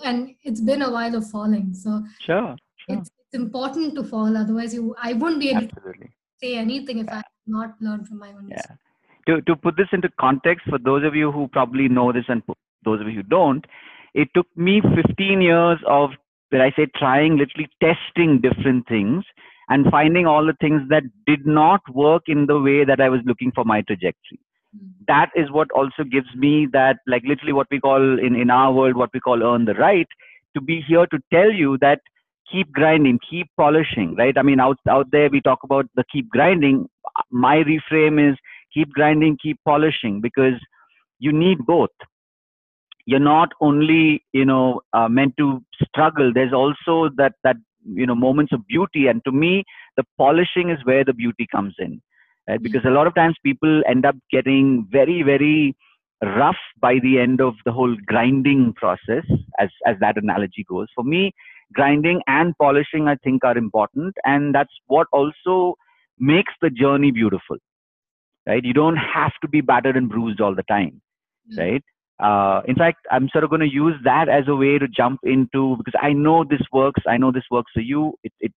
and 0.04 0.34
it's 0.42 0.60
been 0.60 0.82
a 0.82 0.90
while 0.90 1.14
of 1.16 1.28
falling. 1.30 1.74
So 1.74 2.02
Sure. 2.20 2.56
Sure. 2.76 2.96
it's, 2.98 3.10
it's 3.10 3.34
important 3.42 3.94
to 3.96 4.04
fall. 4.04 4.36
Otherwise, 4.36 4.74
you 4.74 4.94
I 5.02 5.12
wouldn't 5.14 5.40
be 5.40 5.50
able 5.50 5.68
to 5.68 5.94
say 6.42 6.56
anything 6.56 6.98
if 6.98 7.08
I 7.08 7.16
had 7.16 7.24
not 7.46 7.74
learned 7.80 8.06
from 8.08 8.18
my 8.18 8.28
own 8.30 8.48
Yeah. 8.48 8.76
To, 9.26 9.40
to 9.42 9.56
put 9.56 9.76
this 9.76 9.88
into 9.92 10.10
context, 10.20 10.66
for 10.68 10.78
those 10.78 11.02
of 11.04 11.14
you 11.14 11.32
who 11.32 11.48
probably 11.48 11.88
know 11.88 12.12
this 12.12 12.26
and 12.28 12.42
those 12.84 13.00
of 13.00 13.08
you 13.08 13.14
who 13.14 13.22
don't, 13.22 13.64
it 14.12 14.28
took 14.34 14.46
me 14.54 14.80
15 14.94 15.40
years 15.40 15.78
of 15.88 16.10
where 16.54 16.62
I 16.62 16.70
say 16.70 16.86
trying, 16.96 17.36
literally 17.36 17.68
testing 17.82 18.40
different 18.40 18.86
things 18.86 19.24
and 19.68 19.90
finding 19.90 20.24
all 20.24 20.46
the 20.46 20.56
things 20.60 20.82
that 20.88 21.02
did 21.26 21.44
not 21.44 21.80
work 21.92 22.22
in 22.28 22.46
the 22.46 22.60
way 22.60 22.84
that 22.84 23.00
I 23.00 23.08
was 23.08 23.20
looking 23.26 23.50
for 23.52 23.64
my 23.64 23.82
trajectory. 23.82 24.38
Mm. 24.76 24.90
That 25.08 25.30
is 25.34 25.50
what 25.50 25.72
also 25.72 26.04
gives 26.04 26.28
me 26.36 26.68
that, 26.72 26.98
like 27.08 27.24
literally 27.26 27.52
what 27.52 27.66
we 27.72 27.80
call 27.80 28.20
in, 28.20 28.36
in 28.36 28.50
our 28.50 28.72
world, 28.72 28.94
what 28.94 29.10
we 29.12 29.18
call 29.18 29.42
earn 29.42 29.64
the 29.64 29.74
right, 29.74 30.06
to 30.54 30.60
be 30.60 30.80
here 30.86 31.06
to 31.06 31.18
tell 31.32 31.50
you 31.50 31.76
that 31.78 32.00
keep 32.50 32.70
grinding, 32.70 33.18
keep 33.28 33.48
polishing, 33.56 34.14
right? 34.14 34.38
I 34.38 34.42
mean, 34.42 34.60
out, 34.60 34.78
out 34.88 35.10
there 35.10 35.28
we 35.28 35.40
talk 35.40 35.64
about 35.64 35.86
the 35.96 36.04
keep 36.12 36.28
grinding. 36.28 36.88
My 37.32 37.64
reframe 37.64 38.30
is 38.30 38.38
keep 38.72 38.92
grinding, 38.92 39.38
keep 39.42 39.58
polishing 39.64 40.20
because 40.20 40.60
you 41.18 41.32
need 41.32 41.58
both. 41.66 41.90
You're 43.06 43.20
not 43.20 43.50
only, 43.60 44.24
you 44.32 44.44
know, 44.44 44.80
uh, 44.92 45.08
meant 45.08 45.36
to 45.38 45.62
struggle. 45.86 46.32
There's 46.32 46.52
also 46.52 47.10
that, 47.16 47.34
that, 47.44 47.56
you 47.84 48.06
know, 48.06 48.14
moments 48.14 48.52
of 48.52 48.66
beauty. 48.66 49.06
And 49.08 49.22
to 49.24 49.32
me, 49.32 49.64
the 49.96 50.04
polishing 50.18 50.70
is 50.70 50.78
where 50.84 51.04
the 51.04 51.12
beauty 51.12 51.46
comes 51.50 51.74
in, 51.78 52.00
right? 52.48 52.62
Because 52.62 52.84
a 52.84 52.90
lot 52.90 53.06
of 53.06 53.14
times 53.14 53.36
people 53.44 53.82
end 53.88 54.04
up 54.06 54.16
getting 54.30 54.86
very, 54.90 55.22
very 55.22 55.76
rough 56.22 56.56
by 56.80 56.98
the 57.02 57.18
end 57.18 57.40
of 57.40 57.54
the 57.64 57.72
whole 57.72 57.94
grinding 58.06 58.72
process, 58.74 59.24
as, 59.58 59.68
as 59.86 59.96
that 60.00 60.16
analogy 60.16 60.64
goes. 60.68 60.88
For 60.94 61.04
me, 61.04 61.32
grinding 61.74 62.20
and 62.26 62.54
polishing 62.58 63.08
i 63.08 63.14
think 63.24 63.44
are 63.44 63.56
important 63.56 64.14
and 64.24 64.54
that's 64.54 64.74
what 64.86 65.06
also 65.12 65.74
makes 66.18 66.52
the 66.60 66.70
journey 66.70 67.10
beautiful 67.10 67.56
right 68.46 68.64
you 68.64 68.72
don't 68.72 68.96
have 68.96 69.32
to 69.42 69.48
be 69.48 69.60
battered 69.60 69.96
and 69.96 70.08
bruised 70.08 70.40
all 70.40 70.54
the 70.54 70.68
time 70.74 71.00
Mm. 71.50 71.58
right 71.58 71.84
uh, 72.22 72.60
in 72.66 72.74
fact 72.76 72.98
i'm 73.10 73.28
sort 73.32 73.44
of 73.44 73.50
going 73.50 73.60
to 73.60 73.72
use 73.72 73.94
that 74.04 74.28
as 74.28 74.44
a 74.48 74.54
way 74.54 74.78
to 74.78 74.86
jump 74.88 75.20
into 75.24 75.76
because 75.76 75.98
i 76.00 76.12
know 76.12 76.44
this 76.44 76.62
works 76.72 77.02
i 77.08 77.16
know 77.16 77.32
this 77.32 77.44
works 77.50 77.70
for 77.74 77.80
you 77.80 78.14
it, 78.22 78.32
it 78.40 78.52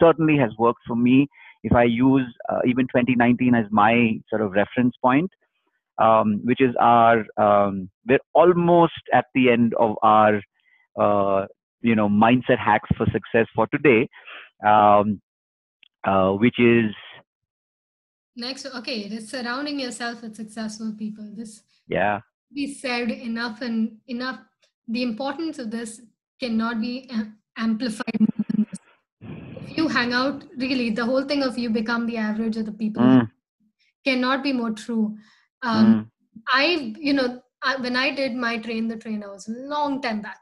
certainly 0.00 0.36
has 0.36 0.50
worked 0.58 0.80
for 0.86 0.96
me 0.96 1.26
if 1.62 1.72
i 1.72 1.84
use 1.84 2.26
uh, 2.48 2.60
even 2.66 2.86
2019 2.86 3.54
as 3.54 3.64
my 3.70 4.12
sort 4.28 4.42
of 4.42 4.52
reference 4.52 4.94
point 5.02 5.30
um, 5.98 6.40
which 6.44 6.60
is 6.60 6.74
our 6.78 7.24
um, 7.36 7.90
we're 8.06 8.20
almost 8.32 9.02
at 9.12 9.24
the 9.34 9.50
end 9.50 9.74
of 9.74 9.96
our 10.02 10.40
uh, 11.00 11.46
you 11.80 11.94
know 11.94 12.08
mindset 12.08 12.58
hacks 12.58 12.90
for 12.96 13.06
success 13.06 13.46
for 13.54 13.66
today 13.68 14.08
um, 14.66 15.20
uh, 16.04 16.30
which 16.32 16.58
is 16.58 16.94
Next, 18.38 18.66
okay, 18.66 19.18
surrounding 19.18 19.80
yourself 19.80 20.22
with 20.22 20.36
successful 20.36 20.94
people. 20.96 21.28
This 21.34 21.60
yeah 21.88 22.20
be 22.52 22.72
said 22.74 23.10
enough 23.10 23.60
and 23.62 24.00
enough. 24.06 24.40
The 24.88 25.02
importance 25.02 25.58
of 25.58 25.70
this 25.70 26.00
cannot 26.40 26.80
be 26.80 27.10
amplified 27.56 28.20
more 28.20 28.44
than 28.54 28.64
this. 28.70 28.78
If 29.66 29.76
you 29.76 29.88
hang 29.88 30.12
out, 30.12 30.44
really, 30.56 30.90
the 30.90 31.04
whole 31.04 31.24
thing 31.24 31.42
of 31.42 31.58
you 31.58 31.70
become 31.70 32.06
the 32.06 32.16
average 32.16 32.56
of 32.56 32.66
the 32.66 32.72
people 32.72 33.02
Mm, 33.02 33.30
cannot 34.04 34.42
be 34.42 34.52
more 34.52 34.72
true. 34.72 35.18
Um, 35.62 35.94
mm, 35.94 36.10
I, 36.48 36.94
you 36.98 37.12
know, 37.12 37.42
I, 37.62 37.76
when 37.76 37.96
I 37.96 38.14
did 38.14 38.34
my 38.34 38.58
train 38.58 38.88
the 38.88 38.96
trainer 38.96 39.30
was 39.30 39.48
a 39.48 39.52
long 39.52 40.00
time 40.00 40.22
back, 40.22 40.40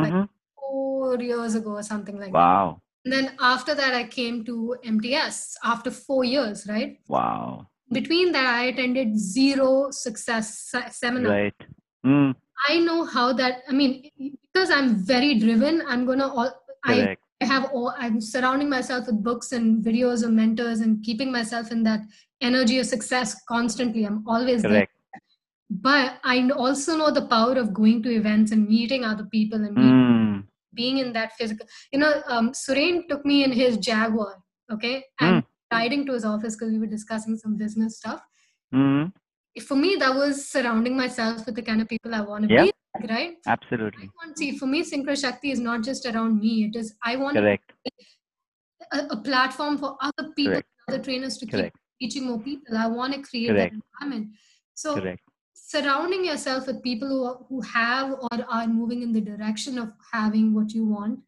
like 0.00 0.14
mhm. 0.14 0.28
four 0.58 1.20
years 1.20 1.54
ago 1.54 1.72
or 1.72 1.82
something 1.82 2.18
like 2.18 2.36
that. 2.36 2.36
wow 2.36 2.80
And 3.04 3.12
then 3.12 3.36
after 3.40 3.74
that, 3.74 3.94
I 3.94 4.06
came 4.08 4.44
to 4.46 4.76
MTS 4.84 5.56
after 5.64 5.90
four 5.90 6.24
years, 6.24 6.66
right? 6.68 6.98
wow 7.08 7.70
Between 7.94 8.32
that, 8.32 8.46
I 8.46 8.62
attended 8.72 9.18
zero 9.18 9.90
success 9.90 10.74
seminar 10.90 11.32
right 11.32 11.68
mm, 12.06 12.34
I 12.68 12.78
know 12.78 13.04
how 13.04 13.32
that. 13.32 13.62
I 13.68 13.72
mean, 13.72 14.10
because 14.52 14.70
I'm 14.70 14.96
very 14.96 15.38
driven, 15.38 15.82
I'm 15.86 16.06
gonna. 16.06 16.28
All, 16.28 16.52
I 16.84 16.94
correct 16.94 17.24
I 17.44 17.46
have 17.46 17.70
all. 17.72 17.94
I'm 17.98 18.20
surrounding 18.20 18.68
myself 18.70 19.06
with 19.06 19.22
books 19.22 19.52
and 19.52 19.84
videos 19.84 20.24
and 20.24 20.36
mentors 20.36 20.80
and 20.80 21.02
keeping 21.02 21.32
myself 21.32 21.72
in 21.72 21.82
that 21.84 22.00
energy 22.40 22.78
of 22.78 22.86
success 22.86 23.34
constantly. 23.48 24.04
I'm 24.04 24.24
always 24.26 24.62
there. 24.62 24.70
correct 24.70 24.92
But 25.70 26.18
I 26.24 26.48
also 26.50 26.96
know 26.96 27.10
the 27.10 27.26
power 27.26 27.54
of 27.54 27.72
going 27.74 28.02
to 28.04 28.14
events 28.14 28.52
and 28.52 28.68
meeting 28.68 29.04
other 29.04 29.24
people 29.24 29.64
and 29.64 29.76
mm, 29.76 30.44
being 30.72 30.98
in 30.98 31.12
that 31.14 31.32
physical. 31.34 31.66
You 31.92 31.98
know, 31.98 32.22
um, 32.28 32.52
Suren 32.52 33.08
took 33.08 33.24
me 33.24 33.44
in 33.44 33.52
his 33.52 33.76
Jaguar, 33.78 34.36
okay, 34.72 35.04
and 35.20 35.42
riding 35.76 36.06
to 36.06 36.12
his 36.18 36.24
office 36.24 36.56
because 36.56 36.72
we 36.72 36.78
were 36.84 36.92
discussing 36.96 37.36
some 37.44 37.56
business 37.64 37.98
stuff. 38.02 38.20
mm, 38.74 39.12
For 39.68 39.76
me, 39.84 39.90
that 40.02 40.14
was 40.22 40.48
surrounding 40.54 40.96
myself 40.96 41.46
with 41.46 41.56
the 41.60 41.62
kind 41.70 41.80
of 41.82 41.88
people 41.94 42.14
I 42.14 42.22
want 42.30 42.48
to 42.48 42.54
Yeah. 42.54 42.64
be, 42.64 42.72
like, 42.96 43.10
right? 43.10 43.36
absolutely 43.46 44.08
want 44.20 44.38
see 44.38 44.50
for 44.58 44.66
me, 44.74 44.82
Synchro 44.90 45.16
Shakti 45.20 45.50
is 45.56 45.60
not 45.60 45.82
just 45.88 46.06
around 46.10 46.40
me. 46.40 46.54
It 46.68 46.76
is 46.82 46.94
I 47.12 47.16
want 47.16 47.36
correct 47.38 47.72
a, 48.92 48.98
a 49.16 49.16
platform 49.16 49.78
for 49.78 49.96
other 50.08 50.26
people, 50.36 50.52
Correct. 50.52 50.68
other 50.88 51.02
trainers 51.02 51.38
to 51.38 51.46
correct 51.46 51.76
keep 52.00 52.10
teaching 52.10 52.28
more 52.30 52.40
people. 52.48 52.76
I 52.76 52.86
want 52.86 53.14
to 53.14 53.22
create 53.28 53.48
Correct. 53.48 53.74
that 53.74 53.80
environment. 54.00 54.34
So 54.74 54.94
correct 55.00 55.20
surrounding 55.54 56.24
yourself 56.24 56.66
with 56.66 56.82
people 56.82 57.08
who 57.08 57.24
are, 57.24 57.38
who 57.48 57.60
have 57.62 58.12
or 58.12 58.44
are 58.48 58.66
moving 58.66 59.02
in 59.02 59.12
the 59.12 59.20
direction 59.20 59.78
of 59.78 59.92
having 60.12 60.52
what 60.56 60.72
you 60.72 60.84
want 60.86 61.20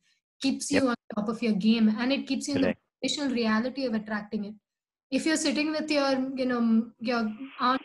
keeps 0.42 0.70
you 0.70 0.88
on 0.88 0.94
top 1.14 1.28
of 1.28 1.42
your 1.42 1.54
game, 1.54 1.88
and 1.98 2.12
it 2.12 2.26
keeps 2.26 2.48
you 2.48 2.54
in 2.56 2.60
the 2.60 2.66
correct 2.66 2.80
traditional 3.00 3.30
reality 3.34 3.86
of 3.86 3.94
attracting 3.94 4.44
it. 4.46 4.54
If 5.10 5.26
you're 5.26 5.36
sitting 5.36 5.70
with 5.72 5.90
your, 5.90 6.10
you 6.36 6.46
know, 6.46 6.90
your 7.00 7.32
aunt 7.60 7.80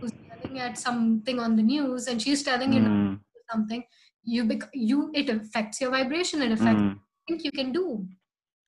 who's 0.00 0.10
yelling 0.44 0.58
at 0.60 0.78
something 0.78 1.38
on 1.40 1.56
the 1.56 1.62
news, 1.62 2.06
and 2.06 2.20
she's 2.20 2.42
telling 2.42 2.72
you 2.72 2.82
mm, 2.82 3.18
do 3.34 3.40
something, 3.52 3.84
you 4.24 4.44
bec- 4.44 4.70
you 4.74 5.10
it 5.14 5.28
affects 5.30 5.80
your 5.80 5.90
vibration. 5.90 6.42
It 6.42 6.52
affects 6.52 6.82
mm, 6.82 7.00
you 7.28 7.36
think 7.36 7.44
you 7.44 7.52
can 7.52 7.72
do. 7.72 8.06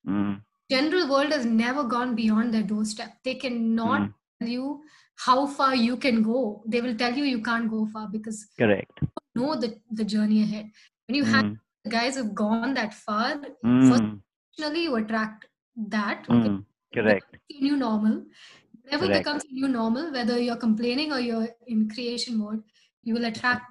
mm, 0.05 0.41
General 0.69 1.09
world 1.09 1.31
has 1.31 1.45
never 1.45 1.83
gone 1.83 2.15
beyond 2.15 2.53
their 2.53 2.63
doorstep. 2.63 3.17
They 3.23 3.35
cannot 3.35 4.01
mm, 4.01 4.13
tell 4.39 4.49
you 4.49 4.81
how 5.17 5.47
far 5.47 5.75
you 5.75 5.97
can 5.97 6.21
go. 6.23 6.63
They 6.67 6.81
will 6.81 6.95
tell 6.95 7.13
you 7.13 7.23
you 7.25 7.41
can't 7.41 7.69
go 7.69 7.85
far 7.87 8.07
because 8.09 8.47
correct 8.57 8.99
know 9.35 9.55
the, 9.55 9.79
the 9.91 10.05
journey 10.05 10.43
ahead. 10.43 10.71
When 11.07 11.15
you 11.15 11.25
have 11.25 11.43
mm, 11.43 11.59
the 11.83 11.91
guys 11.91 12.15
who've 12.17 12.35
gone 12.35 12.73
that 12.75 12.93
far, 12.93 13.35
mm, 13.63 14.21
personally 14.49 14.83
you 14.83 14.95
attract 14.95 15.47
that. 15.77 16.25
Okay, 16.29 16.49
mm, 16.49 16.65
correct 16.93 17.37
new 17.51 17.77
normal. 17.77 18.23
Whatever 18.83 19.07
Correct. 19.07 19.19
becomes 19.19 19.43
your 19.49 19.67
new 19.69 19.73
normal, 19.73 20.11
whether 20.11 20.39
you're 20.39 20.57
complaining 20.57 21.11
or 21.11 21.19
you're 21.19 21.49
in 21.67 21.89
creation 21.89 22.37
mode, 22.37 22.63
you 23.03 23.13
will 23.13 23.25
attract 23.25 23.65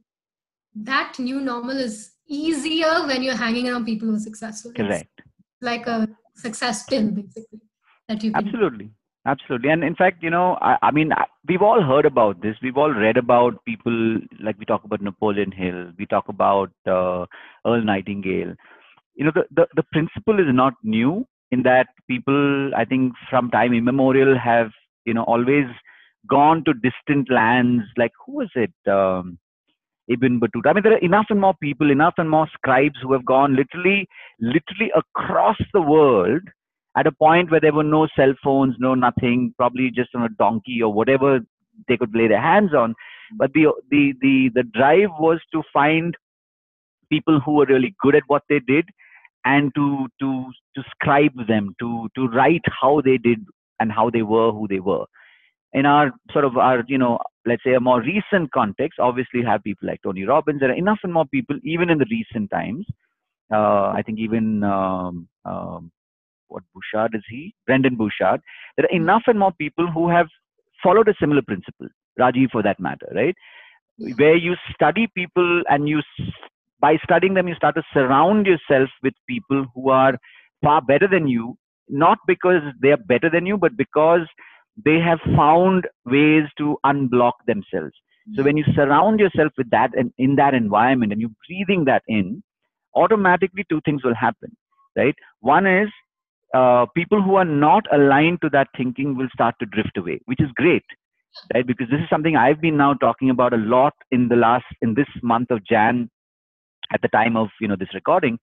that 0.75 1.15
new 1.19 1.41
normal 1.41 1.77
is 1.77 2.13
easier 2.27 3.07
when 3.07 3.23
you're 3.23 3.37
hanging 3.37 3.69
around 3.69 3.87
people 3.87 4.09
who 4.09 4.17
are 4.17 4.19
successful. 4.19 4.73
It's 4.73 4.79
correct 4.79 5.23
like 5.63 5.87
a 5.87 6.09
success 6.35 6.85
pill, 6.87 7.11
basically, 7.11 7.61
that 8.09 8.23
you 8.23 8.33
absolutely 8.35 8.91
absolutely 9.25 9.71
and 9.71 9.83
in 9.83 9.95
fact 9.95 10.23
you 10.23 10.31
know 10.31 10.59
I, 10.61 10.77
I 10.83 10.91
mean 10.91 11.13
I- 11.13 11.27
we've 11.49 11.63
all 11.63 11.83
heard 11.83 12.05
about 12.05 12.43
this 12.43 12.57
we've 12.63 12.77
all 12.77 12.93
read 12.93 13.17
about 13.17 13.65
people 13.65 14.19
like 14.41 14.59
we 14.59 14.67
talk 14.67 14.85
about 14.85 15.01
napoleon 15.01 15.51
hill 15.51 15.93
we 15.99 16.07
talk 16.07 16.29
about 16.29 16.71
uh, 16.87 17.25
earl 17.67 17.83
nightingale 17.83 18.55
you 19.15 19.25
know 19.25 19.33
the, 19.35 19.45
the 19.51 19.67
the 19.77 19.83
principle 19.93 20.39
is 20.39 20.47
not 20.51 20.75
new 20.85 21.27
in 21.51 21.63
that 21.63 21.89
people 22.09 22.75
i 22.75 22.85
think 22.85 23.13
from 23.31 23.51
time 23.51 23.73
immemorial 23.73 24.37
have 24.39 24.71
you 25.05 25.15
know 25.15 25.23
always 25.25 25.67
gone 26.29 26.65
to 26.65 26.75
distant 26.75 27.31
lands. 27.31 27.85
Like 27.97 28.13
who 28.25 28.37
was 28.37 28.51
it? 28.55 28.73
Um, 28.91 29.39
ibn 30.09 30.39
battuta. 30.41 30.71
I 30.71 30.73
mean 30.73 30.83
there 30.85 30.95
are 30.95 30.99
enough 30.99 31.27
and 31.31 31.41
more 31.41 31.55
people 31.61 31.91
enough 31.91 32.15
and 32.19 32.31
more 32.31 32.49
scribes 32.53 32.99
who 33.03 33.13
have 33.13 33.25
gone 33.25 33.57
literally 33.57 34.07
literally 34.41 34.93
across 34.95 35.57
the 35.73 35.83
world 35.83 36.43
at 36.97 37.09
a 37.09 37.13
point 37.13 37.51
where 37.51 37.61
there 37.61 37.73
were 37.73 37.83
no 37.83 38.07
cell 38.17 38.33
phones, 38.43 38.77
no 38.79 38.95
nothing, 38.95 39.53
probably 39.57 39.91
just 39.91 40.15
on 40.15 40.23
a 40.23 40.29
donkey 40.39 40.81
or 40.81 40.93
whatever 40.93 41.41
they 41.89 41.97
could 41.97 42.15
lay 42.15 42.29
their 42.29 42.41
hands 42.41 42.73
on. 42.73 42.95
But 43.37 43.53
the 43.53 43.73
the 43.91 44.15
the 44.21 44.51
the 44.55 44.63
drive 44.63 45.11
was 45.19 45.41
to 45.53 45.63
find 45.73 46.17
people 47.11 47.41
who 47.41 47.55
were 47.55 47.67
really 47.67 47.95
good 48.01 48.15
at 48.15 48.23
what 48.29 48.43
they 48.49 48.61
did 48.61 48.89
and 49.47 49.75
to 49.75 50.09
to 50.21 50.29
to 50.77 50.83
scribe 50.91 51.47
them, 51.49 51.75
to 51.81 52.09
to 52.17 52.29
write 52.29 52.65
how 52.81 53.01
they 53.01 53.17
did 53.17 53.47
and 53.81 53.93
how 53.93 54.11
they 54.11 54.23
were 54.23 54.51
who 54.53 54.69
they 54.69 54.81
were. 54.81 55.07
In 55.73 55.87
our 55.87 56.13
sort 56.33 56.45
of 56.45 56.57
our, 56.57 56.85
you 56.89 56.99
know, 56.99 57.19
let's 57.45 57.63
say 57.65 57.75
a 57.75 57.81
more 57.81 58.01
recent 58.03 58.53
context, 58.53 58.99
obviously 58.99 59.43
have 59.43 59.63
people 59.63 59.89
like 59.89 60.01
Tony 60.03 60.25
Robbins. 60.25 60.61
There 60.61 60.71
are 60.71 60.83
enough 60.85 61.01
and 61.03 61.13
more 61.13 61.27
people, 61.27 61.59
even 61.65 61.91
in 61.91 61.99
the 61.99 62.07
recent 62.11 62.51
times. 62.51 62.87
Uh, 63.53 63.91
I 63.99 64.03
think 64.05 64.19
even 64.19 64.65
um, 64.65 65.29
um, 65.45 65.93
what 66.49 66.65
Burchard 66.75 67.15
is 67.15 67.23
he? 67.29 67.55
Brendon 67.67 67.97
Burchard. 67.97 68.41
There 68.77 68.87
are 68.87 68.97
enough 68.97 69.23
and 69.27 69.39
more 69.39 69.53
people 69.53 69.87
who 69.91 70.09
have 70.09 70.29
followed 70.83 71.09
a 71.09 71.15
similar 71.21 71.43
principle, 71.43 71.89
Rajiv 72.19 72.51
for 72.51 72.63
that 72.63 72.81
matter, 72.81 73.09
right? 73.15 73.37
Where 74.17 74.37
you 74.37 74.55
study 74.75 75.09
people 75.15 75.63
and 75.69 75.89
you, 75.89 76.03
by 76.81 76.99
studying 77.03 77.35
them, 77.35 77.49
you 77.49 77.55
start 77.55 77.75
to 77.77 77.83
surround 77.93 78.47
yourself 78.47 78.91
with 79.03 79.15
people 79.29 79.67
who 79.75 79.91
are 79.91 80.19
far 80.63 80.81
better 80.81 81.09
than 81.09 81.27
you, 81.27 81.57
not 81.89 82.19
because 82.27 82.63
they 82.81 82.91
are 82.93 82.99
better 82.99 83.31
than 83.31 83.47
you, 83.47 83.57
but 83.57 83.77
because 83.77 84.27
they 84.85 84.99
have 84.99 85.19
found 85.37 85.87
ways 86.05 86.45
to 86.59 86.77
unblock 86.85 87.33
themselves. 87.47 87.95
So 88.35 88.43
when 88.43 88.57
you 88.57 88.65
surround 88.75 89.21
yourself 89.21 89.53
with 89.57 89.71
that 89.71 89.91
and 89.97 90.13
in 90.19 90.35
that 90.37 90.53
environment 90.53 91.13
and 91.13 91.21
you're 91.21 91.31
breathing 91.47 91.85
that 91.85 92.03
in, 92.09 92.43
automatically 92.95 93.65
two 93.71 93.81
things 93.85 94.03
will 94.03 94.15
happen, 94.15 94.57
right? 94.97 95.15
One 95.41 95.67
is 95.67 95.89
uh, 96.53 96.87
people 96.95 97.23
who 97.23 97.37
are 97.37 97.45
not 97.45 97.85
aligned 97.93 98.41
to 98.43 98.51
that 98.51 98.69
thinking 98.77 99.17
will 99.17 99.29
start 99.33 99.55
to 99.61 99.67
drift 99.67 99.97
away, 99.97 100.21
which 100.25 100.41
is 100.41 100.51
great, 100.57 100.85
right? 101.55 101.67
Because 101.67 101.89
this 101.89 102.01
is 102.01 102.09
something 102.11 102.37
I've 102.37 102.61
been 102.61 102.77
now 102.77 102.95
talking 102.95 103.31
about 103.31 103.53
a 103.55 103.59
lot 103.59 103.93
in 104.11 104.29
the 104.29 104.37
last 104.37 104.65
in 104.83 104.95
this 104.95 105.09
month 105.23 105.51
of 105.51 105.65
Jan, 105.65 106.11
at 106.93 107.03
the 107.03 107.09
time 107.09 107.37
of 107.37 107.49
you 107.61 107.69
know 107.69 107.77
this 107.79 107.95
recording, 107.95 108.39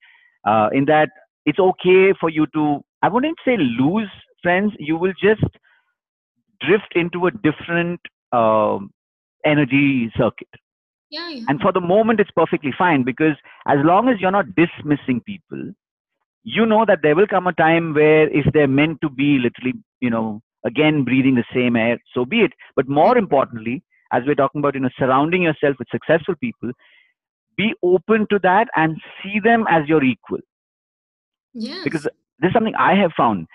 uh, 0.45 0.69
in 0.73 0.85
that 0.85 1.09
it's 1.45 1.59
okay 1.59 2.13
for 2.19 2.29
you 2.29 2.47
to 2.53 2.81
I 3.01 3.09
wouldn't 3.09 3.37
say 3.45 3.57
lose 3.57 4.09
friends, 4.41 4.73
you 4.79 4.97
will 4.97 5.13
just 5.21 5.43
drift 6.61 6.93
into 6.95 7.27
a 7.27 7.31
different 7.31 7.99
um, 8.31 8.91
energy 9.45 10.11
circuit. 10.17 10.47
Yeah, 11.09 11.29
yeah. 11.29 11.45
And 11.47 11.59
for 11.61 11.71
the 11.71 11.81
moment, 11.81 12.19
it's 12.19 12.31
perfectly 12.31 12.73
fine 12.77 13.03
because 13.03 13.35
as 13.67 13.77
long 13.83 14.09
as 14.09 14.19
you're 14.19 14.31
not 14.31 14.55
dismissing 14.55 15.21
people, 15.21 15.73
you 16.43 16.65
know 16.65 16.85
that 16.85 16.99
there 17.03 17.15
will 17.15 17.27
come 17.27 17.47
a 17.47 17.53
time 17.53 17.93
where 17.93 18.29
if 18.29 18.45
they're 18.53 18.67
meant 18.67 18.99
to 19.01 19.09
be 19.09 19.37
literally, 19.37 19.73
you 20.01 20.09
know, 20.09 20.41
again 20.65 21.03
breathing 21.03 21.35
the 21.35 21.43
same 21.53 21.75
air, 21.75 21.99
so 22.13 22.25
be 22.25 22.41
it. 22.41 22.51
But 22.75 22.87
more 22.89 23.17
importantly, 23.17 23.83
as 24.11 24.23
we're 24.25 24.35
talking 24.35 24.59
about, 24.59 24.75
you 24.75 24.81
know, 24.81 24.89
surrounding 24.97 25.43
yourself 25.43 25.75
with 25.79 25.87
successful 25.91 26.35
people, 26.39 26.71
be 27.57 27.73
open 27.83 28.27
to 28.29 28.39
that 28.43 28.67
and 28.75 28.97
see 29.21 29.39
them 29.39 29.65
as 29.69 29.87
your 29.87 30.03
equal. 30.03 30.39
yes. 31.53 31.83
Because 31.83 32.03
this 32.39 32.49
is 32.49 32.53
something 32.53 32.75
I 32.75 32.95
have 32.95 33.11
found. 33.15 33.47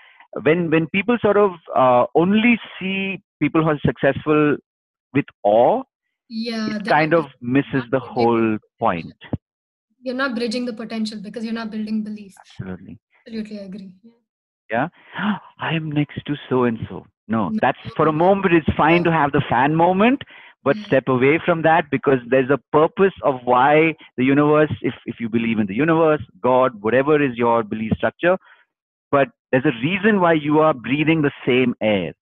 When 0.43 0.69
when 0.69 0.87
people 0.87 1.17
sort 1.21 1.37
of 1.37 1.51
uh, 1.75 2.05
only 2.15 2.59
see 2.79 3.19
people 3.41 3.63
who 3.63 3.69
are 3.69 3.79
successful 3.85 4.57
with 5.13 5.25
awe, 5.43 5.83
yeah, 6.29 6.75
it 6.75 6.85
kind 6.85 7.13
of 7.13 7.25
misses 7.41 7.83
the 7.91 7.99
whole 7.99 8.57
point. 8.79 9.13
you're 10.01 10.15
not 10.15 10.35
bridging 10.35 10.65
the 10.65 10.73
potential 10.73 11.19
because 11.21 11.43
you're 11.43 11.53
not 11.53 11.71
building 11.71 12.03
belief. 12.03 12.33
Absolutely. 12.41 12.97
Absolutely, 13.27 13.59
I 13.59 13.63
agree. 13.63 13.91
Yeah. 14.71 14.87
I 15.59 15.73
am 15.73 15.91
next 15.91 16.21
to 16.27 16.35
so 16.49 16.63
and 16.65 16.77
so. 16.89 17.05
No, 17.27 17.49
No. 17.49 17.59
that's 17.61 17.79
for 17.97 18.07
a 18.07 18.13
moment. 18.13 18.53
It's 18.53 18.71
fine 18.77 19.03
to 19.03 19.11
have 19.11 19.31
the 19.31 19.41
fan 19.49 19.75
moment, 19.75 20.21
but 20.63 20.77
Yeah. 20.77 20.85
step 20.85 21.07
away 21.07 21.39
from 21.45 21.61
that 21.63 21.89
because 21.91 22.19
there's 22.27 22.49
a 22.49 22.59
purpose 22.71 23.13
of 23.23 23.41
why 23.43 23.95
the 24.17 24.25
universe, 24.25 24.71
if 24.81 24.93
if 25.05 25.19
you 25.19 25.29
believe 25.29 25.59
in 25.59 25.67
the 25.67 25.75
universe, 25.75 26.21
God, 26.41 26.81
whatever 26.81 27.21
is 27.21 27.37
your 27.37 27.63
belief 27.63 27.93
structure, 27.97 28.37
but 29.11 29.29
there's 29.51 29.65
a 29.65 29.77
reason 29.83 30.19
why 30.21 30.33
you 30.33 30.59
are 30.59 30.73
breathing 30.73 31.21
the 31.21 31.31
same 31.45 31.75
air. 31.81 32.13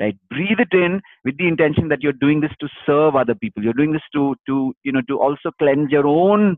Right? 0.00 0.16
Breathe 0.30 0.60
it 0.60 0.72
in 0.72 1.00
with 1.24 1.36
the 1.38 1.48
intention 1.48 1.88
that 1.88 2.02
you're 2.02 2.12
doing 2.24 2.40
this 2.40 2.52
to 2.60 2.68
serve 2.86 3.14
other 3.16 3.34
people. 3.34 3.62
You're 3.62 3.74
doing 3.74 3.92
this 3.92 4.02
to 4.14 4.34
to 4.48 4.74
you 4.84 4.92
know 4.92 5.02
to 5.08 5.20
also 5.20 5.50
cleanse 5.58 5.90
your 5.90 6.06
own 6.06 6.56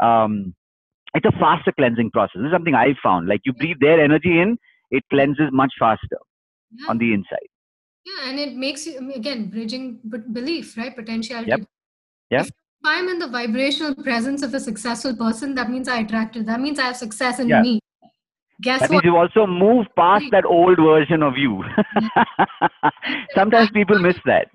um, 0.00 0.54
it's 1.14 1.26
a 1.26 1.32
faster 1.38 1.72
cleansing 1.72 2.10
process. 2.10 2.36
This 2.42 2.46
is 2.48 2.52
something 2.52 2.74
I 2.74 2.94
found. 3.02 3.28
Like 3.28 3.42
you 3.44 3.52
breathe 3.52 3.78
their 3.80 4.00
energy 4.02 4.40
in, 4.40 4.58
it 4.90 5.04
cleanses 5.10 5.50
much 5.52 5.72
faster 5.78 6.18
Yeah. 6.72 6.88
on 6.88 6.98
the 6.98 7.12
inside. 7.14 7.48
Yeah, 8.06 8.28
and 8.28 8.38
it 8.38 8.54
makes 8.54 8.86
you 8.86 9.12
again 9.14 9.48
bridging 9.48 9.98
belief, 10.32 10.76
right? 10.76 10.94
Potentiality. 10.94 11.50
Yep. 11.50 11.60
Yep. 12.30 12.46
If 12.46 12.52
I'm 12.84 13.08
in 13.08 13.18
the 13.18 13.28
vibrational 13.28 13.94
presence 13.94 14.42
of 14.42 14.52
a 14.52 14.60
successful 14.60 15.16
person, 15.16 15.54
that 15.54 15.70
means 15.70 15.88
I 15.88 16.00
attract 16.00 16.36
it. 16.36 16.44
That 16.46 16.60
means 16.60 16.78
I 16.78 16.86
have 16.88 16.96
success 16.96 17.38
in 17.40 17.48
Yeah. 17.48 17.62
me. 17.62 17.80
Guess 18.60 18.80
That 18.80 18.90
what? 18.90 19.04
means 19.04 19.04
you 19.04 19.16
also 19.16 19.46
move 19.46 19.86
past 19.96 20.26
that 20.32 20.44
old 20.44 20.76
version 20.78 21.22
of 21.22 21.36
you. 21.36 21.64
Sometimes 23.34 23.70
people 23.70 23.98
miss 23.98 24.16
that. 24.26 24.48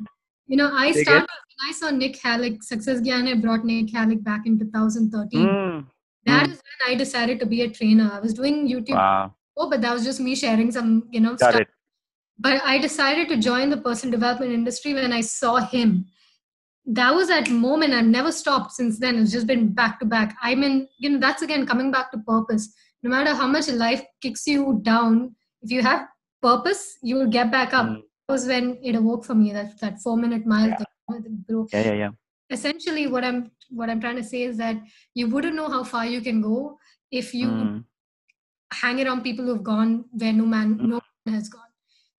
You 0.48 0.58
know, 0.58 0.72
I 0.74 0.92
started 0.92 1.28
when 1.28 1.70
I 1.70 1.72
saw 1.74 1.90
Nik 1.90 2.20
Halik, 2.22 2.64
Success 2.64 3.02
Gyan 3.02 3.42
brought 3.42 3.66
Nik 3.66 3.88
Halik 3.94 4.24
back 4.24 4.46
in 4.46 4.58
2013. 4.60 5.46
Mm, 5.48 5.86
That 6.26 6.48
mm. 6.48 6.52
is 6.52 6.62
when 6.68 6.94
I 6.94 6.96
decided 6.96 7.40
to 7.40 7.46
be 7.46 7.62
a 7.64 7.70
trainer. 7.70 8.10
I 8.14 8.20
was 8.20 8.34
doing 8.34 8.68
YouTube, 8.68 8.96
wow. 8.96 9.34
oh, 9.58 9.70
but 9.70 9.82
that 9.82 9.94
was 9.94 10.04
just 10.04 10.20
me 10.20 10.36
sharing 10.36 10.72
some, 10.72 11.08
you 11.12 11.20
know, 11.20 11.32
Got 11.36 11.50
stuff. 11.54 11.62
it. 11.62 11.68
But 12.40 12.62
I 12.64 12.78
decided 12.78 13.28
to 13.30 13.38
join 13.38 13.70
the 13.70 13.78
person 13.78 14.10
development 14.10 14.54
industry 14.54 14.94
when 14.94 15.12
I 15.12 15.22
saw 15.22 15.58
him. 15.58 16.06
That 16.86 17.14
was 17.14 17.28
that 17.28 17.50
moment. 17.50 17.94
I've 17.94 18.06
never 18.06 18.32
stopped 18.32 18.72
since 18.72 18.98
then. 18.98 19.18
It's 19.20 19.32
just 19.32 19.46
been 19.48 19.74
back 19.74 20.00
to 20.00 20.06
back. 20.06 20.36
I 20.42 20.56
mean, 20.56 20.88
you 20.98 21.10
know, 21.10 21.20
that's 21.20 21.42
again 21.42 21.66
coming 21.66 21.92
back 21.92 22.12
to 22.12 22.18
purpose. 22.20 22.74
No 23.04 23.10
matter 23.10 23.34
how 23.36 23.48
much 23.48 23.68
life 23.70 24.02
kicks 24.22 24.48
you 24.48 24.80
down, 24.84 25.36
if 25.62 25.70
you 25.72 25.82
have 25.82 26.08
purpose, 26.42 26.98
you 27.04 27.16
will 27.16 27.28
get 27.28 27.52
back 27.52 27.74
up. 27.74 27.88
Mm. 27.88 27.96
That 28.28 28.34
was 28.34 28.48
when 28.48 28.80
it 28.82 28.96
awoke 28.96 29.26
for 29.26 29.36
me. 29.36 29.52
That 29.54 29.78
that 29.82 30.00
four 30.02 30.16
minute 30.18 30.46
mile 30.46 30.70
Yeah. 30.70 30.78
thing. 30.78 30.86
you 31.10 31.16
know, 31.16 31.22
the 31.22 31.30
bro- 31.30 31.68
Yeah, 31.74 31.86
yeah, 31.88 31.94
yeah. 32.04 32.10
Essentially, 32.50 33.08
what 33.08 33.24
I'm 33.24 33.52
what 33.70 33.90
I'm 33.90 34.00
trying 34.02 34.16
to 34.16 34.24
say 34.24 34.44
is 34.44 34.58
that 34.58 34.78
you 35.14 35.28
wouldn't 35.28 35.56
know 35.56 35.70
how 35.70 35.84
far 35.84 36.06
you 36.06 36.22
can 36.22 36.42
go 36.42 36.78
if 37.12 37.34
you 37.34 37.48
Mm, 37.48 37.84
hang 38.82 39.02
around 39.06 39.22
people 39.24 39.46
who've 39.46 39.64
gone 39.64 40.06
where 40.12 40.34
no 40.34 40.46
man 40.46 40.76
Mm. 40.78 40.88
no 40.94 41.02
man 41.26 41.36
has 41.36 41.50
gone. 41.50 41.69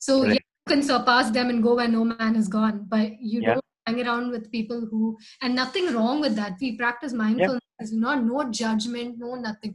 So 0.00 0.22
Correct. 0.22 0.34
yeah, 0.34 0.40
you 0.66 0.74
can 0.76 0.82
surpass 0.82 1.30
them 1.30 1.48
and 1.50 1.62
go 1.62 1.76
where 1.76 1.88
no 1.88 2.04
man 2.04 2.34
has 2.34 2.48
gone, 2.48 2.86
but 2.88 3.20
you 3.20 3.40
Yeah. 3.42 3.54
don't 3.54 3.64
hang 3.86 4.00
around 4.06 4.30
with 4.30 4.50
people 4.50 4.80
who 4.90 5.16
and 5.42 5.54
nothing 5.54 5.92
wrong 5.94 6.20
with 6.26 6.34
that. 6.36 6.54
We 6.60 6.76
practice 6.76 7.12
mindfulness, 7.12 7.60
There's 7.78 7.92
not 7.92 8.24
no 8.24 8.44
judgment, 8.50 9.18
no 9.18 9.34
nothing. 9.36 9.74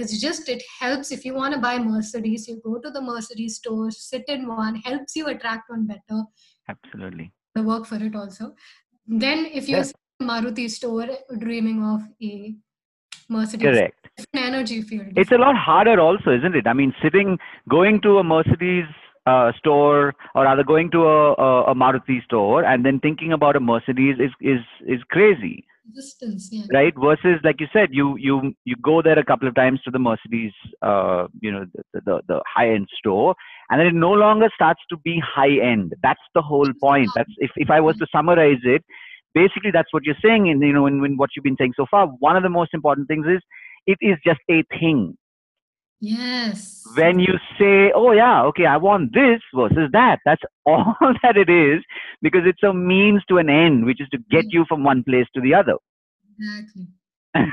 It's 0.00 0.20
just 0.24 0.48
it 0.54 0.62
helps 0.80 1.10
if 1.16 1.24
you 1.26 1.34
want 1.34 1.54
to 1.54 1.60
buy 1.60 1.78
Mercedes, 1.78 2.46
you 2.48 2.60
go 2.64 2.78
to 2.78 2.90
the 2.96 3.00
Mercedes 3.00 3.56
store, 3.56 3.90
sit 3.90 4.24
in 4.28 4.46
one, 4.46 4.76
helps 4.88 5.16
you 5.16 5.26
attract 5.34 5.70
one 5.70 5.86
better. 5.86 6.20
absolutely. 6.68 7.32
The 7.54 7.62
work 7.62 7.86
for 7.86 7.96
it 8.08 8.14
also. 8.14 8.54
Then 9.06 9.46
if 9.60 9.68
you're 9.68 9.84
Yeah. 9.84 9.92
a 10.20 10.24
Maruti 10.30 10.68
store 10.70 11.08
dreaming 11.44 11.82
of 11.92 12.02
a 12.30 12.54
Mercedes, 13.30 13.66
Correct. 13.68 14.08
different 14.18 14.46
energy 14.50 14.82
field. 14.82 15.12
It's 15.16 15.32
a 15.32 15.38
lot 15.38 15.56
harder, 15.56 15.98
also, 16.00 16.30
isn't 16.38 16.54
it? 16.54 16.66
I 16.66 16.74
mean, 16.74 16.94
sitting, 17.02 17.38
going 17.68 18.00
to 18.02 18.18
a 18.18 18.24
Mercedes 18.24 18.86
uh, 19.28 19.52
store, 19.58 20.14
or 20.34 20.44
rather 20.44 20.64
going 20.64 20.90
to 20.92 21.00
a, 21.04 21.32
a, 21.34 21.62
a 21.72 21.74
Maruti 21.74 22.22
store, 22.24 22.64
and 22.64 22.84
then 22.84 23.00
thinking 23.00 23.32
about 23.32 23.56
a 23.56 23.60
Mercedes 23.60 24.16
is 24.26 24.32
is 24.40 24.62
is 24.86 25.00
crazy. 25.10 25.64
distance, 25.94 26.48
yeah. 26.52 26.64
right? 26.72 26.94
Versus 26.96 27.40
like 27.44 27.60
you 27.60 27.68
said 27.72 27.88
you 27.92 28.16
you 28.18 28.54
you 28.64 28.76
go 28.82 29.02
there 29.02 29.18
a 29.18 29.24
couple 29.24 29.48
of 29.48 29.54
times 29.54 29.80
to 29.84 29.90
the 29.90 29.98
mercedes 29.98 30.52
uh 30.82 31.26
you 31.40 31.50
know 31.52 31.64
the 31.74 32.00
the, 32.08 32.16
the 32.28 32.38
high 32.54 32.70
end 32.76 32.88
store 32.98 33.34
and 33.70 33.80
then 33.80 33.86
it 33.86 33.94
no 33.94 34.12
longer 34.12 34.48
starts 34.54 34.82
to 34.90 34.96
be 35.08 35.14
high 35.36 35.56
end 35.72 35.94
that's 36.02 36.26
the 36.34 36.42
whole 36.42 36.72
point. 36.80 37.10
That's 37.16 37.30
if, 37.38 37.50
if 37.56 37.70
i 37.70 37.80
was 37.80 37.96
to 38.02 38.06
summarize 38.16 38.62
it 38.64 38.82
basically 39.34 39.70
that's 39.70 39.92
what 39.92 40.04
you're 40.04 40.22
saying 40.24 40.48
and 40.50 40.62
you 40.62 40.72
know 40.72 40.86
in, 40.86 41.04
in 41.04 41.16
what 41.16 41.30
you've 41.34 41.44
been 41.44 41.56
saying 41.58 41.74
so 41.76 41.86
far. 41.90 42.06
One 42.28 42.36
of 42.36 42.42
the 42.42 42.54
most 42.58 42.74
important 42.74 43.08
things 43.08 43.26
is 43.26 43.40
it 43.86 43.98
is 44.00 44.16
just 44.24 44.40
a 44.50 44.62
thing 44.78 45.16
Yes. 46.00 46.84
when 46.94 47.18
you 47.18 47.34
say 47.58 47.90
oh 47.92 48.12
yeah 48.12 48.42
okay 48.44 48.66
i 48.66 48.76
want 48.76 49.12
this 49.12 49.40
versus 49.52 49.88
that 49.92 50.20
that's 50.24 50.42
all 50.66 50.94
that 51.22 51.36
it 51.36 51.50
is 51.50 51.82
because 52.22 52.42
it's 52.46 52.62
a 52.62 52.72
means 52.72 53.22
to 53.28 53.38
an 53.38 53.50
end 53.50 53.84
which 53.84 54.00
is 54.00 54.08
to 54.10 54.18
get 54.30 54.44
you 54.50 54.64
from 54.68 54.84
one 54.84 55.02
place 55.02 55.26
to 55.34 55.40
the 55.40 55.54
other. 55.54 55.74
Exactly. 56.38 56.86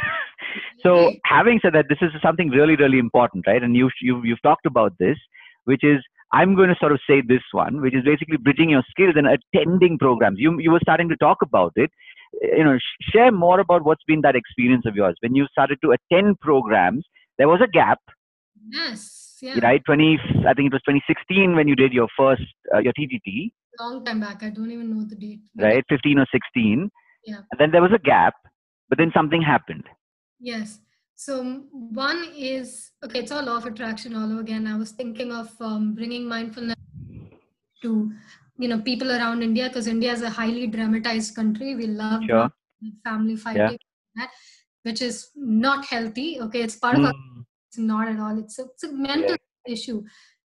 so 0.84 1.12
having 1.26 1.60
said 1.62 1.74
that 1.74 1.88
this 1.90 1.98
is 2.02 2.12
something 2.22 2.50
really 2.50 2.76
really 2.76 3.00
important 3.00 3.46
right? 3.48 3.64
And 3.64 3.76
you 3.76 3.90
you've, 4.02 4.26
you've 4.26 4.42
talked 4.44 4.66
about 4.66 4.94
this 5.00 5.18
which 5.64 5.84
is 5.84 5.98
i'm 6.32 6.56
going 6.56 6.70
to 6.70 6.76
sort 6.80 6.92
of 6.92 7.00
say 7.10 7.22
this 7.22 7.42
one 7.52 7.82
which 7.82 7.96
is 7.96 8.04
basically 8.04 8.38
bridging 8.38 8.70
your 8.70 8.84
skills 8.90 9.16
and 9.18 9.28
attending 9.28 9.98
programs. 9.98 10.38
You 10.40 10.60
you 10.60 10.72
were 10.72 10.80
starting 10.84 11.10
to 11.10 11.18
talk 11.18 11.40
about 11.42 11.74
it. 11.76 11.90
You 12.42 12.64
know 12.64 12.78
sh- 12.78 13.10
share 13.12 13.32
more 13.32 13.60
about 13.60 13.84
what's 13.86 14.04
been 14.04 14.22
that 14.22 14.36
experience 14.36 14.86
of 14.86 14.96
yours. 14.96 15.16
When 15.22 15.34
you 15.34 15.48
started 15.48 15.80
to 15.84 15.96
attend 15.98 16.40
programs 16.42 17.06
there 17.38 17.48
was 17.50 17.62
a 17.62 17.68
gap 17.68 18.00
Yes. 18.72 19.38
Yeah. 19.42 19.60
right 19.62 19.82
20 19.86 20.18
i 20.48 20.54
think 20.54 20.68
it 20.68 20.74
was 20.74 20.82
2016 20.88 21.56
when 21.56 21.68
you 21.68 21.76
did 21.76 21.94
your 21.94 22.08
first 22.18 22.44
uh, 22.74 22.80
your 22.80 22.94
tgt 22.94 23.52
Long 23.80 24.06
time 24.06 24.22
back. 24.22 24.42
I 24.42 24.50
don't 24.50 24.72
even 24.72 24.90
know 24.96 25.04
the 25.06 25.16
date. 25.16 25.42
right 25.60 25.84
15 25.90 26.20
or 26.20 26.26
16 26.32 26.90
Yeah. 27.26 27.42
and 27.52 27.60
then 27.60 27.72
there 27.72 27.82
was 27.82 27.92
a 27.94 28.00
gap 28.00 28.34
but 28.90 28.98
then 28.98 29.12
something 29.14 29.42
happened 29.42 29.84
Yes. 30.40 30.80
So 31.16 31.42
one 31.72 32.26
is 32.36 32.92
okay. 33.04 33.20
It's 33.20 33.32
all 33.32 33.44
law 33.44 33.56
of 33.58 33.66
attraction 33.66 34.16
all 34.16 34.30
over 34.32 34.42
again. 34.42 34.68
I 34.68 34.76
was 34.78 34.92
thinking 34.92 35.32
of 35.32 35.50
um, 35.62 35.94
bringing 35.96 36.28
mindfulness 36.28 36.76
to 37.84 38.12
you 38.58 38.68
know 38.68 38.80
people 38.82 39.12
around 39.12 39.42
India 39.42 39.68
because 39.70 39.88
India 39.88 40.12
is 40.12 40.22
a 40.22 40.30
highly 40.30 40.68
dramatized 40.68 41.36
country. 41.36 41.76
We 41.76 41.88
love 41.88 42.24
Sure. 42.28 42.50
family 43.06 43.36
fighting, 43.38 43.78
that, 44.16 44.30
which 44.84 45.02
is 45.02 45.32
not 45.36 45.86
healthy. 45.86 46.40
Okay, 46.42 46.62
it's 46.62 46.76
part 46.76 46.98
of 46.98 47.06
our 47.06 47.12
Mm, 47.14 47.40
it's 47.40 47.55
not 47.78 48.08
at 48.08 48.20
all. 48.20 48.38
It's 48.38 48.60
a, 48.60 48.64
it's 48.64 48.84
a 48.84 48.92
mental 48.92 49.38
issue. 49.68 50.04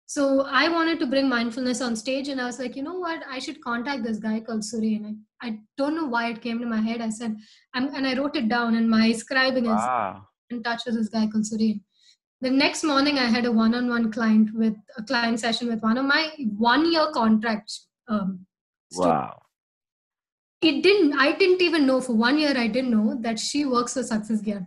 So 0.10 0.46
i 0.48 0.70
wanted 0.70 1.00
to 1.02 1.06
bring 1.06 1.28
mindfulness 1.28 1.82
on 1.82 1.96
stage 2.02 2.30
and 2.30 2.40
i 2.40 2.46
was 2.46 2.60
like 2.60 2.76
you 2.78 2.84
know 2.84 2.98
what? 2.98 3.24
I 3.30 3.40
should 3.40 3.62
contact 3.62 4.04
this 4.04 4.20
guy 4.20 4.40
called 4.40 4.62
suri 4.62 4.96
and 4.96 5.18
i, 5.42 5.48
I 5.48 5.60
don't 5.78 5.96
know 5.96 6.06
why 6.06 6.30
it 6.30 6.42
came 6.42 6.60
to 6.60 6.66
my 6.66 6.80
head. 6.82 7.02
I 7.02 7.10
said 7.10 7.36
I'm, 7.74 7.94
and 7.94 8.08
i 8.08 8.18
wrote 8.18 8.38
it 8.38 8.48
down 8.48 8.76
and 8.76 8.90
my 8.90 9.10
scribing 9.10 9.64
is 9.64 9.84
wow. 9.88 10.24
In 10.50 10.64
touch 10.64 10.84
with 10.86 10.96
this 10.96 11.10
guy 11.10 11.28
called 11.28 11.44
suri 11.44 11.82
the 12.40 12.50
next 12.50 12.84
morning 12.84 13.20
i 13.20 13.26
had 13.26 13.46
a 13.46 13.52
one-on-one 13.52 14.12
client 14.12 14.54
with 14.54 14.76
a 14.98 15.04
client 15.04 15.42
session 15.42 15.68
with 15.68 15.82
one 15.82 15.98
of 15.98 16.06
my 16.06 16.30
one-year 16.58 17.12
contracts 17.14 17.88
um, 18.08 18.46
wow. 18.94 19.42
It 20.62 20.82
didn't 20.84 21.20
i 21.20 21.34
didn't 21.34 21.62
even 21.62 21.86
know 21.86 22.00
for 22.00 22.14
one 22.14 22.40
year 22.40 22.54
i 22.58 22.68
didn't 22.68 22.92
know 22.92 23.18
that 23.28 23.40
she 23.40 23.66
works 23.66 23.94
for 23.96 24.04
Success 24.04 24.42
Gyan. 24.42 24.66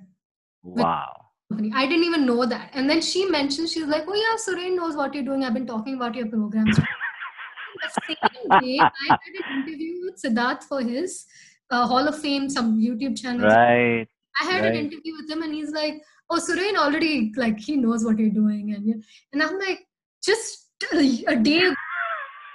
Wow 0.62 1.19
company. 1.50 1.72
I 1.74 1.86
didn't 1.86 2.04
even 2.04 2.26
know 2.26 2.46
that. 2.46 2.70
And 2.72 2.88
then 2.88 3.00
she 3.00 3.26
mentioned, 3.26 3.68
she's 3.68 3.86
like, 3.86 4.04
oh 4.06 4.14
yeah, 4.14 4.36
Suren 4.54 4.76
knows 4.76 4.96
what 4.96 5.14
you're 5.14 5.24
doing. 5.24 5.44
I've 5.44 5.54
been 5.54 5.66
talking 5.66 5.96
about 5.96 6.14
your 6.14 6.26
programs. 6.26 6.76
the 6.76 8.00
same 8.06 8.60
day, 8.60 8.78
I 8.80 8.90
had 9.08 9.18
an 9.26 9.62
interview 9.62 10.04
with 10.04 10.22
Siddharth 10.22 10.64
for 10.64 10.80
his 10.80 11.26
uh, 11.70 11.86
Hall 11.86 12.06
of 12.06 12.18
Fame, 12.18 12.48
some 12.48 12.78
YouTube 12.80 13.20
channel. 13.20 13.46
Right. 13.46 14.06
I 14.40 14.44
had 14.44 14.62
right. 14.62 14.72
an 14.72 14.76
interview 14.76 15.14
with 15.16 15.30
him 15.30 15.42
and 15.42 15.54
he's 15.54 15.70
like, 15.70 16.02
oh, 16.30 16.36
Suren 16.36 16.76
already, 16.76 17.32
like, 17.36 17.58
he 17.58 17.76
knows 17.76 18.04
what 18.04 18.18
you're 18.18 18.30
doing. 18.30 18.74
And, 18.74 19.04
and 19.32 19.42
I'm 19.42 19.58
like, 19.58 19.86
just 20.22 20.68
a 20.92 21.36
day 21.36 21.70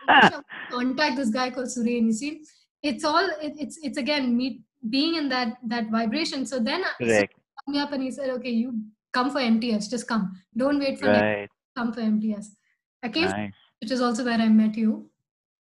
contact 0.72 1.18
this 1.18 1.30
guy 1.30 1.50
called 1.50 1.68
Suren. 1.68 2.06
You 2.06 2.14
see, 2.14 2.42
it's 2.82 3.04
all, 3.04 3.28
it, 3.42 3.54
it's, 3.60 3.80
it's 3.82 3.98
again, 3.98 4.38
me 4.38 4.62
being 4.90 5.16
in 5.16 5.30
that, 5.30 5.58
that 5.68 5.90
vibration. 5.90 6.46
So 6.46 6.60
then 6.60 6.84
Correct. 7.00 7.34
Me 7.68 7.80
up 7.80 7.92
and 7.92 8.04
he 8.04 8.12
said, 8.12 8.30
okay, 8.30 8.50
you 8.50 8.80
come 9.14 9.32
for 9.32 9.40
MTS, 9.40 9.88
just 9.88 10.08
come. 10.08 10.40
Don't 10.56 10.80
wait 10.80 11.00
for 11.00 11.08
right. 11.08 11.42
me. 11.42 11.48
Come 11.76 11.94
for 11.94 12.02
MTS. 12.02 12.56
I 13.04 13.10
came, 13.10 13.30
nice. 13.30 13.52
which 13.82 13.92
is 13.92 14.02
also 14.02 14.24
where 14.24 14.40
I 14.40 14.48
met 14.48 14.76
you. 14.76 15.10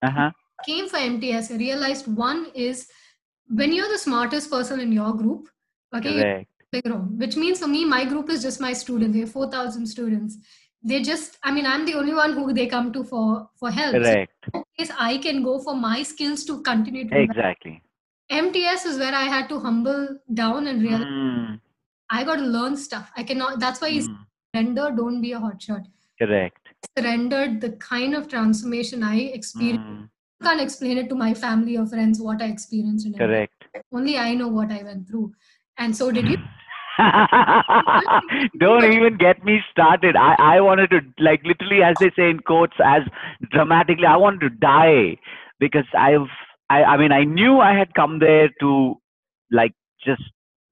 Uh-huh. 0.02 0.32
Came 0.66 0.88
for 0.88 0.98
MTS. 0.98 1.52
I 1.52 1.56
realized 1.56 2.08
one 2.08 2.48
is 2.54 2.88
when 3.48 3.74
you're 3.74 3.90
the 3.90 3.98
smartest 3.98 4.50
person 4.50 4.80
in 4.80 4.92
your 4.92 5.14
group, 5.14 5.50
okay, 5.96 6.46
Correct. 6.72 7.10
which 7.18 7.36
means 7.36 7.60
for 7.60 7.68
me, 7.68 7.86
my 7.86 8.06
group 8.06 8.30
is 8.30 8.42
just 8.42 8.62
my 8.62 8.74
students. 8.74 9.14
They 9.14 9.22
have 9.22 9.32
4,000 9.32 9.86
students. 9.86 10.38
They 10.84 11.02
just, 11.02 11.38
I 11.44 11.52
mean, 11.52 11.66
I'm 11.66 11.86
the 11.86 11.96
only 11.96 12.14
one 12.14 12.34
who 12.34 12.54
they 12.54 12.68
come 12.68 12.94
to 12.94 13.04
for, 13.04 13.50
for 13.60 13.72
help. 13.72 13.96
Correct. 13.96 14.32
So 14.54 14.64
case 14.78 14.92
I 14.98 15.18
can 15.18 15.44
go 15.44 15.60
for 15.60 15.76
my 15.76 16.04
skills 16.04 16.46
to 16.46 16.62
continue 16.62 17.10
to 17.10 17.20
Exactly. 17.20 17.82
MTS 18.30 18.86
is 18.86 18.98
where 18.98 19.14
I 19.14 19.24
had 19.24 19.50
to 19.50 19.60
humble 19.60 20.18
down 20.34 20.68
and 20.68 20.82
realize 20.82 21.06
Mm. 21.06 21.60
I 22.10 22.24
got 22.24 22.36
to 22.38 22.42
learn 22.44 22.78
stuff. 22.78 23.12
I 23.16 23.24
cannot, 23.24 23.60
that's 23.60 23.82
why 23.82 23.92
Mm. 23.92 24.18
surrender, 24.56 24.92
don't 24.96 25.22
be 25.22 25.34
a 25.34 25.40
hotshot. 25.40 25.86
Correct. 26.20 26.58
Surrendered 26.98 27.62
the 27.62 27.72
kind 27.74 28.16
of 28.16 28.28
transformation 28.28 29.04
I 29.04 29.18
experienced. 29.40 29.84
Mm. 29.84 30.10
I 30.42 30.46
can't 30.46 30.62
explain 30.62 30.98
it 30.98 31.10
to 31.10 31.16
my 31.16 31.34
family 31.34 31.78
or 31.78 31.86
friends 31.88 32.22
what 32.22 32.42
I 32.42 32.46
experienced. 32.46 33.08
Correct. 33.18 33.54
Only 33.92 34.18
I 34.18 34.34
know 34.36 34.48
what 34.48 34.72
I 34.72 34.84
went 34.84 35.08
through. 35.08 35.34
And 35.78 35.96
so 35.96 36.12
did 36.12 36.30
you. 36.30 36.38
Don't 38.60 38.86
even 38.86 39.18
get 39.18 39.44
me 39.44 39.60
started. 39.72 40.16
I, 40.16 40.36
I 40.40 40.62
wanted 40.62 40.92
to, 40.92 41.02
like, 41.20 41.44
literally, 41.44 41.84
as 41.84 41.98
they 42.00 42.12
say 42.16 42.30
in 42.30 42.40
quotes, 42.40 42.76
as 42.84 43.02
dramatically, 43.52 44.06
I 44.06 44.16
wanted 44.16 44.40
to 44.42 44.50
die 44.50 45.18
because 45.60 45.86
I've, 45.98 46.30
I, 46.70 46.84
I 46.84 46.98
mean, 46.98 47.12
I 47.12 47.24
knew 47.24 47.60
I 47.60 47.78
had 47.78 47.94
come 47.96 48.20
there 48.20 48.50
to, 48.62 48.96
like, 49.52 49.74
just 50.06 50.24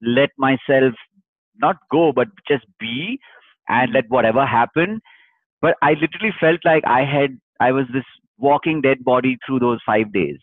let 0.01 0.29
myself 0.37 0.93
not 1.59 1.77
go, 1.91 2.11
but 2.11 2.27
just 2.47 2.65
be 2.79 3.19
and 3.67 3.93
let 3.93 4.09
whatever 4.09 4.45
happen. 4.45 5.01
But 5.61 5.75
I 5.81 5.91
literally 5.91 6.33
felt 6.39 6.59
like 6.65 6.83
I 6.85 7.05
had, 7.05 7.39
I 7.59 7.71
was 7.71 7.85
this 7.93 8.03
walking 8.37 8.81
dead 8.81 9.03
body 9.03 9.37
through 9.45 9.59
those 9.59 9.79
five 9.85 10.11
days. 10.11 10.37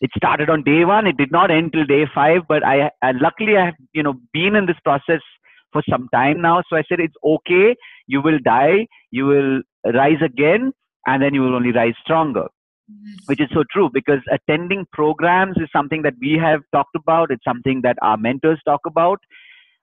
It 0.00 0.10
started 0.16 0.48
on 0.48 0.62
day 0.62 0.84
one. 0.84 1.06
It 1.06 1.16
did 1.16 1.32
not 1.32 1.50
end 1.50 1.72
till 1.72 1.84
day 1.84 2.06
five 2.14 2.42
but 2.48 2.64
i 2.64 2.90
and 3.02 3.20
luckily 3.20 3.56
i 3.56 3.64
have 3.66 3.74
you 3.92 4.02
know 4.02 4.14
been 4.32 4.54
in 4.54 4.66
this 4.66 4.76
process 4.84 5.20
for 5.72 5.82
some 5.90 6.08
time 6.14 6.40
now. 6.40 6.62
So 6.68 6.76
i 6.76 6.82
said 6.88 7.00
it's 7.00 7.16
okay. 7.24 7.74
You 8.06 8.22
will 8.22 8.38
die. 8.44 8.86
You 9.10 9.26
will 9.26 9.62
rise 9.92 10.22
again 10.24 10.72
and 11.06 11.22
then 11.22 11.34
you 11.34 11.42
will 11.42 11.54
only 11.54 11.72
rise 11.72 11.94
stronger. 12.02 12.46
Which 13.26 13.40
is 13.40 13.48
so 13.52 13.64
true 13.72 13.90
because 13.92 14.20
attending 14.30 14.86
programs 14.92 15.56
is 15.56 15.68
something 15.72 16.02
that 16.02 16.14
we 16.20 16.38
have 16.40 16.60
talked 16.72 16.94
about. 16.94 17.32
It's 17.32 17.42
something 17.42 17.80
that 17.82 17.98
our 18.00 18.16
mentors 18.16 18.60
talk 18.64 18.82
about 18.86 19.18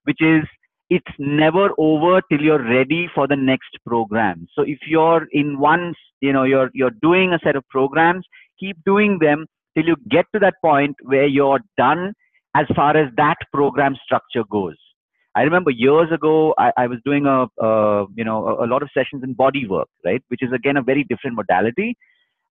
which 0.04 0.22
is 0.22 0.44
it's 0.90 1.16
never 1.18 1.70
over 1.78 2.22
till 2.30 2.42
you're 2.42 2.64
ready 2.64 3.10
for 3.16 3.28
the 3.28 3.36
next 3.36 3.78
program. 3.86 4.48
So 4.54 4.64
if 4.64 4.80
you're 4.88 5.28
in 5.32 5.60
one 5.60 5.94
you 6.22 6.34
know 6.34 6.44
you're 6.44 6.70
you're 6.74 6.98
doing 7.02 7.34
a 7.34 7.40
set 7.44 7.56
of 7.56 7.68
programs 7.70 8.26
keep 8.60 8.78
doing 8.86 9.18
them 9.20 9.46
till 9.76 9.86
you 9.86 9.96
get 10.10 10.26
to 10.34 10.40
that 10.40 10.56
point 10.62 10.96
where 11.04 11.26
you're 11.26 11.60
done 11.78 12.14
as 12.56 12.66
far 12.76 12.96
as 12.96 13.10
that 13.18 13.38
program 13.52 13.96
structure 14.04 14.44
goes. 14.50 14.76
I 15.36 15.42
remember 15.42 15.72
years 15.72 16.12
ago 16.12 16.54
i, 16.60 16.72
I 16.78 16.86
was 16.88 17.00
doing 17.04 17.26
a, 17.26 17.48
a 17.68 18.06
you 18.16 18.24
know 18.24 18.48
a, 18.48 18.66
a, 18.66 18.68
lot 18.68 18.84
of 18.84 18.90
sessions 18.94 19.24
in 19.24 19.34
body 19.34 19.66
work 19.68 19.88
right 20.06 20.24
which 20.28 20.44
is 20.44 20.52
again 20.54 20.78
a 20.78 20.84
very 20.84 21.04
different 21.04 21.36
modality. 21.36 21.96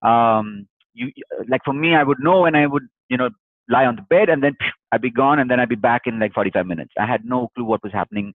Um 0.02 0.66
you 0.94 1.10
like 1.48 1.62
for 1.64 1.72
me 1.72 1.94
i 1.94 2.02
would 2.02 2.18
know 2.20 2.42
when 2.42 2.54
i 2.54 2.66
would 2.66 2.86
you 3.08 3.16
know 3.16 3.30
lie 3.68 3.86
on 3.86 3.96
the 3.96 4.02
bed 4.02 4.28
and 4.28 4.42
then 4.42 4.54
i'd 4.92 5.02
be 5.02 5.10
gone 5.10 5.38
and 5.38 5.50
then 5.50 5.60
i'd 5.60 5.68
be 5.68 5.74
back 5.74 6.02
in 6.06 6.18
like 6.18 6.32
45 6.34 6.66
minutes 6.66 6.92
i 6.98 7.06
had 7.06 7.24
no 7.24 7.48
clue 7.54 7.64
what 7.64 7.82
was 7.82 7.92
happening 7.92 8.32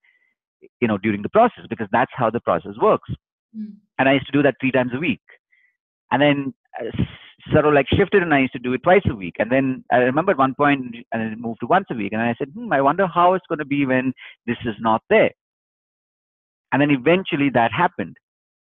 you 0.82 0.88
know 0.88 0.98
during 0.98 1.22
the 1.22 1.30
process 1.30 1.66
because 1.70 1.88
that's 1.92 2.12
how 2.16 2.30
the 2.30 2.40
process 2.42 2.74
works 2.82 3.10
Mm. 3.56 3.76
and 3.98 4.10
i 4.10 4.14
used 4.14 4.26
to 4.26 4.34
do 4.34 4.44
that 4.44 4.56
three 4.60 4.72
times 4.74 4.92
a 4.94 5.00
week 5.00 5.22
and 6.12 6.22
then 6.22 6.54
uh, 6.82 6.92
sort 7.52 7.66
of 7.66 7.74
like 7.74 7.88
shifted 7.90 8.22
and 8.24 8.34
I 8.34 8.40
used 8.40 8.54
to 8.54 8.60
do 8.60 8.74
it 8.74 8.84
twice 8.84 9.04
a 9.10 9.16
week. 9.16 9.36
And 9.40 9.52
then 9.52 9.84
I 9.92 9.98
remember 9.98 10.32
at 10.32 10.38
one 10.38 10.56
point 10.56 10.96
and 11.12 11.22
it 11.34 11.40
moved 11.40 11.60
to 11.62 11.68
once 11.68 11.86
a 11.92 11.96
week. 11.96 12.14
And 12.14 12.22
I 12.22 12.36
said, 12.38 12.50
hmm, 12.54 12.72
I 12.74 12.82
wonder 12.82 13.08
how 13.08 13.34
it's 13.34 13.46
going 13.48 13.60
to 13.60 13.66
be 13.66 13.86
when 13.86 14.14
this 14.46 14.58
is 14.66 14.76
not 14.80 15.02
there. 15.10 15.32
And 16.72 16.82
then 16.82 16.92
eventually 16.92 17.50
that 17.54 17.72
happened 17.72 18.18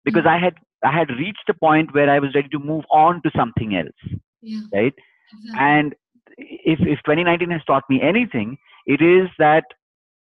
because 0.05 0.25
I 0.27 0.39
had 0.39 0.55
I 0.85 0.97
had 0.97 1.09
reached 1.11 1.49
a 1.49 1.55
point 1.55 1.95
where 1.95 2.09
I 2.11 2.19
was 2.19 2.35
ready 2.35 2.49
to 2.51 2.59
move 2.59 2.85
on 2.93 3.23
to 3.23 3.31
something 3.35 3.75
else. 3.75 4.21
Yeah. 4.43 4.61
Right. 4.73 4.95
Exactly. 5.33 5.59
And 5.59 5.95
if 6.39 6.81
if 6.81 6.99
2019 7.05 7.51
has 7.51 7.63
taught 7.67 7.85
me 7.91 8.01
anything, 8.03 8.59
it 8.87 9.03
is 9.03 9.29
that 9.39 9.65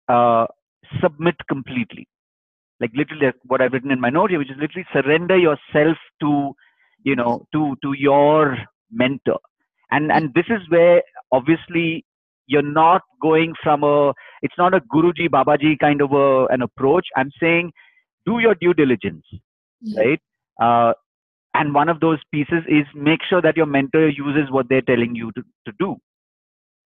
uh, 0.07 0.47
submit 1.01 1.35
completely. 1.47 2.07
Like 2.79 2.91
literally 2.95 3.31
what 3.45 3.61
I've 3.61 3.73
written 3.73 3.91
in 3.91 3.99
my 3.99 4.09
note 4.09 4.29
here, 4.31 4.39
which 4.39 4.51
is 4.51 4.57
literally 4.59 4.87
surrender 4.93 5.37
yourself 5.37 5.97
to 6.21 6.53
you 7.03 7.15
know 7.15 7.45
to 7.53 7.75
to 7.83 7.93
your 7.93 8.57
mentor 8.91 9.39
and 9.91 10.11
and 10.11 10.33
this 10.33 10.45
is 10.49 10.61
where 10.69 11.01
obviously 11.31 12.05
you're 12.47 12.61
not 12.61 13.01
going 13.21 13.53
from 13.63 13.83
a 13.83 14.13
it's 14.41 14.57
not 14.57 14.73
a 14.73 14.81
guruji 14.93 15.27
babaji 15.29 15.77
kind 15.79 16.01
of 16.01 16.11
a, 16.13 16.45
an 16.47 16.61
approach 16.61 17.07
i'm 17.15 17.31
saying 17.39 17.71
do 18.25 18.39
your 18.39 18.55
due 18.55 18.73
diligence 18.73 19.25
Yeah. 19.81 20.01
right 20.01 20.21
uh, 20.61 20.93
and 21.59 21.73
one 21.73 21.89
of 21.93 21.99
those 21.99 22.19
pieces 22.31 22.63
is 22.67 22.85
make 23.09 23.25
sure 23.29 23.41
that 23.41 23.57
your 23.57 23.65
mentor 23.65 24.07
uses 24.09 24.51
what 24.57 24.69
they're 24.69 24.89
telling 24.89 25.15
you 25.15 25.31
to, 25.33 25.43
to 25.65 25.73
do 25.79 25.95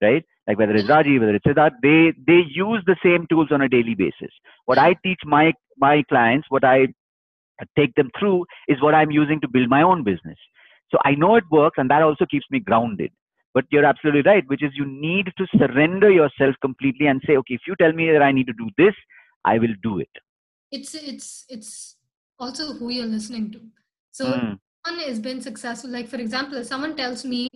right 0.01 0.25
like 0.47 0.57
whether 0.59 0.75
it's 0.75 0.89
raji 0.89 1.19
whether 1.19 1.35
it's 1.39 1.45
siddharth 1.49 1.77
they 1.87 1.99
they 2.31 2.41
use 2.55 2.83
the 2.91 2.95
same 3.03 3.27
tools 3.33 3.55
on 3.57 3.65
a 3.67 3.69
daily 3.75 3.95
basis 4.03 4.41
what 4.65 4.83
i 4.87 4.89
teach 5.05 5.29
my 5.35 5.45
my 5.87 5.95
clients 6.13 6.47
what 6.55 6.65
i 6.73 6.77
take 7.77 7.93
them 7.95 8.09
through 8.19 8.45
is 8.67 8.81
what 8.81 8.95
I'm 8.95 9.11
using 9.11 9.39
to 9.41 9.47
build 9.47 9.69
my 9.69 9.81
own 9.81 10.03
business. 10.03 10.37
So 10.91 10.97
I 11.03 11.15
know 11.15 11.35
it 11.35 11.43
works 11.51 11.77
and 11.77 11.89
that 11.89 12.01
also 12.01 12.25
keeps 12.25 12.45
me 12.51 12.59
grounded. 12.59 13.11
But 13.53 13.65
you're 13.71 13.85
absolutely 13.85 14.23
right, 14.23 14.43
which 14.47 14.63
is 14.63 14.71
you 14.73 14.85
need 14.85 15.31
to 15.37 15.47
surrender 15.57 16.09
yourself 16.09 16.55
completely 16.61 17.05
and 17.07 17.21
say, 17.25 17.37
okay, 17.37 17.53
if 17.53 17.61
you 17.67 17.75
tell 17.79 17.93
me 17.93 18.11
that 18.11 18.23
I 18.23 18.31
need 18.31 18.47
to 18.47 18.53
do 18.53 18.69
this, 18.77 18.95
I 19.45 19.59
will 19.59 19.75
do 19.83 19.99
it. 19.99 20.09
It's 20.71 20.95
it's 20.95 21.45
it's 21.49 21.97
also 22.39 22.73
who 22.73 22.89
you're 22.89 23.05
listening 23.05 23.51
to. 23.51 23.61
So 24.09 24.25
Mm, 24.25 24.59
has 24.85 25.19
been 25.19 25.41
successful. 25.41 25.89
Like 25.89 26.07
for 26.07 26.17
example, 26.17 26.57
if 26.57 26.67
someone 26.67 26.95
tells 26.95 27.25
me, 27.25 27.47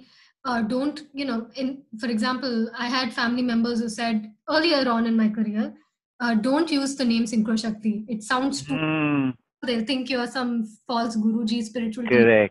uh, 0.45 0.61
don't 0.61 1.01
you 1.13 1.25
know? 1.25 1.47
In 1.55 1.83
for 1.99 2.07
example, 2.07 2.69
I 2.77 2.87
had 2.87 3.13
family 3.13 3.41
members 3.41 3.79
who 3.79 3.89
said 3.89 4.31
earlier 4.49 4.87
on 4.89 5.05
in 5.05 5.15
my 5.17 5.29
career, 5.29 5.73
uh, 6.19 6.35
don't 6.35 6.71
use 6.71 6.95
the 6.95 7.05
name 7.05 7.25
Synchro 7.25 7.59
Shakti. 7.59 8.05
It 8.07 8.23
sounds 8.23 8.61
too. 8.63 8.73
mm, 8.73 9.33
They'll 9.63 9.85
think 9.85 10.09
you're 10.09 10.27
some 10.27 10.65
false 10.87 11.15
guruji 11.17 11.63
spiritual. 11.63 12.05
teacher. 12.05 12.49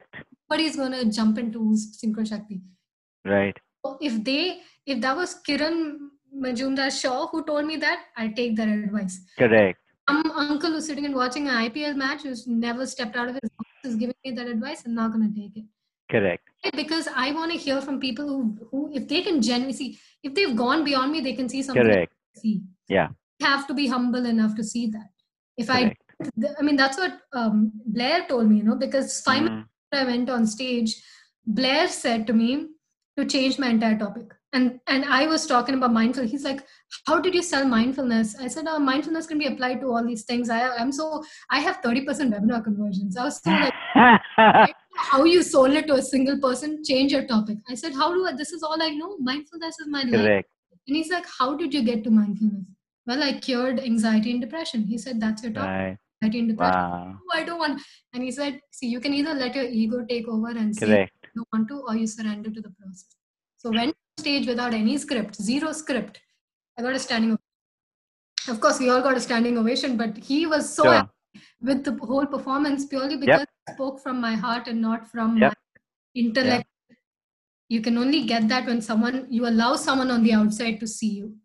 but 0.48 0.60
he's 0.60 0.76
gonna 0.76 1.04
jump 1.06 1.38
into 1.38 1.60
Synchro 2.02 2.26
Shakti. 2.28 2.60
Right. 3.24 3.56
So 3.84 3.98
if 4.00 4.22
they 4.24 4.60
if 4.84 5.00
that 5.00 5.16
was 5.16 5.40
Kiran 5.48 5.96
Majumdar 6.36 6.90
Shaw 7.00 7.26
who 7.28 7.44
told 7.44 7.64
me 7.66 7.76
that, 7.76 8.00
I 8.16 8.28
take 8.28 8.56
their 8.56 8.68
advice. 8.84 9.20
Correct. 9.38 9.78
Some 10.08 10.30
uncle 10.30 10.70
who's 10.70 10.86
sitting 10.86 11.04
and 11.04 11.14
watching 11.16 11.48
an 11.48 11.54
IPL 11.70 11.96
match 11.96 12.22
who's 12.22 12.46
never 12.46 12.86
stepped 12.86 13.16
out 13.16 13.28
of 13.28 13.34
his 13.42 13.50
is 13.86 13.96
giving 13.96 14.14
me 14.24 14.32
that 14.32 14.46
advice. 14.46 14.82
I'm 14.86 14.94
not 14.94 15.12
gonna 15.12 15.30
take 15.34 15.56
it 15.56 15.64
Correct. 16.10 16.42
because 16.74 17.08
I 17.24 17.32
want 17.32 17.52
to 17.52 17.58
hear 17.58 17.80
from 17.80 18.00
people 18.00 18.26
who 18.32 18.40
who 18.70 18.80
if 18.92 19.08
they 19.08 19.22
can 19.22 19.40
genuinely 19.42 19.76
see 19.80 19.98
if 20.22 20.34
they've 20.34 20.56
gone 20.64 20.84
beyond 20.84 21.12
me, 21.12 21.20
they 21.20 21.34
can 21.34 21.48
see 21.48 21.62
something. 21.62 21.82
Correct. 21.82 22.12
See, 22.42 22.62
Yeah. 22.88 23.08
Have 23.42 23.66
to 23.68 23.74
be 23.74 23.86
humble 23.86 24.24
enough 24.26 24.54
to 24.56 24.64
see 24.64 24.86
that. 24.92 25.10
If 25.56 25.70
I, 25.70 25.80
Correct. 25.80 26.56
I 26.58 26.62
mean, 26.62 26.76
that's 26.76 26.98
what 26.98 27.18
um, 27.32 27.72
Blair 27.86 28.26
told 28.28 28.48
me. 28.50 28.58
You 28.58 28.64
know, 28.64 28.76
because 28.76 29.20
five 29.20 29.42
minutes 29.42 29.68
Mm, 29.94 29.98
I 30.00 30.04
went 30.04 30.30
on 30.30 30.46
stage, 30.46 30.94
Blair 31.46 31.88
said 31.88 32.26
to 32.28 32.32
me 32.32 32.68
to 33.18 33.24
change 33.24 33.58
my 33.58 33.68
entire 33.68 33.98
topic. 33.98 34.32
And 34.52 34.80
and 34.86 35.04
I 35.04 35.26
was 35.26 35.46
talking 35.46 35.74
about 35.74 35.92
mindfulness. 35.92 36.30
He's 36.30 36.44
like, 36.44 36.62
"How 37.06 37.20
did 37.20 37.34
you 37.34 37.42
sell 37.42 37.66
mindfulness?" 37.66 38.36
I 38.40 38.48
said, 38.48 38.66
oh, 38.68 38.78
"Mindfulness 38.78 39.26
can 39.26 39.38
be 39.38 39.46
applied 39.46 39.80
to 39.80 39.88
all 39.88 40.04
these 40.06 40.24
things." 40.24 40.48
I 40.48 40.60
I'm 40.76 40.92
so 40.92 41.22
I 41.50 41.60
have 41.60 41.78
thirty 41.82 42.04
percent 42.04 42.32
webinar 42.34 42.62
conversions. 42.64 43.16
I 43.16 43.24
was 43.24 43.42
so 43.42 43.50
like, 43.50 43.74
"How 44.96 45.24
you 45.24 45.42
sold 45.42 45.72
it 45.72 45.86
to 45.88 45.94
a 45.94 46.02
single 46.02 46.38
person? 46.38 46.82
Change 46.84 47.12
your 47.12 47.26
topic." 47.26 47.58
I 47.68 47.74
said, 47.74 47.94
"How 47.94 48.14
do 48.14 48.24
I? 48.26 48.32
This 48.32 48.52
is 48.52 48.62
all 48.62 48.80
I 48.80 48.90
know. 48.90 49.16
Mindfulness 49.18 49.78
is 49.80 49.88
my 49.88 50.02
life." 50.02 50.12
correct. 50.12 50.48
And 50.88 50.96
he's 50.96 51.10
like, 51.10 51.26
"How 51.38 51.54
did 51.56 51.74
you 51.74 51.82
get 51.82 52.04
to 52.04 52.10
mindfulness?" 52.10 52.66
well, 53.06 53.22
I 53.22 53.34
cured 53.34 53.80
anxiety 53.80 54.32
and 54.32 54.40
depression. 54.40 54.84
He 54.84 54.98
said, 54.98 55.20
that's 55.20 55.42
your 55.42 55.52
topic. 55.52 55.68
Right. 55.68 55.96
Anxiety 56.22 56.40
and 56.40 56.48
depression. 56.48 56.80
Wow. 56.80 57.18
Oh, 57.22 57.38
I 57.38 57.44
don't 57.44 57.58
want. 57.58 57.80
And 58.12 58.22
he 58.22 58.30
said, 58.32 58.60
see, 58.72 58.88
you 58.88 59.00
can 59.00 59.14
either 59.14 59.34
let 59.34 59.54
your 59.54 59.64
ego 59.64 60.04
take 60.08 60.26
over 60.28 60.48
and 60.48 60.74
say 60.74 60.86
Correct. 60.86 61.25
You 61.36 61.44
want 61.52 61.68
to, 61.68 61.80
or 61.86 61.96
you 61.96 62.06
surrender 62.06 62.50
to 62.50 62.60
the 62.60 62.70
process. 62.70 63.06
So 63.58 63.70
went 63.72 63.94
stage 64.18 64.46
without 64.46 64.74
any 64.74 64.96
script, 64.98 65.36
zero 65.36 65.72
script. 65.72 66.20
I 66.78 66.82
got 66.82 66.94
a 66.94 66.98
standing 66.98 67.30
ovation. 67.32 67.42
Of 68.54 68.60
course, 68.60 68.78
we 68.78 68.88
all 68.90 69.02
got 69.02 69.16
a 69.16 69.20
standing 69.20 69.58
ovation, 69.58 69.96
but 69.96 70.16
he 70.16 70.46
was 70.46 70.72
so 70.72 70.84
Sure. 70.84 71.10
with 71.60 71.84
the 71.84 71.92
whole 72.10 72.26
performance 72.26 72.86
purely 72.86 73.16
because 73.16 73.46
I 73.68 73.72
spoke 73.72 74.00
from 74.00 74.20
my 74.20 74.34
heart 74.34 74.68
and 74.68 74.80
not 74.80 75.06
from 75.10 75.38
Yep. 75.40 75.52
my 75.52 75.80
intellect. 76.14 76.68
You 77.68 77.80
can 77.82 77.98
only 77.98 78.24
get 78.32 78.48
that 78.48 78.66
when 78.66 78.80
someone 78.80 79.26
you 79.30 79.46
allow 79.46 79.74
someone 79.76 80.10
on 80.10 80.22
the 80.22 80.32
outside 80.32 80.78
to 80.80 80.86
see 80.86 81.10
you. 81.20 81.36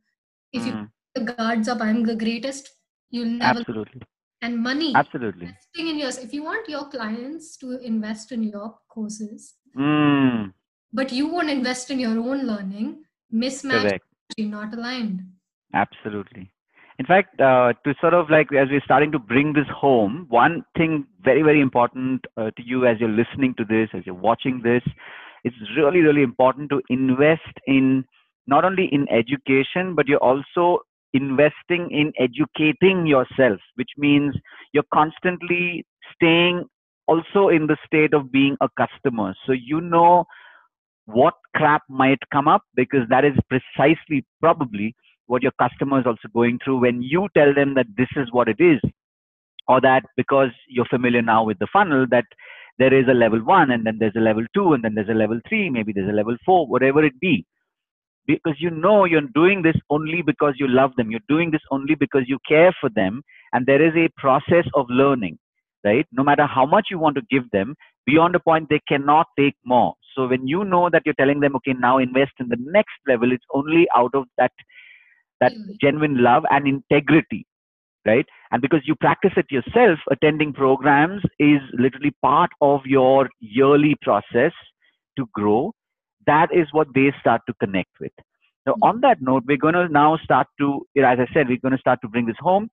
If 0.53 0.65
you 0.67 0.73
Mm, 0.73 0.89
put 1.15 1.25
the 1.25 1.33
guards 1.33 1.67
up, 1.67 1.81
I'm 1.81 2.03
the 2.03 2.15
greatest. 2.15 2.69
You'll 3.09 3.33
never. 3.43 3.59
absolutely. 3.59 4.01
And 4.43 4.59
money. 4.67 4.91
Absolutely. 4.95 5.47
Investing 5.47 5.87
in 5.87 5.97
yours. 5.99 6.17
If 6.27 6.33
you 6.33 6.43
want 6.43 6.69
your 6.69 6.85
clients 6.89 7.57
to 7.57 7.77
invest 7.91 8.31
in 8.31 8.43
your 8.43 8.69
courses, 8.89 9.55
Mm, 9.77 10.53
but 10.93 11.11
you 11.11 11.27
won't 11.27 11.49
invest 11.49 11.89
in 11.89 11.99
your 11.99 12.17
own 12.19 12.45
learning, 12.45 13.03
mismatch, 13.33 13.81
correct. 13.81 14.05
not 14.37 14.73
aligned. 14.73 15.21
Absolutely. 15.73 16.51
In 16.99 17.05
fact, 17.05 17.39
uh, 17.39 17.73
to 17.83 17.95
sort 17.99 18.13
of 18.13 18.29
like 18.29 18.51
as 18.53 18.67
we're 18.69 18.81
starting 18.83 19.11
to 19.13 19.19
bring 19.19 19.53
this 19.53 19.67
home, 19.73 20.27
one 20.29 20.63
thing 20.77 21.07
very, 21.23 21.41
very 21.41 21.61
important 21.61 22.23
uh, 22.37 22.51
to 22.51 22.63
you 22.63 22.85
as 22.85 22.97
you're 22.99 23.09
listening 23.09 23.55
to 23.57 23.65
this, 23.65 23.89
as 23.93 24.05
you're 24.05 24.13
watching 24.13 24.61
this, 24.63 24.83
it's 25.43 25.55
really, 25.75 26.01
really 26.01 26.21
important 26.21 26.69
to 26.69 26.81
invest 26.89 27.57
in 27.65 28.05
not 28.45 28.65
only 28.65 28.85
in 28.91 29.07
education, 29.09 29.95
but 29.95 30.07
you're 30.07 30.19
also 30.19 30.79
investing 31.13 31.89
in 31.91 32.11
educating 32.19 33.07
yourself, 33.07 33.59
which 33.75 33.89
means 33.97 34.35
you're 34.73 34.91
constantly 34.93 35.85
staying 36.15 36.65
also 37.07 37.49
in 37.49 37.67
the 37.67 37.77
state 37.85 38.13
of 38.13 38.31
being 38.31 38.57
a 38.61 38.69
customer. 38.77 39.33
So 39.45 39.53
you 39.53 39.81
know 39.81 40.25
what 41.05 41.33
crap 41.55 41.83
might 41.89 42.19
come 42.31 42.47
up 42.47 42.63
because 42.75 43.07
that 43.09 43.25
is 43.25 43.33
precisely 43.49 44.25
probably 44.39 44.95
what 45.27 45.41
your 45.41 45.51
customer 45.59 45.99
is 45.99 46.05
also 46.05 46.27
going 46.33 46.59
through 46.63 46.79
when 46.79 47.01
you 47.01 47.27
tell 47.35 47.53
them 47.53 47.73
that 47.75 47.87
this 47.97 48.09
is 48.15 48.27
what 48.31 48.47
it 48.47 48.59
is 48.59 48.79
or 49.67 49.81
that 49.81 50.03
because 50.17 50.49
you're 50.67 50.85
familiar 50.85 51.21
now 51.21 51.43
with 51.43 51.57
the 51.59 51.67
funnel 51.71 52.05
that 52.09 52.25
there 52.79 52.93
is 52.93 53.07
a 53.09 53.13
level 53.13 53.39
one 53.43 53.71
and 53.71 53.85
then 53.85 53.97
there's 53.99 54.15
a 54.15 54.19
level 54.19 54.45
two 54.53 54.73
and 54.73 54.83
then 54.83 54.95
there's 54.95 55.09
a 55.09 55.13
level 55.13 55.39
three 55.47 55.69
maybe 55.69 55.93
there's 55.93 56.09
a 56.09 56.15
level 56.15 56.35
four 56.45 56.67
whatever 56.67 57.03
it 57.03 57.19
be. 57.19 57.45
Because 58.27 58.55
you 58.59 58.69
know 58.69 59.05
you're 59.05 59.29
doing 59.33 59.61
this 59.61 59.75
only 59.89 60.21
because 60.21 60.53
you 60.57 60.67
love 60.67 60.91
them. 60.95 61.09
You're 61.09 61.27
doing 61.27 61.49
this 61.49 61.61
only 61.71 61.95
because 61.95 62.23
you 62.27 62.37
care 62.47 62.73
for 62.79 62.89
them 62.89 63.23
and 63.51 63.65
there 63.65 63.81
is 63.81 63.93
a 63.95 64.09
process 64.21 64.65
of 64.75 64.85
learning 64.89 65.39
right? 65.83 66.05
No 66.11 66.23
matter 66.23 66.45
how 66.45 66.65
much 66.65 66.87
you 66.91 66.99
want 66.99 67.15
to 67.15 67.21
give 67.29 67.49
them 67.51 67.75
beyond 68.05 68.35
a 68.35 68.39
point 68.39 68.69
they 68.69 68.81
cannot 68.87 69.27
take 69.37 69.55
more. 69.65 69.95
So 70.15 70.27
when 70.27 70.47
you 70.47 70.63
know 70.65 70.89
that 70.89 71.03
you're 71.05 71.15
telling 71.19 71.39
them 71.39 71.55
okay 71.57 71.73
now 71.73 71.97
invest 71.97 72.33
in 72.39 72.49
the 72.49 72.57
next 72.59 72.95
level 73.07 73.31
it's 73.31 73.45
only 73.53 73.87
out 73.95 74.13
of 74.13 74.25
that 74.37 74.51
that 75.39 75.53
Mm. 75.53 75.77
genuine 75.81 76.21
love 76.23 76.45
and 76.51 76.67
integrity 76.67 77.45
right? 78.05 78.25
And 78.51 78.61
because 78.61 78.81
you 78.85 78.95
practice 78.95 79.33
it 79.37 79.45
yourself 79.51 79.99
attending 80.11 80.53
programs 80.53 81.21
is 81.39 81.61
literally 81.73 82.11
part 82.21 82.51
of 82.61 82.81
your 82.85 83.29
yearly 83.39 83.95
process 84.01 84.53
to 85.17 85.27
grow. 85.33 85.73
That 86.25 86.49
is 86.53 86.67
what 86.71 86.87
they 86.93 87.13
start 87.19 87.41
to 87.47 87.53
connect 87.55 87.99
with. 87.99 88.11
Now 88.65 88.75
Mm. 88.77 88.81
on 88.81 89.01
that 89.01 89.21
note 89.21 89.43
we're 89.47 89.57
going 89.57 89.73
to 89.75 89.87
now 89.89 90.17
start 90.17 90.47
to 90.59 90.85
as 90.97 91.19
i 91.19 91.27
said 91.33 91.47
we're 91.47 91.57
going 91.65 91.77
to 91.77 91.85
start 91.85 91.99
to 92.01 92.07
bring 92.07 92.25
this 92.25 92.39
home 92.39 92.69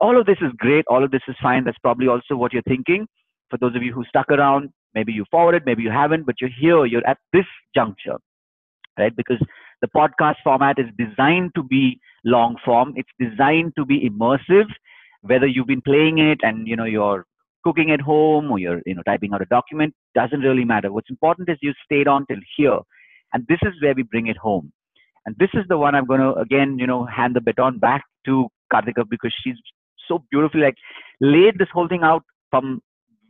all 0.00 0.18
of 0.18 0.26
this 0.26 0.38
is 0.40 0.52
great 0.58 0.84
all 0.88 1.04
of 1.04 1.10
this 1.10 1.22
is 1.28 1.36
fine 1.42 1.64
that's 1.64 1.78
probably 1.78 2.08
also 2.08 2.36
what 2.36 2.52
you're 2.52 2.62
thinking. 2.62 3.06
For 3.50 3.58
those 3.58 3.76
of 3.76 3.82
you 3.82 3.92
who 3.92 4.04
stuck 4.04 4.28
around 4.30 4.70
maybe 4.94 5.12
you 5.12 5.24
forwarded 5.30 5.64
maybe 5.66 5.82
you 5.82 5.90
haven't 5.90 6.26
but 6.26 6.36
you're 6.40 6.50
here 6.58 6.84
you're 6.86 7.06
at 7.06 7.18
this 7.32 7.46
juncture 7.74 8.18
right? 8.98 9.14
Because 9.14 9.38
the 9.82 9.88
podcast 9.88 10.36
format 10.42 10.78
is 10.78 10.86
designed 10.98 11.52
to 11.54 11.62
be 11.62 12.00
long 12.24 12.56
form 12.64 12.94
it's 12.96 13.10
designed 13.18 13.72
to 13.76 13.84
be 13.84 14.08
immersive. 14.08 14.66
Whether 15.22 15.46
you've 15.46 15.66
been 15.66 15.82
playing 15.82 16.18
it 16.18 16.38
and 16.42 16.68
you 16.68 16.76
know 16.76 16.84
you're 16.84 17.24
cooking 17.64 17.90
at 17.90 18.00
home 18.00 18.50
or 18.50 18.58
you're 18.58 18.80
you 18.86 18.94
know 18.94 19.02
typing 19.06 19.32
out 19.34 19.42
a 19.42 19.46
document 19.46 19.94
doesn't 20.14 20.40
really 20.40 20.64
matter. 20.64 20.92
What's 20.92 21.10
important 21.10 21.48
is 21.48 21.58
you 21.60 21.72
stayed 21.84 22.08
on 22.08 22.26
till 22.26 22.38
here 22.56 22.78
and 23.32 23.44
this 23.48 23.58
is 23.62 23.74
where 23.82 23.94
we 23.94 24.02
bring 24.02 24.28
it 24.28 24.36
home. 24.36 24.72
And 25.26 25.34
this 25.38 25.50
is 25.54 25.64
the 25.68 25.76
one 25.76 25.94
i'm 25.94 26.06
going 26.06 26.20
to 26.20 26.34
again 26.34 26.78
you 26.78 26.86
know 26.86 27.04
hand 27.04 27.34
the 27.34 27.40
baton 27.40 27.78
back 27.78 28.02
to 28.26 28.48
kartika 28.72 29.04
because 29.08 29.34
she's 29.42 29.56
so 30.08 30.24
beautifully 30.30 30.62
like 30.62 30.76
laid 31.20 31.58
this 31.58 31.68
whole 31.72 31.88
thing 31.88 32.02
out 32.02 32.22
from 32.50 32.80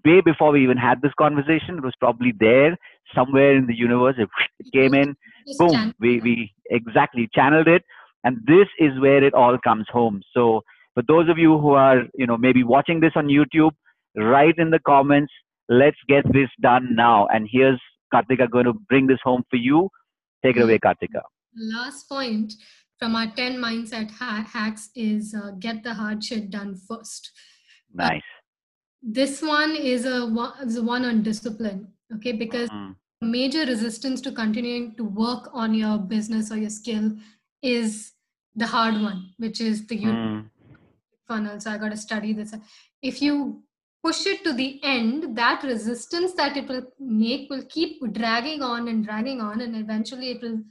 way 0.05 0.21
before 0.21 0.53
we 0.53 0.63
even 0.63 0.77
had 0.77 1.03
this 1.03 1.13
conversation. 1.19 1.79
It 1.79 1.83
was 1.83 1.95
probably 1.99 2.33
there 2.39 2.77
somewhere 3.15 3.57
in 3.57 3.67
the 3.67 3.75
universe. 3.75 4.17
It, 4.19 4.29
came 4.73 4.95
in. 4.95 5.17
Just 5.47 5.59
boom. 5.59 5.95
we 6.01 6.21
we 6.21 6.53
exactly 6.71 7.29
channeled 7.35 7.69
it. 7.69 7.83
And 8.25 8.39
this 8.47 8.69
is 8.79 8.99
where 9.01 9.23
it 9.23 9.35
all 9.35 9.59
comes 9.59 9.87
home. 9.91 10.23
So 10.35 10.63
for 10.95 11.03
those 11.07 11.29
of 11.29 11.39
you 11.39 11.59
who 11.59 11.73
are 11.73 12.03
you 12.15 12.27
know 12.27 12.37
maybe 12.37 12.65
watching 12.65 13.01
this 13.01 13.13
on 13.17 13.27
youtube 13.27 13.73
write 14.17 14.57
in 14.57 14.71
the 14.71 14.79
comments 14.79 15.33
let's 15.69 15.97
get 16.09 16.25
this 16.33 16.49
done 16.61 16.95
now. 16.95 17.27
And 17.27 17.49
here's 17.51 17.81
kartika 18.13 18.51
going 18.51 18.67
to 18.67 18.73
bring 18.73 19.07
this 19.07 19.19
home 19.23 19.43
for 19.51 19.57
you. 19.57 19.91
Take 20.45 20.57
it 20.57 20.61
mm. 20.61 20.65
away 20.65 20.79
kartika 20.79 21.23
Last 21.55 22.09
point 22.09 22.53
from 22.99 23.15
our 23.17 23.27
10 23.35 23.57
mindset 23.57 24.11
ha- 24.11 24.49
hacks 24.53 24.91
is 24.95 25.35
uh, 25.35 25.53
get 25.59 25.83
the 25.83 25.95
hard 25.95 26.23
shit 26.25 26.51
done 26.51 26.75
first. 26.77 27.33
nice 27.93 28.23
This 29.03 29.41
one 29.43 29.77
is 29.77 30.05
a 30.05 30.27
one, 30.27 30.69
is 30.69 30.77
a 30.77 30.83
one 30.83 31.05
on 31.05 31.23
discipline, 31.23 31.93
okay? 32.15 32.33
Because 32.33 32.69
Mm, 32.71 32.95
major 33.21 33.65
resistance 33.65 34.21
to 34.23 34.33
continuing 34.33 34.97
to 34.97 35.05
work 35.05 35.49
on 35.53 35.75
your 35.75 35.99
business 35.99 36.51
or 36.51 36.57
your 36.57 36.71
skill 36.71 37.17
is 37.63 38.13
the 38.55 38.67
hard 38.67 38.95
one, 39.01 39.35
which 39.39 39.61
is 39.61 39.87
the 39.87 39.97
mm, 40.03 40.51
funnel. 41.27 41.61
So 41.61 41.71
I 41.71 41.79
got 41.79 41.91
to 41.91 41.97
study 41.97 42.33
this. 42.33 42.55
If 43.03 43.21
you 43.23 43.63
push 44.03 44.27
it 44.27 44.45
to 44.45 44.53
the 44.53 44.81
end, 44.83 45.37
that 45.37 45.63
resistance 45.63 46.35
that 46.35 46.57
it 46.57 46.69
will 46.69 46.87
make 46.99 47.51
will 47.51 47.65
keep 47.69 48.01
dragging 48.13 48.63
on 48.63 48.89
and 48.89 49.05
dragging 49.05 49.41
on, 49.41 49.61
and 49.61 49.77
eventually 49.77 50.31
it 50.31 50.43
will 50.43 50.63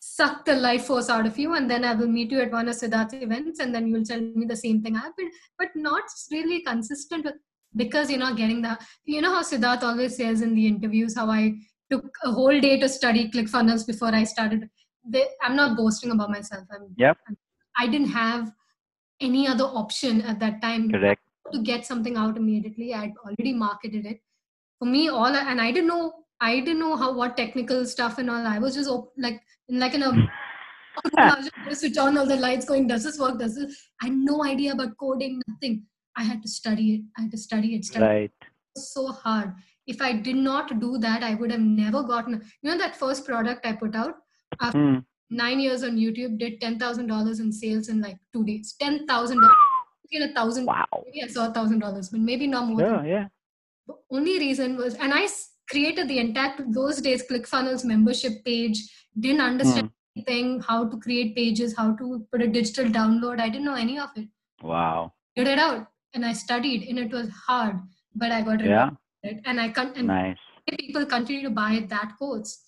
suck 0.00 0.44
the 0.44 0.54
life 0.54 0.86
force 0.86 1.08
out 1.08 1.26
of 1.26 1.38
you. 1.38 1.54
And 1.54 1.70
then 1.70 1.84
I 1.84 1.94
will 1.94 2.06
meet 2.06 2.30
you 2.30 2.40
at 2.40 2.52
one 2.52 2.68
of 2.68 2.76
Siddharth's 2.76 3.14
events, 3.14 3.60
and 3.60 3.74
then 3.74 3.86
you 3.86 3.94
will 3.94 4.04
tell 4.04 4.20
me 4.20 4.46
the 4.46 4.56
same 4.56 4.82
thing 4.82 4.94
happened, 4.94 5.32
but 5.58 5.68
not 5.74 6.04
really 6.30 6.62
consistent 6.62 7.24
with 7.24 7.34
because 7.76 8.10
you're 8.10 8.18
not 8.18 8.36
getting 8.36 8.62
the. 8.62 8.78
You 9.04 9.20
know 9.20 9.34
how 9.34 9.42
Siddharth 9.42 9.82
always 9.82 10.16
says 10.16 10.42
in 10.42 10.54
the 10.54 10.66
interviews 10.66 11.16
how 11.16 11.30
I 11.30 11.54
took 11.90 12.04
a 12.24 12.30
whole 12.30 12.60
day 12.60 12.78
to 12.80 12.88
study 12.88 13.30
ClickFunnels 13.30 13.86
before 13.86 14.14
I 14.14 14.24
started. 14.24 14.68
They, 15.04 15.26
I'm 15.42 15.56
not 15.56 15.76
boasting 15.76 16.10
about 16.10 16.30
myself. 16.30 16.64
I'm, 16.70 16.94
Yep. 16.96 17.16
I 17.76 17.86
didn't 17.86 18.08
have 18.08 18.50
any 19.20 19.46
other 19.48 19.64
option 19.64 20.20
at 20.22 20.38
that 20.40 20.60
time 20.60 20.90
correct 20.90 21.22
to 21.52 21.62
get 21.62 21.86
something 21.86 22.16
out 22.16 22.36
immediately. 22.36 22.94
I'd 22.94 23.14
already 23.24 23.52
marketed 23.54 24.06
it. 24.06 24.20
For 24.78 24.84
me, 24.84 25.08
all 25.08 25.26
and 25.26 25.60
I 25.60 25.72
didn't 25.72 25.88
know. 25.88 26.12
I 26.40 26.60
didn't 26.60 26.78
know 26.78 26.96
how 26.96 27.12
what 27.12 27.36
technical 27.36 27.84
stuff 27.84 28.18
and 28.18 28.30
all. 28.30 28.46
I 28.46 28.58
was 28.58 28.74
just 28.74 28.88
op- 28.88 29.12
like 29.16 29.40
in 29.68 29.78
like 29.80 29.94
in 29.94 30.02
a 30.02 30.10
I 31.16 31.42
just 31.66 31.80
switch 31.80 31.96
on 31.98 32.18
all 32.18 32.26
the 32.26 32.36
lights, 32.36 32.64
going, 32.64 32.86
does 32.88 33.04
this 33.04 33.18
work? 33.18 33.38
Does 33.38 33.54
this? 33.56 33.88
I 34.02 34.06
had 34.06 34.14
no 34.14 34.44
idea 34.44 34.72
about 34.72 34.96
coding. 34.96 35.40
Nothing. 35.46 35.84
I 36.16 36.24
had 36.24 36.42
to 36.42 36.48
study 36.48 36.94
it. 36.94 37.02
I 37.16 37.22
had 37.22 37.30
to 37.30 37.38
study 37.38 37.74
it. 37.76 37.84
Study. 37.84 38.04
right 38.04 38.32
It 38.42 38.48
was 38.74 38.92
so 38.92 39.08
hard. 39.08 39.54
If 39.86 40.02
I 40.02 40.12
did 40.12 40.36
not 40.36 40.80
do 40.80 40.98
that, 40.98 41.22
I 41.22 41.34
would 41.34 41.50
have 41.52 41.60
never 41.60 42.02
gotten. 42.02 42.42
You 42.62 42.70
know 42.70 42.78
that 42.78 42.96
first 42.96 43.24
product 43.26 43.66
I 43.66 43.72
put 43.72 43.94
out 43.94 44.16
Mm, 44.62 45.04
nine 45.30 45.60
years 45.60 45.82
on 45.84 45.96
YouTube 45.96 46.38
did 46.38 46.60
ten 46.60 46.78
thousand 46.78 47.06
dollars 47.06 47.38
in 47.38 47.52
sales 47.52 47.88
in 47.88 48.00
like 48.00 48.18
two 48.32 48.44
days. 48.44 48.74
Ten 48.80 49.06
thousand 49.06 49.40
dollars. 49.40 49.54
A 50.10 50.32
thousand, 50.32 50.64
wow 50.64 50.86
maybe 51.04 51.22
I 51.22 51.26
saw 51.26 51.48
a 51.50 51.52
thousand 51.52 51.80
dollars, 51.80 52.08
but 52.08 52.20
maybe 52.20 52.46
not 52.46 52.66
more. 52.66 52.80
yeah 52.80 53.02
yeah 53.04 53.26
The 53.86 53.94
only 54.10 54.38
reason 54.38 54.78
was, 54.78 54.94
and 54.94 55.12
I 55.12 55.26
created 55.70 56.08
the 56.08 56.18
entire 56.18 56.54
those 56.68 57.00
days 57.00 57.24
ClickFunnels 57.30 57.84
membership 57.84 58.44
page. 58.44 58.78
Didn't 59.18 59.40
understand 59.40 59.88
Mm, 59.88 59.92
anything, 60.16 60.60
how 60.60 60.88
to 60.88 60.96
create 60.98 61.34
pages, 61.36 61.76
how 61.76 61.94
to 61.96 62.26
put 62.32 62.42
a 62.42 62.48
digital 62.48 62.86
download. 62.86 63.40
I 63.40 63.48
didn't 63.48 63.64
know 63.64 63.74
any 63.74 63.98
of 63.98 64.10
it. 64.16 64.28
wow 64.62 65.12
Figured 65.36 65.52
it 65.54 65.58
out, 65.58 65.86
and 66.14 66.24
I 66.24 66.32
studied, 66.32 66.88
and 66.88 66.98
it 66.98 67.12
was 67.12 67.28
hard, 67.46 67.76
but 68.14 68.32
I 68.32 68.42
got 68.42 68.60
yeah 68.60 68.90
it. 69.22 69.40
And 69.44 69.60
I 69.60 69.68
can 69.68 69.92
and 69.96 70.06
nice 70.06 70.38
people 70.78 71.06
continue 71.06 71.42
to 71.42 71.50
buy 71.50 71.86
that 71.88 72.12
course. 72.18 72.58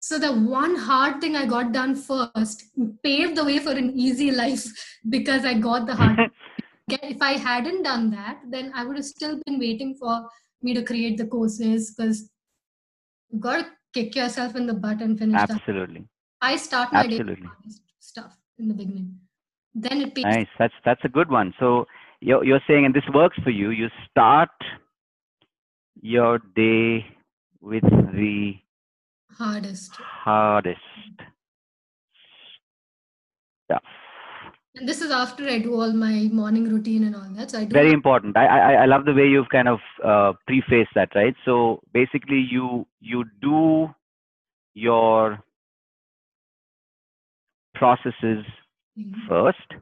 So 0.00 0.18
the 0.18 0.32
one 0.32 0.74
hard 0.76 1.20
thing 1.20 1.36
I 1.36 1.46
got 1.46 1.72
done 1.72 1.94
first 1.94 2.64
paved 3.04 3.36
the 3.36 3.44
way 3.44 3.58
for 3.58 3.70
an 3.72 3.90
easy 3.96 4.30
life 4.30 4.64
because 5.08 5.44
I 5.44 5.54
got 5.54 5.86
the 5.86 5.94
hard. 5.94 6.30
If 6.88 7.22
I 7.22 7.32
hadn't 7.32 7.84
done 7.84 8.10
that, 8.10 8.40
then 8.50 8.72
I 8.74 8.84
would 8.84 8.96
have 8.96 9.04
still 9.04 9.40
been 9.46 9.58
waiting 9.58 9.94
for 9.94 10.28
me 10.62 10.74
to 10.74 10.82
create 10.82 11.18
the 11.18 11.26
courses 11.26 11.94
because 11.94 12.30
you 13.30 13.40
got 13.40 13.64
to 13.64 13.66
kick 13.94 14.14
yourself 14.16 14.56
in 14.56 14.66
the 14.66 14.74
butt 14.74 15.00
and 15.00 15.18
finish 15.18 15.40
that. 15.40 15.50
absolutely 15.50 16.06
I 16.40 16.56
start 16.56 16.92
my 16.92 17.06
day 17.06 17.18
absolutely 17.18 17.46
hardest 17.46 17.82
stuff 18.00 18.36
in 18.58 18.68
the 18.68 18.74
beginning. 18.74 19.18
then 19.74 20.00
it 20.02 20.14
pays. 20.14 20.24
Nice. 20.24 20.48
That's 20.58 20.74
that's 20.84 21.04
a 21.04 21.08
good 21.08 21.30
one. 21.30 21.54
So 21.58 21.86
you're 22.20 22.44
you're 22.44 22.60
saying, 22.66 22.84
and 22.84 22.94
this 22.94 23.08
works 23.14 23.38
for 23.42 23.50
you. 23.50 23.70
You 23.70 23.88
start 24.10 24.50
your 26.00 26.40
day 26.56 27.06
with 27.60 27.84
the 27.84 28.54
hardest. 29.30 29.92
hardest 29.94 30.80
stuff. 33.64 33.82
This 34.84 35.00
is 35.00 35.10
after 35.10 35.44
I 35.48 35.58
do 35.58 35.74
all 35.80 35.92
my 35.92 36.28
morning 36.32 36.64
routine 36.68 37.04
and 37.04 37.14
all 37.14 37.28
that. 37.36 37.50
So 37.52 37.58
I 37.60 37.64
do 37.64 37.72
Very 37.74 37.92
important. 37.92 38.36
I 38.36 38.46
I, 38.46 38.72
I 38.82 38.86
love 38.86 39.04
the 39.04 39.14
way 39.14 39.26
you've 39.28 39.48
kind 39.48 39.68
of 39.68 39.80
uh, 40.04 40.32
prefaced 40.46 40.94
that, 40.94 41.14
right? 41.14 41.34
So 41.44 41.80
basically, 41.92 42.40
you 42.56 42.86
you 43.00 43.24
do 43.40 43.94
your 44.74 45.38
processes 47.74 48.44
Mhm. 48.98 49.20
first, 49.28 49.76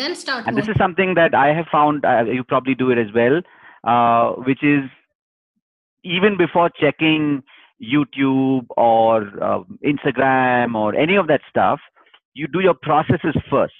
then 0.00 0.14
start 0.14 0.46
and 0.46 0.56
this 0.56 0.68
is 0.68 0.76
something 0.82 1.14
that 1.14 1.34
I 1.34 1.48
have 1.52 1.66
found. 1.72 2.04
Uh, 2.04 2.24
you 2.38 2.44
probably 2.44 2.74
do 2.74 2.90
it 2.90 2.98
as 2.98 3.12
well, 3.12 3.40
uh, 3.94 4.32
which 4.50 4.62
is 4.62 4.88
even 6.04 6.36
before 6.36 6.70
checking 6.70 7.42
YouTube 7.82 8.66
or 8.76 9.22
uh, 9.42 9.60
Instagram 9.84 10.74
or 10.74 10.94
any 10.94 11.16
of 11.16 11.26
that 11.28 11.40
stuff, 11.48 11.80
you 12.34 12.46
do 12.46 12.60
your 12.60 12.74
processes 12.74 13.34
first. 13.50 13.74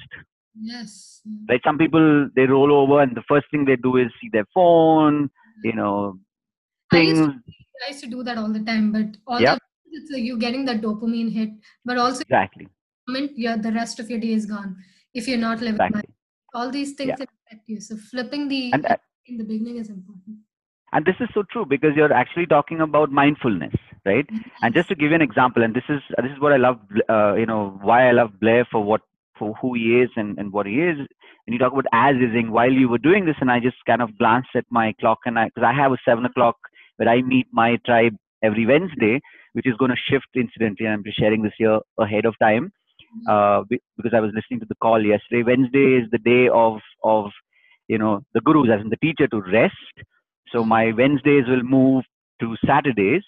Yes. 0.55 1.23
Like 1.49 1.63
Some 1.65 1.79
people 1.79 2.29
they 2.35 2.43
roll 2.43 2.73
over 2.73 3.01
and 3.01 3.17
the 3.17 3.23
first 3.29 3.47
thing 3.51 3.65
they 3.65 3.77
do 3.77 3.97
is 3.97 4.09
see 4.21 4.29
their 4.33 4.47
phone, 4.55 5.31
you 5.65 5.75
know, 5.75 6.19
I 6.93 7.01
used, 7.01 7.17
things. 7.17 7.35
to, 7.35 7.87
I 7.87 7.91
used 7.91 8.05
to 8.05 8.11
do 8.11 8.23
that 8.25 8.39
all 8.39 8.53
the 8.53 8.61
time, 8.61 8.93
but 8.93 9.17
all 9.27 9.41
Yep. 9.41 9.59
the, 9.59 9.61
it's 9.93 10.11
like 10.11 10.23
you 10.23 10.39
getting 10.39 10.65
that 10.67 10.81
dopamine 10.81 11.33
hit, 11.33 11.51
but 11.85 11.99
also 11.99 12.21
Exactly. 12.23 12.69
moment 13.09 13.33
yeah, 13.37 13.57
the 13.57 13.73
rest 13.73 13.99
of 14.01 14.11
your 14.11 14.19
day 14.21 14.33
is 14.33 14.47
gone 14.47 14.77
if 15.15 15.27
you're 15.27 15.39
not 15.39 15.61
living 15.61 15.77
Exactly. 15.77 16.03
by 16.53 16.59
all 16.61 16.71
these 16.71 16.93
things 16.95 17.11
Yeah. 17.19 17.27
affect 17.49 17.69
you. 17.69 17.81
So 17.81 17.97
flipping 17.97 18.49
the 18.49 18.73
And 18.73 18.87
uh, 18.87 18.97
in 19.27 19.39
the 19.39 19.45
beginning 19.45 19.79
is 19.79 19.89
important. 19.91 20.37
and 20.93 21.05
this 21.05 21.15
is 21.21 21.29
so 21.35 21.43
true 21.51 21.65
because 21.65 21.91
you're 21.97 22.13
actually 22.13 22.47
talking 22.47 22.81
about 22.81 23.11
mindfulness, 23.13 23.75
right? 24.05 24.29
And 24.63 24.75
just 24.75 24.89
to 24.89 24.95
give 24.95 25.11
you 25.11 25.15
an 25.17 25.23
example, 25.23 25.63
and 25.63 25.75
this 25.75 25.85
is 25.89 26.01
this 26.19 26.33
is 26.33 26.41
what 26.41 26.53
I 26.53 26.57
love, 26.57 26.81
uh, 27.09 27.35
you 27.35 27.47
know, 27.47 27.79
why 27.83 28.09
I 28.09 28.13
love 28.13 28.41
Blair 28.41 28.67
for 28.71 28.83
what 28.83 29.03
for 29.41 29.55
who 29.61 29.75
he 29.75 30.01
is 30.03 30.11
and, 30.17 30.39
and 30.39 30.53
what 30.53 30.67
he 30.67 30.75
is. 30.75 30.99
And 30.99 31.55
you 31.55 31.59
talk 31.59 31.73
about 31.73 31.87
as 31.93 32.15
ising 32.17 32.53
while 32.53 32.71
you 32.71 32.89
were 32.89 32.99
doing 32.99 33.25
this, 33.25 33.37
and 33.41 33.51
I 33.51 33.59
just 33.59 33.79
kind 33.87 34.03
of 34.03 34.17
glanced 34.19 34.55
at 34.55 34.67
my 34.71 34.95
clock, 35.01 35.19
and 35.25 35.39
I 35.39 35.47
because 35.47 35.67
I 35.67 35.73
have 35.73 35.93
a 35.93 35.99
seven 36.05 36.27
o'clock 36.27 36.57
where 36.99 37.09
I 37.09 37.23
meet 37.23 37.49
my 37.51 37.79
tribe 37.87 38.15
every 38.45 38.67
Wednesday, 38.67 39.21
which 39.55 39.67
is 39.67 39.77
going 39.79 39.91
to 39.91 39.97
shift 40.09 40.29
incidentally. 40.37 40.87
And 40.87 40.95
I'm 40.95 41.05
just 41.05 41.19
sharing 41.19 41.43
this 41.43 41.55
here 41.59 41.81
ahead 41.99 42.27
of 42.27 42.35
time 42.41 42.71
uh, 43.29 43.63
because 43.97 44.13
I 44.15 44.21
was 44.21 44.33
listening 44.35 44.61
to 44.61 44.67
the 44.69 44.77
call 44.77 45.05
yesterday. 45.05 45.43
Wednesday 45.43 45.97
is 46.01 46.09
the 46.13 46.19
day 46.19 46.49
of 46.53 46.79
of 47.03 47.31
you 47.89 47.99
know 47.99 48.21
the 48.35 48.41
gurus, 48.43 48.71
as 48.73 48.83
in 48.83 48.91
the 48.91 48.97
teacher, 48.99 49.27
to 49.29 49.41
rest. 49.41 50.07
So 50.53 50.65
my 50.65 50.93
Wednesdays 50.93 51.47
will 51.49 51.63
move 51.63 52.05
to 52.41 52.57
Saturdays. 52.67 53.23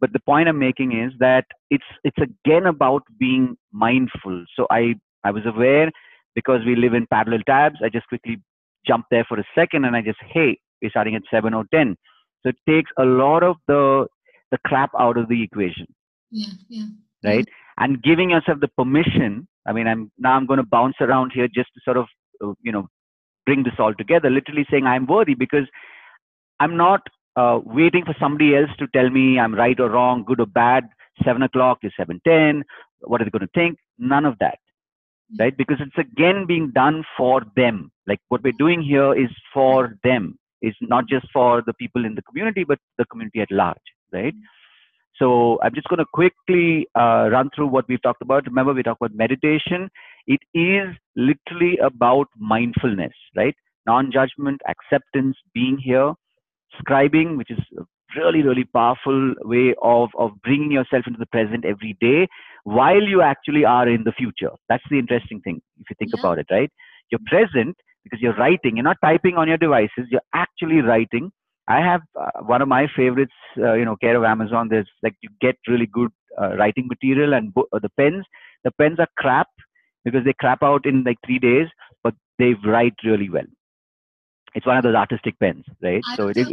But 0.00 0.12
the 0.12 0.20
point 0.20 0.48
I'm 0.48 0.58
making 0.58 0.92
is 0.92 1.12
that 1.18 1.46
it's 1.70 1.84
it's 2.04 2.18
again 2.18 2.66
about 2.66 3.02
being 3.18 3.56
mindful. 3.72 4.44
So 4.56 4.66
I 4.70 4.94
I 5.24 5.30
was 5.30 5.46
aware 5.46 5.90
because 6.34 6.60
we 6.66 6.76
live 6.76 6.94
in 6.94 7.06
parallel 7.06 7.40
tabs. 7.46 7.76
I 7.84 7.88
just 7.88 8.08
quickly 8.08 8.40
jumped 8.86 9.08
there 9.10 9.24
for 9.24 9.38
a 9.38 9.44
second 9.54 9.84
and 9.84 9.96
I 9.96 10.02
just 10.02 10.18
hey, 10.32 10.58
we're 10.82 10.90
starting 10.90 11.14
at 11.16 11.22
seven 11.30 11.54
or 11.54 11.64
ten. 11.72 11.96
So 12.42 12.50
it 12.50 12.56
takes 12.68 12.90
a 12.98 13.04
lot 13.04 13.42
of 13.42 13.56
the 13.68 14.06
the 14.50 14.58
crap 14.66 14.90
out 14.98 15.16
of 15.16 15.28
the 15.28 15.42
equation 15.42 15.86
Yeah, 16.30 16.52
yeah. 16.68 16.86
right 17.24 17.48
and 17.78 18.02
giving 18.02 18.30
yourself 18.30 18.60
the 18.60 18.68
permission 18.80 19.48
i 19.66 19.72
mean 19.72 19.86
i'm 19.86 20.10
now 20.18 20.34
i'm 20.36 20.46
going 20.46 20.58
to 20.58 20.66
bounce 20.76 20.96
around 21.00 21.32
here 21.34 21.48
just 21.48 21.70
to 21.74 21.80
sort 21.84 21.96
of 21.96 22.06
uh, 22.44 22.52
you 22.62 22.72
know 22.72 22.86
bring 23.46 23.62
this 23.64 23.78
all 23.78 23.94
together 23.94 24.30
literally 24.30 24.66
saying 24.70 24.86
i'm 24.86 25.06
worthy 25.06 25.34
because 25.34 25.66
i'm 26.60 26.76
not 26.76 27.02
uh, 27.36 27.58
waiting 27.64 28.04
for 28.04 28.14
somebody 28.20 28.54
else 28.56 28.70
to 28.78 28.86
tell 28.96 29.10
me 29.10 29.38
i'm 29.38 29.54
right 29.54 29.80
or 29.80 29.90
wrong 29.90 30.24
good 30.24 30.40
or 30.40 30.46
bad 30.46 30.84
7 31.24 31.42
o'clock 31.42 31.78
is 31.82 31.92
7.10 32.00 32.62
what 33.00 33.20
are 33.20 33.24
they 33.24 33.30
going 33.30 33.48
to 33.48 33.54
think 33.60 33.78
none 33.98 34.24
of 34.24 34.38
that 34.38 34.58
right 35.38 35.56
because 35.56 35.78
it's 35.80 35.98
again 35.98 36.46
being 36.46 36.70
done 36.70 37.04
for 37.16 37.42
them 37.56 37.90
like 38.06 38.20
what 38.28 38.42
we're 38.42 38.52
doing 38.58 38.82
here 38.82 39.14
is 39.14 39.30
for 39.52 39.96
them 40.04 40.38
it's 40.60 40.76
not 40.80 41.06
just 41.08 41.26
for 41.32 41.62
the 41.66 41.74
people 41.74 42.04
in 42.04 42.14
the 42.14 42.22
community 42.22 42.64
but 42.64 42.78
the 42.98 43.04
community 43.06 43.40
at 43.40 43.50
large 43.50 43.88
right 44.12 44.34
so 45.16 45.58
I'm 45.62 45.74
just 45.74 45.88
going 45.88 45.98
to 45.98 46.06
quickly 46.12 46.88
uh, 46.98 47.28
run 47.30 47.50
through 47.54 47.68
what 47.68 47.86
we've 47.88 48.02
talked 48.02 48.22
about. 48.22 48.46
Remember, 48.46 48.72
we 48.72 48.82
talked 48.82 49.00
about 49.00 49.14
meditation. 49.14 49.88
It 50.26 50.40
is 50.54 50.88
literally 51.14 51.78
about 51.78 52.26
mindfulness, 52.36 53.12
right? 53.36 53.54
Non-judgment, 53.86 54.60
acceptance, 54.68 55.36
being 55.54 55.78
here. 55.78 56.14
Scribing, 56.82 57.36
which 57.36 57.52
is 57.52 57.58
a 57.78 57.82
really, 58.16 58.42
really 58.42 58.64
powerful 58.64 59.34
way 59.42 59.74
of, 59.82 60.10
of 60.18 60.30
bringing 60.42 60.70
yourself 60.70 61.04
into 61.06 61.18
the 61.18 61.26
present 61.26 61.64
every 61.64 61.96
day 62.00 62.26
while 62.64 63.02
you 63.02 63.22
actually 63.22 63.64
are 63.64 63.88
in 63.88 64.04
the 64.04 64.12
future. 64.12 64.50
That's 64.68 64.84
the 64.90 64.98
interesting 64.98 65.40
thing, 65.40 65.60
if 65.80 65.90
you 65.90 65.96
think 65.98 66.12
Yeah. 66.12 66.20
about 66.20 66.38
it, 66.38 66.46
right? 66.50 66.70
You're 67.10 67.20
present 67.26 67.76
because 68.04 68.20
you're 68.20 68.36
writing. 68.36 68.76
You're 68.76 68.84
not 68.84 68.98
typing 69.02 69.36
on 69.36 69.48
your 69.48 69.58
devices. 69.58 70.06
You're 70.10 70.28
actually 70.34 70.80
writing 70.80 71.30
I 71.68 71.80
have 71.80 72.02
uh, 72.20 72.42
one 72.42 72.60
of 72.60 72.68
my 72.68 72.86
favorites, 72.94 73.32
uh, 73.58 73.72
you 73.74 73.84
know, 73.84 73.96
care 73.96 74.16
of 74.16 74.24
Amazon. 74.24 74.68
There's 74.68 74.88
like 75.02 75.14
you 75.22 75.30
get 75.40 75.56
really 75.66 75.86
good 75.86 76.10
uh, 76.40 76.56
writing 76.56 76.88
material 76.88 77.32
and 77.34 77.54
bo- 77.54 77.68
uh, 77.72 77.78
the 77.78 77.88
pens. 77.98 78.24
The 78.64 78.70
pens 78.72 78.98
are 78.98 79.08
crap 79.16 79.48
because 80.04 80.24
they 80.24 80.34
crap 80.34 80.62
out 80.62 80.84
in 80.86 81.04
like 81.04 81.16
three 81.24 81.38
days, 81.38 81.68
but 82.02 82.14
they 82.38 82.54
write 82.66 82.94
really 83.04 83.30
well. 83.30 83.46
It's 84.54 84.66
one 84.66 84.76
of 84.76 84.84
those 84.84 84.94
artistic 84.94 85.38
pens, 85.40 85.64
right? 85.82 86.02
I, 86.06 86.16
So 86.16 86.28
it, 86.28 86.36
have, 86.36 86.52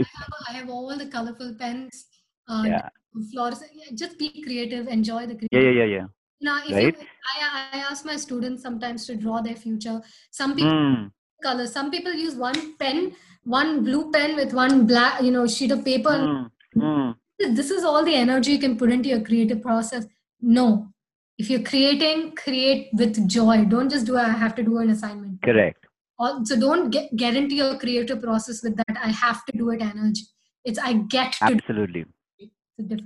I 0.49 0.53
have 0.53 0.69
all 0.69 0.97
the 0.97 1.07
colorful 1.07 1.55
pens. 1.57 2.05
Uh, 2.47 2.63
yeah, 2.65 2.89
yeah, 3.31 3.51
just 3.93 4.17
be 4.17 4.41
creative, 4.43 4.87
enjoy 4.87 5.27
the 5.27 5.37
yeah, 5.51 5.59
yeah, 5.59 5.69
yeah, 5.71 5.83
yeah. 5.85 6.05
Now, 6.41 6.61
if 6.65 6.71
Right. 6.71 6.95
you, 6.97 7.07
I, 7.39 7.67
I 7.73 7.77
ask 7.79 8.03
my 8.05 8.15
students 8.15 8.63
sometimes 8.63 9.05
to 9.05 9.15
draw 9.15 9.41
their 9.41 9.55
future. 9.55 10.01
Some 10.31 10.55
people 10.55 10.71
Mm, 10.71 11.11
colors. 11.43 11.71
Some 11.71 11.91
people 11.91 12.13
use 12.13 12.35
one 12.35 12.75
pen, 12.77 13.15
one 13.43 13.83
blue 13.83 14.11
pen 14.11 14.35
with 14.35 14.53
one 14.53 14.87
black, 14.87 15.21
you 15.21 15.31
know, 15.31 15.45
sheet 15.45 15.71
of 15.71 15.85
paper. 15.85 16.09
mm, 16.09 16.49
mm. 16.75 17.15
This 17.39 17.69
is 17.69 17.83
all 17.83 18.03
the 18.03 18.15
energy 18.15 18.53
you 18.53 18.59
can 18.59 18.77
put 18.77 18.91
into 18.91 19.09
your 19.09 19.21
creative 19.21 19.61
process. 19.61 20.07
No, 20.41 20.91
if 21.37 21.49
you're 21.49 21.63
creating, 21.63 22.35
create 22.35 22.89
with 22.93 23.27
joy. 23.27 23.65
Don't 23.65 23.89
just 23.89 24.05
do. 24.05 24.17
I 24.17 24.29
have 24.29 24.55
to 24.55 24.63
do 24.63 24.77
an 24.79 24.89
assignment. 24.89 25.41
Correct. 25.41 25.85
Also, 26.21 26.55
don't 26.55 26.91
get 26.91 27.35
into 27.35 27.55
your 27.55 27.79
creative 27.79 28.21
process 28.21 28.61
with 28.61 28.75
that. 28.77 28.95
I 29.03 29.09
have 29.09 29.43
to 29.45 29.57
do 29.57 29.71
it 29.71 29.81
energy. 29.81 30.21
It's 30.63 30.77
I 30.77 30.93
get 30.93 31.33
to. 31.33 31.47
do 31.47 31.53
Absolutely. 31.55 32.05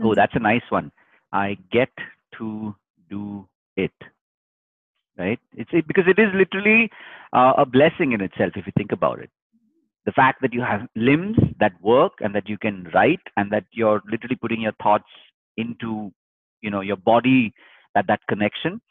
Oh, 0.03 0.13
that's 0.15 0.35
a 0.35 0.39
nice 0.39 0.67
one. 0.69 0.91
I 1.31 1.57
get 1.71 1.93
to 2.37 2.75
do 3.09 3.47
it. 3.77 3.93
Right? 5.17 5.39
It's 5.55 5.69
it, 5.71 5.87
because 5.87 6.03
it 6.07 6.19
is 6.19 6.27
literally 6.35 6.89
uh, 7.31 7.53
a 7.57 7.65
blessing 7.65 8.11
in 8.11 8.19
itself 8.19 8.51
if 8.57 8.65
you 8.65 8.73
think 8.77 8.91
about 8.91 9.19
it. 9.19 9.29
The 10.05 10.11
fact 10.11 10.41
that 10.41 10.53
you 10.53 10.61
have 10.61 10.81
limbs 10.97 11.37
that 11.61 11.71
work 11.81 12.13
and 12.19 12.35
that 12.35 12.49
you 12.49 12.57
can 12.57 12.89
write 12.93 13.25
and 13.37 13.49
that 13.53 13.63
you're 13.71 14.01
literally 14.11 14.35
putting 14.35 14.59
your 14.59 14.73
thoughts 14.83 15.07
into, 15.55 16.11
you 16.61 16.69
know, 16.69 16.81
your 16.81 16.97
body 16.97 17.53
that 17.95 18.07
that 18.07 18.19
connection. 18.27 18.81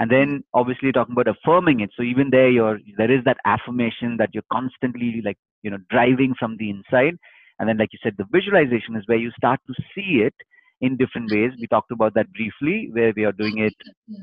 And 0.00 0.10
then 0.10 0.44
obviously 0.54 0.92
talking 0.92 1.12
about 1.14 1.28
affirming 1.28 1.80
it. 1.80 1.90
So 1.96 2.02
even 2.02 2.30
there, 2.30 2.50
you're 2.50 2.80
there 2.98 3.12
is 3.12 3.24
that 3.26 3.38
affirmation 3.46 4.16
that 4.18 4.30
you're 4.34 4.50
constantly 4.52 5.22
like 5.24 5.38
you 5.62 5.70
know 5.70 5.78
driving 5.90 6.34
from 6.38 6.56
the 6.58 6.70
inside. 6.70 7.16
And 7.60 7.68
then, 7.68 7.78
like 7.78 7.90
you 7.92 8.00
said, 8.02 8.14
the 8.18 8.26
visualization 8.32 8.96
is 8.96 9.04
where 9.06 9.18
you 9.18 9.30
start 9.32 9.60
to 9.68 9.74
see 9.94 10.22
it 10.26 10.34
in 10.80 10.96
different 10.96 11.30
ways. 11.30 11.52
We 11.60 11.68
talked 11.68 11.92
about 11.92 12.14
that 12.14 12.32
briefly, 12.32 12.88
where 12.92 13.12
we 13.14 13.24
are 13.24 13.32
doing 13.32 13.58
it 13.58 13.74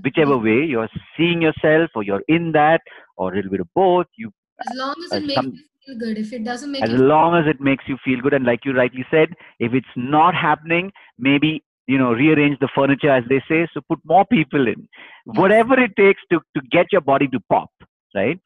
whichever 0.04 0.38
way 0.38 0.64
you're 0.66 0.90
seeing 1.16 1.42
yourself 1.42 1.92
or 1.96 2.04
you're 2.04 2.24
in 2.28 2.52
that 2.54 2.82
or 3.18 3.34
a 3.34 3.36
little 3.36 3.52
bit 3.52 3.62
of 3.62 3.68
both. 3.76 4.08
You 4.18 4.32
As 4.70 4.76
long 4.78 4.96
as 5.06 5.14
uh, 5.14 5.18
it 5.18 5.26
makes 5.28 5.46
you 5.54 5.64
feel 5.86 5.98
good. 6.00 6.18
If 6.18 6.34
it 6.34 6.44
doesn't 6.44 6.72
make 6.72 6.84
as 6.84 6.90
long 6.92 7.36
as 7.36 7.46
it 7.48 7.62
makes 7.62 7.84
you 7.88 7.98
feel 8.04 8.22
good 8.22 8.34
and 8.34 8.46
like 8.46 8.66
you 8.66 8.74
rightly 8.74 9.06
said, 9.12 9.30
if 9.60 9.74
it's 9.74 9.96
not 9.96 10.34
happening, 10.36 10.92
maybe 11.20 11.64
you 11.88 11.98
know 11.98 12.14
rearrange 12.14 12.60
the 12.60 12.70
furniture 12.76 13.10
as 13.10 13.24
they 13.30 13.42
say. 13.50 13.68
So 13.74 13.82
put 13.90 14.00
more 14.06 14.26
people 14.26 14.68
in, 14.68 14.88
whatever 15.26 15.80
it 15.80 15.96
takes 15.98 16.22
to 16.32 16.40
to 16.56 16.62
get 16.72 16.88
your 16.92 17.02
body 17.02 17.28
to 17.30 17.40
pop, 17.50 17.72
right? 18.16 18.40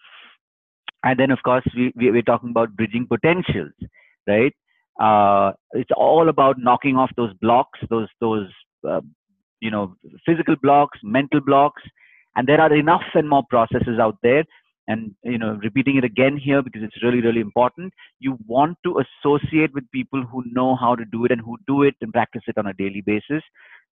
And 1.03 1.19
then 1.19 1.31
of 1.31 1.39
course 1.43 1.63
we, 1.75 1.91
we 1.95 2.11
we're 2.11 2.21
talking 2.21 2.51
about 2.51 2.75
bridging 2.75 3.07
potentials, 3.07 3.73
right? 4.27 4.53
Uh, 4.99 5.53
it's 5.71 5.91
all 5.95 6.29
about 6.29 6.57
knocking 6.59 6.97
off 6.97 7.11
those 7.17 7.33
blocks, 7.41 7.79
those 7.89 8.07
those 8.19 8.47
uh, 8.87 9.01
you 9.59 9.71
know 9.71 9.95
physical 10.25 10.55
blocks, 10.61 10.99
mental 11.03 11.41
blocks, 11.41 11.81
and 12.35 12.47
there 12.47 12.61
are 12.61 12.73
enough 12.73 13.03
and 13.15 13.27
more 13.29 13.43
processes 13.49 13.99
out 13.99 14.17
there. 14.21 14.43
And 14.87 15.15
you 15.23 15.37
know, 15.37 15.59
repeating 15.63 15.97
it 15.97 16.03
again 16.03 16.37
here 16.37 16.61
because 16.61 16.81
it's 16.83 17.03
really 17.03 17.21
really 17.21 17.39
important. 17.39 17.93
You 18.19 18.37
want 18.47 18.77
to 18.83 19.01
associate 19.03 19.73
with 19.73 19.89
people 19.91 20.23
who 20.23 20.43
know 20.51 20.75
how 20.75 20.95
to 20.95 21.05
do 21.05 21.25
it 21.25 21.31
and 21.31 21.41
who 21.41 21.57
do 21.67 21.83
it 21.83 21.95
and 22.01 22.11
practice 22.11 22.41
it 22.47 22.57
on 22.57 22.67
a 22.67 22.73
daily 22.73 23.01
basis. 23.01 23.43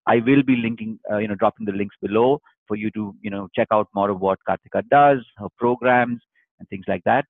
I 0.07 0.17
will 0.17 0.43
be 0.43 0.55
linking, 0.55 0.99
uh, 1.11 1.17
you 1.17 1.27
know, 1.27 1.35
dropping 1.35 1.65
the 1.65 1.71
links 1.71 1.95
below 2.01 2.41
for 2.67 2.75
you 2.75 2.89
to 2.91 3.15
you 3.21 3.29
know 3.29 3.49
check 3.55 3.67
out 3.71 3.87
more 3.93 4.09
of 4.09 4.19
what 4.19 4.39
Kartika 4.47 4.81
does, 4.89 5.19
her 5.37 5.47
programs 5.57 6.21
and 6.59 6.69
things 6.69 6.85
like 6.87 7.03
that. 7.05 7.25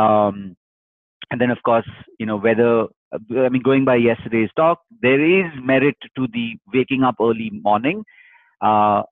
Um, 0.00 0.56
and 1.30 1.40
then 1.40 1.50
of 1.50 1.62
course 1.64 1.88
you 2.18 2.26
know 2.26 2.36
whether 2.36 2.86
I 3.12 3.48
mean 3.48 3.62
going 3.62 3.84
by 3.84 3.96
yesterday's 3.96 4.50
talk, 4.56 4.80
there 5.02 5.20
is 5.20 5.50
merit 5.62 5.96
to 6.16 6.28
the 6.32 6.58
waking 6.72 7.02
up 7.02 7.16
early 7.20 7.50
morning. 7.50 8.04
Uh, 8.60 9.02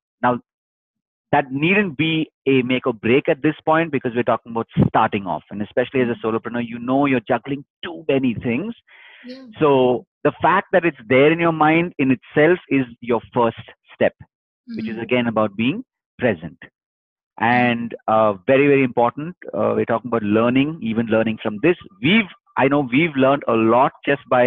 that 1.34 1.52
needn't 1.52 1.96
be 1.98 2.30
a 2.46 2.62
make 2.62 2.86
or 2.86 2.94
break 2.94 3.28
at 3.28 3.42
this 3.42 3.56
point 3.66 3.92
because 3.92 4.12
we're 4.14 4.22
talking 4.32 4.52
about 4.52 4.68
starting 4.88 5.26
off. 5.26 5.44
And 5.50 5.62
especially 5.62 6.02
as 6.02 6.08
a 6.14 6.18
solopreneur 6.26 6.66
you 6.66 6.78
know 6.90 7.06
you're 7.06 7.28
juggling 7.32 7.64
too 7.84 8.04
many 8.08 8.34
things. 8.48 8.74
Yeah. 9.24 9.46
so 9.60 9.70
the 10.24 10.32
fact 10.42 10.68
that 10.72 10.84
it's 10.88 11.02
there 11.08 11.30
in 11.32 11.40
your 11.44 11.52
mind 11.52 11.94
in 11.98 12.10
itself 12.16 12.58
is 12.78 12.86
your 13.10 13.20
first 13.36 13.66
step 13.94 14.14
which 14.76 14.88
is 14.92 14.98
Mhm. 14.98 15.02
again 15.06 15.26
about 15.32 15.56
being 15.56 15.84
present. 16.18 16.58
And 17.40 17.94
uh, 18.08 18.34
very 18.46 18.66
very 18.72 18.84
important 18.84 19.36
uh, 19.52 19.72
we're 19.76 19.84
talking 19.92 20.10
about 20.12 20.22
learning 20.22 20.78
even 20.82 21.06
learning 21.06 21.38
from 21.42 21.58
this. 21.62 21.76
We've 22.02 22.32
i 22.62 22.68
know 22.72 22.80
we've 22.96 23.16
learned 23.24 23.44
a 23.48 23.56
lot 23.74 23.92
just 24.08 24.22
by 24.36 24.44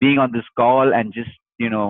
being 0.00 0.18
on 0.24 0.32
this 0.32 0.48
call 0.60 0.94
and 0.98 1.12
just 1.20 1.30
you 1.64 1.70
know 1.74 1.86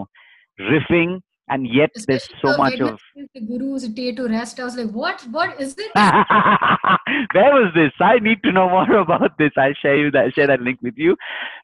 riffing 0.60 1.20
and 1.50 1.66
yet 1.66 1.90
there's 2.06 2.28
so 2.40 2.52
the 2.52 2.58
much 2.58 2.80
of 2.80 2.98
the 3.34 3.40
guru's 3.40 3.88
day 3.88 4.12
to 4.12 4.28
rest. 4.28 4.60
I 4.60 4.64
was 4.64 4.76
like, 4.76 4.90
what? 4.90 5.20
What 5.30 5.60
is 5.60 5.74
it? 5.78 5.90
Where 5.94 7.52
was 7.54 7.72
this? 7.74 7.92
I 8.00 8.18
need 8.18 8.42
to 8.44 8.52
know 8.52 8.68
more 8.68 8.96
about 9.06 9.38
this. 9.38 9.52
I'll 9.56 9.74
share 9.80 9.96
you 9.96 10.10
that 10.12 10.34
share 10.34 10.46
that 10.46 10.60
link 10.60 10.78
with 10.82 10.94
you. 10.96 11.16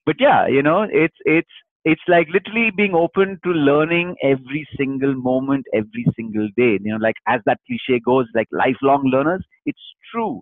But 0.07 0.17
yeah, 0.19 0.47
you 0.47 0.63
know, 0.63 0.87
it's 0.91 1.17
it's 1.25 1.51
it's 1.85 2.03
like 2.09 2.29
literally 2.33 2.71
being 2.71 2.95
open 2.95 3.39
to 3.45 3.51
learning 3.51 4.17
every 4.23 4.67
single 4.77 5.15
moment, 5.15 5.67
every 5.75 6.07
single 6.17 6.49
day. 6.57 6.79
You 6.83 6.93
know, 6.93 6.97
like 6.97 7.17
as 7.29 7.41
that 7.47 7.61
cliche 7.67 8.01
goes, 8.05 8.27
like 8.35 8.49
lifelong 8.53 9.05
learners. 9.05 9.45
It's 9.67 9.83
true, 10.13 10.41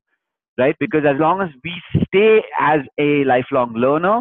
right? 0.59 0.77
Because 0.79 1.05
as 1.07 1.19
long 1.19 1.41
as 1.41 1.49
we 1.65 1.75
stay 2.07 2.43
as 2.61 2.81
a 2.99 3.25
lifelong 3.25 3.75
learner, 3.75 4.21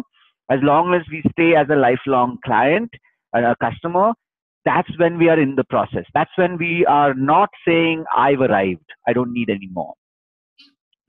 as 0.50 0.60
long 0.62 0.94
as 0.94 1.02
we 1.10 1.22
stay 1.30 1.54
as 1.54 1.68
a 1.70 1.76
lifelong 1.76 2.38
client, 2.44 2.90
a 3.34 3.52
a 3.52 3.56
customer, 3.60 4.12
that's 4.64 4.90
when 4.98 5.18
we 5.18 5.28
are 5.28 5.40
in 5.40 5.56
the 5.56 5.64
process. 5.64 6.04
That's 6.14 6.30
when 6.36 6.56
we 6.56 6.86
are 6.86 7.14
not 7.14 7.50
saying, 7.66 8.04
I've 8.16 8.40
arrived, 8.40 8.86
I 9.06 9.12
don't 9.12 9.32
need 9.32 9.50
any 9.50 9.68
more. 9.72 9.94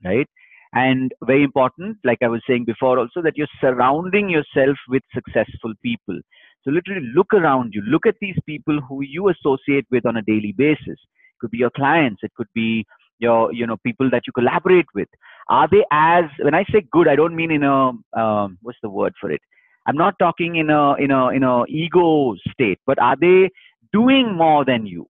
Right? 0.04 0.28
And 0.74 1.12
very 1.24 1.44
important, 1.44 1.98
like 2.04 2.18
I 2.22 2.28
was 2.28 2.42
saying 2.48 2.64
before, 2.64 2.98
also 2.98 3.22
that 3.22 3.36
you're 3.36 3.46
surrounding 3.60 4.28
yourself 4.28 4.76
with 4.88 5.02
successful 5.14 5.72
people. 5.82 6.18
So 6.64 6.70
literally 6.72 7.06
look 7.14 7.32
around 7.32 7.72
you, 7.74 7.82
look 7.82 8.06
at 8.06 8.16
these 8.20 8.36
people 8.44 8.80
who 8.80 9.02
you 9.02 9.28
associate 9.28 9.86
with 9.90 10.04
on 10.04 10.16
a 10.16 10.22
daily 10.22 10.52
basis. 10.56 10.80
It 10.88 11.38
could 11.40 11.50
be 11.52 11.58
your 11.58 11.70
clients, 11.70 12.22
it 12.22 12.32
could 12.36 12.48
be 12.54 12.84
your, 13.18 13.52
you 13.52 13.66
know, 13.66 13.76
people 13.84 14.10
that 14.10 14.22
you 14.26 14.32
collaborate 14.32 14.86
with. 14.94 15.08
Are 15.48 15.68
they 15.70 15.84
as 15.92 16.24
when 16.42 16.54
I 16.54 16.64
say 16.72 16.84
good, 16.90 17.06
I 17.06 17.14
don't 17.14 17.36
mean 17.36 17.52
in 17.52 17.62
a 17.62 17.92
um, 18.18 18.58
what's 18.62 18.78
the 18.82 18.90
word 18.90 19.12
for 19.20 19.30
it? 19.30 19.40
I'm 19.86 19.96
not 19.96 20.18
talking 20.18 20.56
in 20.56 20.70
a 20.70 20.94
in 20.94 21.10
a 21.10 21.28
in 21.28 21.42
a 21.42 21.64
ego 21.66 22.34
state, 22.52 22.78
but 22.86 22.98
are 22.98 23.16
they 23.20 23.50
doing 23.92 24.34
more 24.34 24.64
than 24.64 24.86
you? 24.86 25.08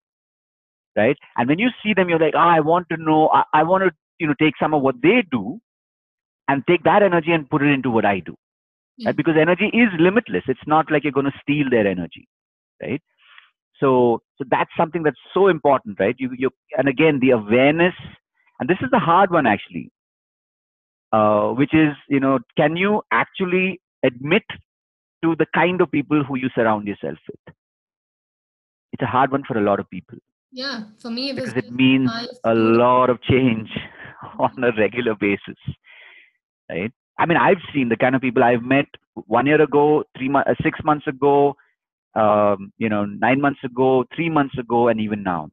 Right? 0.97 1.17
And 1.37 1.49
when 1.49 1.59
you 1.59 1.71
see 1.83 1.95
them, 1.95 2.09
you're 2.09 2.19
like, 2.19 2.35
ah, 2.37 2.55
I 2.55 2.61
want 2.61 2.89
to 2.91 2.97
know, 2.97 3.29
I, 3.29 3.43
I 3.53 3.63
want 3.65 3.83
to, 3.83 3.91
you 4.19 4.29
know, 4.29 4.35
take 4.41 4.55
some 4.61 4.75
of 4.75 4.83
what 4.83 4.95
they 5.03 5.25
do 5.29 5.59
and 6.47 6.63
take 6.69 6.85
that 6.85 7.03
energy 7.03 7.33
and 7.33 7.51
put 7.51 7.63
it 7.63 7.73
into 7.73 7.91
what 7.91 8.05
I 8.05 8.21
do. 8.21 8.37
Yeah. 8.99 9.09
Right? 9.09 9.17
Because 9.17 9.35
energy 9.37 9.67
is 9.73 9.89
limitless. 9.99 10.45
It's 10.47 10.69
not 10.69 10.91
like 10.93 11.03
you're 11.03 11.13
going 11.13 11.27
to 11.27 11.41
steal 11.43 11.69
their 11.69 11.87
energy. 11.87 12.29
Right? 12.81 13.03
So 13.81 14.21
so 14.39 14.45
that's 14.49 14.71
something 14.77 15.03
that's 15.03 15.19
so 15.33 15.49
important, 15.49 15.99
right? 15.99 16.15
You 16.19 16.31
you 16.37 16.51
and 16.79 16.89
again 16.89 17.19
the 17.21 17.31
awareness, 17.31 17.95
and 18.61 18.69
this 18.69 18.79
is 18.81 18.91
the 18.91 18.99
hard 19.01 19.31
one 19.31 19.47
actually. 19.47 19.91
Uh, 21.13 21.53
which 21.53 21.73
is, 21.73 21.95
you 22.09 22.19
know, 22.19 22.41
can 22.57 22.77
you 22.77 23.01
actually 23.13 23.81
admit 24.05 24.43
to 25.25 25.35
the 25.43 25.47
kind 25.55 25.81
of 25.81 25.91
people 25.91 26.23
who 26.25 26.37
you 26.37 26.51
surround 26.55 26.87
yourself 26.87 27.19
with? 27.29 27.55
It's 28.93 29.03
a 29.03 29.07
hard 29.07 29.33
one 29.33 29.43
for 29.49 29.59
a 29.59 29.63
lot 29.63 29.81
of 29.81 29.91
people 29.91 30.19
Yeah. 30.53 30.85
For 31.03 31.11
me, 31.11 31.31
it 31.31 31.35
was 31.41 31.53
because 31.53 31.65
it 31.65 31.73
means 31.73 32.11
a 32.45 32.55
lot 32.55 33.11
of 33.11 33.21
change 33.23 33.71
on 34.39 34.65
a 34.65 34.71
regular 34.79 35.17
basis, 35.17 35.59
right? 36.71 36.93
I 37.19 37.27
mean, 37.27 37.39
I've 37.39 37.63
seen 37.73 37.89
the 37.89 37.97
kind 37.97 38.15
of 38.15 38.23
people 38.23 38.45
I've 38.45 38.63
met 38.63 38.87
one 39.15 39.47
year 39.47 39.61
ago, 39.61 40.05
three 40.17 40.29
months, 40.29 40.51
uh, 40.51 40.55
six 40.63 40.79
months 40.85 41.07
ago, 41.07 41.57
um, 42.15 42.73
you 42.79 42.89
know, 42.89 43.05
nine 43.05 43.41
months 43.41 43.61
ago, 43.65 44.05
three 44.15 44.31
months 44.31 44.57
ago, 44.59 44.89
and 44.89 45.01
even 45.01 45.23
now. 45.23 45.51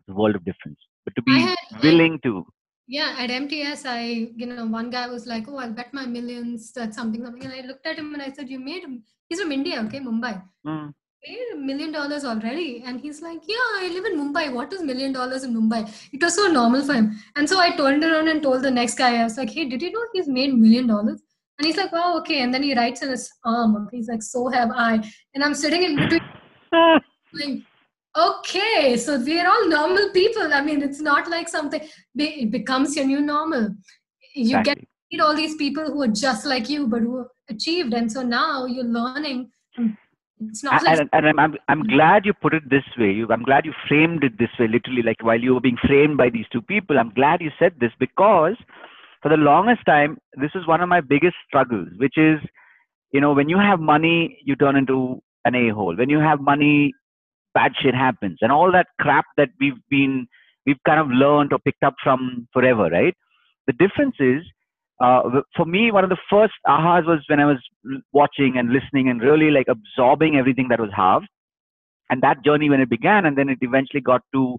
It's 0.00 0.08
a 0.08 0.14
world 0.20 0.36
of 0.36 0.44
difference. 0.44 0.78
But 1.04 1.14
to 1.16 1.22
be 1.22 1.40
had, 1.40 1.56
willing 1.82 2.20
to, 2.24 2.46
Yeah, 2.94 3.14
at 3.18 3.30
MTS, 3.30 3.86
I, 3.86 4.00
you 4.36 4.46
know, 4.46 4.66
one 4.66 4.90
guy 4.94 5.04
was 5.12 5.26
like, 5.26 5.46
"Oh, 5.48 5.56
I'll 5.56 5.76
bet 5.76 5.94
my 5.98 6.04
millions 6.14 6.72
that 6.78 6.96
something, 6.96 7.22
something," 7.26 7.44
and 7.46 7.54
I 7.58 7.62
looked 7.68 7.86
at 7.92 8.00
him 8.00 8.12
and 8.16 8.22
I 8.24 8.30
said, 8.38 8.50
"You 8.54 8.58
made. 8.64 8.82
He's 9.28 9.40
from 9.40 9.52
India, 9.56 9.76
okay, 9.84 10.00
Mumbai. 10.08 10.32
mm, 10.66 10.92
Made 11.26 11.52
a 11.54 11.56
million 11.68 11.94
dollars 11.96 12.26
already." 12.32 12.66
And 12.90 13.00
he's 13.04 13.22
like, 13.28 13.48
"Yeah, 13.52 13.70
I 13.78 13.88
live 13.94 14.08
in 14.10 14.18
Mumbai. 14.20 14.44
What 14.58 14.76
is 14.78 14.82
million 14.90 15.16
dollars 15.18 15.48
in 15.48 15.54
Mumbai?" 15.58 15.80
It 16.18 16.26
was 16.28 16.36
so 16.40 16.48
normal 16.58 16.84
for 16.90 16.98
him. 17.00 17.08
And 17.34 17.48
so 17.54 17.58
I 17.64 17.70
turned 17.80 18.04
around 18.10 18.28
and 18.34 18.42
told 18.48 18.68
the 18.68 18.74
next 18.82 19.00
guy, 19.02 19.10
I 19.22 19.24
was 19.30 19.38
like, 19.42 19.56
"Hey, 19.58 19.66
did 19.72 19.88
you 19.88 19.92
know 19.96 20.04
he's 20.12 20.30
made 20.38 20.54
million 20.66 20.92
dollars?" 20.94 21.24
And 21.58 21.66
he's 21.70 21.82
like, 21.82 21.98
"Oh, 22.04 22.12
okay." 22.20 22.42
And 22.42 22.52
then 22.58 22.68
he 22.70 22.78
writes 22.82 23.06
in 23.08 23.16
his 23.16 23.26
arm. 23.56 23.80
He's 23.96 24.12
like, 24.14 24.28
"So 24.30 24.46
have 24.58 24.78
I." 24.86 24.94
And 25.34 25.48
I'm 25.48 25.58
sitting 25.66 25.90
in 25.90 25.96
between. 26.04 26.28
Like, 27.40 27.60
okay, 28.16 28.96
so 28.96 29.18
they're 29.18 29.48
all 29.48 29.68
normal 29.68 30.10
people. 30.10 30.52
I 30.52 30.62
mean, 30.62 30.82
it's 30.82 31.00
not 31.00 31.28
like 31.28 31.48
something 31.48 31.80
it 32.16 32.50
becomes 32.50 32.96
your 32.96 33.06
new 33.06 33.20
normal. 33.20 33.70
You 34.34 34.62
get 34.62 34.78
exactly. 34.78 34.82
to 34.82 34.88
meet 35.10 35.20
all 35.20 35.36
these 35.36 35.56
people 35.56 35.84
who 35.84 36.02
are 36.02 36.08
just 36.08 36.46
like 36.46 36.68
you, 36.68 36.86
but 36.86 37.00
who 37.00 37.26
achieved, 37.48 37.92
and 37.94 38.10
so 38.10 38.22
now 38.22 38.66
you're 38.66 38.84
learning. 38.84 39.50
It's 40.48 40.64
not 40.64 40.82
like 40.82 40.98
and, 40.98 41.08
and 41.12 41.26
I'm, 41.28 41.38
I'm, 41.38 41.54
I'm 41.68 41.82
glad 41.84 42.26
you 42.26 42.32
put 42.32 42.54
it 42.54 42.68
this 42.68 42.84
way. 42.98 43.12
You, 43.12 43.28
I'm 43.30 43.42
glad 43.44 43.64
you 43.64 43.72
framed 43.86 44.24
it 44.24 44.38
this 44.38 44.50
way, 44.58 44.66
literally, 44.66 45.02
like 45.02 45.22
while 45.22 45.38
you 45.38 45.54
were 45.54 45.60
being 45.60 45.78
framed 45.86 46.16
by 46.16 46.30
these 46.30 46.46
two 46.52 46.62
people. 46.62 46.98
I'm 46.98 47.14
glad 47.14 47.40
you 47.40 47.50
said 47.58 47.74
this 47.78 47.92
because 47.98 48.56
for 49.22 49.28
the 49.28 49.36
longest 49.36 49.86
time, 49.86 50.18
this 50.34 50.50
is 50.54 50.66
one 50.66 50.80
of 50.80 50.88
my 50.88 51.00
biggest 51.00 51.36
struggles, 51.46 51.88
which 51.96 52.18
is, 52.18 52.40
you 53.12 53.20
know, 53.20 53.32
when 53.32 53.48
you 53.48 53.58
have 53.58 53.78
money, 53.78 54.38
you 54.44 54.56
turn 54.56 54.74
into 54.76 55.22
an 55.44 55.54
a 55.54 55.68
hole. 55.68 55.96
When 55.96 56.10
you 56.10 56.18
have 56.18 56.40
money, 56.40 56.92
bad 57.54 57.72
shit 57.80 57.94
happens. 57.94 58.38
And 58.40 58.52
all 58.52 58.72
that 58.72 58.88
crap 59.00 59.26
that 59.36 59.50
we've 59.60 59.80
been, 59.90 60.26
we've 60.66 60.82
kind 60.86 61.00
of 61.00 61.08
learned 61.08 61.52
or 61.52 61.58
picked 61.58 61.82
up 61.82 61.94
from 62.02 62.48
forever, 62.52 62.88
right? 62.90 63.14
The 63.66 63.72
difference 63.74 64.16
is, 64.18 64.42
uh, 65.00 65.42
for 65.56 65.66
me, 65.66 65.90
one 65.90 66.04
of 66.04 66.10
the 66.10 66.18
first 66.30 66.54
ahas 66.66 67.06
was 67.06 67.24
when 67.28 67.40
I 67.40 67.46
was 67.46 67.58
watching 68.12 68.56
and 68.56 68.70
listening 68.70 69.08
and 69.08 69.20
really 69.20 69.50
like 69.50 69.66
absorbing 69.68 70.36
everything 70.36 70.68
that 70.68 70.80
was 70.80 70.90
Harv. 70.92 71.24
And 72.10 72.22
that 72.22 72.44
journey 72.44 72.68
when 72.68 72.80
it 72.80 72.90
began, 72.90 73.24
and 73.24 73.36
then 73.36 73.48
it 73.48 73.58
eventually 73.62 74.02
got 74.02 74.22
to, 74.34 74.58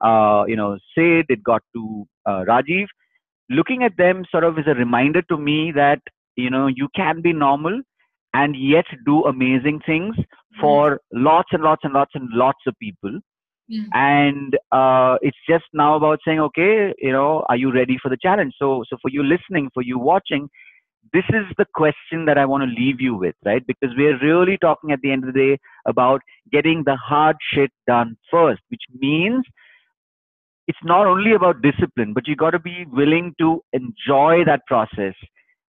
uh, 0.00 0.44
you 0.46 0.56
know, 0.56 0.78
Sid, 0.94 1.26
it 1.28 1.42
got 1.42 1.62
to 1.74 2.06
uh, 2.26 2.44
Rajiv. 2.48 2.86
Looking 3.50 3.82
at 3.82 3.96
them 3.96 4.24
sort 4.30 4.44
of 4.44 4.58
is 4.58 4.66
a 4.66 4.74
reminder 4.74 5.20
to 5.22 5.36
me 5.36 5.72
that, 5.72 6.00
you 6.36 6.48
know, 6.48 6.68
you 6.68 6.88
can 6.94 7.20
be 7.20 7.32
normal 7.32 7.82
and 8.32 8.56
yet 8.56 8.86
do 9.04 9.24
amazing 9.24 9.80
things 9.84 10.16
for 10.60 11.00
lots 11.12 11.48
and 11.52 11.62
lots 11.62 11.82
and 11.84 11.92
lots 11.92 12.12
and 12.14 12.28
lots 12.32 12.60
of 12.66 12.74
people. 12.78 13.20
Yeah. 13.68 13.84
and 13.94 14.58
uh, 14.72 15.16
it's 15.22 15.38
just 15.48 15.64
now 15.72 15.94
about 15.94 16.18
saying 16.26 16.40
okay 16.40 16.92
you 16.98 17.12
know 17.12 17.44
are 17.48 17.56
you 17.56 17.72
ready 17.72 17.96
for 18.02 18.08
the 18.08 18.18
challenge? 18.20 18.54
So 18.58 18.84
so 18.88 18.96
for 19.00 19.08
you 19.08 19.22
listening 19.22 19.70
for 19.72 19.82
you 19.82 19.98
watching 19.98 20.48
this 21.12 21.24
is 21.30 21.44
the 21.58 21.66
question 21.74 22.24
that 22.26 22.38
i 22.38 22.44
want 22.44 22.62
to 22.62 22.80
leave 22.80 23.00
you 23.00 23.14
with 23.14 23.34
right? 23.44 23.66
Because 23.66 23.90
we're 23.96 24.18
really 24.20 24.56
talking 24.58 24.92
at 24.92 25.00
the 25.02 25.10
end 25.10 25.24
of 25.24 25.32
the 25.32 25.38
day 25.40 25.58
about 25.86 26.20
getting 26.50 26.82
the 26.84 26.96
hard 26.96 27.36
shit 27.52 27.70
done 27.86 28.16
first 28.30 28.62
which 28.68 28.82
means 28.98 29.44
it's 30.68 30.84
not 30.84 31.06
only 31.06 31.32
about 31.32 31.62
discipline 31.62 32.12
but 32.12 32.26
you 32.26 32.36
got 32.36 32.50
to 32.50 32.58
be 32.58 32.84
willing 32.90 33.34
to 33.38 33.62
enjoy 33.72 34.44
that 34.44 34.66
process 34.66 35.14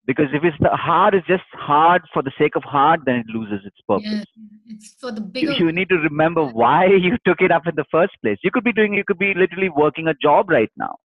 because 0.07 0.27
if 0.33 0.45
it's 0.45 0.57
the 0.61 0.69
hard 0.71 1.15
is 1.15 1.23
just 1.27 1.45
hard 1.53 2.03
for 2.13 2.23
the 2.23 2.33
sake 2.39 2.57
of 2.57 2.63
hard 2.63 3.01
then 3.07 3.17
it 3.17 3.27
loses 3.27 3.65
its 3.65 3.77
purpose 3.89 4.05
Yeah, 4.05 4.23
it's 4.67 4.95
for 5.01 5.13
the 5.13 5.21
bigger. 5.21 5.53
you 5.53 5.73
need 5.73 5.89
to 5.89 5.97
remember 5.97 6.45
why 6.45 6.87
you 7.07 7.17
took 7.27 7.41
it 7.41 7.51
up 7.51 7.67
in 7.67 7.75
the 7.77 7.85
first 7.91 8.13
place. 8.23 8.39
You 8.43 8.51
could 8.51 8.65
be 8.65 8.73
doing, 8.73 8.95
you 8.95 9.05
could 9.07 9.19
be 9.19 9.35
literally 9.35 9.69
working 9.69 10.09
a 10.09 10.15
job 10.15 10.51
right 10.51 10.71
now, 10.77 10.97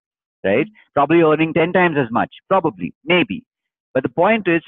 right? 0.44 0.66
Mm-hmm. 0.66 0.92
Probably 0.94 1.20
earning 1.20 1.54
10 1.54 1.72
times 1.72 1.96
as 1.98 2.10
much, 2.10 2.30
probably, 2.48 2.94
maybe. 3.04 3.44
But 3.94 4.02
the 4.02 4.08
point 4.08 4.46
is 4.48 4.62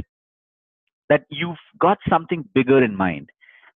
that 1.09 1.25
you've 1.29 1.59
got 1.79 1.99
something 2.09 2.45
bigger 2.55 2.83
in 2.83 2.97
mind. 2.97 3.31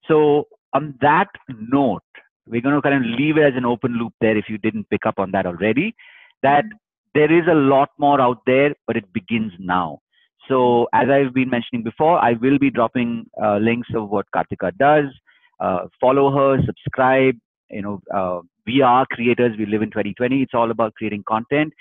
So, 0.08 0.44
on 0.72 0.94
that 1.00 1.28
note, 1.48 2.02
we're 2.46 2.60
going 2.60 2.74
to 2.74 2.82
kind 2.82 2.96
of 2.96 3.18
leave 3.18 3.36
it 3.36 3.42
as 3.42 3.54
an 3.56 3.64
open 3.64 3.96
loop 3.98 4.12
there 4.20 4.36
if 4.36 4.46
you 4.48 4.58
didn't 4.58 4.90
pick 4.90 5.06
up 5.06 5.18
on 5.18 5.30
that 5.32 5.46
already. 5.46 5.94
That 6.42 6.64
mm-hmm. 6.64 6.76
there 7.14 7.32
is 7.32 7.46
a 7.50 7.54
lot 7.54 7.90
more 7.98 8.20
out 8.20 8.38
there, 8.46 8.74
but 8.86 8.96
it 8.96 9.12
begins 9.12 9.52
now. 9.58 10.00
So, 10.48 10.88
as 10.92 11.08
I've 11.08 11.32
been 11.32 11.50
mentioning 11.50 11.82
before, 11.82 12.18
I 12.18 12.32
will 12.34 12.58
be 12.58 12.70
dropping 12.70 13.26
uh, 13.42 13.56
links 13.56 13.88
of 13.94 14.10
what 14.10 14.26
Kartika 14.34 14.76
does. 14.76 15.06
Uh, 15.60 15.86
follow 16.00 16.30
her, 16.30 16.62
subscribe, 16.66 17.36
you 17.70 17.82
know, 17.82 18.00
uh, 18.14 18.40
we 18.66 18.82
are 18.82 19.06
creators. 19.10 19.56
We 19.58 19.66
live 19.66 19.82
in 19.82 19.90
2020. 19.90 20.42
It's 20.42 20.54
all 20.54 20.70
about 20.70 20.94
creating 20.94 21.24
content. 21.28 21.72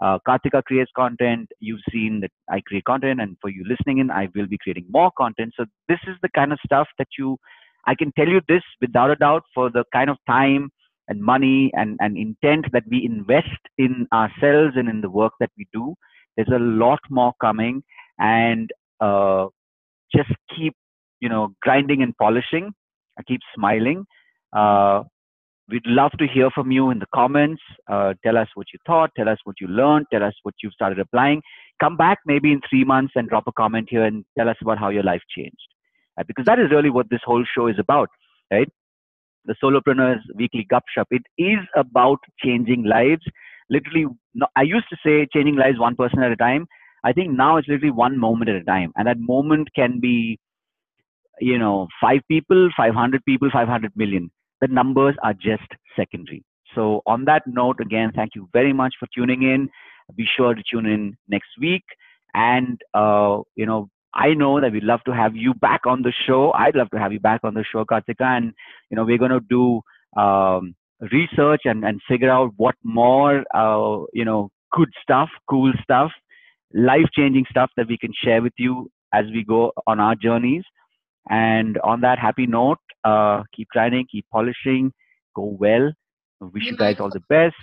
Uh, 0.00 0.18
Kartika 0.26 0.64
creates 0.64 0.90
content. 0.96 1.48
You've 1.60 1.82
seen 1.92 2.20
that 2.20 2.30
I 2.48 2.60
create 2.62 2.84
content, 2.84 3.20
and 3.20 3.36
for 3.40 3.50
you 3.50 3.64
listening 3.68 3.98
in, 3.98 4.10
I 4.10 4.28
will 4.34 4.46
be 4.46 4.58
creating 4.58 4.86
more 4.90 5.10
content. 5.16 5.52
So 5.56 5.66
this 5.88 5.98
is 6.06 6.16
the 6.22 6.30
kind 6.34 6.52
of 6.52 6.58
stuff 6.64 6.88
that 6.98 7.08
you, 7.18 7.36
I 7.86 7.94
can 7.94 8.12
tell 8.12 8.28
you 8.28 8.40
this 8.48 8.62
without 8.80 9.10
a 9.10 9.16
doubt 9.16 9.44
for 9.54 9.70
the 9.70 9.84
kind 9.92 10.08
of 10.08 10.16
time 10.26 10.70
and 11.08 11.20
money 11.20 11.70
and, 11.74 11.98
and 12.00 12.16
intent 12.16 12.66
that 12.72 12.84
we 12.90 13.04
invest 13.04 13.60
in 13.76 14.06
ourselves 14.12 14.74
and 14.76 14.88
in 14.88 15.02
the 15.02 15.10
work 15.10 15.32
that 15.40 15.50
we 15.58 15.66
do. 15.72 15.94
There's 16.36 16.48
a 16.48 16.58
lot 16.58 17.00
more 17.10 17.34
coming, 17.40 17.82
and 18.20 18.70
uh, 19.00 19.46
just 20.14 20.30
keep, 20.56 20.74
you 21.20 21.28
know, 21.28 21.54
grinding 21.62 22.02
and 22.02 22.16
polishing. 22.16 22.72
I 23.18 23.22
keep 23.22 23.40
smiling. 23.54 24.04
Uh, 24.52 25.02
we'd 25.68 25.86
love 25.86 26.12
to 26.18 26.26
hear 26.26 26.50
from 26.50 26.70
you 26.70 26.90
in 26.90 26.98
the 26.98 27.06
comments. 27.14 27.62
Uh, 27.90 28.14
tell 28.24 28.36
us 28.36 28.48
what 28.54 28.66
you 28.72 28.78
thought. 28.86 29.10
Tell 29.16 29.28
us 29.28 29.38
what 29.44 29.56
you 29.60 29.68
learned. 29.68 30.06
Tell 30.12 30.22
us 30.22 30.34
what 30.42 30.54
you've 30.62 30.72
started 30.72 30.98
applying. 30.98 31.42
Come 31.80 31.96
back 31.96 32.18
maybe 32.26 32.52
in 32.52 32.60
three 32.68 32.84
months 32.84 33.12
and 33.16 33.28
drop 33.28 33.44
a 33.46 33.52
comment 33.52 33.88
here 33.90 34.04
and 34.04 34.24
tell 34.38 34.48
us 34.48 34.56
about 34.60 34.78
how 34.78 34.90
your 34.90 35.02
life 35.02 35.22
changed. 35.34 35.56
Uh, 36.18 36.24
because 36.26 36.44
that 36.44 36.58
is 36.58 36.70
really 36.70 36.90
what 36.90 37.08
this 37.10 37.20
whole 37.24 37.44
show 37.54 37.68
is 37.68 37.78
about, 37.78 38.08
right? 38.50 38.68
The 39.46 39.54
Solopreneurs 39.62 40.20
Weekly 40.34 40.66
Gup 40.68 40.84
Shop. 40.94 41.08
It 41.10 41.22
is 41.38 41.58
about 41.76 42.18
changing 42.44 42.84
lives. 42.84 43.22
Literally, 43.70 44.06
I 44.56 44.62
used 44.62 44.86
to 44.90 44.96
say 45.04 45.26
changing 45.32 45.56
lives 45.56 45.78
one 45.78 45.96
person 45.96 46.22
at 46.22 46.32
a 46.32 46.36
time. 46.36 46.66
I 47.04 47.12
think 47.12 47.32
now 47.32 47.56
it's 47.56 47.68
literally 47.68 47.90
one 47.90 48.18
moment 48.18 48.50
at 48.50 48.56
a 48.56 48.64
time. 48.64 48.92
And 48.96 49.06
that 49.06 49.18
moment 49.18 49.68
can 49.74 50.00
be, 50.00 50.38
you 51.40 51.58
know, 51.58 51.88
five 52.00 52.20
people, 52.28 52.70
500 52.76 53.24
people, 53.24 53.48
500 53.52 53.92
million 53.96 54.30
the 54.60 54.68
numbers 54.68 55.16
are 55.22 55.34
just 55.34 55.68
secondary. 55.96 56.44
So, 56.74 57.02
on 57.06 57.24
that 57.24 57.42
note, 57.46 57.80
again, 57.80 58.12
thank 58.14 58.34
you 58.34 58.48
very 58.52 58.72
much 58.72 58.94
for 58.98 59.08
tuning 59.14 59.42
in. 59.42 59.68
Be 60.16 60.26
sure 60.36 60.54
to 60.54 60.62
tune 60.70 60.86
in 60.86 61.16
next 61.28 61.48
week. 61.60 61.84
And, 62.34 62.80
uh, 62.94 63.38
you 63.56 63.66
know, 63.66 63.88
I 64.14 64.34
know 64.34 64.60
that 64.60 64.72
we'd 64.72 64.84
love 64.84 65.00
to 65.06 65.14
have 65.14 65.34
you 65.34 65.54
back 65.54 65.86
on 65.86 66.02
the 66.02 66.12
show. 66.26 66.52
I'd 66.52 66.76
love 66.76 66.90
to 66.90 66.98
have 66.98 67.12
you 67.12 67.20
back 67.20 67.40
on 67.42 67.54
the 67.54 67.64
show, 67.64 67.84
Kartika. 67.84 68.24
And, 68.24 68.52
you 68.90 68.96
know, 68.96 69.04
we're 69.04 69.18
going 69.18 69.30
to 69.32 69.40
do 69.40 69.80
um, 70.20 70.74
research 71.12 71.62
and, 71.64 71.84
and 71.84 72.00
figure 72.08 72.30
out 72.30 72.52
what 72.56 72.76
more, 72.84 73.44
uh, 73.54 74.04
you 74.12 74.24
know, 74.24 74.50
good 74.72 74.90
stuff, 75.02 75.28
cool 75.48 75.72
stuff, 75.82 76.12
life 76.72 77.06
changing 77.12 77.44
stuff 77.50 77.70
that 77.76 77.88
we 77.88 77.98
can 77.98 78.12
share 78.24 78.42
with 78.42 78.52
you 78.56 78.90
as 79.12 79.24
we 79.32 79.44
go 79.44 79.72
on 79.86 80.00
our 80.00 80.14
journeys. 80.14 80.62
And 81.28 81.78
on 81.78 82.00
that 82.00 82.18
happy 82.18 82.46
note, 82.46 82.78
uh, 83.04 83.42
keep 83.54 83.68
grinding, 83.68 84.06
keep 84.10 84.26
polishing, 84.32 84.92
go 85.34 85.56
well. 85.58 85.92
Wish 86.40 86.64
you 86.66 86.76
guys 86.76 86.96
all 87.00 87.10
the 87.10 87.22
best. 87.28 87.56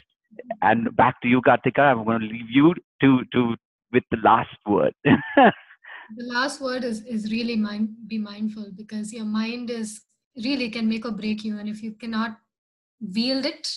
And 0.62 0.96
back 0.96 1.20
to 1.22 1.28
you, 1.28 1.42
Kartika. 1.42 1.80
I'm 1.80 2.04
going 2.06 2.22
to 2.22 2.28
leave 2.28 2.50
you 2.50 2.76
to 3.02 3.24
to 3.34 3.56
with 3.92 4.04
the 4.12 4.18
last 4.24 4.56
word. 4.68 4.94
the 5.04 5.54
last 6.26 6.62
word 6.62 6.84
is 6.84 7.04
is 7.06 7.32
really 7.32 7.56
mind 7.56 7.90
be 8.08 8.20
mindful 8.20 8.68
because 8.76 9.12
your 9.12 9.26
mind 9.26 9.72
is 9.72 10.02
really 10.44 10.70
can 10.70 10.88
make 10.88 11.06
or 11.06 11.12
break 11.12 11.44
you, 11.44 11.58
and 11.58 11.68
if 11.68 11.82
you 11.82 11.94
cannot 11.94 12.38
wield 13.02 13.46
it, 13.46 13.68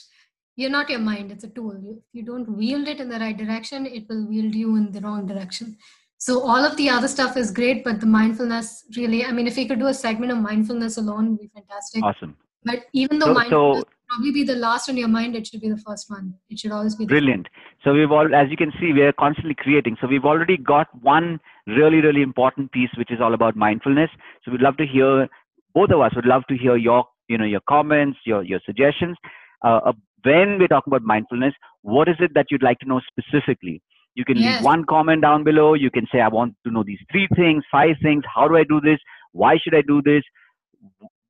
you're 0.61 0.71
not 0.71 0.91
your 0.91 1.01
mind. 1.01 1.33
It's 1.33 1.45
a 1.45 1.49
tool. 1.49 1.77
If 1.85 2.03
you 2.13 2.23
don't 2.23 2.49
wield 2.57 2.87
it 2.87 3.01
in 3.01 3.09
the 3.09 3.19
right 3.19 3.37
direction, 3.37 3.87
it 3.87 4.09
will 4.09 4.27
wield 4.27 4.55
you 4.55 4.77
in 4.77 4.93
the 4.93 5.01
wrong 5.01 5.27
direction. 5.27 5.77
So 6.19 6.41
all 6.43 6.63
of 6.63 6.77
the 6.77 6.91
other 6.91 7.09
stuff 7.09 7.39
is 7.39 7.51
great 7.51 7.83
but 7.83 7.99
the 7.99 8.07
mindfulness 8.07 8.85
really 8.95 9.25
i 9.25 9.33
mean 9.33 9.47
if 9.47 9.57
we 9.57 9.67
could 9.67 9.79
do 9.79 9.87
a 9.87 9.95
segment 9.95 10.31
of 10.31 10.39
mindfulness 10.39 10.99
alone 10.99 11.31
would 11.31 11.41
be 11.41 11.51
fantastic. 11.55 12.05
Awesome. 12.05 12.37
But 12.63 12.81
even 12.93 13.19
though 13.19 13.29
so, 13.29 13.35
mindfulness 13.35 13.85
so, 13.85 13.89
probably 14.11 14.33
be 14.33 14.45
the 14.45 14.57
last 14.57 14.91
on 14.91 14.99
your 14.99 15.09
mind 15.09 15.35
it 15.35 15.47
should 15.47 15.63
be 15.63 15.71
the 15.71 15.79
first 15.79 16.11
one. 16.11 16.35
It 16.51 16.59
should 16.59 16.73
always 16.73 16.95
be 16.95 17.07
brilliant. 17.07 17.49
So 17.83 17.95
we've 17.95 18.13
all 18.13 18.35
as 18.35 18.51
you 18.51 18.59
can 18.59 18.71
see 18.79 18.93
we 18.93 19.01
are 19.01 19.15
constantly 19.15 19.55
creating. 19.55 19.97
So 19.99 20.09
we've 20.09 20.27
already 20.27 20.59
got 20.59 20.89
one 21.03 21.41
really 21.67 22.03
really 22.03 22.21
important 22.21 22.71
piece 22.71 22.91
which 22.99 23.11
is 23.11 23.23
all 23.23 23.33
about 23.33 23.57
mindfulness. 23.57 24.11
So 24.45 24.53
we'd 24.53 24.61
love 24.61 24.77
to 24.77 24.87
hear 24.87 25.27
both 25.75 25.91
of 25.91 26.01
us 26.01 26.15
would 26.17 26.27
love 26.27 26.47
to 26.49 26.57
hear 26.57 26.77
your 26.77 27.07
you 27.29 27.39
know 27.39 27.47
your 27.47 27.65
comments 27.67 28.19
your 28.27 28.43
your 28.43 28.61
suggestions. 28.67 29.17
Uh, 29.65 29.81
uh 29.87 29.93
when 30.23 30.59
we're 30.59 30.69
talking 30.69 30.91
about 30.93 31.03
mindfulness 31.03 31.55
what 31.83 32.09
is 32.09 32.17
it 32.21 32.33
that 32.35 32.47
you'd 32.51 32.63
like 32.63 32.79
to 32.79 32.89
know 32.89 33.01
specifically 33.09 33.83
you 34.15 34.25
can 34.25 34.37
yes. 34.37 34.57
leave 34.57 34.65
one 34.65 34.85
comment 34.85 35.23
down 35.23 35.45
below. 35.45 35.75
You 35.75 35.91
can 35.91 36.07
say, 36.13 36.21
I 36.21 36.29
want 36.29 36.55
to 36.67 36.73
know 36.73 36.83
these 36.83 36.99
three 37.11 37.29
things, 37.37 37.65
five 37.71 37.97
things. 38.03 38.25
How 38.33 38.49
do 38.49 38.57
I 38.57 38.65
do 38.65 38.81
this? 38.81 38.99
Why 39.33 39.57
should 39.63 39.75
I 39.75 39.83
do 39.83 40.03
this? 40.03 40.23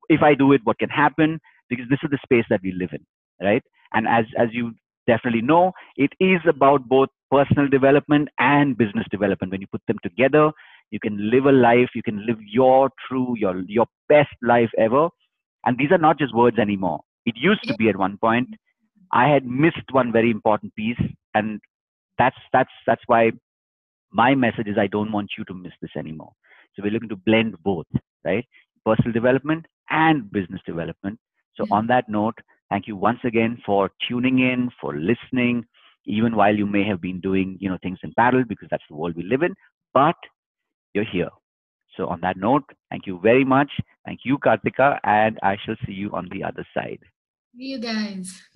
If 0.09 0.21
I 0.21 0.33
do 0.33 0.51
it, 0.51 0.61
what 0.63 0.79
can 0.79 0.89
happen? 0.89 1.39
Because 1.69 1.85
this 1.89 1.99
is 2.03 2.09
the 2.09 2.19
space 2.23 2.45
that 2.49 2.61
we 2.63 2.71
live 2.71 2.89
in, 2.91 3.05
right? 3.45 3.63
And 3.93 4.07
as, 4.07 4.25
as 4.37 4.49
you 4.51 4.73
definitely 5.07 5.41
know, 5.41 5.71
it 5.95 6.11
is 6.19 6.41
about 6.47 6.87
both 6.87 7.09
personal 7.29 7.67
development 7.67 8.29
and 8.39 8.77
business 8.77 9.05
development. 9.11 9.51
When 9.51 9.61
you 9.61 9.67
put 9.71 9.81
them 9.87 9.97
together, 10.03 10.51
you 10.89 10.99
can 10.99 11.29
live 11.29 11.45
a 11.45 11.51
life, 11.51 11.89
you 11.95 12.03
can 12.03 12.25
live 12.25 12.37
your 12.41 12.89
true, 13.07 13.35
your, 13.37 13.61
your 13.67 13.85
best 14.09 14.31
life 14.41 14.69
ever. 14.77 15.07
And 15.65 15.77
these 15.77 15.91
are 15.91 15.97
not 15.97 16.17
just 16.17 16.35
words 16.35 16.57
anymore. 16.59 17.01
It 17.25 17.35
used 17.37 17.63
to 17.67 17.75
be 17.75 17.87
at 17.87 17.95
one 17.95 18.17
point. 18.17 18.49
I 19.11 19.27
had 19.27 19.45
missed 19.45 19.91
one 19.91 20.11
very 20.11 20.31
important 20.31 20.75
piece, 20.75 21.01
and 21.33 21.59
that's 22.17 22.37
that's 22.53 22.71
that's 22.85 23.03
why 23.07 23.31
my 24.11 24.35
message 24.35 24.67
is 24.67 24.77
I 24.77 24.87
don't 24.87 25.11
want 25.11 25.31
you 25.37 25.43
to 25.45 25.53
miss 25.53 25.73
this 25.81 25.91
anymore. 25.97 26.31
So 26.75 26.83
we're 26.83 26.91
looking 26.91 27.09
to 27.09 27.15
blend 27.15 27.55
both, 27.63 27.87
right? 28.23 28.45
Personal 28.85 29.11
development 29.11 29.65
and 29.89 30.31
business 30.31 30.61
development. 30.65 31.19
So 31.55 31.63
mm-hmm. 31.63 31.73
on 31.73 31.87
that 31.87 32.09
note, 32.09 32.37
thank 32.69 32.87
you 32.87 32.95
once 32.95 33.19
again 33.23 33.57
for 33.65 33.91
tuning 34.07 34.39
in, 34.39 34.69
for 34.79 34.95
listening, 34.97 35.65
even 36.05 36.35
while 36.35 36.55
you 36.55 36.65
may 36.65 36.83
have 36.85 37.01
been 37.01 37.19
doing, 37.19 37.57
you 37.59 37.69
know, 37.69 37.77
things 37.81 37.99
in 38.03 38.13
parallel 38.17 38.45
because 38.47 38.67
that's 38.71 38.83
the 38.89 38.95
world 38.95 39.15
we 39.15 39.23
live 39.23 39.43
in, 39.43 39.53
but 39.93 40.15
you're 40.93 41.05
here. 41.11 41.29
So 41.97 42.07
on 42.07 42.21
that 42.21 42.37
note, 42.37 42.63
thank 42.89 43.05
you 43.05 43.19
very 43.21 43.43
much. 43.43 43.69
Thank 44.05 44.21
you, 44.23 44.37
Kartika, 44.37 44.97
and 45.03 45.37
I 45.43 45.57
shall 45.65 45.75
see 45.85 45.93
you 45.93 46.11
on 46.11 46.29
the 46.31 46.43
other 46.43 46.65
side. 46.73 46.99
You 47.53 47.79
guys. 47.79 48.41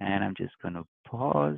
and 0.00 0.24
I'm 0.24 0.34
just 0.36 0.54
going 0.62 0.74
to 0.74 0.84
pause 1.06 1.54